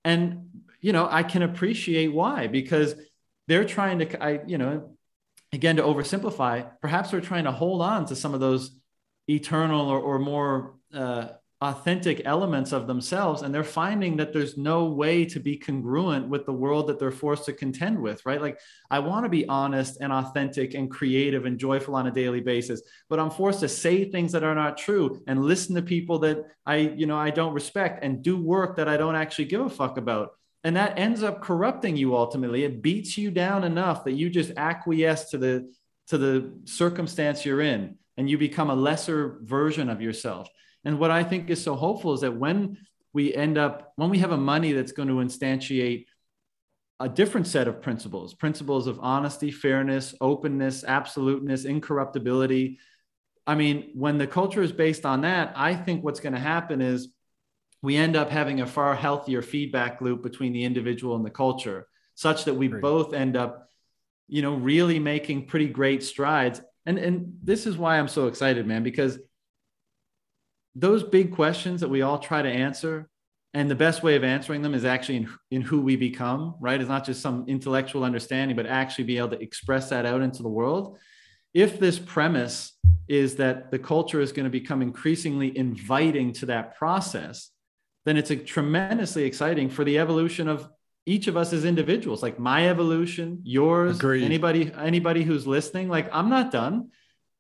And, 0.05 0.49
you 0.81 0.93
know, 0.93 1.07
I 1.11 1.23
can 1.23 1.43
appreciate 1.43 2.09
why, 2.09 2.47
because 2.47 2.95
they're 3.49 3.65
trying 3.65 3.99
to, 3.99 4.23
I, 4.23 4.41
you 4.47 4.57
know, 4.59 4.97
again, 5.53 5.77
to 5.77 5.83
oversimplify, 5.83 6.71
perhaps 6.81 7.11
they're 7.11 7.21
trying 7.21 7.45
to 7.45 7.53
hold 7.53 7.83
on 7.83 8.07
to 8.07 8.17
some 8.17 8.33
of 8.33 8.41
those 8.41 8.75
eternal 9.29 9.89
or, 9.89 10.01
or 10.01 10.19
more 10.19 10.77
uh, 10.93 11.29
authentic 11.63 12.23
elements 12.25 12.73
of 12.73 12.89
themselves 12.89 13.43
and 13.43 13.55
they're 13.55 13.63
finding 13.63 14.17
that 14.17 14.33
there's 14.33 14.59
no 14.59 14.87
way 14.87 15.25
to 15.25 15.39
be 15.39 15.57
congruent 15.57 16.29
with 16.29 16.45
the 16.45 16.53
world 16.53 16.89
that 16.89 16.99
they're 16.99 17.13
forced 17.13 17.45
to 17.45 17.53
contend 17.53 17.97
with 17.97 18.21
right? 18.27 18.43
Like 18.43 18.59
i 18.91 18.99
want 18.99 19.25
to 19.25 19.29
be 19.29 19.47
honest 19.47 19.99
and 20.01 20.13
authentic 20.13 20.75
and 20.75 20.91
creative 20.91 21.47
and 21.47 21.57
joyful 21.57 21.95
on 21.95 22.09
a 22.09 22.11
daily 22.11 22.41
basis 22.41 22.83
but 23.09 23.21
i'm 23.21 23.31
forced 23.31 23.61
to 23.61 23.69
say 23.69 24.11
things 24.11 24.33
that 24.33 24.43
are 24.43 24.57
not 24.57 24.77
true 24.77 25.23
and 25.29 25.45
listen 25.45 25.77
to 25.77 25.83
people 25.83 26.19
that 26.19 26.39
i 26.67 26.77
you 26.77 27.07
know 27.07 27.17
i 27.17 27.31
don't 27.31 27.55
respect 27.55 28.03
and 28.03 28.25
do 28.25 28.37
work 28.37 28.77
that 28.77 28.89
i 28.89 28.97
don't 28.97 29.15
actually 29.15 29.45
give 29.45 29.61
a 29.61 29.71
fuck 29.71 29.99
about. 29.99 30.33
And 30.65 30.77
that 30.77 30.99
ends 30.99 31.23
up 31.23 31.43
corrupting 31.43 31.97
you 31.97 32.17
ultimately. 32.17 32.63
It 32.63 32.83
beats 32.83 33.19
you 33.19 33.33
down 33.33 33.65
enough 33.65 34.05
that 34.05 34.13
you 34.13 34.31
just 34.31 34.53
acquiesce 34.57 35.31
to 35.31 35.39
the 35.39 35.73
to 36.09 36.19
the 36.19 36.53
circumstance 36.65 37.45
you're 37.45 37.61
in 37.61 37.97
and 38.17 38.29
you 38.29 38.39
become 38.39 38.71
a 38.71 38.75
lesser 38.75 39.39
version 39.43 39.89
of 39.89 40.01
yourself. 40.01 40.49
And 40.85 40.99
what 40.99 41.11
I 41.11 41.25
think 41.25 41.49
is 41.51 41.63
so 41.63 41.75
hopeful 41.75 42.15
is 42.15 42.21
that 42.21 42.37
when 42.37 42.77
we 43.13 43.35
end 43.35 43.59
up 43.59 43.93
when 43.97 44.11
we 44.11 44.19
have 44.19 44.33
a 44.33 44.37
money 44.37 44.73
that's 44.73 44.93
going 44.93 45.09
to 45.09 45.15
instantiate 45.15 46.07
a 47.01 47.09
different 47.09 47.47
set 47.47 47.69
of 47.69 47.83
principles 47.83 48.35
principles 48.35 48.87
of 48.87 48.99
honesty 49.01 49.51
fairness 49.51 50.15
openness 50.21 50.85
absoluteness 50.85 51.65
incorruptibility 51.65 52.79
i 53.47 53.55
mean 53.55 53.91
when 53.95 54.19
the 54.19 54.27
culture 54.27 54.63
is 54.63 54.73
based 54.73 55.05
on 55.05 55.23
that 55.23 55.53
i 55.57 55.75
think 55.75 56.05
what's 56.05 56.21
going 56.21 56.33
to 56.33 56.39
happen 56.39 56.81
is 56.81 57.09
we 57.83 57.97
end 57.97 58.15
up 58.15 58.31
having 58.31 58.61
a 58.61 58.67
far 58.67 58.95
healthier 58.95 59.43
feedback 59.43 60.01
loop 60.01 60.23
between 60.23 60.53
the 60.53 60.65
individual 60.65 61.17
and 61.17 61.25
the 61.25 61.31
culture 61.31 61.87
such 62.15 62.45
that 62.45 62.55
we 62.55 62.69
both 62.69 63.15
end 63.15 63.37
up 63.37 63.69
you 64.29 64.43
know 64.43 64.55
really 64.55 64.99
making 64.99 65.47
pretty 65.47 65.69
great 65.69 66.03
strides 66.03 66.61
and 66.87 66.99
and 66.99 67.35
this 67.43 67.67
is 67.67 67.77
why 67.77 67.99
i'm 67.99 68.09
so 68.09 68.27
excited 68.27 68.67
man 68.67 68.83
because 68.83 69.19
those 70.75 71.03
big 71.03 71.35
questions 71.35 71.81
that 71.81 71.89
we 71.89 72.03
all 72.03 72.19
try 72.19 72.43
to 72.43 72.49
answer 72.49 73.09
and 73.55 73.71
the 73.71 73.75
best 73.75 74.03
way 74.03 74.17
of 74.17 74.25
answering 74.25 74.63
them 74.63 74.75
is 74.75 74.85
actually 74.85 75.17
in, 75.17 75.29
in 75.51 75.63
who 75.63 75.81
we 75.81 75.97
become 75.97 76.55
right? 76.61 76.81
It's 76.81 76.89
not 76.89 77.05
just 77.05 77.21
some 77.21 77.45
intellectual 77.49 78.05
understanding 78.05 78.57
but 78.57 78.67
actually 78.67 79.05
be 79.05 79.19
able 79.19 79.31
to 79.31 79.43
express 79.43 79.91
that 79.91 80.07
out 80.07 80.23
into 80.23 80.43
the 80.43 80.49
world. 80.49 80.99
If 81.53 81.79
this 81.79 81.99
premise 81.99 82.73
is 83.09 83.37
that 83.37 83.71
the 83.71 83.79
culture 83.79 84.21
is 84.21 84.33
going 84.33 84.45
to 84.45 84.51
become 84.51 84.81
increasingly 84.81 85.57
inviting 85.57 86.33
to 86.33 86.47
that 86.47 86.77
process 86.77 87.51
then 88.05 88.17
it's 88.17 88.31
a 88.31 88.37
tremendously 88.37 89.25
exciting 89.25 89.69
for 89.71 89.85
the 89.85 89.99
evolution 89.99 90.49
of 90.49 90.69
each 91.07 91.27
of 91.27 91.37
us 91.37 91.53
as 91.53 91.65
individuals 91.65 92.23
like 92.23 92.39
my 92.39 92.69
evolution 92.69 93.41
yours 93.45 93.99
Agreed. 93.99 94.25
anybody 94.25 94.73
anybody 94.75 95.23
who's 95.25 95.47
listening 95.47 95.89
like 95.89 96.09
i'm 96.13 96.29
not 96.29 96.51
done. 96.51 96.91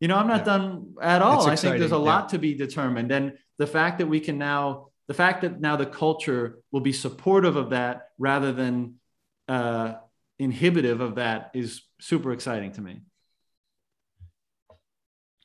You 0.00 0.08
know 0.08 0.16
i'm 0.16 0.26
not 0.26 0.40
yeah. 0.40 0.44
done 0.44 0.94
at 1.00 1.22
all. 1.22 1.46
I 1.46 1.54
think 1.54 1.78
there's 1.78 1.92
a 1.92 1.98
lot 1.98 2.30
to 2.30 2.38
be 2.38 2.54
determined. 2.54 3.12
And 3.12 3.34
the 3.58 3.68
fact 3.68 3.98
that 3.98 4.06
we 4.06 4.18
can 4.18 4.36
now 4.36 4.88
the 5.06 5.14
fact 5.14 5.42
that 5.42 5.60
now 5.60 5.76
the 5.76 5.86
culture 5.86 6.58
will 6.72 6.80
be 6.80 6.92
supportive 6.92 7.54
of 7.54 7.70
that 7.70 8.08
rather 8.18 8.52
than 8.52 8.94
uh, 9.46 9.94
inhibitive 10.38 11.00
of 11.00 11.16
that 11.16 11.50
is 11.54 11.82
super 12.00 12.32
exciting 12.32 12.72
to 12.72 12.80
me. 12.80 13.02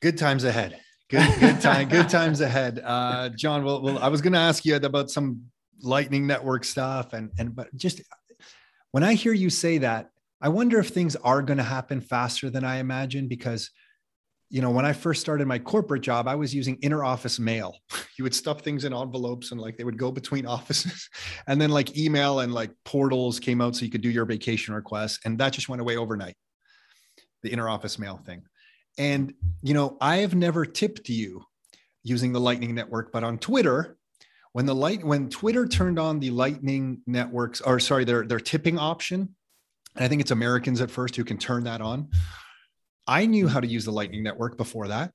Good 0.00 0.18
times 0.18 0.42
ahead. 0.42 0.80
Good 1.08 1.38
good 1.38 1.60
time 1.60 1.88
good 1.88 2.08
times 2.18 2.40
ahead. 2.40 2.80
Uh, 2.82 3.28
john 3.28 3.64
well, 3.64 3.80
well 3.80 3.98
i 4.00 4.08
was 4.08 4.20
going 4.20 4.32
to 4.32 4.38
ask 4.40 4.64
you 4.64 4.74
about 4.74 5.08
some 5.08 5.44
lightning 5.82 6.26
network 6.26 6.64
stuff 6.64 7.12
and 7.12 7.30
and 7.38 7.54
but 7.54 7.74
just 7.76 8.00
when 8.92 9.02
i 9.04 9.14
hear 9.14 9.32
you 9.32 9.50
say 9.50 9.78
that 9.78 10.10
i 10.40 10.48
wonder 10.48 10.78
if 10.78 10.88
things 10.88 11.16
are 11.16 11.42
going 11.42 11.58
to 11.58 11.64
happen 11.64 12.00
faster 12.00 12.50
than 12.50 12.64
i 12.64 12.76
imagine 12.78 13.28
because 13.28 13.70
you 14.50 14.60
know 14.60 14.70
when 14.70 14.84
i 14.84 14.92
first 14.92 15.20
started 15.20 15.46
my 15.46 15.58
corporate 15.58 16.02
job 16.02 16.26
i 16.26 16.34
was 16.34 16.54
using 16.54 16.78
inter 16.82 17.04
office 17.04 17.38
mail. 17.38 17.76
You 18.18 18.24
would 18.24 18.34
stuff 18.34 18.62
things 18.62 18.84
in 18.84 18.92
envelopes 18.92 19.52
and 19.52 19.60
like 19.60 19.76
they 19.76 19.84
would 19.84 19.96
go 19.96 20.10
between 20.10 20.44
offices. 20.56 21.08
And 21.46 21.60
then 21.60 21.70
like 21.70 21.96
email 21.96 22.40
and 22.40 22.52
like 22.52 22.72
portals 22.84 23.38
came 23.38 23.60
out 23.60 23.76
so 23.76 23.84
you 23.84 23.92
could 23.92 24.00
do 24.00 24.10
your 24.10 24.24
vacation 24.24 24.74
requests 24.74 25.20
and 25.24 25.38
that 25.38 25.52
just 25.52 25.68
went 25.68 25.80
away 25.80 25.96
overnight 25.96 26.34
the 27.44 27.52
inter 27.52 27.68
office 27.68 27.96
mail 27.96 28.20
thing. 28.26 28.42
And 28.98 29.32
you 29.62 29.74
know 29.74 29.96
i 30.00 30.16
have 30.18 30.34
never 30.34 30.64
tipped 30.64 31.08
you 31.08 31.44
using 32.02 32.32
the 32.32 32.40
lightning 32.40 32.74
network 32.74 33.12
but 33.12 33.24
on 33.24 33.38
twitter 33.38 33.97
when 34.58 34.66
the 34.66 34.74
light 34.74 35.04
when 35.04 35.30
Twitter 35.30 35.68
turned 35.68 36.00
on 36.00 36.18
the 36.18 36.30
Lightning 36.30 37.00
networks, 37.06 37.60
or 37.60 37.78
sorry, 37.78 38.04
their 38.04 38.26
their 38.26 38.40
tipping 38.40 38.76
option, 38.76 39.36
and 39.94 40.04
I 40.04 40.08
think 40.08 40.20
it's 40.20 40.32
Americans 40.32 40.80
at 40.80 40.90
first 40.90 41.14
who 41.14 41.22
can 41.22 41.38
turn 41.38 41.62
that 41.62 41.80
on. 41.80 42.08
I 43.06 43.26
knew 43.26 43.46
how 43.46 43.60
to 43.60 43.68
use 43.68 43.84
the 43.84 43.92
Lightning 43.92 44.24
network 44.24 44.56
before 44.56 44.88
that. 44.88 45.12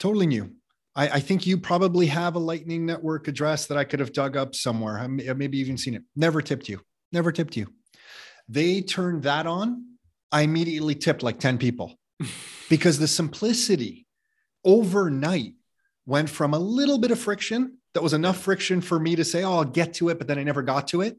Totally 0.00 0.26
new. 0.26 0.56
I, 0.96 1.08
I 1.10 1.20
think 1.20 1.46
you 1.46 1.58
probably 1.58 2.06
have 2.06 2.34
a 2.34 2.40
Lightning 2.40 2.84
network 2.84 3.28
address 3.28 3.66
that 3.66 3.78
I 3.78 3.84
could 3.84 4.00
have 4.00 4.12
dug 4.12 4.36
up 4.36 4.52
somewhere. 4.56 4.98
I 4.98 5.06
maybe 5.06 5.58
even 5.58 5.78
seen 5.78 5.94
it. 5.94 6.02
Never 6.16 6.42
tipped 6.42 6.68
you. 6.68 6.80
Never 7.12 7.30
tipped 7.30 7.56
you. 7.56 7.68
They 8.48 8.80
turned 8.80 9.22
that 9.22 9.46
on. 9.46 9.96
I 10.32 10.40
immediately 10.40 10.96
tipped 10.96 11.22
like 11.22 11.38
10 11.38 11.56
people 11.56 11.94
because 12.68 12.98
the 12.98 13.06
simplicity 13.06 14.08
overnight 14.64 15.52
went 16.04 16.28
from 16.28 16.52
a 16.52 16.58
little 16.58 16.98
bit 16.98 17.12
of 17.12 17.20
friction 17.20 17.78
that 17.94 18.02
was 18.02 18.12
enough 18.12 18.38
friction 18.38 18.80
for 18.80 18.98
me 18.98 19.16
to 19.16 19.24
say, 19.24 19.44
oh, 19.44 19.52
I'll 19.52 19.64
get 19.64 19.94
to 19.94 20.08
it, 20.08 20.18
but 20.18 20.26
then 20.26 20.38
I 20.38 20.42
never 20.42 20.62
got 20.62 20.88
to 20.88 21.02
it. 21.02 21.18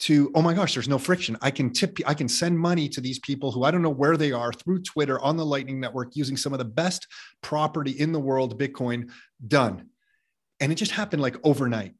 To, 0.00 0.30
oh 0.34 0.42
my 0.42 0.54
gosh, 0.54 0.74
there's 0.74 0.88
no 0.88 0.98
friction. 0.98 1.36
I 1.40 1.50
can 1.50 1.72
tip, 1.72 1.98
I 2.04 2.14
can 2.14 2.28
send 2.28 2.58
money 2.58 2.88
to 2.90 3.00
these 3.00 3.20
people 3.20 3.52
who 3.52 3.62
I 3.62 3.70
don't 3.70 3.80
know 3.80 3.90
where 3.90 4.16
they 4.16 4.32
are 4.32 4.52
through 4.52 4.82
Twitter 4.82 5.20
on 5.20 5.36
the 5.36 5.46
Lightning 5.46 5.78
Network 5.78 6.16
using 6.16 6.36
some 6.36 6.52
of 6.52 6.58
the 6.58 6.64
best 6.64 7.06
property 7.42 7.92
in 7.92 8.12
the 8.12 8.18
world, 8.20 8.58
Bitcoin, 8.58 9.10
done. 9.46 9.88
And 10.60 10.72
it 10.72 10.74
just 10.74 10.90
happened 10.90 11.22
like 11.22 11.36
overnight. 11.44 11.94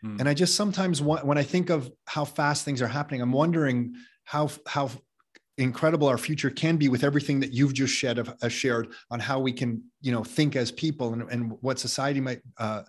Hmm. 0.00 0.16
And 0.20 0.28
I 0.28 0.34
just 0.34 0.54
sometimes 0.54 1.02
want, 1.02 1.26
when 1.26 1.36
I 1.36 1.42
think 1.42 1.70
of 1.70 1.90
how 2.06 2.24
fast 2.24 2.64
things 2.64 2.80
are 2.80 2.86
happening, 2.88 3.20
I'm 3.20 3.32
wondering 3.32 3.94
how, 4.22 4.48
how 4.66 4.90
incredible 5.58 6.08
our 6.08 6.18
future 6.18 6.50
can 6.50 6.76
be 6.76 6.88
with 6.88 7.04
everything 7.04 7.40
that 7.40 7.52
you've 7.52 7.74
just 7.74 7.94
shed 7.94 8.18
of, 8.18 8.34
uh, 8.42 8.48
shared 8.48 8.92
on 9.10 9.20
how 9.20 9.38
we 9.38 9.52
can 9.52 9.82
you 10.00 10.12
know 10.12 10.24
think 10.24 10.56
as 10.56 10.72
people 10.72 11.12
and, 11.12 11.22
and 11.30 11.52
what 11.60 11.78
society 11.78 12.20
might 12.20 12.40
uh, 12.58 12.82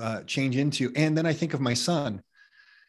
uh, 0.00 0.22
change 0.22 0.56
into. 0.56 0.92
And 0.96 1.16
then 1.16 1.26
i 1.26 1.32
think 1.32 1.54
of 1.54 1.60
my 1.60 1.74
son. 1.74 2.22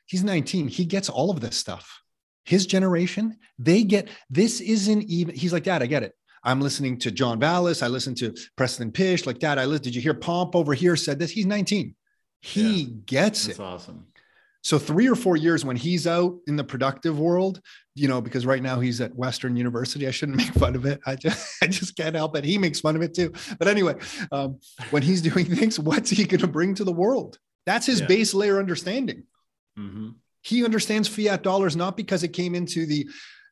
He's 0.05 0.23
19 0.23 0.67
he 0.67 0.85
gets 0.85 1.09
all 1.09 1.29
of 1.29 1.41
this 1.41 1.57
stuff. 1.57 2.01
His 2.45 2.65
generation 2.65 3.37
they 3.59 3.83
get 3.83 4.09
this 4.29 4.61
isn't 4.61 5.03
even 5.03 5.35
he's 5.35 5.53
like 5.53 5.63
dad 5.63 5.83
i 5.83 5.85
get 5.85 6.03
it. 6.03 6.13
I'm 6.43 6.61
listening 6.61 6.97
to 6.99 7.11
john 7.11 7.39
vallis 7.39 7.83
i 7.83 7.87
listen 7.87 8.15
to 8.15 8.33
Preston 8.55 8.91
Pysh 8.91 9.25
like 9.25 9.39
dad 9.39 9.57
i 9.59 9.65
listen 9.65 9.83
did 9.83 9.95
you 9.95 10.01
hear 10.01 10.13
pomp 10.13 10.55
over 10.55 10.73
here 10.73 10.95
said 10.95 11.19
this? 11.19 11.31
He's 11.31 11.45
19 11.45 11.93
he 12.41 12.81
yeah, 12.81 12.93
gets 13.05 13.47
that's 13.47 13.59
it. 13.59 13.61
awesome 13.61 14.05
so 14.61 14.77
three 14.77 15.07
or 15.07 15.15
four 15.15 15.37
years 15.37 15.63
when 15.63 15.75
he's 15.75 16.07
out 16.07 16.37
in 16.47 16.55
the 16.55 16.63
productive 16.63 17.19
world, 17.19 17.61
you 17.95 18.07
know, 18.07 18.21
because 18.21 18.45
right 18.45 18.61
now 18.61 18.79
he's 18.79 18.99
at 19.01 19.15
Western 19.15 19.55
University. 19.55 20.07
I 20.07 20.11
shouldn't 20.11 20.37
make 20.43 20.47
fun 20.49 20.75
of 20.75 20.85
it. 20.85 20.99
I 21.05 21.15
just 21.15 21.57
I 21.63 21.67
just 21.67 21.95
can't 21.95 22.15
help 22.15 22.35
it. 22.35 22.43
He 22.43 22.57
makes 22.57 22.79
fun 22.79 22.95
of 22.95 23.01
it 23.01 23.13
too. 23.13 23.33
But 23.59 23.67
anyway, 23.67 23.95
um, 24.31 24.59
when 24.91 25.03
he's 25.03 25.21
doing 25.29 25.45
things, 25.45 25.79
what's 25.79 26.09
he 26.09 26.25
going 26.25 26.41
to 26.41 26.47
bring 26.47 26.75
to 26.75 26.83
the 26.83 26.91
world? 26.91 27.39
That's 27.65 27.85
his 27.85 28.01
yeah. 28.01 28.07
base 28.07 28.33
layer 28.33 28.59
understanding. 28.59 29.23
Mm-hmm. 29.77 30.09
He 30.41 30.63
understands 30.63 31.07
fiat 31.07 31.43
dollars 31.43 31.75
not 31.75 31.97
because 31.97 32.23
it 32.23 32.29
came 32.29 32.55
into 32.55 32.85
the 32.85 33.07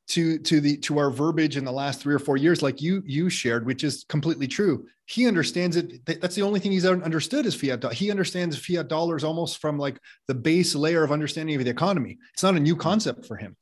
to 0.08 0.38
to 0.40 0.62
the 0.62 0.78
to 0.78 1.00
our 1.00 1.10
verbiage 1.10 1.58
in 1.58 1.66
the 1.66 1.72
last 1.72 2.02
three 2.02 2.14
or 2.14 2.20
four 2.20 2.38
years 2.38 2.62
like 2.62 2.82
you 2.82 3.02
you 3.06 3.30
shared 3.30 3.66
which 3.66 3.84
is 3.84 4.06
completely 4.08 4.48
true. 4.48 4.86
He 5.08 5.28
understands 5.28 5.76
it. 5.78 6.06
That's 6.06 6.36
the 6.36 6.42
only 6.42 6.60
thing 6.60 6.72
he's 6.72 6.86
understood 6.86 7.46
is 7.46 7.56
fiat 7.56 7.94
he 7.94 8.12
understands 8.12 8.58
fiat 8.58 8.88
dollars 8.88 9.24
almost 9.24 9.60
from 9.60 9.78
like 9.78 10.00
the 10.28 10.36
base 10.36 10.76
layer 10.76 11.04
of 11.04 11.12
understanding 11.12 11.56
of 11.56 11.64
the 11.64 11.72
economy. 11.72 12.18
It's 12.34 12.44
not 12.44 12.56
a 12.56 12.60
new 12.60 12.76
concept 12.76 13.26
for 13.26 13.38
him. 13.38 13.56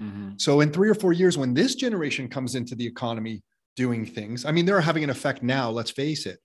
Mm-hmm. 0.00 0.32
so 0.36 0.60
in 0.60 0.70
three 0.70 0.90
or 0.90 0.94
four 0.94 1.14
years 1.14 1.38
when 1.38 1.54
this 1.54 1.74
generation 1.74 2.28
comes 2.28 2.54
into 2.54 2.74
the 2.74 2.86
economy 2.86 3.42
doing 3.76 4.04
things 4.04 4.44
i 4.44 4.52
mean 4.52 4.66
they're 4.66 4.78
having 4.78 5.02
an 5.04 5.08
effect 5.08 5.42
now 5.42 5.70
let's 5.70 5.90
face 5.90 6.26
it. 6.26 6.38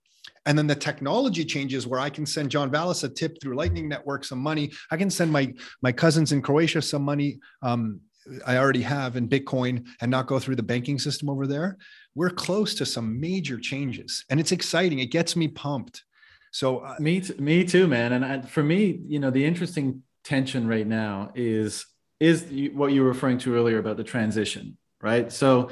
And 0.45 0.57
then 0.57 0.67
the 0.67 0.75
technology 0.75 1.45
changes 1.45 1.85
where 1.85 1.99
I 1.99 2.09
can 2.09 2.25
send 2.25 2.49
John 2.49 2.71
Vallis 2.71 3.03
a 3.03 3.09
tip 3.09 3.39
through 3.41 3.55
Lightning 3.55 3.87
Network 3.87 4.23
some 4.23 4.39
money. 4.39 4.71
I 4.89 4.97
can 4.97 5.09
send 5.09 5.31
my 5.31 5.53
my 5.81 5.91
cousins 5.91 6.31
in 6.31 6.41
Croatia 6.41 6.81
some 6.81 7.03
money 7.03 7.39
um, 7.61 8.01
I 8.45 8.57
already 8.57 8.81
have 8.81 9.15
in 9.15 9.27
Bitcoin 9.27 9.87
and 10.01 10.11
not 10.11 10.27
go 10.27 10.39
through 10.39 10.55
the 10.55 10.63
banking 10.63 10.99
system 10.99 11.29
over 11.29 11.47
there, 11.47 11.77
we're 12.15 12.29
close 12.29 12.75
to 12.75 12.85
some 12.85 13.19
major 13.19 13.57
changes 13.59 14.25
and 14.29 14.39
it's 14.39 14.51
exciting. 14.51 14.99
It 14.99 15.11
gets 15.11 15.35
me 15.35 15.47
pumped. 15.47 16.03
So 16.51 16.79
uh, 16.79 16.95
me, 16.99 17.21
t- 17.21 17.33
me 17.35 17.63
too, 17.63 17.87
man. 17.87 18.13
And 18.13 18.25
I, 18.25 18.41
for 18.41 18.63
me, 18.63 18.99
you 19.07 19.19
know, 19.19 19.29
the 19.29 19.45
interesting 19.45 20.03
tension 20.23 20.67
right 20.67 20.85
now 20.85 21.31
is, 21.35 21.85
is 22.19 22.45
what 22.73 22.91
you 22.91 23.01
were 23.01 23.07
referring 23.07 23.37
to 23.39 23.55
earlier 23.55 23.79
about 23.79 23.97
the 23.97 24.03
transition, 24.03 24.77
right? 25.01 25.31
So 25.31 25.69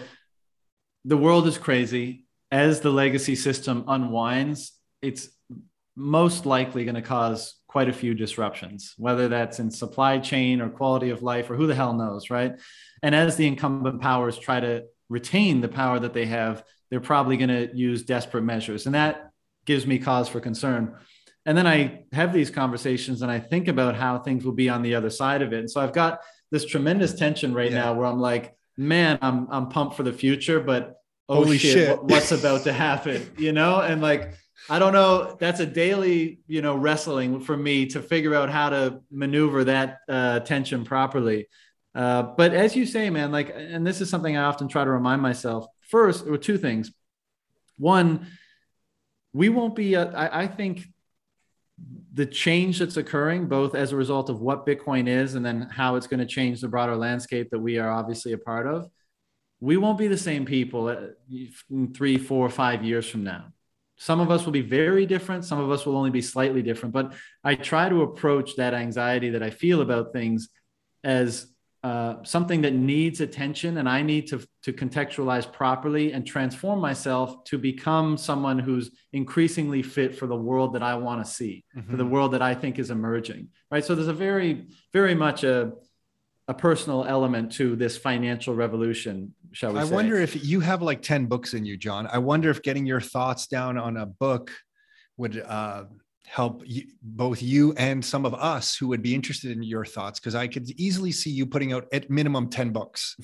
the 1.05 1.17
world 1.17 1.47
is 1.47 1.57
crazy 1.57 2.25
as 2.51 2.81
the 2.81 2.89
legacy 2.89 3.35
system 3.35 3.83
unwinds. 3.87 4.73
It's 5.01 5.29
most 5.99 6.45
likely 6.45 6.85
going 6.85 6.95
to 6.95 7.01
cause 7.01 7.55
quite 7.67 7.89
a 7.89 7.93
few 7.93 8.13
disruptions, 8.13 8.95
whether 8.97 9.27
that's 9.27 9.59
in 9.59 9.69
supply 9.69 10.17
chain 10.17 10.61
or 10.61 10.69
quality 10.69 11.09
of 11.09 11.21
life 11.21 11.49
or 11.49 11.55
who 11.55 11.67
the 11.67 11.75
hell 11.75 11.93
knows, 11.93 12.29
right? 12.29 12.53
And 13.03 13.13
as 13.13 13.35
the 13.35 13.45
incumbent 13.45 14.01
powers 14.01 14.39
try 14.39 14.61
to 14.61 14.85
retain 15.09 15.59
the 15.59 15.67
power 15.67 15.99
that 15.99 16.13
they 16.13 16.25
have, 16.25 16.63
they're 16.89 17.01
probably 17.01 17.35
going 17.35 17.49
to 17.49 17.75
use 17.75 18.03
desperate 18.03 18.43
measures. 18.43 18.85
And 18.85 18.95
that 18.95 19.31
gives 19.65 19.85
me 19.85 19.99
cause 19.99 20.29
for 20.29 20.39
concern. 20.39 20.95
And 21.45 21.57
then 21.57 21.67
I 21.67 22.05
have 22.13 22.33
these 22.33 22.49
conversations 22.49 23.21
and 23.21 23.31
I 23.31 23.39
think 23.39 23.67
about 23.67 23.95
how 23.95 24.19
things 24.19 24.45
will 24.45 24.53
be 24.53 24.69
on 24.69 24.81
the 24.81 24.95
other 24.95 25.09
side 25.09 25.41
of 25.41 25.51
it. 25.51 25.59
And 25.59 25.69
so 25.69 25.81
I've 25.81 25.93
got 25.93 26.21
this 26.51 26.65
tremendous 26.65 27.13
tension 27.13 27.53
right 27.53 27.71
yeah. 27.71 27.79
now 27.79 27.93
where 27.93 28.07
I'm 28.07 28.19
like, 28.19 28.55
man, 28.77 29.19
I'm, 29.21 29.47
I'm 29.51 29.67
pumped 29.67 29.95
for 29.95 30.03
the 30.03 30.13
future, 30.13 30.61
but 30.61 30.95
oh 31.27 31.43
Holy 31.43 31.57
shit, 31.57 31.73
shit. 31.73 32.03
what's 32.03 32.31
about 32.31 32.63
to 32.63 32.73
happen, 32.73 33.29
you 33.37 33.51
know? 33.51 33.81
And 33.81 34.01
like, 34.01 34.33
I 34.69 34.79
don't 34.79 34.93
know. 34.93 35.37
That's 35.39 35.59
a 35.59 35.65
daily, 35.65 36.39
you 36.47 36.61
know, 36.61 36.75
wrestling 36.75 37.39
for 37.41 37.55
me 37.55 37.85
to 37.87 38.01
figure 38.01 38.35
out 38.35 38.49
how 38.49 38.69
to 38.69 39.01
maneuver 39.11 39.63
that 39.65 39.99
uh, 40.07 40.39
tension 40.41 40.83
properly. 40.85 41.47
Uh, 41.95 42.23
but 42.23 42.53
as 42.53 42.75
you 42.75 42.85
say, 42.85 43.09
man, 43.09 43.31
like, 43.31 43.53
and 43.55 43.85
this 43.85 44.01
is 44.01 44.09
something 44.09 44.37
I 44.37 44.43
often 44.43 44.67
try 44.67 44.83
to 44.83 44.91
remind 44.91 45.21
myself. 45.21 45.65
First, 45.89 46.27
or 46.27 46.37
two 46.37 46.57
things. 46.57 46.91
One, 47.77 48.27
we 49.33 49.49
won't 49.49 49.75
be. 49.75 49.95
Uh, 49.95 50.11
I, 50.11 50.43
I 50.43 50.47
think 50.47 50.85
the 52.13 52.25
change 52.25 52.79
that's 52.79 52.97
occurring, 52.97 53.47
both 53.47 53.75
as 53.75 53.91
a 53.91 53.95
result 53.95 54.29
of 54.29 54.41
what 54.41 54.65
Bitcoin 54.65 55.07
is 55.07 55.35
and 55.35 55.45
then 55.45 55.61
how 55.61 55.95
it's 55.95 56.07
going 56.07 56.19
to 56.19 56.25
change 56.25 56.61
the 56.61 56.67
broader 56.67 56.95
landscape 56.95 57.49
that 57.51 57.59
we 57.59 57.77
are 57.77 57.89
obviously 57.89 58.33
a 58.33 58.37
part 58.37 58.67
of, 58.67 58.89
we 59.59 59.77
won't 59.77 59.97
be 59.97 60.07
the 60.07 60.17
same 60.17 60.45
people 60.45 60.87
uh, 60.87 61.07
three, 61.93 62.17
four, 62.17 62.49
five 62.49 62.83
years 62.83 63.09
from 63.09 63.23
now. 63.23 63.45
Some 63.99 64.21
of 64.21 64.31
us 64.31 64.45
will 64.45 64.53
be 64.53 64.61
very 64.61 65.05
different. 65.05 65.43
Some 65.43 65.59
of 65.59 65.69
us 65.69 65.85
will 65.85 65.97
only 65.97 66.09
be 66.09 66.21
slightly 66.21 66.61
different. 66.61 66.93
But 66.93 67.13
I 67.43 67.55
try 67.55 67.89
to 67.89 68.01
approach 68.01 68.55
that 68.55 68.73
anxiety 68.73 69.29
that 69.31 69.43
I 69.43 69.49
feel 69.49 69.81
about 69.81 70.13
things 70.13 70.49
as 71.03 71.47
uh, 71.83 72.15
something 72.23 72.61
that 72.61 72.73
needs 72.73 73.21
attention 73.21 73.77
and 73.77 73.87
I 73.87 74.01
need 74.01 74.27
to, 74.27 74.45
to 74.63 74.73
contextualize 74.73 75.51
properly 75.51 76.13
and 76.13 76.25
transform 76.25 76.79
myself 76.79 77.43
to 77.45 77.57
become 77.57 78.17
someone 78.17 78.59
who's 78.59 78.91
increasingly 79.13 79.81
fit 79.81 80.15
for 80.15 80.27
the 80.27 80.35
world 80.35 80.73
that 80.73 80.83
I 80.83 80.95
want 80.95 81.25
to 81.25 81.31
see, 81.31 81.63
mm-hmm. 81.75 81.89
for 81.89 81.97
the 81.97 82.03
mm-hmm. 82.03 82.13
world 82.13 82.33
that 82.33 82.41
I 82.41 82.55
think 82.55 82.79
is 82.79 82.91
emerging. 82.91 83.49
Right. 83.69 83.83
So 83.83 83.95
there's 83.95 84.07
a 84.07 84.13
very, 84.13 84.67
very 84.91 85.15
much 85.15 85.43
a, 85.43 85.73
a 86.49 86.53
personal 86.53 87.05
element 87.05 87.51
to 87.53 87.75
this 87.75 87.97
financial 87.97 88.55
revolution, 88.55 89.33
shall 89.51 89.73
we 89.73 89.79
I 89.79 89.85
say. 89.85 89.93
wonder 89.93 90.15
if 90.17 90.43
you 90.43 90.59
have 90.59 90.81
like 90.81 91.01
10 91.01 91.25
books 91.25 91.53
in 91.53 91.65
you, 91.65 91.77
John. 91.77 92.07
I 92.11 92.17
wonder 92.17 92.49
if 92.49 92.61
getting 92.61 92.85
your 92.85 93.01
thoughts 93.01 93.47
down 93.47 93.77
on 93.77 93.97
a 93.97 94.05
book 94.05 94.51
would 95.17 95.41
uh, 95.45 95.85
help 96.29 96.61
you, 96.65 96.83
both 97.01 97.41
you 97.41 97.73
and 97.73 98.05
some 98.05 98.23
of 98.23 98.35
us 98.35 98.75
who 98.75 98.87
would 98.87 99.01
be 99.01 99.15
interested 99.15 99.51
in 99.51 99.63
your 99.63 99.83
thoughts 99.83 100.19
because 100.19 100.35
I 100.35 100.47
could 100.47 100.69
easily 100.79 101.11
see 101.11 101.31
you 101.31 101.47
putting 101.47 101.73
out 101.73 101.87
at 101.91 102.09
minimum 102.09 102.49
10 102.49 102.69
books. 102.69 103.15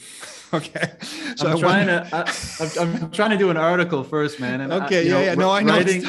okay. 0.54 0.94
So 1.36 1.48
I'm 1.48 1.58
I 1.58 1.60
trying 1.60 1.88
wonder... 1.88 2.10
to, 2.10 2.76
I, 2.80 2.82
am 2.82 3.12
trying 3.12 3.30
to 3.30 3.38
do 3.38 3.52
an 3.52 3.58
article 3.58 4.04
first, 4.04 4.40
man. 4.40 4.62
And 4.62 4.74
okay. 4.74 5.00
I, 5.00 5.02
yeah. 5.02 5.12
Know, 5.12 5.22
yeah. 5.22 5.36
No, 5.36 5.52
I 5.52 5.62
know. 5.62 5.74
Writing, 5.74 6.04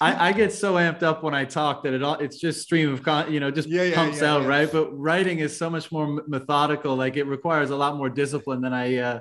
I, 0.00 0.28
I, 0.28 0.32
get 0.32 0.50
so 0.50 0.74
amped 0.74 1.02
up 1.02 1.22
when 1.22 1.34
I 1.34 1.44
talk 1.44 1.82
that 1.82 1.92
it 1.92 2.02
all, 2.02 2.14
it's 2.14 2.38
just 2.38 2.62
stream 2.62 2.90
of, 2.90 3.02
con, 3.02 3.30
you 3.30 3.38
know, 3.38 3.50
just 3.50 3.68
yeah, 3.68 3.82
yeah, 3.82 3.94
pumps 3.94 4.22
yeah, 4.22 4.32
out. 4.32 4.46
Right. 4.46 4.70
But 4.70 4.98
writing 4.98 5.40
is 5.40 5.54
so 5.54 5.68
much 5.68 5.92
more 5.92 6.22
methodical. 6.26 6.96
Like 6.96 7.18
it 7.18 7.26
requires 7.26 7.68
a 7.68 7.76
lot 7.76 7.96
more 7.96 8.08
discipline 8.08 8.62
than 8.62 8.72
I, 8.72 8.96
uh, 8.96 9.20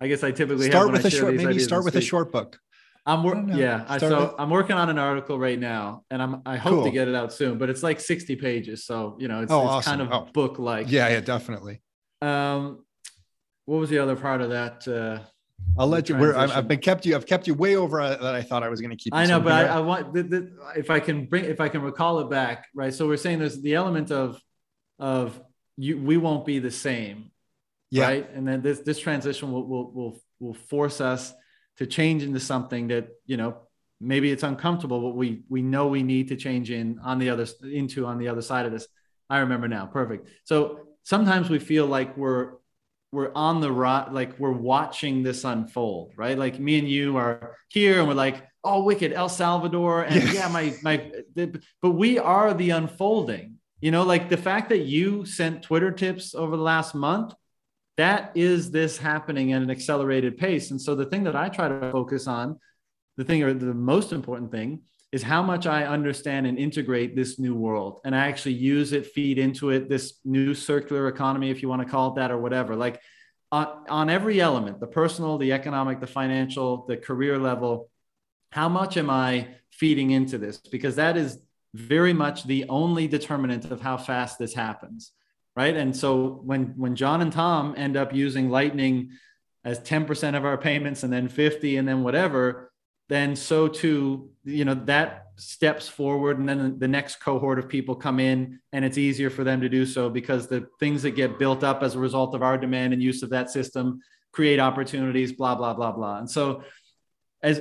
I 0.00 0.08
guess 0.08 0.22
I 0.22 0.30
typically 0.30 0.70
start 0.70 0.92
with 0.92 1.04
a 1.04 1.10
short, 1.10 1.34
maybe 1.34 1.58
start 1.58 1.84
with 1.84 1.96
a 1.96 2.00
short 2.00 2.32
book. 2.32 2.58
I'm 3.06 3.22
working. 3.22 3.48
Yeah, 3.56 3.84
I, 3.88 3.98
so 3.98 4.20
with- 4.20 4.34
I'm 4.38 4.50
working 4.50 4.76
on 4.76 4.90
an 4.90 4.98
article 4.98 5.38
right 5.38 5.58
now, 5.58 6.04
and 6.10 6.22
I'm 6.22 6.42
I 6.44 6.56
hope 6.56 6.74
cool. 6.74 6.84
to 6.84 6.90
get 6.90 7.08
it 7.08 7.14
out 7.14 7.32
soon. 7.32 7.56
But 7.56 7.70
it's 7.70 7.82
like 7.82 8.00
60 8.00 8.36
pages, 8.36 8.84
so 8.84 9.16
you 9.18 9.28
know 9.28 9.42
it's, 9.42 9.50
oh, 9.50 9.62
it's 9.62 9.70
awesome. 9.70 9.98
kind 9.98 10.02
of 10.02 10.12
oh. 10.12 10.30
book 10.32 10.58
like. 10.58 10.90
Yeah, 10.90 11.08
yeah, 11.08 11.20
definitely. 11.20 11.80
Um, 12.20 12.84
what 13.64 13.78
was 13.78 13.88
the 13.88 13.98
other 13.98 14.14
part 14.14 14.42
of 14.42 14.50
that? 14.50 14.86
Uh, 14.86 15.24
I'll 15.78 15.86
let 15.86 16.08
you. 16.08 16.16
Where 16.16 16.36
I've 16.36 16.68
been 16.68 16.80
kept 16.80 17.06
you. 17.06 17.14
I've 17.14 17.26
kept 17.26 17.46
you 17.46 17.54
way 17.54 17.76
over 17.76 18.00
uh, 18.00 18.16
that 18.16 18.34
I 18.34 18.42
thought 18.42 18.62
I 18.62 18.68
was 18.68 18.80
going 18.80 18.90
to 18.90 18.96
keep. 18.96 19.14
I 19.14 19.26
know, 19.26 19.40
but 19.40 19.52
I, 19.52 19.64
I, 19.64 19.80
want 19.80 20.12
the, 20.12 20.22
the, 20.22 20.52
if 20.76 20.90
I 20.90 21.00
can 21.00 21.26
bring 21.26 21.44
if 21.44 21.60
I 21.60 21.68
can 21.68 21.82
recall 21.82 22.20
it 22.20 22.30
back, 22.30 22.66
right? 22.74 22.92
So 22.92 23.06
we're 23.06 23.16
saying 23.16 23.38
there's 23.38 23.60
the 23.60 23.74
element 23.74 24.10
of 24.10 24.40
of 24.98 25.40
you. 25.76 25.96
We 25.98 26.16
won't 26.16 26.44
be 26.44 26.58
the 26.58 26.70
same, 26.70 27.30
yeah. 27.90 28.04
right? 28.04 28.30
And 28.34 28.46
then 28.46 28.62
this 28.62 28.80
this 28.80 28.98
transition 28.98 29.52
will 29.52 29.66
will 29.66 29.92
will 29.92 30.20
will 30.40 30.54
force 30.54 31.00
us 31.00 31.32
to 31.78 31.86
change 31.86 32.22
into 32.22 32.40
something 32.40 32.88
that 32.88 33.08
you 33.26 33.36
know 33.36 33.56
maybe 34.00 34.30
it's 34.30 34.42
uncomfortable 34.42 35.00
but 35.00 35.16
we 35.16 35.42
we 35.48 35.62
know 35.62 35.88
we 35.88 36.02
need 36.02 36.28
to 36.28 36.36
change 36.36 36.70
in 36.70 36.98
on 37.02 37.18
the 37.18 37.30
other 37.30 37.46
into 37.64 38.06
on 38.06 38.18
the 38.18 38.28
other 38.28 38.42
side 38.42 38.66
of 38.66 38.72
this. 38.72 38.86
I 39.30 39.38
remember 39.38 39.68
now. 39.68 39.86
Perfect. 39.86 40.28
So 40.44 40.80
sometimes 41.02 41.50
we 41.50 41.58
feel 41.58 41.86
like 41.86 42.16
we're 42.16 42.52
we're 43.10 43.32
on 43.34 43.60
the 43.60 43.72
right 43.72 44.12
like 44.12 44.38
we're 44.38 44.52
watching 44.52 45.22
this 45.22 45.44
unfold 45.44 46.12
right? 46.16 46.38
Like 46.38 46.60
me 46.60 46.78
and 46.78 46.88
you 46.88 47.16
are 47.16 47.56
here 47.68 48.00
and 48.00 48.08
we're 48.08 48.14
like 48.14 48.46
oh 48.64 48.82
wicked 48.82 49.12
el 49.12 49.28
salvador. 49.28 50.02
And 50.02 50.22
yeah, 50.24 50.32
yeah 50.32 50.48
my 50.48 50.74
my 50.82 51.10
but 51.80 51.90
we 51.90 52.18
are 52.18 52.52
the 52.54 52.70
unfolding. 52.70 53.54
You 53.80 53.92
know 53.92 54.02
like 54.02 54.28
the 54.28 54.36
fact 54.36 54.70
that 54.70 54.84
you 54.84 55.24
sent 55.24 55.62
twitter 55.62 55.92
tips 55.92 56.34
over 56.34 56.56
the 56.56 56.62
last 56.62 56.94
month 56.94 57.32
that 57.98 58.30
is 58.36 58.70
this 58.70 58.96
happening 58.96 59.52
at 59.52 59.60
an 59.60 59.70
accelerated 59.70 60.38
pace. 60.38 60.70
And 60.70 60.80
so 60.80 60.94
the 60.94 61.04
thing 61.04 61.24
that 61.24 61.34
I 61.34 61.48
try 61.48 61.68
to 61.68 61.90
focus 61.90 62.28
on, 62.28 62.58
the 63.16 63.24
thing 63.24 63.42
or 63.42 63.52
the 63.52 63.74
most 63.74 64.12
important 64.12 64.52
thing 64.52 64.82
is 65.10 65.22
how 65.22 65.42
much 65.42 65.66
I 65.66 65.84
understand 65.84 66.46
and 66.46 66.56
integrate 66.56 67.16
this 67.16 67.40
new 67.40 67.56
world. 67.56 68.00
And 68.04 68.14
I 68.14 68.28
actually 68.28 68.52
use 68.52 68.92
it, 68.92 69.06
feed 69.06 69.38
into 69.38 69.70
it, 69.70 69.88
this 69.88 70.20
new 70.24 70.54
circular 70.54 71.08
economy, 71.08 71.50
if 71.50 71.60
you 71.60 71.68
want 71.68 71.82
to 71.82 71.88
call 71.88 72.12
it 72.12 72.20
that 72.20 72.30
or 72.30 72.38
whatever. 72.38 72.76
Like 72.76 73.00
on, 73.50 73.84
on 73.88 74.10
every 74.10 74.40
element, 74.40 74.78
the 74.78 74.86
personal, 74.86 75.36
the 75.36 75.52
economic, 75.52 75.98
the 75.98 76.06
financial, 76.06 76.86
the 76.86 76.96
career 76.96 77.36
level, 77.36 77.90
how 78.52 78.68
much 78.68 78.96
am 78.96 79.10
I 79.10 79.48
feeding 79.72 80.12
into 80.12 80.38
this? 80.38 80.58
Because 80.58 80.96
that 80.96 81.16
is 81.16 81.38
very 81.74 82.12
much 82.12 82.44
the 82.44 82.66
only 82.68 83.08
determinant 83.08 83.64
of 83.72 83.80
how 83.80 83.96
fast 83.96 84.38
this 84.38 84.54
happens 84.54 85.12
right? 85.58 85.76
And 85.76 85.94
so 85.96 86.40
when 86.44 86.66
when 86.76 86.94
John 86.94 87.20
and 87.20 87.32
Tom 87.32 87.74
end 87.76 87.96
up 87.96 88.14
using 88.14 88.48
Lightning 88.48 89.10
as 89.64 89.80
10% 89.80 90.36
of 90.36 90.44
our 90.44 90.56
payments 90.56 91.02
and 91.02 91.12
then 91.12 91.26
50 91.26 91.78
and 91.78 91.88
then 91.88 92.04
whatever, 92.04 92.70
then 93.08 93.34
so 93.34 93.66
too, 93.66 94.30
you 94.44 94.64
know, 94.64 94.74
that 94.84 95.24
steps 95.34 95.88
forward 95.88 96.38
and 96.38 96.48
then 96.48 96.78
the 96.78 96.86
next 96.86 97.16
cohort 97.16 97.58
of 97.58 97.68
people 97.68 97.96
come 97.96 98.20
in 98.20 98.60
and 98.72 98.84
it's 98.84 98.98
easier 98.98 99.30
for 99.30 99.42
them 99.42 99.60
to 99.60 99.68
do 99.68 99.84
so 99.84 100.08
because 100.08 100.46
the 100.46 100.68
things 100.78 101.02
that 101.02 101.16
get 101.16 101.40
built 101.40 101.64
up 101.64 101.82
as 101.82 101.96
a 101.96 101.98
result 101.98 102.36
of 102.36 102.42
our 102.44 102.56
demand 102.56 102.92
and 102.92 103.02
use 103.02 103.24
of 103.24 103.30
that 103.30 103.50
system 103.50 104.00
create 104.30 104.60
opportunities, 104.60 105.32
blah, 105.32 105.56
blah, 105.56 105.74
blah, 105.74 105.90
blah. 105.90 106.18
And 106.18 106.30
so 106.30 106.62
as 107.42 107.60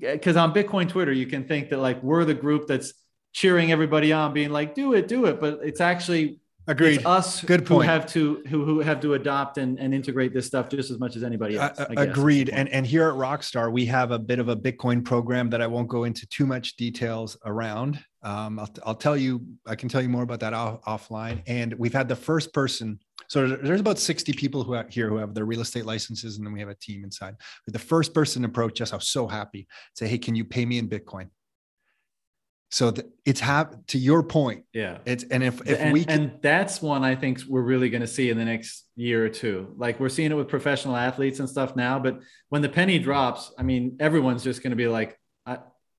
because 0.00 0.36
on 0.36 0.52
Bitcoin 0.52 0.88
Twitter, 0.88 1.12
you 1.12 1.26
can 1.26 1.44
think 1.46 1.70
that 1.70 1.78
like 1.78 2.02
we're 2.02 2.24
the 2.24 2.34
group 2.34 2.66
that's 2.66 2.92
cheering 3.32 3.70
everybody 3.70 4.12
on, 4.12 4.32
being 4.32 4.50
like, 4.50 4.74
do 4.74 4.94
it, 4.94 5.06
do 5.06 5.26
it. 5.26 5.38
But 5.40 5.60
it's 5.62 5.80
actually 5.80 6.40
Agreed. 6.68 6.96
It's 6.96 7.06
us 7.06 7.42
Good 7.42 7.64
point. 7.64 7.84
who 7.84 7.90
have 7.90 8.06
to 8.12 8.42
who, 8.48 8.64
who 8.64 8.80
have 8.80 9.00
to 9.00 9.14
adopt 9.14 9.58
and, 9.58 9.78
and 9.78 9.94
integrate 9.94 10.34
this 10.34 10.46
stuff 10.46 10.68
just 10.68 10.90
as 10.90 10.98
much 10.98 11.14
as 11.14 11.22
anybody 11.22 11.56
else. 11.56 11.78
Uh, 11.78 11.86
agreed. 11.96 12.48
And 12.48 12.68
and 12.70 12.84
here 12.84 13.08
at 13.08 13.14
Rockstar, 13.14 13.70
we 13.70 13.86
have 13.86 14.10
a 14.10 14.18
bit 14.18 14.40
of 14.40 14.48
a 14.48 14.56
Bitcoin 14.56 15.04
program 15.04 15.48
that 15.50 15.62
I 15.62 15.66
won't 15.68 15.88
go 15.88 16.04
into 16.04 16.26
too 16.26 16.44
much 16.44 16.76
details 16.76 17.36
around. 17.44 18.02
Um, 18.22 18.58
I'll, 18.58 18.70
I'll 18.84 18.94
tell 18.96 19.16
you, 19.16 19.46
I 19.66 19.76
can 19.76 19.88
tell 19.88 20.02
you 20.02 20.08
more 20.08 20.24
about 20.24 20.40
that 20.40 20.52
off, 20.52 20.82
offline. 20.82 21.42
And 21.46 21.74
we've 21.74 21.94
had 21.94 22.08
the 22.08 22.16
first 22.16 22.52
person. 22.52 22.98
So 23.28 23.46
there's 23.48 23.80
about 23.80 23.98
60 23.98 24.32
people 24.32 24.64
who 24.64 24.74
are 24.74 24.86
here 24.88 25.08
who 25.08 25.16
have 25.16 25.34
their 25.34 25.44
real 25.44 25.60
estate 25.60 25.84
licenses, 25.84 26.36
and 26.36 26.46
then 26.46 26.52
we 26.52 26.60
have 26.60 26.68
a 26.68 26.74
team 26.74 27.04
inside. 27.04 27.36
But 27.64 27.72
the 27.72 27.78
first 27.78 28.14
person 28.14 28.44
approached 28.44 28.80
us, 28.80 28.92
I 28.92 28.96
was 28.96 29.08
so 29.08 29.26
happy. 29.26 29.66
Say, 29.94 30.08
hey, 30.08 30.18
can 30.18 30.34
you 30.34 30.44
pay 30.44 30.64
me 30.64 30.78
in 30.78 30.88
Bitcoin? 30.88 31.28
So 32.70 32.90
th- 32.90 33.06
it's 33.24 33.40
have 33.40 33.86
to 33.86 33.98
your 33.98 34.22
point. 34.22 34.64
Yeah. 34.72 34.98
It's 35.04 35.24
and 35.24 35.42
if 35.42 35.60
if 35.66 35.80
and, 35.80 35.92
we 35.92 36.04
can, 36.04 36.20
and 36.20 36.38
that's 36.42 36.82
one 36.82 37.04
I 37.04 37.14
think 37.14 37.40
we're 37.48 37.62
really 37.62 37.90
going 37.90 38.00
to 38.00 38.06
see 38.08 38.28
in 38.28 38.36
the 38.36 38.44
next 38.44 38.86
year 38.96 39.24
or 39.24 39.28
two. 39.28 39.72
Like 39.76 40.00
we're 40.00 40.08
seeing 40.08 40.32
it 40.32 40.34
with 40.34 40.48
professional 40.48 40.96
athletes 40.96 41.38
and 41.38 41.48
stuff 41.48 41.76
now, 41.76 41.98
but 41.98 42.20
when 42.48 42.62
the 42.62 42.68
penny 42.68 42.98
drops, 42.98 43.52
I 43.56 43.62
mean, 43.62 43.96
everyone's 44.00 44.42
just 44.42 44.62
going 44.62 44.70
to 44.70 44.76
be 44.76 44.88
like, 44.88 45.18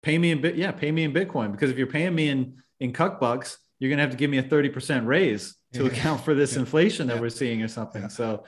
"Pay 0.02 0.18
me 0.18 0.32
in 0.32 0.42
bit, 0.42 0.56
yeah, 0.56 0.72
pay 0.72 0.92
me 0.92 1.04
in 1.04 1.14
Bitcoin." 1.14 1.52
Because 1.52 1.72
if 1.72 1.78
you're 1.78 1.88
paying 1.88 2.14
me 2.14 2.28
in 2.28 2.58
in 2.80 2.92
cuck 2.92 3.20
bucks, 3.20 3.58
you're 3.80 3.90
going 3.90 3.98
to 3.98 4.04
have 4.04 4.12
to 4.12 4.18
give 4.18 4.30
me 4.30 4.38
a 4.38 4.44
thirty 4.44 4.70
percent 4.70 5.08
raise 5.08 5.56
to 5.74 5.84
yeah. 5.84 5.90
account 5.90 6.22
for 6.22 6.34
this 6.34 6.54
yeah. 6.54 6.60
inflation 6.60 7.08
that 7.08 7.16
yeah. 7.16 7.22
we're 7.22 7.30
seeing 7.30 7.62
or 7.62 7.70
something. 7.70 8.10
So 8.10 8.44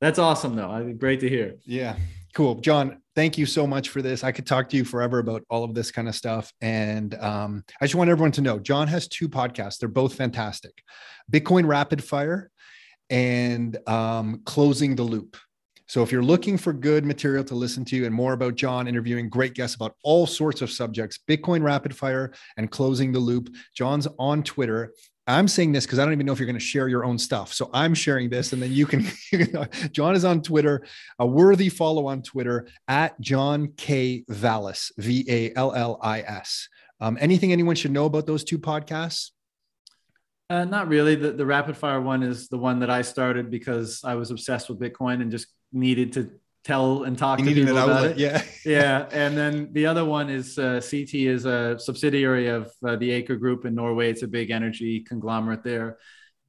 that's 0.00 0.18
awesome, 0.18 0.56
though. 0.56 0.70
I 0.70 0.92
Great 0.92 1.20
to 1.20 1.28
hear. 1.28 1.54
Yeah, 1.64 1.96
cool, 2.34 2.56
John 2.56 3.00
thank 3.14 3.38
you 3.38 3.46
so 3.46 3.66
much 3.66 3.88
for 3.88 4.02
this. 4.02 4.24
I 4.24 4.32
could 4.32 4.46
talk 4.46 4.68
to 4.70 4.76
you 4.76 4.84
forever 4.84 5.18
about 5.18 5.42
all 5.48 5.64
of 5.64 5.74
this 5.74 5.90
kind 5.90 6.08
of 6.08 6.14
stuff. 6.14 6.52
And 6.60 7.14
um, 7.16 7.64
I 7.80 7.84
just 7.84 7.94
want 7.94 8.10
everyone 8.10 8.32
to 8.32 8.40
know 8.40 8.58
John 8.58 8.88
has 8.88 9.08
two 9.08 9.28
podcasts. 9.28 9.78
They're 9.78 9.88
both 9.88 10.14
fantastic 10.14 10.82
Bitcoin 11.30 11.66
Rapid 11.66 12.02
Fire 12.02 12.50
and 13.10 13.76
um, 13.88 14.42
Closing 14.44 14.96
the 14.96 15.02
Loop. 15.02 15.36
So 15.86 16.02
if 16.02 16.10
you're 16.10 16.22
looking 16.22 16.56
for 16.56 16.72
good 16.72 17.04
material 17.04 17.44
to 17.44 17.54
listen 17.54 17.84
to 17.86 18.06
and 18.06 18.14
more 18.14 18.32
about 18.32 18.54
John 18.54 18.88
interviewing 18.88 19.28
great 19.28 19.54
guests 19.54 19.76
about 19.76 19.94
all 20.02 20.26
sorts 20.26 20.62
of 20.62 20.70
subjects, 20.70 21.18
Bitcoin 21.28 21.62
Rapid 21.62 21.94
Fire 21.94 22.32
and 22.56 22.70
Closing 22.70 23.12
the 23.12 23.18
Loop, 23.18 23.50
John's 23.76 24.08
on 24.18 24.42
Twitter 24.42 24.92
I'm 25.26 25.48
saying 25.48 25.72
this 25.72 25.86
because 25.86 25.98
I 25.98 26.04
don't 26.04 26.12
even 26.12 26.26
know 26.26 26.32
if 26.32 26.38
you're 26.38 26.46
going 26.46 26.58
to 26.58 26.64
share 26.64 26.86
your 26.86 27.04
own 27.04 27.18
stuff. 27.18 27.52
So 27.54 27.70
I'm 27.72 27.94
sharing 27.94 28.28
this, 28.28 28.52
and 28.52 28.62
then 28.62 28.72
you 28.72 28.86
can. 28.86 29.06
John 29.92 30.14
is 30.14 30.24
on 30.24 30.42
Twitter, 30.42 30.86
a 31.18 31.26
worthy 31.26 31.70
follow 31.70 32.06
on 32.06 32.22
Twitter 32.22 32.68
at 32.88 33.18
John 33.20 33.72
K 33.76 34.24
Vallis, 34.28 34.92
V 34.98 35.24
A 35.28 35.54
L 35.54 35.72
L 35.72 35.98
I 36.02 36.20
S. 36.20 36.68
Um, 37.00 37.16
anything 37.20 37.52
anyone 37.52 37.74
should 37.74 37.90
know 37.90 38.04
about 38.04 38.26
those 38.26 38.44
two 38.44 38.58
podcasts? 38.58 39.30
Uh, 40.50 40.64
not 40.64 40.88
really. 40.88 41.14
The, 41.14 41.32
the 41.32 41.46
rapid 41.46 41.76
fire 41.76 42.00
one 42.00 42.22
is 42.22 42.48
the 42.48 42.58
one 42.58 42.80
that 42.80 42.90
I 42.90 43.02
started 43.02 43.50
because 43.50 44.02
I 44.04 44.14
was 44.14 44.30
obsessed 44.30 44.68
with 44.68 44.78
Bitcoin 44.78 45.22
and 45.22 45.30
just 45.30 45.46
needed 45.72 46.12
to 46.12 46.30
tell 46.64 47.04
and 47.04 47.16
talk 47.16 47.38
you 47.38 47.44
to 47.44 47.54
people 47.54 47.76
about 47.76 48.06
it. 48.06 48.18
Yeah. 48.18 48.42
yeah. 48.64 49.06
And 49.12 49.36
then 49.36 49.68
the 49.72 49.86
other 49.86 50.04
one 50.04 50.30
is 50.30 50.58
uh, 50.58 50.80
Seetee 50.80 51.26
is 51.26 51.44
a 51.44 51.78
subsidiary 51.78 52.48
of 52.48 52.72
uh, 52.86 52.96
the 52.96 53.10
Aker 53.10 53.38
Group 53.38 53.66
in 53.66 53.74
Norway. 53.74 54.10
It's 54.10 54.22
a 54.22 54.28
big 54.28 54.50
energy 54.50 55.00
conglomerate 55.00 55.62
there. 55.62 55.98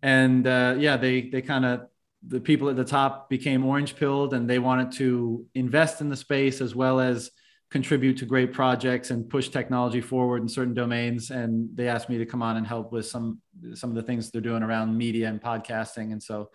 And 0.01 0.47
uh, 0.47 0.75
yeah, 0.77 0.97
they, 0.97 1.29
they 1.29 1.41
kind 1.41 1.65
of, 1.65 1.81
the 2.27 2.39
people 2.39 2.69
at 2.69 2.75
the 2.75 2.85
top 2.85 3.29
became 3.29 3.65
orange 3.65 3.95
pilled 3.95 4.33
and 4.33 4.49
they 4.49 4.57
wanted 4.57 4.93
to 4.93 5.45
invest 5.53 6.01
in 6.01 6.09
the 6.09 6.15
space 6.15 6.61
as 6.61 6.73
well 6.73 6.99
as 6.99 7.29
contribute 7.69 8.17
to 8.17 8.25
great 8.25 8.53
projects 8.53 9.11
and 9.11 9.29
push 9.29 9.49
technology 9.49 10.01
forward 10.01 10.41
in 10.41 10.47
certain 10.47 10.73
domains. 10.73 11.29
And 11.29 11.69
they 11.75 11.87
asked 11.87 12.09
me 12.09 12.17
to 12.19 12.25
come 12.25 12.41
on 12.41 12.57
and 12.57 12.65
help 12.65 12.91
with 12.91 13.05
some 13.05 13.41
some 13.73 13.89
of 13.89 13.95
the 13.95 14.01
things 14.01 14.31
they're 14.31 14.41
doing 14.41 14.63
around 14.63 14.97
media 14.97 15.27
and 15.27 15.41
podcasting. 15.41 16.11
And 16.11 16.23
so 16.23 16.49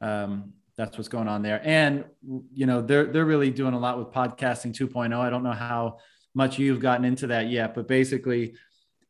um, 0.00 0.54
that's 0.76 0.96
what's 0.96 1.08
going 1.08 1.28
on 1.28 1.42
there. 1.42 1.60
And 1.64 2.04
you 2.52 2.66
know, 2.66 2.82
they're 2.82 3.06
they're 3.06 3.24
really 3.24 3.50
doing 3.50 3.74
a 3.74 3.78
lot 3.78 3.98
with 3.98 4.08
podcasting 4.08 4.74
2.0. 4.74 5.16
I 5.16 5.30
don't 5.30 5.42
know 5.42 5.52
how 5.52 5.98
much 6.34 6.58
you've 6.58 6.80
gotten 6.80 7.04
into 7.04 7.26
that 7.28 7.48
yet, 7.48 7.74
but 7.74 7.86
basically, 7.88 8.54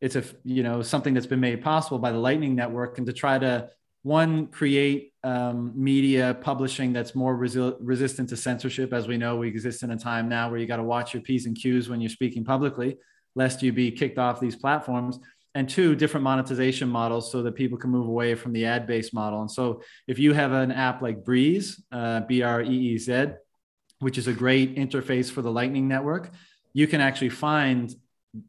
it's 0.01 0.17
a 0.17 0.25
you 0.45 0.63
know 0.63 0.83
something 0.83 1.15
that's 1.15 1.27
been 1.27 1.41
made 1.41 1.63
possible 1.63 1.99
by 1.99 2.13
the 2.13 2.19
Lightning 2.19 2.55
Network, 2.55 2.99
and 2.99 3.07
to 3.07 3.13
try 3.13 3.39
to 3.39 3.71
one 4.03 4.49
create 4.49 5.13
um, 5.23 5.73
media 5.77 6.37
publishing 6.41 6.93
that's 6.93 7.15
more 7.15 7.37
resi- 7.37 7.77
resistant 7.81 8.29
to 8.31 8.37
censorship. 8.37 8.93
As 8.93 9.07
we 9.07 9.17
know, 9.17 9.37
we 9.37 9.47
exist 9.47 9.85
in 9.85 9.93
a 9.93 9.97
time 9.97 10.29
now 10.29 10.51
where 10.51 10.59
you 10.59 10.67
got 10.67 10.79
to 10.79 10.83
watch 10.83 11.15
your 11.15 11.23
p's 11.23 11.47
and 11.47 11.57
q's 11.57 11.89
when 11.89 12.01
you're 12.01 12.11
speaking 12.11 12.45
publicly, 12.45 12.99
lest 13.37 13.63
you 13.63 13.73
be 13.73 13.93
kicked 13.93 14.19
off 14.19 14.41
these 14.41 14.57
platforms. 14.57 15.21
And 15.55 15.69
two, 15.69 15.95
different 15.95 16.25
monetization 16.25 16.89
models 16.89 17.31
so 17.31 17.43
that 17.43 17.55
people 17.55 17.77
can 17.77 17.91
move 17.91 18.07
away 18.07 18.35
from 18.35 18.55
the 18.55 18.65
ad-based 18.65 19.13
model. 19.13 19.43
And 19.43 19.51
so, 19.51 19.83
if 20.07 20.19
you 20.19 20.33
have 20.33 20.53
an 20.53 20.73
app 20.73 21.03
like 21.03 21.25
Breez 21.25 21.79
uh, 21.93 22.21
B 22.21 22.43
R 22.43 22.63
E 22.63 22.69
E 22.69 22.99
Z, 22.99 23.27
which 23.99 24.17
is 24.17 24.29
a 24.29 24.33
great 24.33 24.77
interface 24.77 25.31
for 25.31 25.43
the 25.43 25.51
Lightning 25.51 25.89
Network, 25.89 26.31
you 26.73 26.87
can 26.87 27.03
actually 27.03 27.29
find 27.29 27.95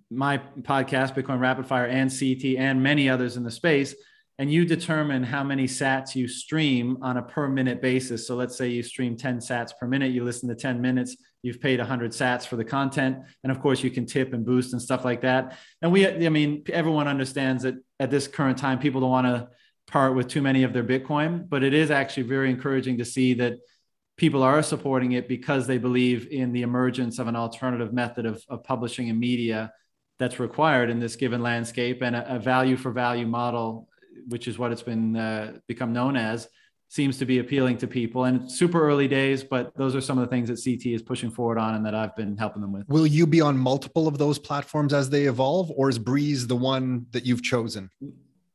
my 0.09 0.37
podcast, 0.61 1.13
Bitcoin 1.13 1.41
Rapid 1.41 1.67
Fire, 1.67 1.87
and 1.87 2.09
Seetee, 2.09 2.57
and 2.57 2.81
many 2.81 3.09
others 3.09 3.35
in 3.35 3.43
the 3.43 3.51
space 3.51 3.93
and 4.39 4.51
you 4.51 4.65
determine 4.65 5.23
how 5.23 5.43
many 5.43 5.65
sats 5.65 6.15
you 6.15 6.27
stream 6.27 6.97
on 7.01 7.17
a 7.17 7.21
per 7.21 7.47
minute 7.47 7.81
basis. 7.81 8.27
So 8.27 8.35
let's 8.35 8.57
say 8.57 8.69
you 8.69 8.81
stream 8.81 9.15
10 9.15 9.37
sats 9.39 9.77
per 9.77 9.87
minute, 9.87 10.11
you 10.11 10.23
listen 10.23 10.49
to 10.49 10.55
10 10.55 10.81
minutes, 10.81 11.15
you've 11.43 11.61
paid 11.61 11.79
100 11.79 12.11
sats 12.11 12.47
for 12.47 12.55
the 12.55 12.65
content. 12.65 13.19
And 13.43 13.51
of 13.51 13.61
course, 13.61 13.83
you 13.83 13.91
can 13.91 14.05
tip 14.05 14.33
and 14.33 14.45
boost 14.45 14.73
and 14.73 14.81
stuff 14.81 15.05
like 15.05 15.21
that. 15.21 15.57
And 15.81 15.91
we, 15.91 16.07
I 16.07 16.29
mean, 16.29 16.63
everyone 16.71 17.07
understands 17.07 17.63
that 17.63 17.75
at 17.99 18.09
this 18.09 18.27
current 18.27 18.57
time, 18.57 18.79
people 18.79 19.01
don't 19.01 19.11
want 19.11 19.27
to 19.27 19.49
part 19.85 20.15
with 20.15 20.27
too 20.27 20.41
many 20.41 20.63
of 20.63 20.73
their 20.73 20.83
Bitcoin, 20.83 21.47
but 21.47 21.63
it 21.63 21.73
is 21.73 21.91
actually 21.91 22.23
very 22.23 22.49
encouraging 22.49 22.97
to 22.97 23.05
see 23.05 23.35
that 23.35 23.57
people 24.17 24.41
are 24.41 24.63
supporting 24.63 25.11
it 25.11 25.27
because 25.27 25.67
they 25.67 25.77
believe 25.77 26.27
in 26.31 26.53
the 26.53 26.61
emergence 26.61 27.19
of 27.19 27.27
an 27.27 27.35
alternative 27.35 27.93
method 27.93 28.25
of, 28.25 28.41
of 28.49 28.63
publishing 28.63 29.09
and 29.09 29.19
media 29.19 29.71
that's 30.19 30.39
required 30.39 30.89
in 30.89 30.99
this 30.99 31.15
given 31.15 31.41
landscape 31.41 32.01
and 32.01 32.15
a, 32.15 32.35
a 32.35 32.39
value 32.39 32.77
for 32.77 32.91
value 32.91 33.27
model 33.27 33.89
which 34.27 34.47
is 34.47 34.57
what 34.57 34.71
it's 34.71 34.83
been 34.83 35.15
uh, 35.15 35.53
become 35.67 35.93
known 35.93 36.15
as, 36.15 36.47
seems 36.93 37.17
to 37.17 37.25
be 37.25 37.39
appealing 37.39 37.75
to 37.75 37.87
people. 37.87 38.25
And 38.25 38.51
super 38.51 38.87
early 38.87 39.07
days, 39.07 39.43
but 39.43 39.75
those 39.75 39.95
are 39.95 40.01
some 40.01 40.19
of 40.19 40.29
the 40.29 40.29
things 40.29 40.47
that 40.47 40.59
Seetee 40.59 40.93
is 40.93 41.01
pushing 41.01 41.31
forward 41.31 41.57
on 41.57 41.73
and 41.73 41.83
that 41.87 41.95
I've 41.95 42.15
been 42.15 42.37
helping 42.37 42.61
them 42.61 42.71
with. 42.71 42.87
Will 42.87 43.07
you 43.07 43.25
be 43.25 43.41
on 43.41 43.57
multiple 43.57 44.07
of 44.07 44.19
those 44.19 44.37
platforms 44.37 44.93
as 44.93 45.09
they 45.09 45.23
evolve, 45.23 45.71
or 45.75 45.89
is 45.89 45.97
Breez 45.97 46.47
the 46.47 46.55
one 46.55 47.07
that 47.09 47.25
you've 47.25 47.41
chosen? 47.41 47.89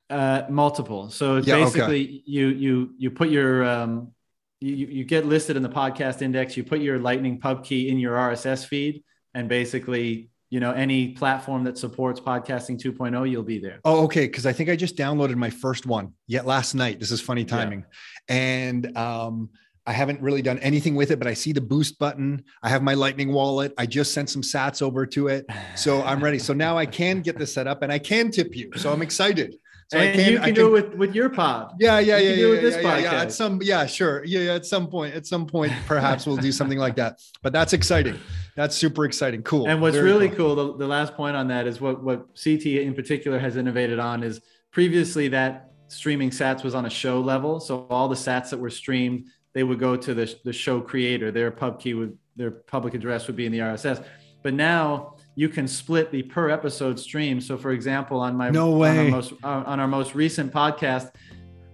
Uh, 0.09 0.43
multiple. 0.49 1.11
So 1.11 1.39
yeah, 1.39 1.57
basically 1.57 2.05
okay. 2.05 2.23
you 2.27 2.49
you 2.49 2.95
you 2.97 3.11
put 3.11 3.29
your 3.29 3.65
um, 3.65 4.13
you 4.61 4.87
you 4.87 5.05
get 5.05 5.27
listed 5.27 5.57
in 5.57 5.65
the 5.65 5.69
podcast 5.69 6.23
index. 6.23 6.57
You 6.57 6.63
put 6.63 6.79
your 6.79 7.01
Lightning 7.01 7.41
pub 7.41 7.65
key 7.65 7.89
in 7.89 7.99
your 7.99 8.15
RSS 8.15 8.65
feed, 8.65 9.03
and 9.35 9.49
basically 9.49 10.31
you 10.51 10.61
know 10.61 10.73
any 10.73 11.09
platform 11.09 11.65
that 11.65 11.77
supports 11.77 12.21
podcasting 12.21 12.81
2.0 12.81 13.31
you'll 13.31 13.43
be 13.43 13.59
there 13.59 13.81
oh 13.85 14.05
okay 14.05 14.27
because 14.27 14.47
i 14.47 14.53
think 14.53 14.69
i 14.71 14.77
just 14.77 14.97
downloaded 14.97 15.37
my 15.37 15.51
first 15.51 15.87
one 15.87 16.13
yet 16.27 16.47
last 16.47 16.75
night 16.75 16.99
this 17.01 17.11
is 17.11 17.21
funny 17.21 17.45
timing 17.45 17.85
yeah. 18.29 18.37
and 18.37 18.97
um 18.97 19.51
I 19.87 19.93
haven't 19.93 20.21
really 20.21 20.43
done 20.43 20.59
anything 20.59 20.95
with 20.97 21.11
it, 21.13 21.19
but 21.19 21.27
I 21.27 21.33
see 21.33 21.53
the 21.55 21.63
boost 21.63 21.99
button. 21.99 22.45
I 22.63 22.69
have 22.69 22.83
my 22.83 22.93
Lightning 22.93 23.33
wallet. 23.33 23.73
I 23.79 23.87
just 23.87 24.13
sent 24.13 24.29
some 24.29 24.43
sats 24.43 24.83
over 24.83 25.07
to 25.07 25.29
it. 25.29 25.47
So 25.77 26.03
I'm 26.03 26.23
ready. 26.23 26.39
So 26.39 26.53
now 26.53 26.77
I 26.77 26.85
can 26.85 27.23
get 27.23 27.39
this 27.39 27.55
set 27.55 27.67
up 27.67 27.81
and 27.81 27.91
I 27.91 27.99
can 27.99 28.31
tip 28.31 28.55
you. 28.55 28.71
So 28.77 28.93
I'm 28.93 29.01
excited. 29.01 29.55
So 29.91 29.97
and 29.97 30.15
can, 30.15 30.33
you 30.33 30.37
can, 30.37 30.47
can, 30.47 30.55
do 30.55 30.77
it 30.77 30.91
with, 30.91 30.95
with 30.99 31.15
your 31.15 31.31
pod. 31.31 31.75
Yeah, 31.81 31.99
yeah, 31.99 32.19
yeah, 32.19 32.31
yeah, 32.31 32.47
yeah, 32.61 32.81
yeah, 32.81 32.99
yeah, 32.99 33.23
At 33.23 33.33
some, 33.33 33.59
yeah, 33.63 33.87
sure. 33.87 34.23
Yeah, 34.23 34.41
yeah, 34.41 34.55
at 34.55 34.67
some 34.67 34.87
point, 34.87 35.15
at 35.15 35.27
some 35.27 35.47
point, 35.47 35.73
perhaps 35.87 36.27
we'll 36.27 36.37
do 36.37 36.53
something 36.53 36.79
like 36.79 36.97
that. 36.97 37.21
But 37.43 37.55
that's 37.55 37.73
exciting. 37.73 38.19
That's 38.55 38.77
super 38.77 39.07
exciting. 39.07 39.43
Cool. 39.45 39.67
And 39.67 39.81
what's 39.81 39.97
Very 39.97 40.13
really 40.13 40.29
cool, 40.29 40.55
cool 40.57 40.73
the, 40.73 40.79
the 40.79 40.87
last 40.87 41.15
point 41.15 41.37
on 41.37 41.49
that 41.49 41.67
is 41.67 41.81
what 41.81 42.03
what 42.03 42.35
Seetee 42.35 42.85
in 42.85 42.93
particular 42.93 43.39
has 43.39 43.57
innovated 43.57 43.99
on 43.99 44.23
is 44.23 44.43
previously 44.73 45.29
that 45.29 45.71
streaming 45.87 46.31
sats 46.31 46.63
was 46.63 46.75
on 46.75 46.85
a 46.85 46.91
show 46.91 47.21
level. 47.21 47.59
So 47.59 47.87
all 47.89 48.09
the 48.09 48.15
sats 48.15 48.51
that 48.51 48.59
were 48.59 48.71
streamed, 48.71 49.29
they 49.55 49.63
would 49.63 49.79
go 49.79 49.97
to 49.97 50.13
the, 50.13 50.35
the 50.45 50.53
show 50.53 50.83
creator. 50.83 51.31
Their 51.31 51.51
pub 51.51 51.81
key 51.81 51.95
would 51.95 52.19
their 52.37 52.51
public 52.51 52.95
address 52.95 53.27
would 53.27 53.37
be 53.37 53.47
in 53.47 53.53
the 53.53 53.61
RSS. 53.61 54.05
But 54.43 54.55
now 54.55 55.17
you 55.39 55.49
can 55.49 55.69
split 55.69 56.11
the 56.11 56.21
per 56.25 56.51
episode 56.51 56.99
stream. 56.99 57.41
So, 57.41 57.57
for 57.57 57.71
example, 57.71 58.19
on 58.19 58.35
my 58.35 58.51
no 58.51 58.73
way 58.73 58.91
on 58.91 58.99
our 58.99 59.11
most, 59.13 59.33
uh, 59.45 59.63
on 59.67 59.79
our 59.79 59.87
most 59.87 60.17
recent 60.17 60.53
podcast, 60.53 61.13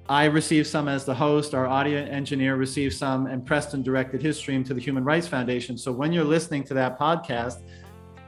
I 0.07 0.27
received 0.27 0.67
some 0.67 0.87
as 0.87 1.07
the 1.07 1.15
host. 1.15 1.55
Our 1.55 1.67
audio 1.67 1.99
engineer 2.01 2.57
received 2.57 2.95
some, 2.95 3.27
and 3.27 3.47
Preston 3.47 3.83
directed 3.83 4.21
his 4.21 4.37
stream 4.37 4.65
to 4.65 4.75
the 4.75 4.83
Human 4.83 5.03
Rights 5.03 5.27
Foundation. 5.27 5.79
So 5.79 5.93
when 5.93 6.13
you're 6.13 6.25
listening 6.25 6.65
to 6.65 6.75
that 6.75 6.99
podcast, 6.99 7.63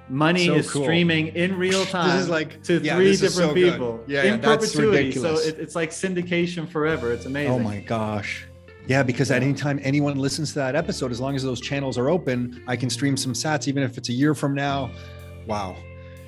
money 0.08 0.46
so 0.46 0.54
is 0.54 0.70
cool. 0.70 0.84
streaming 0.84 1.26
in 1.36 1.58
real 1.58 1.84
time 1.98 2.26
like, 2.28 2.62
to 2.62 2.78
yeah, 2.78 2.96
three 2.96 3.12
different 3.12 3.50
so 3.50 3.52
people 3.52 4.02
yeah, 4.06 4.22
in 4.22 4.40
yeah, 4.40 4.56
perpetuity. 4.56 5.12
So 5.12 5.34
it, 5.34 5.58
it's 5.58 5.74
like 5.74 5.90
syndication 5.90 6.66
forever. 6.66 7.12
It's 7.12 7.26
amazing. 7.26 7.52
Oh 7.52 7.58
my 7.58 7.80
gosh. 7.80 8.46
Yeah, 8.86 9.02
because 9.02 9.30
at 9.30 9.42
any 9.42 9.52
time 9.52 9.80
anyone 9.82 10.16
listens 10.16 10.54
to 10.54 10.60
that 10.60 10.76
episode, 10.76 11.10
as 11.10 11.20
long 11.20 11.36
as 11.36 11.42
those 11.42 11.60
channels 11.60 11.98
are 11.98 12.08
open, 12.08 12.62
I 12.66 12.76
can 12.76 12.88
stream 12.88 13.18
some 13.18 13.34
sats, 13.34 13.68
even 13.68 13.82
if 13.82 13.98
it's 13.98 14.08
a 14.08 14.14
year 14.14 14.34
from 14.34 14.54
now. 14.54 14.90
Wow. 15.46 15.76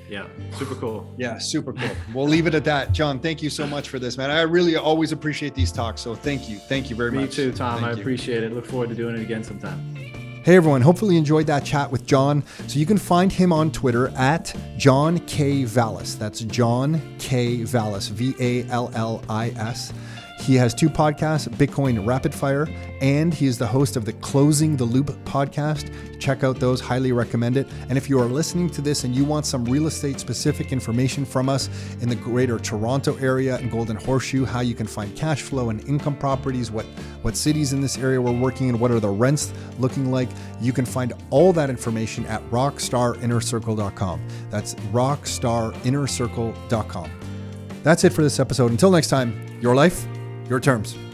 Yeah, 0.09 0.25
super 0.57 0.73
cool. 0.75 1.13
Yeah, 1.17 1.37
super 1.37 1.71
cool. 1.71 1.89
we'll 2.15 2.27
leave 2.27 2.47
it 2.47 2.55
at 2.55 2.63
that. 2.63 2.93
John, 2.93 3.19
thank 3.19 3.43
you 3.43 3.49
so 3.51 3.67
much 3.67 3.89
for 3.89 3.99
this, 3.99 4.17
man. 4.17 4.31
I 4.31 4.41
really 4.41 4.75
always 4.75 5.11
appreciate 5.11 5.53
these 5.53 5.71
talks. 5.71 6.01
So 6.01 6.15
thank 6.15 6.49
you. 6.49 6.57
Thank 6.57 6.89
you 6.89 6.95
very 6.95 7.11
Me 7.11 7.19
much. 7.19 7.29
Me 7.29 7.35
too, 7.35 7.51
Tom. 7.51 7.75
Thank 7.81 7.85
I 7.85 7.93
you. 7.93 7.99
appreciate 7.99 8.43
it. 8.43 8.51
Look 8.53 8.65
forward 8.65 8.89
to 8.89 8.95
doing 8.95 9.15
it 9.15 9.21
again 9.21 9.43
sometime. 9.43 9.95
Hey 10.41 10.55
everyone, 10.55 10.81
hopefully 10.81 11.13
you 11.13 11.19
enjoyed 11.19 11.45
that 11.47 11.63
chat 11.63 11.91
with 11.91 12.07
John. 12.07 12.43
So 12.65 12.79
you 12.79 12.85
can 12.87 12.97
find 12.97 13.31
him 13.31 13.53
on 13.53 13.71
Twitter 13.71 14.07
at 14.17 14.55
John 14.77 15.19
K. 15.27 15.63
Vallis. 15.63 16.15
That's 16.15 16.39
John 16.39 16.99
K. 17.19 17.63
Vallis, 17.63 18.07
V 18.07 18.33
A 18.39 18.63
L 18.69 18.89
L 18.95 19.21
I 19.29 19.49
S. 19.49 19.93
He 20.39 20.55
has 20.55 20.73
two 20.73 20.89
podcasts, 20.89 21.47
Bitcoin 21.49 22.03
Rapid 22.05 22.33
Fire, 22.33 22.69
and 23.01 23.33
he 23.33 23.45
is 23.45 23.57
the 23.57 23.67
host 23.67 23.97
of 23.97 24.05
the 24.05 24.13
Closing 24.13 24.77
the 24.77 24.85
Loop 24.85 25.07
podcast. 25.25 25.91
Check 26.19 26.43
out 26.43 26.59
those, 26.59 26.81
highly 26.81 27.11
recommend 27.11 27.57
it. 27.57 27.67
And 27.89 27.97
if 27.97 28.09
you 28.09 28.19
are 28.19 28.25
listening 28.25 28.69
to 28.71 28.81
this 28.81 29.03
and 29.03 29.15
you 29.15 29.23
want 29.25 29.45
some 29.45 29.63
real 29.65 29.85
estate 29.87 30.19
specific 30.19 30.71
information 30.71 31.25
from 31.25 31.49
us 31.49 31.69
in 32.01 32.09
the 32.09 32.15
greater 32.15 32.57
Toronto 32.57 33.15
area 33.17 33.57
and 33.57 33.69
Golden 33.69 33.97
Horseshoe, 33.97 34.45
how 34.45 34.61
you 34.61 34.73
can 34.73 34.87
find 34.87 35.15
cash 35.15 35.43
flow 35.43 35.69
and 35.69 35.87
income 35.87 36.15
properties, 36.15 36.71
what, 36.71 36.87
what 37.21 37.35
cities 37.35 37.73
in 37.73 37.81
this 37.81 37.97
area 37.97 38.21
we're 38.21 38.31
working 38.31 38.69
in, 38.69 38.79
what 38.79 38.91
are 38.91 38.99
the 38.99 39.09
rents 39.09 39.53
looking 39.77 40.09
like, 40.09 40.29
you 40.61 40.73
can 40.73 40.85
find 40.85 41.13
all 41.29 41.53
that 41.53 41.69
information 41.69 42.25
at 42.25 42.41
rockstarinnercircle.com. 42.49 44.27
That's 44.49 44.73
rockstarinnercircle.com. 44.75 47.11
That's 47.83 48.03
it 48.03 48.13
for 48.13 48.23
this 48.23 48.39
episode. 48.39 48.71
Until 48.71 48.89
next 48.91 49.09
time, 49.09 49.45
your 49.61 49.75
life 49.75 50.07
your 50.49 50.59
terms. 50.59 51.08